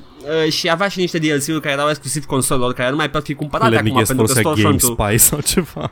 uh, 0.45 0.51
și 0.51 0.69
avea 0.69 0.87
și 0.87 0.99
niște 0.99 1.17
DLC-uri 1.17 1.61
care 1.61 1.73
erau 1.73 1.89
exclusiv 1.89 2.25
consolelor 2.25 2.73
care 2.73 2.89
nu 2.89 2.95
mai 2.95 3.09
pot 3.09 3.23
fi 3.23 3.33
cumpărate 3.33 3.69
Le 3.69 3.75
acum 3.77 3.87
Nighes 3.89 4.07
pentru 4.07 4.25
că 4.25 4.31
folosea 4.31 4.51
storefront-ul 4.51 4.95
GameSpy 4.95 5.17
sau 5.27 5.39
ceva. 5.41 5.91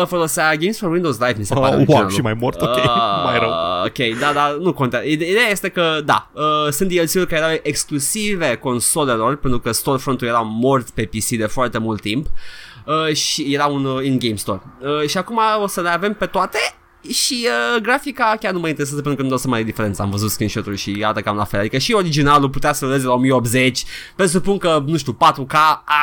uh, 0.00 0.06
folosea 0.06 0.54
Games 0.56 0.78
for 0.78 0.90
Windows 0.90 1.18
Live 1.18 1.34
mi 1.38 1.44
se 1.44 1.54
Oh, 1.54 1.60
pare 1.60 1.70
wow, 1.72 1.80
originalul. 1.82 2.10
și 2.10 2.20
mai 2.20 2.34
mort, 2.34 2.60
ok, 2.62 2.76
mai 3.24 3.38
rău. 3.38 3.50
Ok, 3.84 4.18
da, 4.20 4.32
da, 4.32 4.56
nu 4.60 4.72
contează. 4.72 5.06
Ide- 5.06 5.28
Ideea 5.30 5.48
este 5.50 5.68
că, 5.68 6.00
da, 6.04 6.30
uh, 6.34 6.42
sunt 6.72 6.88
DLC-uri 6.88 7.26
care 7.26 7.42
erau 7.42 7.58
exclusive 7.62 8.54
consolelor, 8.56 9.36
pentru 9.36 9.60
că 9.60 9.72
storefront-ul 9.72 10.26
era 10.28 10.40
mort 10.40 10.90
pe 10.90 11.02
PC 11.04 11.28
de 11.28 11.46
foarte 11.46 11.78
mult 11.78 12.00
timp 12.00 12.26
uh, 12.86 13.14
și 13.14 13.54
era 13.54 13.66
un 13.66 13.84
uh, 13.84 14.04
in-game 14.04 14.34
store. 14.36 14.60
Uh, 14.80 15.08
și 15.08 15.18
acum 15.18 15.38
o 15.62 15.66
să 15.66 15.80
le 15.80 15.88
avem 15.88 16.14
pe 16.14 16.26
toate 16.26 16.58
și 17.08 17.46
uh, 17.76 17.80
grafica 17.82 18.36
chiar 18.40 18.52
nu 18.52 18.58
mă 18.58 18.68
interesează 18.68 19.02
pentru 19.02 19.16
că 19.16 19.22
nu 19.22 19.28
dau 19.28 19.38
să 19.38 19.48
mai 19.48 19.60
e 19.60 19.64
diferența. 19.64 20.02
Am 20.02 20.10
văzut 20.10 20.30
screenshot-uri 20.30 20.76
și 20.76 20.98
iată 20.98 21.20
cam 21.20 21.36
la 21.36 21.44
fel. 21.44 21.60
Adică 21.60 21.78
și 21.78 21.92
originalul 21.92 22.50
putea 22.50 22.72
să 22.72 22.84
ruleze 22.84 23.06
la 23.06 23.12
1080. 23.12 23.84
Presupun 24.16 24.58
că, 24.58 24.82
nu 24.86 24.96
știu, 24.96 25.16
4K, 25.16 25.54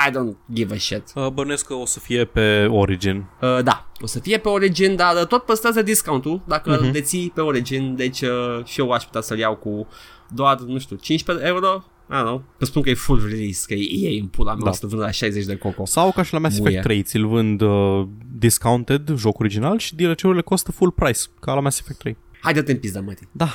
I 0.07 0.11
don't 0.11 0.53
give 0.53 0.75
a 0.75 0.77
shit. 0.77 1.03
Uh, 1.15 1.27
Bănuiesc 1.27 1.65
că 1.65 1.73
o 1.73 1.85
să 1.85 1.99
fie 1.99 2.25
pe 2.25 2.65
Origin. 2.71 3.25
Uh, 3.41 3.63
da, 3.63 3.87
o 4.01 4.05
să 4.07 4.19
fie 4.19 4.37
pe 4.37 4.47
Origin, 4.49 4.95
dar 4.95 5.15
uh, 5.15 5.27
tot 5.27 5.43
păstrează 5.43 5.81
discountul 5.81 6.41
dacă 6.47 6.69
Mhm. 6.69 6.89
uh-huh. 6.89 6.91
deții 6.91 7.31
pe 7.35 7.41
Origin, 7.41 7.95
deci 7.95 8.21
uh, 8.21 8.29
și 8.65 8.79
eu 8.79 8.91
aș 8.91 9.03
putea 9.03 9.21
să-l 9.21 9.37
iau 9.37 9.55
cu 9.55 9.87
doar, 10.29 10.57
nu 10.59 10.79
știu, 10.79 10.95
15 10.95 11.45
euro. 11.47 11.83
I 12.09 12.13
don't 12.13 12.23
know. 12.23 12.43
Spun 12.59 12.81
că 12.81 12.89
e 12.89 12.93
full 12.93 13.27
release, 13.29 13.63
că 13.67 13.73
e 13.73 13.87
EA 14.07 14.21
în 14.21 14.27
pula 14.27 14.53
mea, 14.53 14.63
Da. 14.63 14.69
o 14.69 14.73
să 14.73 14.87
vând 14.87 15.01
la 15.01 15.11
60 15.11 15.45
de 15.45 15.55
coco. 15.55 15.85
Sau 15.85 16.11
ca 16.11 16.23
și 16.23 16.33
la 16.33 16.39
Mass 16.39 16.53
Effect 16.53 16.69
Muie. 16.69 16.81
3, 16.81 17.03
ți-l 17.03 17.27
vând 17.27 17.61
uh, 17.61 18.07
discounted, 18.37 19.09
joc 19.15 19.39
original, 19.39 19.77
și 19.77 19.95
DLC-urile 19.95 20.41
costă 20.41 20.71
full 20.71 20.91
price, 20.91 21.19
ca 21.39 21.53
la 21.53 21.59
Mass 21.59 21.79
Effect 21.79 21.97
3. 21.99 22.17
Haide-te 22.41 22.71
în 22.71 22.77
pizda, 22.79 23.01
mătii. 23.01 23.27
Da, 23.31 23.49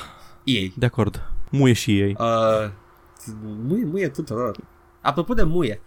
EA. 0.44 0.68
de 0.74 0.86
acord. 0.86 1.30
Muie 1.50 1.72
și 1.72 1.98
ei. 2.00 2.16
Uh, 2.18 2.70
muie, 3.66 3.84
muie 3.84 4.08
tuturor. 4.08 4.56
Apropo 5.00 5.34
de 5.34 5.42
muie. 5.42 5.80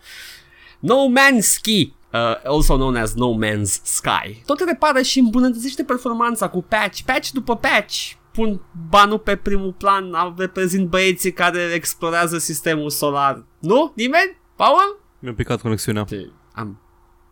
No 0.79 0.95
Man's 0.95 1.39
Ski, 1.43 1.93
uh, 2.13 2.19
also 2.45 2.75
known 2.75 2.95
as 2.95 3.13
No 3.13 3.33
Man's 3.45 3.81
Sky. 3.83 4.41
Tot 4.45 4.59
repară 4.67 5.01
și 5.01 5.19
îmbunătățește 5.19 5.83
performanța 5.83 6.49
cu 6.49 6.61
patch, 6.61 6.99
patch 7.05 7.29
după 7.31 7.55
patch. 7.55 8.11
Pun 8.35 8.61
banul 8.89 9.19
pe 9.19 9.35
primul 9.35 9.73
plan, 9.73 10.13
au- 10.13 10.33
reprezint 10.37 10.89
băieții 10.89 11.31
care 11.33 11.59
explorează 11.73 12.37
sistemul 12.37 12.89
solar. 12.89 13.43
Nu? 13.59 13.91
Nimeni? 13.95 14.37
Paul? 14.55 14.99
Mi-a 15.19 15.33
picat 15.33 15.61
conexiunea. 15.61 16.05
Am, 16.53 16.79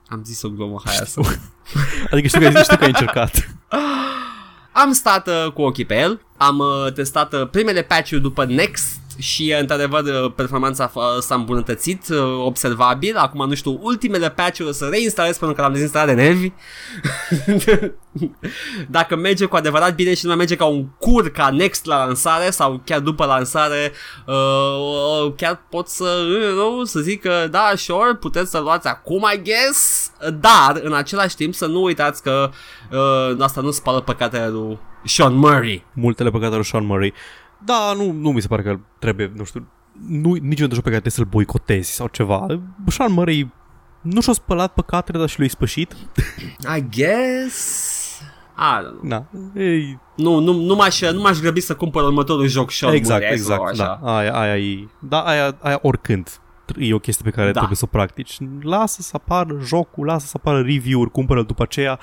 am 0.08 0.22
zis 0.24 0.41
o 0.41 0.49
glumă, 0.49 0.82
hai 0.86 0.95
asta. 1.01 1.22
Adică 2.12 2.28
știu 2.28 2.39
că, 2.39 2.62
știu 2.62 2.78
că 2.78 2.84
ai 2.84 2.89
încercat. 2.89 3.49
Am 4.72 4.91
stat 4.91 5.28
uh, 5.28 5.51
cu 5.54 5.62
ochii 5.62 5.86
pe 5.86 5.99
el, 5.99 6.22
am 6.38 6.58
uh, 6.60 6.93
testat 6.93 7.34
uh, 7.34 7.49
primele 7.49 7.82
patch-uri 7.82 8.22
după 8.22 8.45
Next 8.45 8.99
și 9.18 9.51
uh, 9.53 9.59
într-adevăr 9.59 10.03
uh, 10.03 10.32
performanța 10.36 10.91
uh, 10.93 11.03
s-a 11.20 11.36
îmbunătățit 11.36 12.07
uh, 12.09 12.18
observabil. 12.45 13.16
Acum 13.16 13.47
nu 13.47 13.53
știu, 13.53 13.80
ultimele 13.82 14.30
patch-uri 14.30 14.70
o 14.70 14.72
să 14.72 14.88
reinstalez 14.91 15.38
pentru 15.38 15.55
că 15.55 15.61
l-am 15.61 15.74
dezinstalat 15.74 16.07
de 16.07 16.14
nervi. 16.14 16.51
Dacă 18.88 19.16
merge 19.16 19.45
cu 19.45 19.55
adevărat 19.55 19.95
bine 19.95 20.14
și 20.14 20.24
nu 20.24 20.28
mai 20.28 20.38
merge 20.38 20.55
ca 20.55 20.66
un 20.66 20.86
cur 20.99 21.30
ca 21.30 21.49
Next 21.49 21.86
la 21.86 22.05
lansare 22.05 22.49
sau 22.49 22.82
chiar 22.86 22.99
după 22.99 23.26
lansare, 23.26 23.91
uh, 24.26 24.36
uh, 25.26 25.34
chiar 25.38 25.66
pot 25.70 25.88
să, 25.88 26.26
uh, 26.80 26.88
să 26.88 26.99
zic 26.99 27.22
că 27.22 27.47
da, 27.51 27.72
sure, 27.76 28.16
puteți 28.16 28.51
să 28.51 28.59
luați 28.59 28.88
acum, 28.88 29.30
I 29.34 29.41
guess, 29.43 30.11
dar 30.39 30.80
în 30.84 30.93
același 30.93 31.36
timp 31.36 31.53
să 31.53 31.66
nu 31.66 31.84
uitați 31.84 32.24
că 32.24 32.49
uh, 32.91 33.36
asta 33.39 33.61
nu 33.61 33.72
spală 33.72 34.01
păcatele 34.01 34.49
lui 34.49 34.80
Sean 35.05 35.34
Murray. 35.34 35.86
Multele 35.93 36.30
păcate 36.30 36.55
lui 36.55 36.66
Sean 36.66 36.86
Murray. 36.86 37.14
Da, 37.66 37.93
nu, 37.97 38.11
nu 38.11 38.32
mi 38.32 38.41
se 38.41 38.47
pare 38.47 38.61
că 38.61 38.80
trebuie, 38.99 39.32
nu 39.36 39.43
știu, 39.43 39.68
nu, 40.07 40.34
niciun 40.34 40.70
joc 40.72 40.84
pe 40.84 40.89
care 40.89 40.99
trebuie 40.99 41.11
să-l 41.11 41.26
boicotezi 41.26 41.91
sau 41.91 42.07
ceva. 42.07 42.45
Sean 42.88 43.11
Murray 43.11 43.51
nu 44.01 44.22
și-a 44.22 44.34
spălat 44.34 44.74
păcatele, 44.74 45.18
dar 45.20 45.30
și 45.30 45.39
le-a 45.39 45.47
spășit. 45.49 45.95
I 46.78 46.84
guess... 46.97 47.91
I 48.57 48.84
don't 48.86 48.99
know. 49.01 49.07
Na, 49.09 49.26
ei, 49.61 49.99
Nu, 50.16 50.39
nu, 50.39 50.53
nu, 50.53 50.76
m-aș, 50.76 51.01
nu 51.01 51.22
m-aș 51.22 51.39
grăbi 51.39 51.59
să 51.59 51.76
cumpăr 51.76 52.03
următorul 52.03 52.47
joc 52.47 52.72
Sean 52.72 52.93
exact, 52.93 53.22
Murray, 53.22 53.28
hai 53.28 53.38
să 53.38 53.53
exact, 53.53 53.78
luau 53.78 53.89
așa. 53.91 53.99
da, 54.03 54.16
aia, 54.18 54.34
aia 54.39 54.57
e, 54.57 54.88
da, 54.99 55.20
aia, 55.22 55.57
aia 55.61 55.80
oricând 55.82 56.38
e 56.78 56.93
o 56.93 56.99
chestie 56.99 57.24
pe 57.24 57.36
care 57.36 57.45
Da. 57.47 57.51
trebuie 57.57 57.76
să 57.78 57.84
o 57.86 57.91
practici. 57.91 58.38
Lasă 58.61 59.01
să 59.01 59.11
apară 59.14 59.57
jocul, 59.64 60.05
lasă 60.05 60.26
să 60.26 60.34
apară 60.36 60.61
review-uri, 60.61 61.11
cumpără 61.11 61.43
după 61.43 61.64
aceea. 61.64 61.99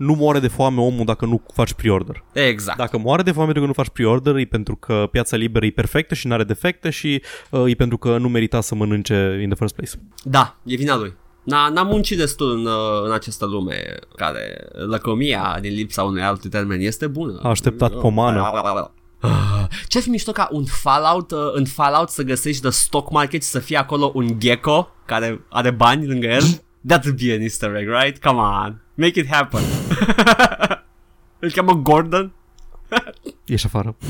Nu 0.00 0.14
moare 0.14 0.38
de 0.38 0.48
foame 0.48 0.80
omul 0.80 1.04
dacă 1.04 1.26
nu 1.26 1.42
faci 1.54 1.72
pre-order. 1.72 2.24
Exact. 2.32 2.78
Dacă 2.78 2.98
moare 2.98 3.22
de 3.22 3.32
foame 3.32 3.52
pentru 3.52 3.60
că 3.60 3.66
nu 3.66 3.82
faci 3.84 3.92
pre-order, 3.92 4.36
e 4.36 4.44
pentru 4.44 4.76
că 4.76 5.08
piața 5.10 5.36
liberă 5.36 5.66
e 5.66 5.70
perfectă 5.70 6.14
și 6.14 6.26
nu 6.26 6.32
are 6.32 6.44
defecte 6.44 6.90
și 6.90 7.22
uh, 7.50 7.70
e 7.70 7.74
pentru 7.74 7.98
că 7.98 8.18
nu 8.18 8.28
merita 8.28 8.60
să 8.60 8.74
mănânce 8.74 9.38
in 9.42 9.48
the 9.48 9.58
first 9.58 9.74
place. 9.74 9.90
Da, 10.22 10.56
e 10.64 10.76
vina 10.76 10.96
lui. 10.96 11.14
N-a, 11.42 11.68
n-a 11.68 11.82
muncit 11.82 12.18
destul 12.18 12.50
în, 12.50 12.66
uh, 12.66 13.04
în 13.04 13.12
această 13.12 13.46
lume 13.46 13.74
care 14.16 14.68
lăcomia 14.88 15.58
din 15.60 15.74
lipsa 15.74 16.02
unui 16.02 16.22
alt 16.22 16.48
termen 16.48 16.80
este 16.80 17.06
bună. 17.06 17.40
A 17.42 17.48
așteptat 17.48 17.92
pomană. 17.92 18.50
Ah, 19.20 19.30
Ce-ar 19.86 20.02
fi 20.02 20.10
mișto 20.10 20.32
ca 20.32 20.48
un 20.50 20.64
Fallout, 20.64 21.30
uh, 21.30 21.38
în 21.52 21.64
Fallout 21.64 22.08
să 22.08 22.22
găsești 22.22 22.62
de 22.62 22.70
stock 22.70 23.10
market 23.10 23.42
și 23.42 23.48
să 23.48 23.58
fie 23.58 23.76
acolo 23.76 24.10
un 24.14 24.38
gecko 24.38 24.88
care 25.06 25.44
are 25.48 25.70
bani 25.70 26.06
lângă 26.06 26.26
el? 26.26 26.42
That 26.86 27.04
would 27.04 27.18
be 27.20 27.34
an 27.34 27.42
easter 27.42 27.76
egg, 27.76 27.86
right? 27.88 28.18
Come 28.18 28.38
on, 28.38 28.80
make 28.94 29.20
it 29.20 29.26
happen. 29.30 29.62
Îl 31.42 31.50
cheamă 31.50 31.72
Gordon? 31.72 32.32
Ești 33.44 33.66
afară. 33.66 33.96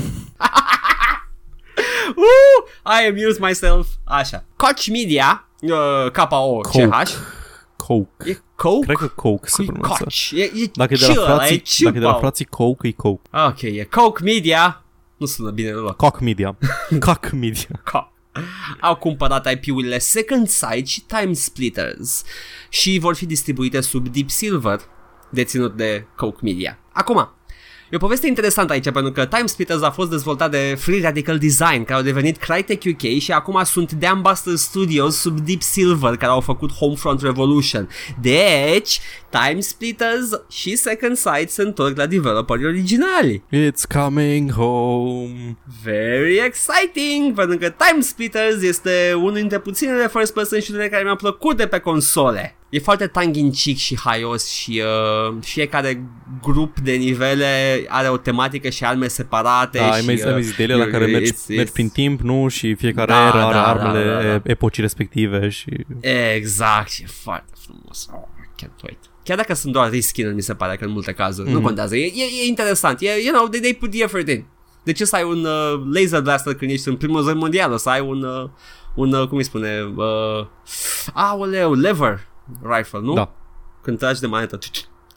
Woo! 2.15 2.67
I 3.01 3.07
amuse 3.07 3.39
myself. 3.39 3.87
Așa. 4.03 4.43
Koch 4.55 4.85
Media, 4.87 5.47
uh, 5.61 6.11
K-O-C-H. 6.11 7.11
Coke. 7.75 8.29
E 8.29 8.37
Coke? 8.55 8.85
Cred 8.85 8.97
că 8.97 9.07
Coke 9.07 9.47
se 9.47 9.55
Cui 9.55 9.65
pronunță. 9.65 10.03
Koch? 10.03 10.31
E, 10.31 10.41
e 10.43 10.71
Dacă 10.73 10.93
e 10.93 10.97
de 10.97 11.05
chill, 11.05 11.17
la 11.19 11.23
ăla, 11.25 11.35
frații, 11.35 11.55
e 11.55 11.59
chill, 11.59 11.85
dacă 11.85 11.97
e 11.97 11.99
de 11.99 12.05
la 12.05 12.11
Paul. 12.11 12.21
frații 12.21 12.45
Coke, 12.45 12.87
e 12.87 12.91
Coke. 12.91 13.29
Ok, 13.47 13.61
e 13.61 13.83
Coke 13.83 14.23
Media. 14.23 14.83
Nu 15.17 15.25
sună 15.25 15.49
bine 15.49 15.69
deloc. 15.69 15.95
Cock 15.95 16.19
Media. 16.19 16.57
Cock 16.99 17.31
Media. 17.31 17.81
Co- 17.91 18.10
Au 18.81 18.95
cumpărat 18.95 19.51
IP-urile 19.51 19.97
Second 19.97 20.47
Sight 20.47 20.87
și 20.87 21.01
Time 21.01 21.33
Splitters 21.33 22.23
și 22.69 22.99
vor 22.99 23.15
fi 23.15 23.25
distribuite 23.25 23.81
sub 23.81 24.07
Deep 24.07 24.29
Silver, 24.29 24.79
deținut 25.29 25.75
de 25.75 26.07
Coke 26.15 26.39
Media. 26.41 26.79
Acum, 26.91 27.29
e 27.91 27.95
o 27.95 27.99
poveste 27.99 28.27
interesantă 28.27 28.73
aici 28.73 28.91
pentru 28.91 29.11
că 29.11 29.25
Time 29.25 29.45
Splitters 29.45 29.81
a 29.81 29.91
fost 29.91 30.09
dezvoltat 30.09 30.51
de 30.51 30.75
Free 30.79 31.01
Radical 31.01 31.37
Design, 31.37 31.83
care 31.83 31.93
au 31.93 32.01
devenit 32.01 32.37
Crytek 32.37 32.83
UK 32.85 33.19
și 33.19 33.31
acum 33.31 33.63
sunt 33.63 33.91
de 33.91 34.05
Ambassador 34.05 34.57
Studios 34.57 35.15
sub 35.15 35.39
Deep 35.39 35.61
Silver, 35.61 36.15
care 36.15 36.31
au 36.31 36.39
făcut 36.39 36.71
Homefront 36.71 37.21
Revolution. 37.21 37.89
Deci, 38.21 38.99
Time 39.29 39.59
Splitters 39.59 40.29
și 40.49 40.75
Second 40.75 41.17
Sight 41.17 41.49
se 41.49 41.61
întorc 41.61 41.97
la 41.97 42.05
developerii 42.05 42.65
originali. 42.65 43.43
It's 43.51 43.93
coming 43.93 44.51
home. 44.51 45.57
Very 45.83 46.37
exciting, 46.45 47.33
pentru 47.35 47.57
că 47.57 47.69
Time 47.69 48.01
Splitters 48.01 48.61
este 48.61 49.13
unul 49.15 49.33
dintre 49.33 49.59
puținele 49.59 50.07
first 50.07 50.33
person 50.33 50.61
shooter 50.61 50.89
care 50.89 51.03
mi-au 51.03 51.15
plăcut 51.15 51.57
de 51.57 51.67
pe 51.67 51.79
console. 51.79 52.55
E 52.71 52.79
foarte 52.79 53.07
tongue-in-cheek 53.07 53.75
și 53.77 53.97
haios 54.03 54.49
și 54.49 54.81
uh, 55.29 55.37
fiecare 55.41 56.03
grup 56.41 56.79
de 56.79 56.91
nivele 56.91 57.83
are 57.87 58.07
o 58.09 58.17
tematică 58.17 58.69
și 58.69 58.85
arme 58.85 59.07
separate. 59.07 59.77
Da, 59.77 59.91
ai 59.91 59.99
și, 59.99 60.05
mai 60.05 60.15
zis, 60.15 60.25
ai 60.25 60.31
mai 60.31 60.43
zis 60.43 60.55
de 60.55 60.63
ele 60.63 60.75
la 60.75 60.85
care 60.85 61.05
mergi, 61.05 61.31
it's- 61.33 61.47
mergi 61.47 61.69
it's- 61.69 61.73
prin 61.73 61.89
timp, 61.89 62.21
nu? 62.21 62.47
Și 62.47 62.73
fiecare 62.75 63.11
Da, 63.11 63.25
era 63.27 63.45
are 63.45 63.53
da, 63.53 63.67
armele 63.67 64.05
da, 64.05 64.13
da, 64.13 64.21
da. 64.21 64.27
e- 64.33 64.41
epocii 64.43 64.81
respective 64.81 65.49
și... 65.49 65.85
Exact, 66.35 66.89
și 66.89 67.01
e 67.01 67.05
foarte 67.07 67.51
frumos. 67.65 68.07
Oh, 68.13 68.19
I 68.43 68.63
can't 68.65 68.83
wait. 68.83 68.97
Chiar 69.23 69.37
dacă 69.37 69.53
sunt 69.53 69.73
doar 69.73 69.89
reskin 69.89 70.33
mi 70.33 70.41
se 70.41 70.53
pare 70.53 70.75
că 70.75 70.85
în 70.85 70.91
multe 70.91 71.11
cazuri, 71.13 71.47
Mhm. 71.47 71.57
nu 71.57 71.63
contează. 71.63 71.95
E, 71.95 72.05
e, 72.05 72.43
e 72.43 72.47
interesant. 72.47 73.01
E, 73.01 73.05
you 73.25 73.33
know, 73.33 73.47
they, 73.47 73.59
they 73.59 73.73
put 73.73 73.91
the 73.91 74.03
effort 74.03 74.29
in. 74.29 74.45
De 74.83 74.91
ce 74.91 75.05
să 75.05 75.15
ai 75.15 75.23
un 75.23 75.45
uh, 75.45 75.81
laser 75.93 76.21
blaster 76.21 76.53
când 76.55 76.71
ești 76.71 76.87
în 76.87 76.95
primul 76.95 77.15
război 77.15 77.33
mondială? 77.35 77.77
Să 77.77 77.89
ai 77.89 77.99
un, 78.01 78.23
uh, 78.23 78.49
un 78.95 79.13
uh, 79.13 79.27
cum 79.27 79.37
îi 79.37 79.43
spune, 79.43 79.93
uh, 79.95 80.45
aoleu, 81.13 81.73
lever 81.73 82.29
rifle, 82.61 82.99
nu? 82.99 83.13
Da. 83.13 83.35
Când 83.81 83.97
tragi 83.97 84.19
de 84.19 84.27
manetă. 84.27 84.57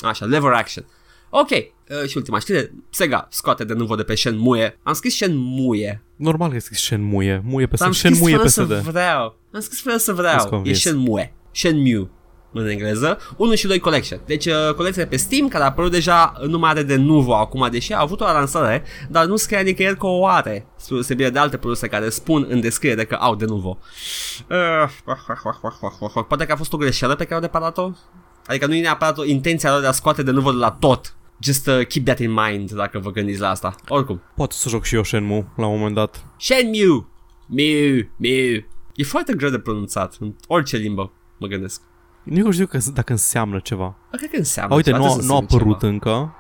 Așa, 0.04 0.24
lever 0.24 0.52
action. 0.52 0.86
Ok, 1.30 1.50
uh, 1.50 2.08
și 2.08 2.16
ultima 2.16 2.38
știre, 2.38 2.70
Sega 2.90 3.26
scoate 3.30 3.64
de 3.64 3.72
nuvo 3.74 3.94
de 3.94 4.02
pe 4.02 4.14
Shenmue. 4.14 4.78
Am 4.82 4.92
scris 4.92 5.14
Shenmue. 5.14 6.02
Normal 6.16 6.50
că 6.50 6.58
scris 6.58 6.78
Shenmue. 6.80 7.42
Muie 7.44 7.66
pe 7.66 7.76
Dar 7.76 7.86
am 7.86 7.92
SD. 7.92 7.98
scris 8.04 8.16
Shenmue 8.16 8.30
fără 8.36 8.42
pe 8.42 8.48
să 8.48 8.62
SD. 8.62 8.72
vreau. 8.90 9.38
Am 9.52 9.60
scris 9.60 9.80
fără 9.80 9.96
să 9.96 10.10
Ești 10.10 10.22
vreau. 10.22 10.46
E 10.46 10.48
convins. 10.48 10.78
Shenmue. 10.78 11.34
Shenmue 11.50 12.10
în 12.54 12.68
engleză, 12.68 13.18
1 13.36 13.54
și 13.54 13.66
2 13.66 13.78
Collection. 13.78 14.20
Deci 14.26 14.46
uh, 14.46 14.74
colecția 14.76 15.06
pe 15.06 15.16
Steam, 15.16 15.48
care 15.48 15.62
a 15.62 15.66
apărut 15.66 15.90
deja 15.90 16.32
nu 16.46 16.58
mai 16.58 16.70
are 16.70 16.82
de 16.82 16.96
nuvo 16.96 17.34
acum, 17.34 17.68
deși 17.70 17.92
a 17.92 18.00
avut 18.00 18.20
o 18.20 18.24
lansare, 18.24 18.84
dar 19.08 19.24
nu 19.24 19.36
scrie 19.36 19.60
nicăieri 19.60 19.96
că 19.96 20.06
o 20.06 20.26
are, 20.26 20.66
spre 20.76 20.94
deosebire 20.94 21.30
de 21.30 21.38
alte 21.38 21.56
produse 21.56 21.86
care 21.86 22.08
spun 22.08 22.46
în 22.48 22.60
descriere 22.60 23.04
că 23.04 23.14
au 23.14 23.34
de 23.34 23.44
nuvo. 23.44 23.78
Uh, 24.50 26.24
poate 26.28 26.46
că 26.46 26.52
a 26.52 26.56
fost 26.56 26.72
o 26.72 26.76
greșeală 26.76 27.14
pe 27.14 27.22
care 27.22 27.34
au 27.34 27.40
reparat-o? 27.40 27.90
Adică 28.46 28.66
nu 28.66 28.74
e 28.74 28.80
neapărat 28.80 29.18
o 29.18 29.24
intenția 29.24 29.70
lor 29.70 29.80
de 29.80 29.86
a 29.86 29.92
scoate 29.92 30.22
de 30.22 30.30
nuvo 30.30 30.50
de 30.50 30.58
la 30.58 30.70
tot. 30.70 31.16
Just 31.38 31.66
uh, 31.66 31.86
keep 31.86 32.04
that 32.04 32.18
in 32.18 32.32
mind 32.32 32.70
dacă 32.70 32.98
vă 32.98 33.10
gândiți 33.10 33.40
la 33.40 33.48
asta. 33.48 33.74
Oricum. 33.88 34.22
Poate 34.36 34.54
să 34.54 34.68
joc 34.68 34.84
și 34.84 34.94
eu 34.94 35.02
Shenmue 35.02 35.46
la 35.56 35.66
un 35.66 35.76
moment 35.76 35.94
dat. 35.94 36.24
Shenmue. 36.38 37.06
Mew, 37.48 38.08
Mew. 38.16 38.64
E 38.94 39.04
foarte 39.04 39.34
greu 39.34 39.50
de 39.50 39.58
pronunțat 39.58 40.16
în 40.20 40.34
orice 40.46 40.76
limbă, 40.76 41.12
mă 41.38 41.46
gândesc. 41.46 41.82
Nu 42.24 42.50
știu 42.50 42.66
că, 42.66 42.78
dacă 42.94 43.12
înseamnă 43.12 43.58
ceva. 43.58 43.94
Dar 44.10 44.18
Cred 44.18 44.30
că 44.30 44.36
înseamnă 44.36 44.72
A, 44.72 44.76
uite, 44.76 44.90
ceva, 44.90 45.02
nu, 45.02 45.10
a- 45.10 45.14
trebuie 45.16 45.26
să 45.28 45.32
nu 45.32 45.38
a 45.38 45.40
însemne 45.40 45.62
apărut 45.62 45.80
ceva. 45.80 45.92
încă. 45.92 46.34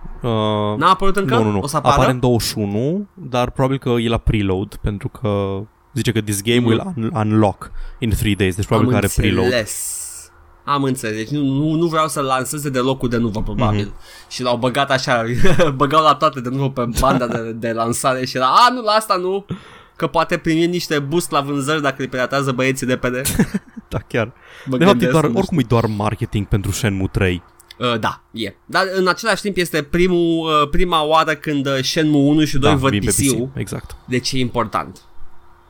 Uh, 0.72 0.78
N-a 0.78 0.90
apărut 0.90 1.16
încă? 1.16 1.34
nu, 1.34 1.42
nu, 1.42 1.50
nu. 1.50 1.58
O 1.60 1.66
să 1.66 1.76
apară? 1.76 1.94
Apare 1.94 2.10
în 2.10 2.20
21, 2.20 3.06
dar 3.14 3.50
probabil 3.50 3.78
că 3.78 3.88
e 3.88 4.08
la 4.08 4.18
preload, 4.18 4.74
pentru 4.74 5.08
că 5.08 5.58
zice 5.94 6.12
că 6.12 6.20
this 6.20 6.42
game 6.42 6.58
Mm. 6.58 6.66
will 6.66 6.92
un- 6.96 7.10
unlock 7.14 7.70
in 7.98 8.10
3 8.10 8.34
days, 8.34 8.54
deci 8.56 8.66
probabil 8.66 8.92
Am 8.94 8.98
că 9.00 9.04
are 9.06 9.12
preload. 9.16 9.44
înțeles. 9.44 10.02
Am 10.64 10.82
înțeles. 10.82 11.16
Deci 11.16 11.28
nu, 11.28 11.40
nu, 11.42 11.74
nu 11.74 11.86
vreau 11.86 12.08
să 12.08 12.20
lanseze 12.20 12.68
de 12.70 12.78
locul 12.78 13.08
de 13.08 13.16
nuvo, 13.16 13.40
probabil. 13.40 13.86
Mm-hmm. 13.94 14.28
Și 14.28 14.42
l-au 14.42 14.56
băgat 14.56 14.90
așa, 14.90 15.22
băgau 15.76 16.02
la 16.02 16.14
toate 16.14 16.40
de 16.40 16.48
nuvo 16.48 16.68
pe 16.68 16.88
banda 17.00 17.26
de, 17.26 17.52
de 17.52 17.72
lansare 17.72 18.24
și 18.24 18.36
era, 18.36 18.46
a, 18.46 18.72
nu, 18.72 18.82
la 18.82 18.92
asta 18.92 19.16
nu. 19.16 19.44
Că 19.96 20.06
poate 20.06 20.38
primi 20.38 20.66
niște 20.66 20.98
boost 20.98 21.30
la 21.30 21.40
vânzări 21.40 21.82
dacă 21.82 21.96
îi 21.98 22.08
piratează 22.08 22.52
băieții 22.52 22.86
de 22.86 22.96
pe 22.96 23.10
de. 23.10 23.22
Da, 23.88 23.98
chiar. 23.98 24.32
Mă 24.64 24.76
De 24.76 24.84
fapt, 24.84 24.96
e 24.96 24.98
gândesc, 24.98 25.20
doar, 25.20 25.26
nu 25.26 25.38
oricum 25.38 25.58
e 25.58 25.64
doar 25.68 25.86
marketing 25.86 26.46
pentru 26.46 26.70
Shenmue 26.70 27.08
3. 27.12 27.42
Uh, 27.78 27.98
da, 27.98 28.22
e. 28.32 28.54
Dar 28.66 28.84
în 28.94 29.08
același 29.08 29.42
timp 29.42 29.56
este 29.56 29.82
primul, 29.82 30.46
uh, 30.46 30.68
prima 30.70 31.02
oară 31.02 31.34
când 31.34 31.66
uh, 31.66 31.78
Shenmue 31.82 32.20
1 32.20 32.44
și 32.44 32.58
2 32.58 32.70
da, 32.70 32.76
văd 32.76 32.90
vin 32.90 33.00
pe 33.00 33.10
PC-ul. 33.10 33.46
PC. 33.46 33.58
Exact. 33.58 33.96
Deci 34.06 34.32
e 34.32 34.38
important. 34.38 35.00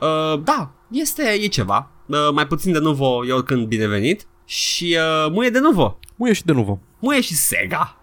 Uh, 0.01 0.41
da, 0.45 0.71
este 0.91 1.23
e 1.43 1.47
ceva. 1.47 1.91
Uh, 2.07 2.17
mai 2.33 2.47
puțin 2.47 2.73
de 2.73 2.79
nuvo 2.79 3.27
e 3.27 3.33
oricând 3.33 3.67
binevenit. 3.67 4.27
Și 4.45 4.97
uh, 4.99 5.31
muie 5.33 5.51
de 5.51 5.59
nuvo. 5.59 5.99
Muie 6.17 6.33
și 6.33 6.45
de 6.45 6.53
nuvo. 6.53 6.81
Muie 6.99 7.21
și 7.21 7.35
Sega. 7.35 7.97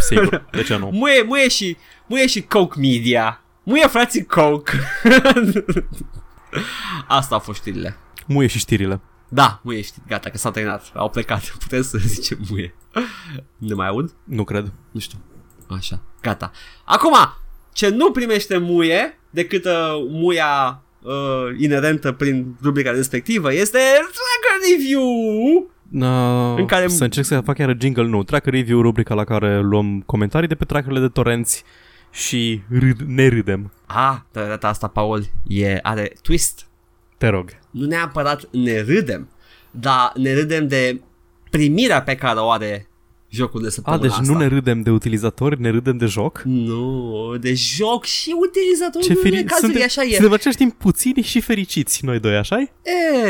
Sigur. 0.00 0.46
De 0.52 0.62
ce 0.62 0.76
nu? 0.76 0.90
Muie, 0.92 1.22
muie 1.22 1.48
și, 1.48 1.76
muie 2.06 2.26
și 2.26 2.42
Coke 2.42 2.80
Media. 2.80 3.43
Muie 3.64 3.86
frații 3.86 4.24
Coke. 4.24 4.72
Asta 7.08 7.34
au 7.34 7.40
fost 7.40 7.58
știrile. 7.60 7.96
Muie 8.26 8.46
și 8.46 8.58
știrile. 8.58 9.00
Da, 9.28 9.60
muie 9.62 9.80
știi, 9.80 10.02
gata, 10.08 10.30
că 10.30 10.38
s-a 10.38 10.50
terminat. 10.50 10.90
Au 10.94 11.10
plecat, 11.10 11.42
putem 11.62 11.82
să 11.82 11.98
zicem 11.98 12.38
muie. 12.50 12.74
Ne 13.58 13.74
mai 13.74 13.86
aud? 13.86 14.14
Nu 14.24 14.44
cred. 14.44 14.72
Nu 14.90 15.00
știu. 15.00 15.18
Așa, 15.68 16.00
gata. 16.22 16.50
Acum, 16.84 17.14
ce 17.72 17.88
nu 17.88 18.10
primește 18.10 18.56
muie 18.56 19.18
decât 19.30 19.64
uh, 19.64 19.72
muia 20.08 20.82
uh, 21.02 21.12
inerentă 21.58 22.12
prin 22.12 22.56
rubrica 22.62 22.90
respectivă 22.90 23.52
este 23.52 23.78
Tracker 23.98 24.78
Review! 24.78 25.02
Uh, 25.92 26.58
În 26.58 26.66
care- 26.66 26.88
Să 26.88 27.04
încerc 27.04 27.26
să 27.26 27.40
fac 27.40 27.56
chiar 27.56 27.76
jingle 27.80 28.04
nou. 28.06 28.22
Tracker 28.22 28.52
Review, 28.52 28.80
rubrica 28.80 29.14
la 29.14 29.24
care 29.24 29.60
luăm 29.60 30.00
comentarii 30.06 30.48
de 30.48 30.54
pe 30.54 30.64
trackerele 30.64 31.00
de 31.00 31.08
torenți 31.08 31.64
și 32.14 32.60
râd, 32.68 33.00
ne 33.00 33.28
râdem. 33.28 33.72
Ah, 33.86 34.16
de 34.32 34.46
data 34.46 34.68
asta, 34.68 34.88
Paul, 34.88 35.24
e, 35.46 35.78
are 35.82 36.12
twist. 36.22 36.66
Te 37.18 37.28
rog. 37.28 37.50
Nu 37.70 37.86
neapărat 37.86 38.48
ne 38.50 38.80
râdem, 38.80 39.28
dar 39.70 40.12
ne 40.14 40.34
râdem 40.34 40.68
de 40.68 41.00
primirea 41.50 42.02
pe 42.02 42.14
care 42.14 42.38
o 42.38 42.50
are 42.50 42.88
jocul 43.28 43.60
de 43.60 43.66
A, 43.66 43.70
săptămâna 43.70 44.02
deci 44.02 44.10
asta. 44.10 44.32
nu 44.32 44.38
ne 44.38 44.46
râdem 44.46 44.82
de 44.82 44.90
utilizatori, 44.90 45.60
ne 45.60 45.70
râdem 45.70 45.96
de 45.96 46.06
joc? 46.06 46.42
Nu, 46.44 47.36
de 47.40 47.54
joc 47.54 48.04
și 48.04 48.34
utilizator 48.40 49.02
Ce 49.02 49.12
în 49.12 49.18
unele 49.18 49.36
feri... 49.36 49.46
cazuri, 49.48 49.66
suntem, 49.66 49.82
așa 49.86 50.02
e. 50.02 50.08
suntem 50.08 50.26
în 50.26 50.34
același 50.34 50.58
timp 50.58 50.74
puțini 50.78 51.22
și 51.22 51.40
fericiți 51.40 52.04
noi 52.04 52.20
doi, 52.20 52.36
așa 52.36 52.56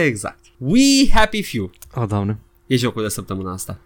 Exact. 0.05 0.39
We 0.59 1.11
happy 1.12 1.43
few. 1.43 1.70
A, 1.93 2.07
doamne. 2.07 2.39
E 2.66 2.76
jocul 2.76 3.03
de 3.03 3.09
săptămâna 3.09 3.53
asta. 3.53 3.80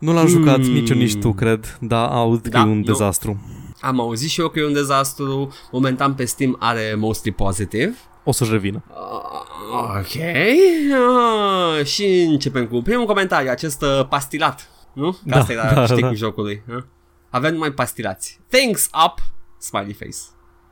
Nu 0.00 0.12
l-am 0.12 0.26
jucat 0.26 0.60
Hmm. 0.60 0.72
nici 0.72 0.90
eu, 0.90 0.96
nici 0.96 1.16
tu, 1.16 1.32
cred, 1.32 1.78
dar 1.80 2.08
aud 2.08 2.42
că 2.42 2.48
Da, 2.48 2.58
e 2.58 2.62
un 2.62 2.76
nu. 2.78 2.82
dezastru. 2.84 3.40
Am 3.80 4.00
auzit 4.00 4.28
și 4.30 4.40
eu 4.40 4.48
că 4.48 4.58
e 4.58 4.66
un 4.66 4.72
dezastru. 4.72 5.52
Momentan 5.72 6.14
pe 6.14 6.24
Steam 6.24 6.56
are 6.58 6.94
mostly 6.98 7.30
positive. 7.32 7.94
O 8.24 8.32
să-și 8.32 8.50
revină. 8.50 8.82
Uh, 8.88 9.98
ok. 9.98 10.14
Uh, 11.78 11.84
și 11.84 12.04
începem 12.30 12.66
cu 12.66 12.82
primul 12.82 13.06
comentariu, 13.06 13.50
acest 13.50 13.82
uh, 13.82 14.06
pastilat. 14.08 14.68
Nu? 14.92 15.10
Că 15.10 15.18
Da, 15.24 15.36
asta 15.38 15.52
era 15.52 15.72
da, 15.74 15.84
șticul 15.84 16.02
da. 16.08 16.12
jocului. 16.14 16.62
Uh? 16.68 16.82
Avem 17.30 17.52
numai 17.52 17.72
pastilați. 17.72 18.40
Thanks 18.48 18.88
up, 19.06 19.14
smiley 19.58 19.92
face. 19.92 20.16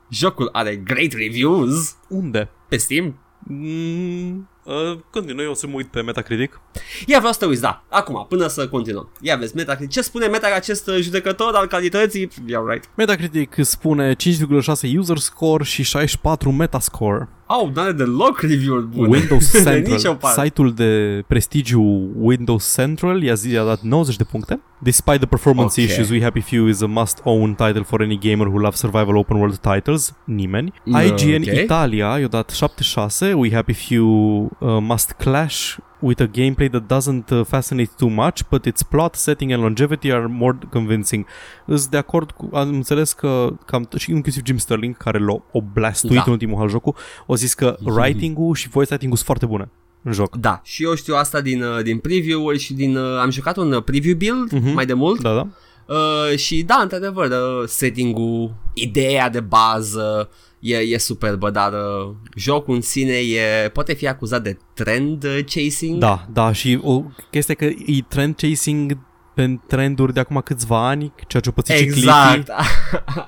Jocul 0.09 0.49
are 0.51 0.75
great 0.75 1.11
reviews 1.13 1.95
Unde? 2.09 2.49
pe 2.69 2.77
Steam. 2.77 3.19
Mm, 3.39 4.49
uh, 4.63 4.97
continui, 5.11 5.43
eu 5.43 5.51
o 5.51 5.53
să 5.53 5.67
mă 5.67 5.73
uit 5.75 5.87
pe 5.87 6.01
Metacritic. 6.01 6.61
Ia 7.05 7.17
vreau 7.17 7.33
să 7.33 7.39
te 7.39 7.45
uiți, 7.45 7.61
da. 7.61 7.83
Acum, 7.89 8.25
până 8.29 8.47
să 8.47 8.67
continuăm. 8.67 9.09
Ia 9.21 9.35
vezi, 9.35 9.55
Metacritic. 9.55 9.91
Ce 9.91 10.01
spune 10.01 10.27
Meta 10.27 10.47
acest 10.55 10.87
uh, 10.87 10.97
judecător 11.01 11.53
al 11.55 11.67
calității? 11.67 12.29
Yeah, 12.47 12.63
right. 12.67 12.89
Metacritic 12.95 13.55
spune 13.61 14.15
5,6 14.15 14.97
user 14.97 15.17
score 15.17 15.63
și 15.63 15.83
64 15.83 16.51
metascore. 16.51 17.29
Au, 17.45 17.71
n-are 17.75 17.91
deloc 17.91 18.39
review-uri 18.41 18.85
bune. 18.85 19.17
Windows 19.17 19.51
De 19.63 19.69
nicio 19.69 19.89
Central, 19.89 20.15
parte. 20.15 20.41
site-ul 20.41 20.73
de 20.73 21.23
prestigiu 21.27 21.81
Windows 22.17 22.73
Central 22.73 23.23
i-a, 23.23 23.33
zi, 23.33 23.51
i-a 23.51 23.63
dat 23.63 23.81
90 23.81 24.15
de 24.15 24.23
puncte. 24.23 24.59
Despite 24.79 25.17
the 25.17 25.25
performance 25.25 25.81
Ok. 25.81 25.87
issues, 25.89 26.09
We 26.09 26.21
Happy 26.23 26.39
Few 26.41 26.67
is 26.67 26.81
a 26.81 26.85
must-own 26.85 27.55
title 27.55 27.83
for 27.83 28.01
any 28.01 28.17
gamer 28.17 28.47
who 28.47 28.59
loves 28.61 28.79
survival 28.79 29.17
open 29.17 29.37
world 29.37 29.57
titles. 29.57 30.13
Nimeni. 30.23 30.73
Mm, 30.83 30.99
IGN 31.05 31.49
ok. 31.49 31.55
Italia 31.61 32.17
i-a 32.19 32.27
dat 32.27 32.49
76. 32.49 33.33
We 33.33 33.53
Happy 33.53 33.73
Few 33.73 34.48
uh, 34.59 34.77
must 34.81 35.11
clash 35.11 35.77
with 36.01 36.21
a 36.21 36.27
gameplay 36.27 36.69
that 36.69 36.83
doesn't 36.97 37.29
uh, 37.31 37.45
fascinate 37.45 37.89
too 37.97 38.09
much, 38.09 38.39
but 38.49 38.65
its 38.65 38.83
plot, 38.83 39.15
setting 39.15 39.51
and 39.51 39.61
longevity 39.61 40.11
are 40.11 40.25
more 40.27 40.57
convincing. 40.69 41.25
Îs 41.65 41.87
de 41.87 41.97
acord 41.97 42.31
cu, 42.31 42.49
am 42.53 42.67
înțeles 42.73 43.13
că 43.13 43.53
cam, 43.65 43.87
și 43.97 44.11
inclusiv 44.11 44.45
Jim 44.45 44.57
Sterling, 44.57 44.97
care 44.97 45.19
l-a 45.19 45.41
o 45.51 45.61
blastuit 45.73 46.13
Da. 46.13 46.23
în 46.25 46.31
ultimul 46.31 46.57
hal 46.57 46.69
jocul, 46.69 46.95
o 47.25 47.35
zis 47.35 47.53
că 47.53 47.77
writing-ul 47.83 48.55
și 48.55 48.69
voice 48.69 48.93
acting-ul 48.93 49.17
sunt 49.17 49.27
foarte 49.27 49.45
bune 49.45 49.69
în 50.03 50.11
joc. 50.11 50.35
Da, 50.35 50.61
și 50.63 50.83
eu 50.83 50.95
știu 50.95 51.15
asta 51.15 51.41
din, 51.41 51.61
uh, 51.63 51.83
din 51.83 51.97
preview-uri 51.97 52.59
și 52.59 52.73
din... 52.73 52.95
Uh, 52.97 53.19
am 53.21 53.29
jucat 53.29 53.57
un 53.57 53.71
uh, 53.71 53.83
preview 53.83 54.15
build 54.15 54.51
Mhm. 54.51 54.73
mai 54.73 54.85
de 54.85 54.93
mult 54.93 55.21
Da, 55.21 55.33
da. 55.33 55.47
Uh, 55.89 56.37
și 56.37 56.63
da, 56.63 56.79
într-adevăr, 56.81 57.29
uh, 57.29 57.67
setting-ul, 57.67 58.55
ideea 58.73 59.29
de 59.29 59.39
bază 59.39 60.29
e, 60.59 60.77
e 60.77 60.97
superbă, 60.97 61.49
dar 61.49 61.73
uh, 61.73 62.15
jocul 62.35 62.75
în 62.75 62.81
sine 62.81 63.13
e, 63.13 63.69
poate 63.73 63.93
fi 63.93 64.07
acuzat 64.07 64.43
de 64.43 64.57
trend 64.73 65.23
uh, 65.23 65.39
chasing. 65.45 65.99
Da, 65.99 66.25
da, 66.33 66.51
și 66.51 66.79
o 66.83 67.03
chestie 67.31 67.53
că 67.53 67.65
e 67.65 68.05
trend 68.07 68.35
chasing 68.35 68.97
pe 69.33 69.59
trenduri 69.67 70.13
de 70.13 70.19
acum 70.19 70.41
câțiva 70.43 70.87
ani, 70.87 71.13
ceea 71.27 71.41
ce 71.41 71.49
o 71.49 71.51
pățit 71.51 71.75
și 71.75 71.81
Exact. 71.83 72.31
Cliffy. 72.33 72.51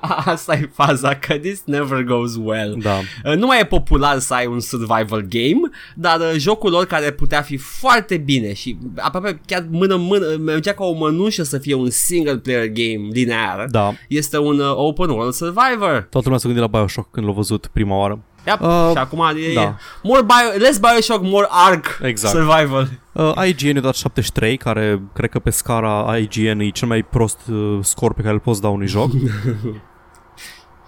Asta 0.34 0.54
e 0.54 0.70
faza, 0.74 1.14
că 1.14 1.38
this 1.38 1.62
never 1.64 2.02
goes 2.02 2.34
well. 2.42 2.76
Da. 2.82 2.98
Uh, 3.24 3.36
Nu 3.36 3.46
mai 3.46 3.60
e 3.60 3.64
popular 3.64 4.18
să 4.18 4.34
ai 4.34 4.46
un 4.46 4.60
survival 4.60 5.20
game, 5.28 5.60
dar 5.94 6.20
uh, 6.20 6.32
jocul 6.36 6.70
lor 6.70 6.84
care 6.86 7.10
putea 7.10 7.42
fi 7.42 7.56
foarte 7.56 8.16
bine 8.16 8.52
și 8.52 8.78
aproape 8.96 9.40
chiar 9.46 9.66
mână-mână, 9.70 10.26
mergea 10.40 10.72
ca 10.72 10.84
o 10.84 10.92
mănușă 10.92 11.42
să 11.42 11.58
fie 11.58 11.74
un 11.74 11.90
single 11.90 12.36
player 12.38 12.66
game 12.66 13.08
linear, 13.12 13.66
Da. 13.70 13.92
este 14.08 14.38
un 14.38 14.58
uh, 14.58 14.72
open 14.74 15.08
world 15.08 15.32
survivor. 15.32 16.06
Toată 16.10 16.20
lumea 16.24 16.38
s-a 16.38 16.48
gândit 16.48 16.70
la 16.70 16.78
Bioshock 16.78 17.10
când 17.10 17.26
l-a 17.26 17.32
văzut 17.32 17.66
prima 17.72 17.96
oară. 17.96 18.18
Yep. 18.46 18.60
Uh, 18.60 18.90
și 18.90 18.98
acum 18.98 19.20
e, 19.36 19.52
da. 19.54 19.60
e 19.60 19.74
more 20.02 20.22
bio, 20.22 20.58
less 20.58 20.78
Bioshock, 20.78 21.22
more 21.22 21.46
Ark 21.50 21.98
Exact. 22.02 22.34
survival. 22.34 22.88
Uh, 23.12 23.32
IGN 23.46 23.74
i-a 23.74 23.80
dat 23.80 23.94
73, 23.94 24.56
care 24.56 25.02
cred 25.14 25.30
că 25.30 25.38
pe 25.38 25.50
scara 25.50 26.16
IGN 26.16 26.60
e 26.60 26.68
cel 26.68 26.88
mai 26.88 27.02
prost 27.02 27.38
uh, 27.50 27.78
scor 27.82 28.14
pe 28.14 28.20
care 28.22 28.34
îl 28.34 28.40
poți 28.40 28.60
da 28.60 28.68
unui 28.68 28.86
joc. 28.86 29.10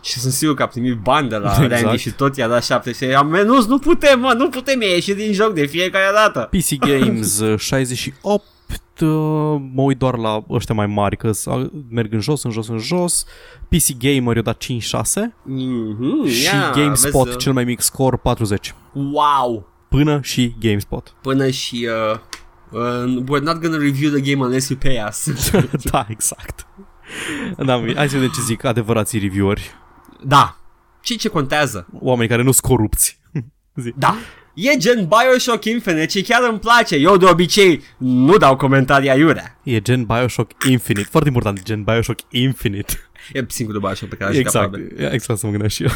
Și 0.03 0.19
sunt 0.19 0.33
sigur 0.33 0.55
că 0.55 0.63
a 0.63 0.67
primit 0.67 0.97
bani 0.97 1.29
de 1.29 1.37
la 1.37 1.51
Exact. 1.51 1.83
Randy 1.83 1.99
și 1.99 2.11
tot 2.11 2.37
i-a 2.37 2.49
dat 2.49 2.65
7 2.65 2.93
și 2.93 3.05
am 3.05 3.27
menus, 3.27 3.67
nu 3.67 3.79
putem, 3.79 4.21
mă, 4.21 4.35
nu 4.37 4.49
putem 4.49 4.81
ieși 4.81 5.15
din 5.15 5.33
joc 5.33 5.53
de 5.53 5.67
fiecare 5.67 6.11
dată. 6.15 6.49
PC 6.51 6.79
Games 6.79 7.39
uh, 7.39 7.59
68 7.59 8.43
uh, 8.43 8.54
mă 9.75 9.83
uit 9.83 9.99
doar 9.99 10.17
la 10.17 10.45
ăștia 10.51 10.75
mai 10.75 10.87
mari, 10.87 11.17
că 11.17 11.33
s- 11.33 11.47
merg 11.91 12.13
în 12.13 12.21
jos, 12.21 12.43
în 12.43 12.51
jos, 12.51 12.69
în 12.69 12.79
jos. 12.79 13.25
PC 13.69 13.97
Gamer 13.99 14.37
i-a 14.37 14.43
dat 14.43 14.57
5-6 14.57 14.67
Mm-hmm, 15.43 16.31
și 16.31 16.45
yeah, 16.45 16.73
GameSpot, 16.75 17.25
vezi, 17.25 17.37
uh, 17.37 17.43
cel 17.43 17.53
mai 17.53 17.65
mic 17.65 17.81
scor, 17.81 18.17
40. 18.19 18.75
Wow! 18.93 19.69
Până 19.89 20.21
și 20.23 20.55
GameSpot. 20.61 21.15
Până 21.23 21.51
și... 21.51 21.89
Uh, 22.13 22.19
uh, 22.71 23.23
we're 23.23 23.43
not 23.43 23.61
gonna 23.61 23.77
review 23.77 24.11
the 24.11 24.21
game 24.33 24.45
unless 24.45 24.69
you 24.69 24.79
pay 24.83 25.05
us. 25.09 25.51
da, 25.91 26.07
exact. 26.09 26.67
Da, 27.57 27.73
hai 27.95 28.09
să 28.09 28.15
vedem 28.17 28.31
ce 28.35 28.41
zic 28.41 28.65
adevărații 28.65 29.19
revieweri. 29.19 29.71
da. 30.23 30.57
Și 31.01 31.17
ce 31.19 31.29
contează? 31.29 31.87
Oameni 32.01 32.29
care 32.29 32.43
nu 32.43 32.51
sunt 32.51 32.65
corupți. 32.73 33.21
Zi. 33.83 33.93
Da. 33.97 34.15
E 34.55 34.77
gen 34.77 35.09
Bioshock 35.09 35.65
Infinite 35.65 36.07
și 36.09 36.23
chiar 36.23 36.49
îmi 36.49 36.59
place. 36.59 36.97
Eu 36.97 37.17
de 37.17 37.25
obicei 37.27 37.83
nu 37.99 38.37
dau 38.37 38.57
comentarii 38.57 39.11
aiurea. 39.11 39.59
E 39.63 39.81
gen 39.81 40.05
Bioshock 40.05 40.51
Infinite. 40.69 41.09
Foarte 41.11 41.29
important, 41.29 41.63
gen 41.63 41.83
Bioshock 41.83 42.19
Infinite. 42.31 42.93
E 43.33 43.45
singurul 43.49 43.81
Bioshock 43.81 44.11
pe 44.11 44.17
care 44.17 44.31
aș 44.31 44.37
jucat, 44.37 44.55
exact. 44.55 44.71
probabil. 44.71 45.13
Exact 45.15 45.39
să 45.39 45.45
mă 45.47 45.51
gândeam 45.53 45.71
și 45.71 45.83
eu. 45.83 45.91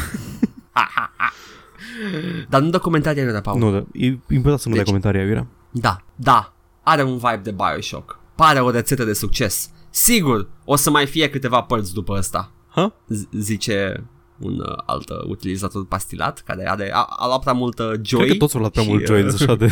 Dar 2.49 2.61
nu 2.61 2.69
dă 2.69 2.77
comentarii 2.79 3.21
aiurea, 3.21 3.41
Paul. 3.41 3.59
Nu, 3.59 3.71
da, 3.71 3.85
e 3.93 4.05
important 4.05 4.59
să 4.59 4.67
nu 4.69 4.75
dai 4.75 4.83
Deci- 4.83 4.85
comentarii 4.85 5.19
aiurea. 5.21 5.47
Da, 5.71 5.97
da, 6.15 6.53
are 6.83 7.03
un 7.03 7.17
vibe 7.17 7.39
de 7.43 7.51
Bioshock. 7.51 8.19
Pare 8.35 8.59
o 8.59 8.69
rețetă 8.69 9.03
de 9.03 9.13
succes. 9.13 9.69
Sigur, 9.89 10.49
o 10.65 10.75
să 10.75 10.89
mai 10.89 11.05
fie 11.07 11.29
câteva 11.29 11.61
părți 11.61 11.93
după 11.93 12.13
ăsta. 12.17 12.51
Ha? 12.69 12.93
Z- 13.13 13.29
zice 13.41 14.03
un 14.39 14.59
uh, 14.59 14.77
alt 14.85 15.09
uh, 15.09 15.17
utilizator 15.27 15.85
pastilat 15.85 16.43
care 16.45 16.69
are, 16.69 16.91
a, 16.93 17.07
a 17.17 17.25
luat 17.27 17.41
prea 17.41 17.53
multă 17.53 18.01
joy. 18.01 18.19
Cred 18.19 18.31
că 18.31 18.37
toți 18.37 18.53
au 18.53 18.59
luat 18.59 18.71
prea 18.71 18.83
și, 18.83 18.89
mult 18.89 19.05
joy, 19.05 19.21
uh, 19.21 19.31
deci 19.31 19.41
așa 19.41 19.55
de... 19.55 19.71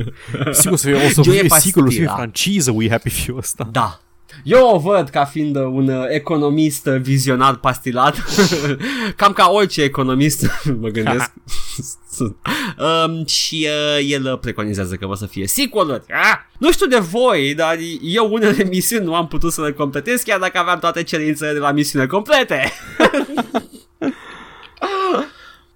sigur 0.60 0.76
să 0.76 0.86
fie, 0.86 0.94
o 0.94 1.08
să 1.08 1.22
Joy 1.22 1.36
e 1.36 1.38
fie 1.38 1.48
sigur, 1.58 1.82
o 1.82 1.86
să 1.86 1.96
fie 1.96 2.04
pastila. 2.04 2.14
franciză 2.14 2.70
We 2.74 2.88
Happy 2.90 3.10
Few 3.10 3.36
ăsta. 3.36 3.68
Da. 3.72 4.00
Eu 4.44 4.68
o 4.74 4.78
văd 4.78 5.08
ca 5.08 5.24
fiind 5.24 5.56
uh, 5.56 5.62
un 5.62 5.88
uh, 5.88 6.04
economist 6.08 6.86
uh, 6.86 7.00
vizionar 7.00 7.56
pastilat, 7.56 8.24
cam 9.16 9.32
ca 9.32 9.50
orice 9.50 9.82
economist, 9.82 10.46
mă 10.80 10.88
gândesc. 10.88 11.32
um, 12.18 13.26
și 13.26 13.68
uh, 13.68 14.06
el 14.08 14.32
uh, 14.32 14.38
preconizează 14.38 14.94
că 14.94 15.06
o 15.06 15.14
să 15.14 15.26
fie 15.26 15.46
sequel 15.46 16.04
ah! 16.10 16.38
Nu 16.58 16.72
știu 16.72 16.86
de 16.86 16.98
voi, 16.98 17.54
dar 17.54 17.76
eu 18.02 18.32
unele 18.32 18.64
misiuni 18.64 19.04
nu 19.04 19.14
am 19.14 19.28
putut 19.28 19.52
să 19.52 19.62
le 19.62 19.72
completez 19.72 20.22
chiar 20.22 20.38
dacă 20.38 20.58
aveam 20.58 20.78
toate 20.78 21.02
cerințele 21.02 21.52
de 21.52 21.58
la 21.58 21.72
misiune 21.72 22.06
complete. 22.06 22.72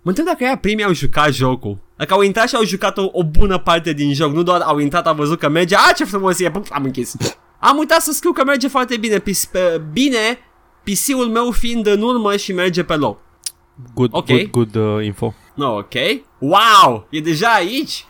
Mă 0.03 0.09
întreb 0.11 0.27
dacă 0.27 0.45
ea 0.45 0.57
primii 0.57 0.85
au 0.85 0.93
jucat 0.93 1.33
jocul. 1.33 1.79
Dacă 1.97 2.15
au 2.15 2.21
intrat 2.21 2.49
și 2.49 2.55
au 2.55 2.65
jucat 2.65 2.99
o, 2.99 3.09
o 3.13 3.25
bună 3.25 3.59
parte 3.59 3.93
din 3.93 4.15
joc, 4.15 4.33
nu 4.33 4.43
doar 4.43 4.61
au 4.61 4.79
intrat, 4.79 5.07
au 5.07 5.15
văzut 5.15 5.39
că 5.39 5.49
merge, 5.49 5.75
a 5.77 5.93
ce 5.93 6.05
frumos 6.05 6.41
e, 6.41 6.51
Pum, 6.51 6.63
am 6.71 6.85
închis. 6.85 7.15
Am 7.59 7.77
uitat 7.79 8.01
să 8.01 8.13
scriu 8.13 8.33
că 8.33 8.45
merge 8.45 8.69
foarte 8.69 8.97
bine, 8.97 9.19
Pis, 9.19 9.45
pe, 9.45 9.83
bine, 9.93 10.39
PC-ul 10.83 11.27
meu 11.29 11.51
fiind 11.51 11.87
în 11.87 12.03
urmă 12.03 12.37
și 12.37 12.53
merge 12.53 12.83
pe 12.83 12.95
loc. 12.97 13.19
Good, 13.95 14.09
Ok. 14.13 14.27
good, 14.27 14.51
good 14.51 14.75
uh, 14.75 15.05
info. 15.05 15.35
No, 15.55 15.77
ok. 15.77 15.95
Wow, 16.39 17.07
e 17.11 17.21
deja 17.21 17.49
aici? 17.49 18.05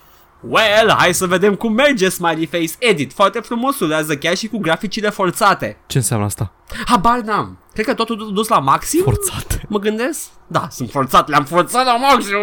Well, 0.49 0.95
hai 0.99 1.15
să 1.15 1.27
vedem 1.27 1.55
cum 1.55 1.73
merge 1.73 2.09
Smiley 2.09 2.47
Face 2.47 2.73
Edit. 2.79 3.13
Foarte 3.13 3.41
frumos, 3.41 3.81
ulează 3.81 4.17
chiar 4.17 4.37
și 4.37 4.49
cu 4.49 4.59
graficile 4.59 5.11
forțate. 5.11 5.77
Ce 5.87 5.99
înseamnă 5.99 6.25
asta? 6.27 6.53
Habar 6.87 7.19
n-am. 7.21 7.59
Cred 7.73 7.85
că 7.87 7.95
totul 7.95 8.31
dus 8.35 8.49
la 8.49 8.59
maxim. 8.59 9.03
Forțate. 9.03 9.62
Mă 9.73 9.79
gândesc? 9.79 10.21
Da, 10.47 10.69
sunt 10.71 10.91
forțat, 10.91 11.29
le-am 11.29 11.45
forțat 11.45 11.85
la 11.85 11.97
maxim. 11.97 12.37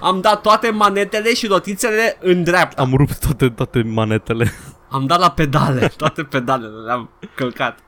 Am 0.00 0.20
dat 0.20 0.40
toate 0.40 0.70
manetele 0.70 1.34
și 1.34 1.46
rotițele 1.46 2.18
în 2.20 2.42
dreapta. 2.42 2.82
Am 2.82 2.94
rupt 2.96 3.18
toate, 3.18 3.48
toate 3.48 3.82
manetele. 3.82 4.52
Am 4.88 5.06
dat 5.06 5.18
la 5.18 5.30
pedale, 5.30 5.92
toate 5.96 6.22
pedalele 6.22 6.84
le-am 6.84 7.10
călcat. 7.34 7.78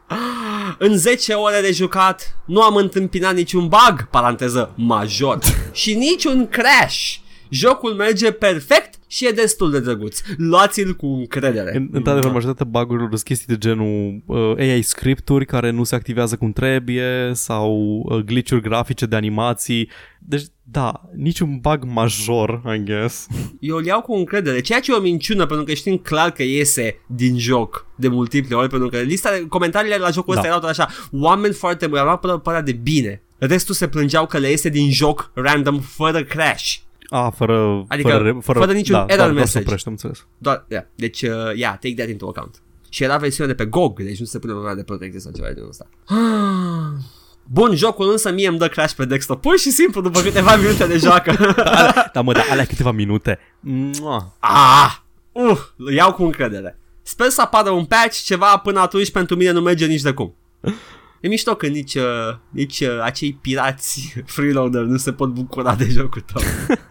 În 0.78 0.96
10 0.96 1.32
ore 1.32 1.60
de 1.60 1.72
jucat 1.72 2.36
nu 2.44 2.62
am 2.62 2.74
întâmpinat 2.76 3.34
niciun 3.34 3.68
bug, 3.68 4.08
paranteză, 4.10 4.72
major, 4.74 5.38
și 5.72 5.94
niciun 5.94 6.48
crash. 6.48 7.14
Jocul 7.50 7.92
merge 7.92 8.32
perfect 8.32 8.94
și 9.06 9.26
e 9.26 9.30
destul 9.30 9.70
de 9.70 9.80
drăguț. 9.80 10.20
Luați-l 10.36 10.94
cu 10.94 11.06
încredere. 11.06 11.76
În, 11.76 11.88
într-adevăr, 11.92 12.32
majoritatea 12.32 12.66
bug-urilor 12.70 13.08
sunt 13.10 13.22
chestii 13.22 13.46
de 13.46 13.58
genul 13.58 14.22
uh, 14.26 14.54
AI 14.58 14.82
scripturi 14.82 15.46
care 15.46 15.70
nu 15.70 15.84
se 15.84 15.94
activează 15.94 16.36
cum 16.36 16.52
trebuie 16.52 17.30
sau 17.34 18.02
uh, 18.08 18.18
glitch-uri 18.24 18.62
grafice 18.62 19.06
de 19.06 19.16
animații. 19.16 19.90
Deci, 20.18 20.42
da, 20.62 21.00
niciun 21.16 21.58
bug 21.60 21.84
major, 21.84 22.62
I 22.74 22.82
guess. 22.84 23.26
Eu 23.60 23.76
îl 23.76 23.84
iau 23.84 24.00
cu 24.00 24.12
încredere, 24.14 24.60
ceea 24.60 24.80
ce 24.80 24.92
e 24.92 24.94
o 24.94 25.00
minciună 25.00 25.46
pentru 25.46 25.64
că 25.64 25.72
știm 25.72 25.96
clar 25.96 26.30
că 26.30 26.42
iese 26.42 27.00
din 27.06 27.38
joc 27.38 27.86
de 27.96 28.08
multiple 28.08 28.56
ori, 28.56 28.68
pentru 28.68 28.88
că 28.88 28.98
lista 28.98 29.30
de 29.30 29.46
comentariile 29.48 29.96
la 29.96 30.10
jocul 30.10 30.34
Da. 30.34 30.40
ăsta 30.40 30.48
erau 30.52 30.60
tot 30.60 30.70
așa, 30.70 30.88
oameni 31.12 31.54
foarte 31.54 31.86
buni, 31.86 32.00
am 32.00 32.06
luat 32.06 32.20
până 32.20 32.38
părea 32.38 32.62
de 32.62 32.72
bine. 32.72 33.22
Restul 33.38 33.74
se 33.74 33.88
plângeau 33.88 34.26
că 34.26 34.38
le 34.38 34.50
iese 34.50 34.68
din 34.68 34.90
joc 34.90 35.30
random 35.34 35.80
fără 35.80 36.22
crash. 36.22 36.76
A, 37.08 37.30
fără, 37.30 37.84
Adică, 37.88 38.08
fără, 38.08 38.38
fără, 38.42 38.58
fără 38.58 38.72
niciun 38.72 38.94
da, 38.94 39.00
error 39.00 39.16
doar, 39.16 39.28
doar 39.28 39.32
message. 39.32 39.50
să 39.50 39.58
oprești, 39.58 39.86
am 39.86 39.92
înțeles. 39.92 40.26
Doar, 40.38 40.64
yeah. 40.68 40.84
Deci, 40.94 41.22
uh, 41.22 41.54
yeah, 41.54 41.78
take 41.78 41.94
that 41.94 42.08
into 42.08 42.26
account. 42.26 42.62
Și 42.88 43.02
era 43.02 43.16
versiunea 43.16 43.54
de 43.54 43.62
pe 43.62 43.70
GOG, 43.70 44.02
deci 44.02 44.18
nu 44.18 44.24
se 44.24 44.38
pune 44.38 44.52
problema 44.52 44.74
de 44.74 44.82
protecție 44.82 45.20
sau 45.20 45.32
ceva 45.32 45.46
de 45.46 45.54
genul 45.54 45.68
ăsta. 45.68 45.88
Bun, 47.50 47.74
jocul 47.76 48.10
însă 48.10 48.32
mie 48.32 48.48
îmi 48.48 48.58
dă 48.58 48.68
crash 48.68 48.94
pe 48.94 49.04
desktop, 49.04 49.40
pur 49.40 49.58
și 49.58 49.70
simplu 49.70 50.00
după 50.00 50.20
câteva 50.20 50.56
minute 50.62 50.86
de 50.86 50.96
joacă. 50.96 51.54
Da, 52.12 52.20
mă, 52.20 52.32
da, 52.32 52.42
alea 52.50 52.64
câteva 52.64 52.90
minute. 52.90 53.38
Mua. 53.60 54.36
ah, 54.38 54.96
uh, 55.32 55.58
îl 55.76 55.92
iau 55.92 56.12
cu 56.12 56.22
încredere. 56.22 56.78
Sper 57.02 57.28
să 57.28 57.40
apară 57.40 57.70
un 57.70 57.84
patch, 57.84 58.22
ceva 58.24 58.56
până 58.56 58.80
atunci 58.80 59.10
pentru 59.10 59.36
mine 59.36 59.50
nu 59.50 59.60
merge 59.60 59.86
nici 59.86 60.00
de 60.00 60.12
cum. 60.12 60.34
E 61.20 61.28
mișto 61.28 61.54
că 61.54 61.66
nici, 61.66 61.94
uh, 61.94 62.02
nici 62.50 62.80
uh, 62.80 63.00
acei 63.02 63.38
pirați 63.40 64.14
freeloader 64.34 64.82
nu 64.82 64.96
se 64.96 65.12
pot 65.12 65.28
bucura 65.28 65.74
de 65.74 65.86
jocul 65.88 66.24
tău. 66.32 66.42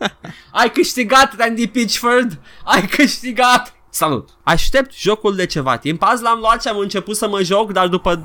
Ai 0.62 0.72
câștigat, 0.72 1.36
Randy 1.38 1.68
Pitchford! 1.68 2.40
Ai 2.64 2.88
câștigat! 2.88 3.76
Salut! 3.90 4.30
Aștept 4.44 4.96
jocul 4.96 5.36
de 5.36 5.46
ceva 5.46 5.78
timp, 5.78 6.04
azi 6.04 6.24
l-am 6.24 6.40
luat 6.40 6.62
și 6.62 6.68
am 6.68 6.78
început 6.78 7.16
să 7.16 7.28
mă 7.28 7.44
joc, 7.44 7.72
dar 7.72 7.88
după 7.88 8.18
25-30 8.18 8.22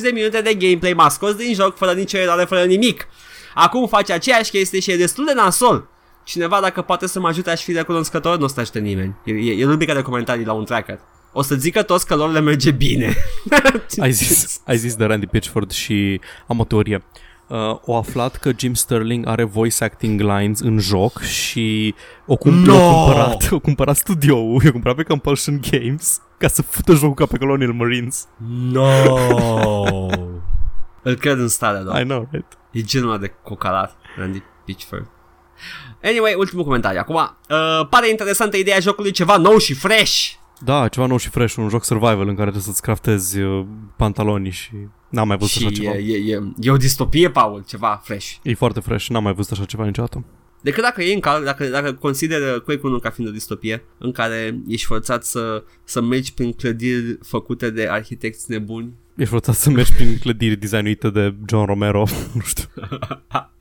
de 0.00 0.10
minute 0.12 0.40
de 0.40 0.54
gameplay 0.54 0.92
m-a 0.92 1.08
scos 1.08 1.34
din 1.34 1.54
joc 1.54 1.76
fără 1.76 1.92
nicio 1.92 2.18
eroare, 2.18 2.44
fără 2.44 2.64
nimic. 2.64 3.08
Acum 3.54 3.86
face 3.86 4.12
aceeași 4.12 4.50
chestie 4.50 4.80
și 4.80 4.90
e 4.90 4.96
destul 4.96 5.24
de 5.24 5.32
nasol. 5.32 5.88
Cineva 6.24 6.60
dacă 6.60 6.82
poate 6.82 7.06
să 7.06 7.20
mă 7.20 7.28
ajute 7.28 7.50
aș 7.50 7.62
fi 7.62 7.72
recunoscător, 7.72 8.38
nu 8.38 8.44
o 8.44 8.48
să 8.48 8.60
aștept 8.60 8.84
nimeni. 8.84 9.14
E, 9.24 9.32
e, 9.32 9.60
e 9.60 9.64
rubrica 9.64 9.94
de 9.94 10.02
comentarii 10.02 10.44
la 10.44 10.52
un 10.52 10.64
tracker. 10.64 11.00
O 11.32 11.42
să 11.42 11.54
zică 11.54 11.82
toți 11.82 12.06
că 12.06 12.14
lor 12.14 12.30
le 12.30 12.40
merge 12.40 12.70
bine. 12.70 13.16
Ai 14.00 14.12
zis, 14.12 14.60
ai 14.66 14.76
zis 14.76 14.94
de 14.96 15.04
Randy 15.04 15.26
Pitchford 15.26 15.70
și 15.70 16.20
am 16.46 16.58
o 16.58 16.64
teorie. 16.64 17.04
Uh, 17.46 17.56
o 17.84 17.96
aflat 17.96 18.36
că 18.36 18.50
Jim 18.56 18.74
Sterling 18.74 19.26
are 19.26 19.44
voice 19.44 19.84
acting 19.84 20.20
lines 20.20 20.60
în 20.60 20.78
joc 20.78 21.20
și 21.22 21.94
o, 22.26 22.36
cum- 22.36 22.54
No! 22.54 22.74
o 22.76 23.04
cumpărat, 23.04 23.48
o 23.52 23.58
cumpărat 23.58 23.96
studioul, 23.96 24.62
o 24.66 24.70
cumpărat 24.70 24.96
pe 24.96 25.02
Compulsion 25.02 25.60
Games 25.70 26.20
ca 26.38 26.48
să 26.48 26.62
fută 26.62 26.92
jocul 26.94 27.14
ca 27.14 27.26
pe 27.26 27.38
Colonial 27.38 27.72
Marines. 27.72 28.26
No! 28.72 28.86
Îl 31.02 31.14
cred 31.14 31.38
în 31.38 31.48
stare, 31.48 31.82
da. 31.86 32.00
I 32.00 32.04
know, 32.04 32.28
right? 32.30 32.58
E 32.70 32.80
genul 32.82 33.08
ăla 33.08 33.18
de 33.18 33.32
cocalat, 33.42 33.96
Randy 34.16 34.42
Pitchford. 34.64 35.06
Anyway, 36.02 36.34
ultimul 36.36 36.64
comentariu. 36.64 36.98
Acum, 37.00 37.14
uh, 37.14 37.86
pare 37.90 38.08
interesantă 38.08 38.56
ideea 38.56 38.78
jocului, 38.80 39.10
ceva 39.10 39.36
nou 39.36 39.58
și 39.58 39.74
fresh. 39.74 40.28
Da, 40.64 40.88
ceva 40.88 41.06
nou 41.06 41.16
și 41.16 41.28
fresh, 41.28 41.56
un 41.56 41.68
joc 41.68 41.84
survival 41.84 42.20
în 42.28 42.34
care 42.34 42.50
trebuie 42.50 42.62
să-ți 42.62 42.82
craftezi 42.82 43.40
uh, 43.40 43.66
pantaloni 43.96 44.50
și 44.50 44.70
n-am 45.08 45.28
mai 45.28 45.36
văzut 45.36 45.60
și 45.60 45.66
așa 45.66 45.74
ceva. 45.74 45.94
e, 45.94 46.16
e, 46.16 46.34
e, 46.34 46.40
e 46.60 46.70
o 46.70 46.76
distopie, 46.76 47.30
Paul, 47.30 47.64
ceva 47.66 48.00
fresh. 48.04 48.34
E 48.42 48.54
foarte 48.54 48.80
fresh, 48.80 49.06
n-am 49.06 49.22
mai 49.22 49.32
văzut 49.34 49.52
așa 49.52 49.64
ceva 49.64 49.84
niciodată. 49.84 50.24
Decât 50.60 50.82
dacă 50.82 51.02
e 51.02 51.14
în 51.14 51.20
cal, 51.20 51.44
dacă, 51.44 51.66
dacă 51.66 51.92
consideră 51.92 52.60
Quake 52.60 52.86
1 52.86 52.98
ca 52.98 53.10
fiind 53.10 53.30
o 53.30 53.32
distopie 53.32 53.84
în 53.98 54.12
care 54.12 54.60
ești 54.68 54.86
forțat 54.86 55.24
să, 55.24 55.64
să 55.84 56.00
mergi 56.00 56.34
prin 56.34 56.52
clădiri 56.52 57.18
făcute 57.22 57.70
de 57.70 57.88
arhitecți 57.88 58.50
nebuni. 58.50 58.92
Ești 59.18 59.30
forțat 59.32 59.54
să 59.54 59.70
mergi 59.70 59.92
prin 59.92 60.18
clădiri 60.18 60.56
designuite 60.56 61.10
de 61.10 61.34
John 61.48 61.64
Romero, 61.66 62.04
nu 62.34 62.40
știu. 62.40 62.64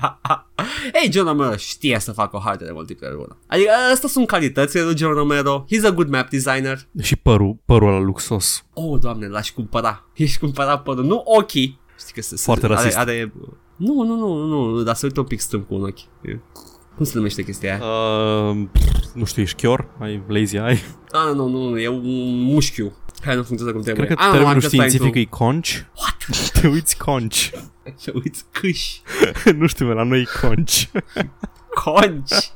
Ei, 1.03 1.11
John 1.11 1.27
Romero 1.27 1.55
știe 1.55 1.99
să 1.99 2.11
facă 2.11 2.35
o 2.35 2.39
hartă 2.39 2.63
de 2.63 2.71
multiplayer 2.73 3.15
bună. 3.15 3.38
Adică 3.47 3.69
astea 3.93 4.09
sunt 4.09 4.27
calitățile 4.27 4.81
lui 4.84 4.97
John 4.97 5.13
Romero. 5.13 5.65
He's 5.65 5.85
a 5.85 5.91
good 5.91 6.09
map 6.09 6.29
designer. 6.29 6.88
Și 7.01 7.15
părul, 7.15 7.57
părul 7.65 7.88
ăla 7.88 7.99
luxos. 7.99 8.65
Oh, 8.73 8.99
doamne, 8.99 9.27
l-aș 9.27 9.51
cumpăra. 9.51 10.05
Ești 10.13 10.39
cumpăra 10.39 10.77
părul, 10.77 11.03
nu 11.05 11.21
ochii. 11.25 11.79
Știi 11.99 12.13
că 12.13 12.21
se, 12.21 12.35
se 12.35 12.43
Foarte 12.43 12.65
are, 12.65 12.73
rasist. 12.73 12.97
are, 12.97 13.34
Nu, 13.75 14.03
nu, 14.03 14.15
nu, 14.15 14.45
nu, 14.45 14.65
nu, 14.65 14.81
dar 14.84 14.95
să 14.95 15.05
uită 15.05 15.19
un 15.19 15.25
pic 15.25 15.39
strâmb 15.39 15.65
cu 15.67 15.73
un 15.75 15.84
ochi. 15.84 15.99
E- 16.98 17.03
Cum 17.03 17.06
se 17.06 17.11
numește 17.15 17.44
chestia 17.44 17.74
aia? 17.74 17.86
Uh, 17.86 18.68
pff, 18.72 19.03
nu 19.14 19.26
știu, 19.26 19.41
ești 19.41 19.61
chior? 19.61 19.88
Ai 19.99 20.22
lazy 20.28 20.56
eye? 20.56 20.82
Ah, 21.11 21.34
nu, 21.34 21.48
nu, 21.48 21.69
nu, 21.69 21.80
e 21.80 21.88
un 21.88 22.41
mușchiu 22.41 22.95
care 23.22 23.36
nu 23.36 23.44
funcționează 23.44 23.72
cum 23.72 23.82
trebuie. 23.82 24.06
Cred 24.06 24.18
că 24.18 24.24
Ah, 24.24 24.30
nu, 24.30 24.36
termenul 24.36 24.57
I'm 24.60 24.61
just 24.61 24.74
trying 24.74 24.90
științific 24.91 25.15
to- 25.15 25.28
e 25.34 25.38
conci. 25.38 25.86
What? 25.98 26.52
Te 26.61 26.68
uiți 26.68 26.98
conci. 26.98 27.52
Să 27.95 28.11
uiți 28.24 28.45
câși. 28.52 29.02
nu 29.60 29.68
știu, 29.68 29.94
la 29.94 30.03
noi 30.03 30.19
e 30.22 30.48
conci. 30.48 30.90
Conci. 31.84 32.52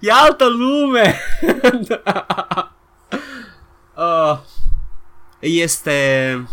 E 0.00 0.12
altă 0.12 0.44
lume. 0.48 1.20
este... 5.40 6.44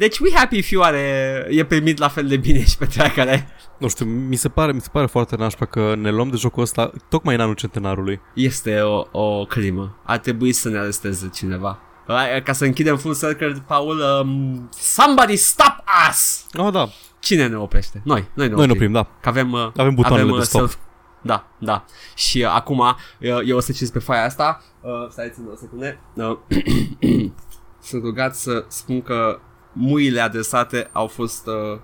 Deci 0.00 0.18
We 0.18 0.30
Happy 0.34 0.62
Few 0.62 0.82
are, 0.82 1.46
e 1.50 1.64
primit 1.64 1.98
la 1.98 2.08
fel 2.08 2.26
de 2.26 2.36
bine 2.36 2.64
și 2.64 2.76
pe 2.76 2.86
trackere. 2.86 3.48
Nu 3.78 3.88
știu, 3.88 4.04
mi 4.04 4.36
se 4.36 4.48
pare, 4.48 4.72
mi 4.72 4.80
se 4.80 4.88
pare 4.92 5.06
foarte 5.06 5.36
nașpa 5.36 5.64
că 5.66 5.94
ne 5.96 6.10
luăm 6.10 6.28
de 6.28 6.36
jocul 6.36 6.62
ăsta 6.62 6.90
tocmai 7.08 7.34
în 7.34 7.40
anul 7.40 7.54
centenarului. 7.54 8.20
Este 8.34 8.80
o, 8.80 9.04
o 9.12 9.44
crimă. 9.44 10.00
Ar 10.04 10.18
trebui 10.18 10.52
să 10.52 10.68
ne 10.68 10.78
aresteze 10.78 11.30
cineva. 11.34 11.78
Ca 12.44 12.52
să 12.52 12.64
închidem 12.64 12.96
full 12.96 13.16
circle, 13.16 13.64
Paul, 13.66 14.00
um, 14.22 14.68
somebody 14.72 15.36
stop 15.36 15.74
us! 16.10 16.46
Oh, 16.56 16.72
da. 16.72 16.88
Cine 17.18 17.46
ne 17.46 17.56
oprește? 17.56 18.00
Noi. 18.04 18.28
Noi 18.34 18.48
ne 18.48 18.54
Noi 18.54 18.66
ne 18.66 18.72
oprim. 18.72 18.90
oprim, 18.90 18.92
da. 18.92 19.18
Că 19.20 19.28
avem, 19.28 19.52
uh, 19.52 19.70
Avem 19.76 19.94
butoanele 19.94 20.22
avem, 20.22 20.34
de 20.34 20.40
uh, 20.40 20.46
stop. 20.46 20.68
self- 20.68 20.78
Da, 21.22 21.46
da. 21.58 21.84
Și 22.14 22.38
uh, 22.42 22.52
acum 22.54 22.78
uh, 22.78 22.94
eu 23.44 23.56
o 23.56 23.60
să 23.60 23.72
citesc 23.72 23.92
pe 23.92 23.98
foaia 23.98 24.24
asta. 24.24 24.62
Uh, 24.80 24.90
stai 25.10 25.30
țin 25.34 25.44
o 25.52 25.56
secunde. 25.56 26.00
Uh, 26.14 26.36
sunt 27.88 28.02
rugat 28.02 28.34
să 28.34 28.64
spun 28.68 29.02
că 29.02 29.40
muile 29.72 30.20
adresate 30.20 30.88
au 30.92 31.06
fost 31.06 31.46
uh, 31.46 31.80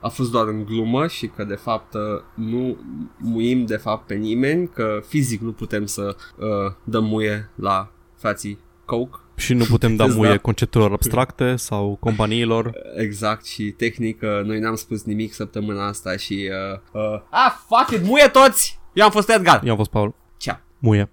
a 0.00 0.08
fost 0.08 0.30
doar 0.30 0.46
în 0.46 0.64
glumă 0.64 1.06
și 1.06 1.26
că 1.26 1.44
de 1.44 1.54
fapt 1.54 1.94
uh, 1.94 2.00
nu 2.34 2.76
muim 3.16 3.64
de 3.64 3.76
fapt 3.76 4.06
pe 4.06 4.14
nimeni, 4.14 4.68
că 4.68 5.02
fizic 5.06 5.40
nu 5.40 5.52
putem 5.52 5.86
să 5.86 6.16
uh, 6.36 6.72
dăm 6.84 7.04
muie 7.04 7.50
la 7.54 7.90
frații 8.16 8.58
Coke 8.84 9.18
Și 9.36 9.54
nu 9.54 9.64
putem 9.64 9.96
da 9.96 10.04
Îți 10.04 10.16
muie 10.18 10.30
da. 10.30 10.38
conceptelor 10.38 10.92
abstracte 10.92 11.56
sau 11.56 11.96
companiilor. 12.00 12.72
Exact 12.96 13.46
și 13.46 13.62
tehnic 13.62 14.22
uh, 14.22 14.44
noi 14.44 14.58
n-am 14.58 14.74
spus 14.74 15.04
nimic 15.04 15.32
săptămâna 15.32 15.86
asta 15.86 16.16
și 16.16 16.50
uh, 16.72 16.78
uh, 16.92 17.20
ah, 17.30 17.52
fuck 17.68 18.00
it, 18.00 18.06
muie 18.06 18.26
toți! 18.26 18.78
Eu 18.92 19.04
am 19.04 19.10
fost 19.10 19.30
Edgar! 19.30 19.60
Eu 19.64 19.70
am 19.70 19.76
fost 19.76 19.90
Paul. 19.90 20.14
Ceau! 20.36 20.60
Muie. 20.78 21.04